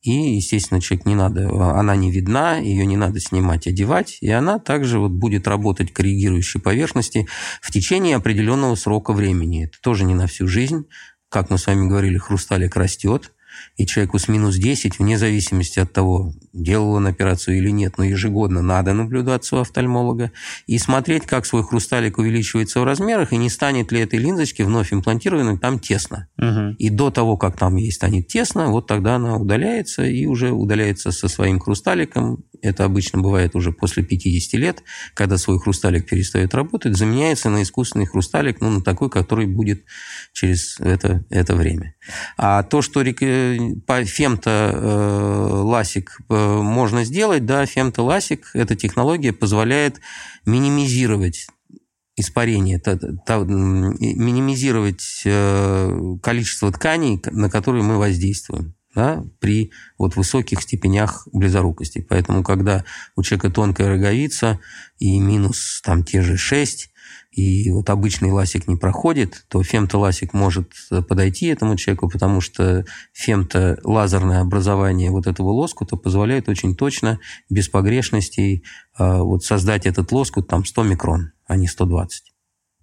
И, 0.00 0.36
естественно, 0.36 0.80
человек 0.80 1.06
не 1.06 1.16
надо, 1.16 1.48
она 1.76 1.96
не 1.96 2.12
видна, 2.12 2.56
ее 2.56 2.86
не 2.86 2.96
надо 2.96 3.18
снимать, 3.18 3.66
одевать, 3.66 4.18
и 4.20 4.30
она 4.30 4.60
также 4.60 5.00
вот 5.00 5.10
будет 5.10 5.48
работать 5.48 5.92
коррегирующей 5.92 6.60
поверхности 6.60 7.26
в 7.60 7.72
течение 7.72 8.16
определенного 8.16 8.76
срока 8.76 9.12
времени. 9.12 9.64
Это 9.64 9.80
тоже 9.82 10.04
не 10.04 10.14
на 10.14 10.28
всю 10.28 10.46
жизнь. 10.46 10.84
Как 11.28 11.50
мы 11.50 11.58
с 11.58 11.66
вами 11.66 11.88
говорили, 11.88 12.16
хрусталик 12.16 12.76
растет, 12.76 13.32
и 13.76 13.86
человеку 13.86 14.18
с 14.18 14.28
минус 14.28 14.56
10, 14.56 14.98
вне 14.98 15.18
зависимости 15.18 15.78
от 15.78 15.92
того, 15.92 16.32
делал 16.52 16.92
он 16.92 17.06
операцию 17.06 17.58
или 17.58 17.70
нет, 17.70 17.98
но 17.98 18.04
ежегодно 18.04 18.62
надо 18.62 18.92
наблюдаться 18.92 19.56
у 19.56 19.60
офтальмолога 19.60 20.32
и 20.66 20.78
смотреть, 20.78 21.26
как 21.26 21.46
свой 21.46 21.62
хрусталик 21.62 22.18
увеличивается 22.18 22.80
в 22.80 22.84
размерах, 22.84 23.32
и 23.32 23.36
не 23.36 23.50
станет 23.50 23.92
ли 23.92 24.00
этой 24.00 24.18
линзочки 24.18 24.62
вновь 24.62 24.92
имплантированной 24.92 25.58
там 25.58 25.78
тесно. 25.78 26.28
Угу. 26.38 26.76
И 26.78 26.90
до 26.90 27.10
того, 27.10 27.36
как 27.36 27.56
там 27.56 27.76
ей 27.76 27.92
станет 27.92 28.28
тесно, 28.28 28.68
вот 28.68 28.86
тогда 28.86 29.16
она 29.16 29.36
удаляется 29.36 30.04
и 30.04 30.26
уже 30.26 30.50
удаляется 30.50 31.12
со 31.12 31.28
своим 31.28 31.60
хрусталиком. 31.60 32.44
Это 32.60 32.84
обычно 32.84 33.20
бывает 33.20 33.54
уже 33.54 33.72
после 33.72 34.02
50 34.02 34.60
лет, 34.60 34.82
когда 35.14 35.38
свой 35.38 35.60
хрусталик 35.60 36.08
перестает 36.08 36.54
работать, 36.54 36.96
заменяется 36.96 37.50
на 37.50 37.62
искусственный 37.62 38.06
хрусталик, 38.06 38.60
ну, 38.60 38.70
на 38.70 38.82
такой, 38.82 39.10
который 39.10 39.46
будет 39.46 39.84
через 40.32 40.78
это, 40.80 41.24
это 41.30 41.54
время. 41.54 41.94
А 42.36 42.62
то, 42.62 42.82
что 42.82 43.02
по 43.86 44.04
фемто-ласик 44.04 46.18
э, 46.28 46.34
э, 46.34 46.62
можно 46.62 47.04
сделать, 47.04 47.46
да, 47.46 47.64
фемто-ласик, 47.66 48.50
эта 48.54 48.74
технология 48.76 49.32
позволяет 49.32 50.00
минимизировать 50.46 51.48
испарение, 52.16 52.78
минимизировать 52.78 55.22
э, 55.24 56.16
количество 56.22 56.72
тканей, 56.72 57.22
на 57.30 57.48
которые 57.48 57.84
мы 57.84 57.98
воздействуем 57.98 58.74
да, 58.94 59.24
при 59.38 59.70
вот 59.98 60.16
высоких 60.16 60.62
степенях 60.62 61.28
близорукости. 61.32 62.04
Поэтому, 62.08 62.42
когда 62.42 62.84
у 63.14 63.22
человека 63.22 63.50
тонкая 63.50 63.88
роговица 63.88 64.58
и 64.98 65.20
минус 65.20 65.80
там 65.84 66.02
те 66.02 66.22
же 66.22 66.36
6, 66.36 66.90
и 67.30 67.70
вот 67.70 67.90
обычный 67.90 68.30
ласик 68.30 68.68
не 68.68 68.76
проходит, 68.76 69.44
то 69.48 69.62
фемтоласик 69.62 70.32
может 70.32 70.72
подойти 71.08 71.46
этому 71.46 71.76
человеку, 71.76 72.08
потому 72.08 72.40
что 72.40 72.84
фемто-лазерное 73.12 74.40
образование 74.40 75.10
вот 75.10 75.26
этого 75.26 75.50
лоскута 75.50 75.96
позволяет 75.96 76.48
очень 76.48 76.74
точно, 76.74 77.20
без 77.50 77.68
погрешностей, 77.68 78.64
а, 78.96 79.22
вот 79.22 79.44
создать 79.44 79.86
этот 79.86 80.10
лоскут 80.10 80.48
там 80.48 80.64
100 80.64 80.82
микрон, 80.84 81.32
а 81.46 81.56
не 81.56 81.68
120. 81.68 82.32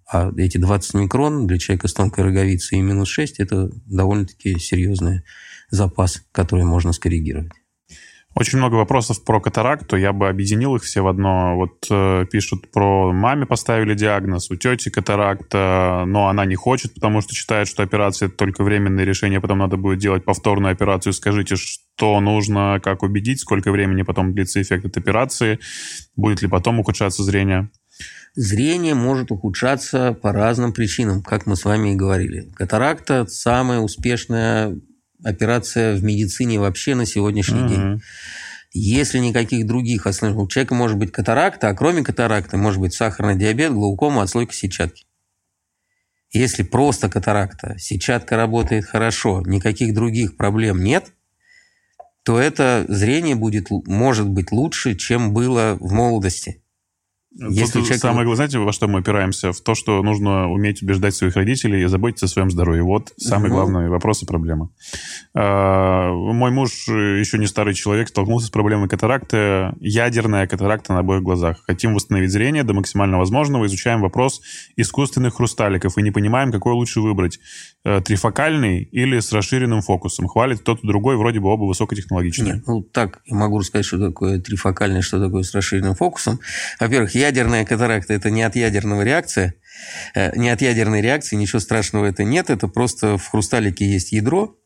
А 0.08 0.30
эти 0.36 0.58
20 0.58 0.94
микрон 0.94 1.46
для 1.48 1.58
человека 1.58 1.88
с 1.88 1.94
тонкой 1.94 2.24
роговицей 2.24 2.78
и 2.78 2.82
минус 2.82 3.08
6– 3.08 3.36
это 3.40 3.70
довольно-таки 3.86 4.58
серьезный 4.58 5.22
запас, 5.70 6.22
который 6.30 6.64
можно 6.64 6.92
скоррегировать. 6.92 7.50
Очень 8.38 8.58
много 8.58 8.74
вопросов 8.74 9.24
про 9.24 9.40
катаракту, 9.40 9.96
я 9.96 10.12
бы 10.12 10.28
объединил 10.28 10.76
их 10.76 10.82
все 10.82 11.00
в 11.00 11.08
одно. 11.08 11.56
Вот 11.56 11.86
э, 11.90 12.26
пишут 12.30 12.70
про 12.70 13.10
маме 13.10 13.46
поставили 13.46 13.94
диагноз, 13.94 14.50
у 14.50 14.56
тети 14.56 14.90
катаракта, 14.90 16.04
но 16.06 16.28
она 16.28 16.44
не 16.44 16.54
хочет, 16.54 16.92
потому 16.92 17.22
что 17.22 17.34
считает, 17.34 17.66
что 17.66 17.82
операция 17.82 18.28
это 18.28 18.36
только 18.36 18.62
временное 18.62 19.04
решение, 19.04 19.40
потом 19.40 19.60
надо 19.60 19.78
будет 19.78 20.00
делать 20.00 20.26
повторную 20.26 20.72
операцию. 20.72 21.14
Скажите, 21.14 21.56
что 21.56 22.20
нужно, 22.20 22.78
как 22.84 23.02
убедить, 23.04 23.40
сколько 23.40 23.72
времени 23.72 24.02
потом 24.02 24.34
длится 24.34 24.60
эффект 24.60 24.84
этой 24.84 24.98
операции, 24.98 25.58
будет 26.14 26.42
ли 26.42 26.48
потом 26.48 26.78
ухудшаться 26.78 27.22
зрение? 27.22 27.70
Зрение 28.34 28.94
может 28.94 29.30
ухудшаться 29.30 30.12
по 30.12 30.30
разным 30.30 30.74
причинам, 30.74 31.22
как 31.22 31.46
мы 31.46 31.56
с 31.56 31.64
вами 31.64 31.94
и 31.94 31.96
говорили. 31.96 32.50
Катаракта– 32.54 33.24
самая 33.28 33.78
успешная 33.78 34.78
операция 35.22 35.94
в 35.94 36.02
медицине 36.02 36.58
вообще 36.58 36.94
на 36.94 37.06
сегодняшний 37.06 37.62
угу. 37.62 37.68
день. 37.68 38.02
Если 38.72 39.18
никаких 39.18 39.66
других 39.66 40.06
осложнений, 40.06 40.42
у 40.42 40.48
человека 40.48 40.74
может 40.74 40.98
быть 40.98 41.12
катаракта, 41.12 41.68
а 41.68 41.74
кроме 41.74 42.02
катаракты 42.02 42.56
может 42.56 42.80
быть 42.80 42.94
сахарный 42.94 43.36
диабет, 43.36 43.72
глаукома, 43.72 44.22
отслойка 44.22 44.52
сетчатки. 44.52 45.06
Если 46.32 46.62
просто 46.62 47.08
катаракта, 47.08 47.78
сетчатка 47.78 48.36
работает 48.36 48.84
хорошо, 48.84 49.42
никаких 49.46 49.94
других 49.94 50.36
проблем 50.36 50.82
нет, 50.82 51.12
то 52.24 52.38
это 52.38 52.84
зрение 52.88 53.36
будет, 53.36 53.70
может 53.70 54.28
быть 54.28 54.50
лучше, 54.50 54.96
чем 54.96 55.32
было 55.32 55.76
в 55.80 55.92
молодости. 55.92 56.62
Если 57.38 57.74
Тут 57.74 57.84
человек... 57.84 58.00
самое 58.00 58.24
главное, 58.24 58.36
знаете, 58.36 58.58
во 58.58 58.72
что 58.72 58.88
мы 58.88 59.00
опираемся? 59.00 59.52
В 59.52 59.60
то, 59.60 59.74
что 59.74 60.02
нужно 60.02 60.50
уметь 60.50 60.82
убеждать 60.82 61.14
своих 61.14 61.36
родителей 61.36 61.82
и 61.82 61.86
заботиться 61.86 62.26
о 62.26 62.28
своем 62.28 62.50
здоровье. 62.50 62.82
Вот 62.82 63.12
самый 63.18 63.50
ну... 63.50 63.56
главный 63.56 63.88
вопрос 63.88 64.22
и 64.22 64.26
проблема. 64.26 64.70
А, 65.34 66.12
мой 66.12 66.50
муж, 66.50 66.88
еще 66.88 67.38
не 67.38 67.46
старый 67.46 67.74
человек, 67.74 68.08
столкнулся 68.08 68.46
с 68.46 68.50
проблемой 68.50 68.88
катаракты. 68.88 69.72
Ядерная 69.80 70.46
катаракта 70.46 70.94
на 70.94 71.00
обоих 71.00 71.22
глазах. 71.22 71.62
Хотим 71.66 71.94
восстановить 71.94 72.30
зрение 72.30 72.64
до 72.64 72.72
максимально 72.72 73.18
возможного. 73.18 73.66
Изучаем 73.66 74.00
вопрос 74.00 74.40
искусственных 74.76 75.34
хрусталиков 75.34 75.98
и 75.98 76.02
не 76.02 76.10
понимаем, 76.10 76.50
какой 76.52 76.72
лучше 76.72 77.00
выбрать. 77.00 77.38
Э, 77.88 78.00
трифокальный 78.00 78.82
или 78.82 79.20
с 79.20 79.32
расширенным 79.32 79.80
фокусом. 79.80 80.26
Хвалит 80.26 80.64
тот 80.64 80.82
и 80.82 80.86
другой, 80.88 81.16
вроде 81.16 81.38
бы 81.38 81.50
оба 81.50 81.66
высокотехнологичные. 81.66 82.54
Нет, 82.54 82.64
ну 82.66 82.82
так, 82.82 83.20
я 83.26 83.36
могу 83.36 83.60
рассказать, 83.60 83.86
что 83.86 83.98
такое 83.98 84.40
трифокальный, 84.40 85.02
что 85.02 85.24
такое 85.24 85.44
с 85.44 85.54
расширенным 85.54 85.94
фокусом. 85.94 86.40
Во-первых, 86.80 87.14
я 87.14 87.25
ядерная 87.26 87.64
катаракта– 87.64 88.14
это 88.14 88.30
не 88.30 88.42
от 88.42 88.56
ядерного 88.56 89.02
реакция, 89.02 89.54
э, 90.14 90.36
не 90.36 90.48
от 90.48 90.62
ядерной 90.62 91.00
реакции, 91.00 91.36
ничего 91.36 91.60
страшного 91.60 92.06
это 92.06 92.24
нет, 92.24 92.50
это 92.50 92.68
просто 92.68 93.18
в 93.18 93.26
хрусталике 93.28 93.84
есть 93.84 94.12
ядро, 94.12 94.56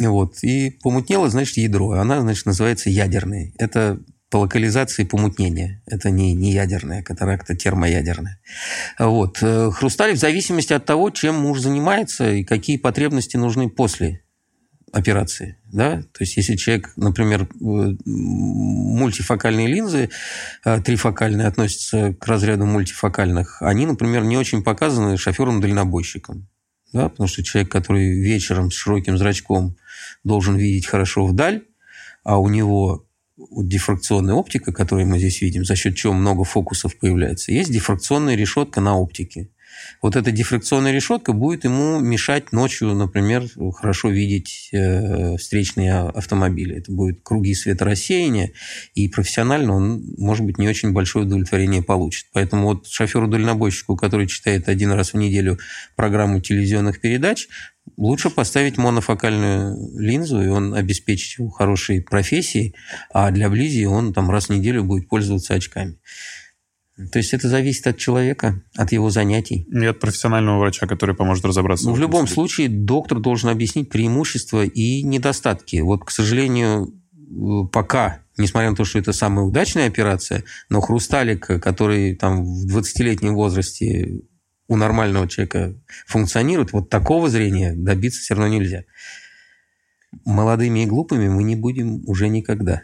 вот, 0.00 0.42
и 0.42 0.70
помутнело, 0.82 1.28
значит, 1.28 1.56
ядро, 1.58 1.92
она, 1.92 2.20
значит, 2.20 2.46
называется 2.46 2.90
ядерной. 2.90 3.54
Это 3.58 4.00
по 4.30 4.38
локализации 4.38 5.04
помутнения. 5.04 5.82
Это 5.86 6.10
не, 6.10 6.34
не 6.34 6.52
ядерная 6.52 7.02
катаракта, 7.02 7.56
термоядерная. 7.56 8.38
Вот. 8.98 9.38
Э, 9.42 9.70
хрусталик 9.72 10.16
в 10.16 10.20
зависимости 10.20 10.72
от 10.72 10.84
того, 10.84 11.10
чем 11.10 11.34
муж 11.34 11.58
занимается 11.58 12.30
и 12.30 12.44
какие 12.44 12.76
потребности 12.76 13.36
нужны 13.36 13.68
после 13.68 14.22
операции. 14.92 15.56
Да? 15.72 16.02
То 16.02 16.24
есть, 16.24 16.36
если 16.36 16.56
человек, 16.56 16.92
например, 16.96 17.48
мультифокальные 17.60 19.68
линзы, 19.68 20.10
а, 20.64 20.80
трифокальные 20.80 21.46
относятся 21.46 22.14
к 22.14 22.26
разряду 22.26 22.66
мультифокальных, 22.66 23.62
они, 23.62 23.86
например, 23.86 24.24
не 24.24 24.36
очень 24.36 24.62
показаны 24.62 25.16
шоферам-дальнобойщикам. 25.16 26.48
Да? 26.92 27.08
Потому 27.08 27.28
что 27.28 27.42
человек, 27.42 27.70
который 27.70 28.20
вечером 28.20 28.70
с 28.70 28.74
широким 28.74 29.16
зрачком 29.16 29.76
должен 30.24 30.56
видеть 30.56 30.86
хорошо 30.86 31.26
вдаль, 31.26 31.62
а 32.24 32.38
у 32.38 32.48
него 32.48 33.06
дифракционная 33.36 34.34
оптика, 34.34 34.72
которую 34.72 35.06
мы 35.06 35.18
здесь 35.18 35.40
видим, 35.40 35.64
за 35.64 35.76
счет 35.76 35.96
чего 35.96 36.12
много 36.12 36.44
фокусов 36.44 36.98
появляется, 36.98 37.52
есть 37.52 37.72
дифракционная 37.72 38.34
решетка 38.34 38.80
на 38.80 38.96
оптике. 38.96 39.50
Вот 40.02 40.16
эта 40.16 40.30
дифракционная 40.30 40.92
решетка 40.92 41.32
будет 41.32 41.64
ему 41.64 42.00
мешать 42.00 42.52
ночью, 42.52 42.94
например, 42.94 43.46
хорошо 43.74 44.08
видеть 44.08 44.70
э, 44.72 45.36
встречные 45.36 45.92
автомобили. 45.94 46.76
Это 46.76 46.90
будет 46.90 47.20
круги 47.22 47.54
светорассеяния, 47.54 48.52
и 48.94 49.08
профессионально 49.08 49.74
он, 49.74 50.02
может 50.16 50.46
быть, 50.46 50.56
не 50.56 50.68
очень 50.68 50.92
большое 50.92 51.26
удовлетворение 51.26 51.82
получит. 51.82 52.26
Поэтому 52.32 52.68
вот 52.68 52.86
шоферу-дальнобойщику, 52.86 53.96
который 53.96 54.26
читает 54.26 54.68
один 54.68 54.92
раз 54.92 55.12
в 55.12 55.18
неделю 55.18 55.58
программу 55.96 56.40
телевизионных 56.40 57.00
передач, 57.00 57.48
лучше 57.98 58.30
поставить 58.30 58.78
монофокальную 58.78 59.98
линзу, 59.98 60.42
и 60.42 60.48
он 60.48 60.74
обеспечит 60.74 61.38
его 61.38 61.50
хорошей 61.50 62.00
профессией, 62.00 62.74
а 63.12 63.30
для 63.30 63.50
близи 63.50 63.84
он 63.84 64.14
там 64.14 64.30
раз 64.30 64.46
в 64.46 64.50
неделю 64.50 64.84
будет 64.84 65.08
пользоваться 65.08 65.54
очками. 65.54 65.98
То 67.12 67.18
есть 67.18 67.32
это 67.32 67.48
зависит 67.48 67.86
от 67.86 67.96
человека, 67.96 68.62
от 68.76 68.92
его 68.92 69.10
занятий. 69.10 69.66
И 69.70 69.84
от 69.86 70.00
профессионального 70.00 70.58
врача, 70.58 70.86
который 70.86 71.14
поможет 71.14 71.44
разобраться. 71.44 71.86
Ну, 71.86 71.94
в, 71.94 71.96
в 71.96 72.00
любом 72.00 72.26
случае. 72.26 72.68
случае 72.68 72.68
доктор 72.68 73.20
должен 73.20 73.48
объяснить 73.48 73.88
преимущества 73.88 74.64
и 74.64 75.02
недостатки. 75.02 75.80
Вот, 75.80 76.04
к 76.04 76.10
сожалению, 76.10 76.92
пока, 77.72 78.20
несмотря 78.36 78.70
на 78.70 78.76
то, 78.76 78.84
что 78.84 78.98
это 78.98 79.12
самая 79.12 79.44
удачная 79.44 79.86
операция, 79.86 80.44
но 80.68 80.80
хрусталик, 80.80 81.46
который 81.46 82.16
там 82.16 82.44
в 82.44 82.76
20-летнем 82.76 83.34
возрасте 83.34 84.22
у 84.68 84.76
нормального 84.76 85.28
человека 85.28 85.74
функционирует, 86.06 86.72
вот 86.72 86.90
такого 86.90 87.28
зрения 87.28 87.72
добиться 87.74 88.20
все 88.20 88.34
равно 88.34 88.48
нельзя. 88.48 88.84
Молодыми 90.24 90.80
и 90.80 90.86
глупыми 90.86 91.28
мы 91.28 91.44
не 91.44 91.56
будем 91.56 92.02
уже 92.08 92.28
никогда. 92.28 92.82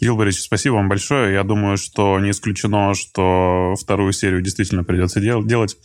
Кирилл 0.00 0.16
Борисович, 0.16 0.46
спасибо 0.46 0.76
вам 0.76 0.88
большое. 0.88 1.34
Я 1.34 1.44
думаю, 1.44 1.76
что 1.76 2.18
не 2.20 2.30
исключено, 2.30 2.94
что 2.94 3.74
вторую 3.78 4.14
серию 4.14 4.40
действительно 4.40 4.82
придется 4.82 5.20
дел- 5.20 5.44
делать. 5.44 5.76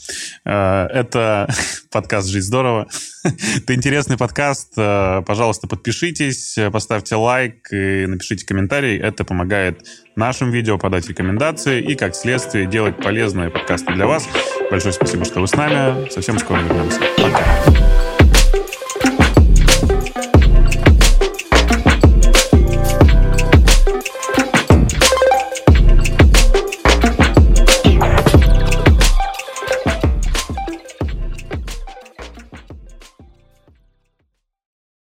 Э, 0.45 0.85
это 0.85 1.53
подкаст 1.91 2.29
«Жить 2.29 2.45
здорово». 2.45 2.87
Это 3.57 3.75
интересный 3.75 4.17
подкаст. 4.17 4.73
Э, 4.77 5.21
пожалуйста, 5.25 5.67
подпишитесь, 5.67 6.57
поставьте 6.71 7.15
лайк 7.15 7.67
и 7.73 8.05
напишите 8.05 8.45
комментарий. 8.45 8.97
Это 8.97 9.25
помогает 9.25 9.85
нашим 10.15 10.49
видео 10.49 10.77
подать 10.77 11.09
рекомендации 11.09 11.81
и, 11.81 11.95
как 11.95 12.15
следствие, 12.15 12.67
делать 12.67 12.95
полезные 12.95 13.49
подкасты 13.49 13.93
для 13.93 14.07
вас. 14.07 14.29
Большое 14.71 14.93
спасибо, 14.93 15.25
что 15.25 15.41
вы 15.41 15.47
с 15.47 15.53
нами. 15.53 16.09
Совсем 16.09 16.39
скоро 16.39 16.59
вернемся. 16.59 17.01
Пока. 17.17 17.84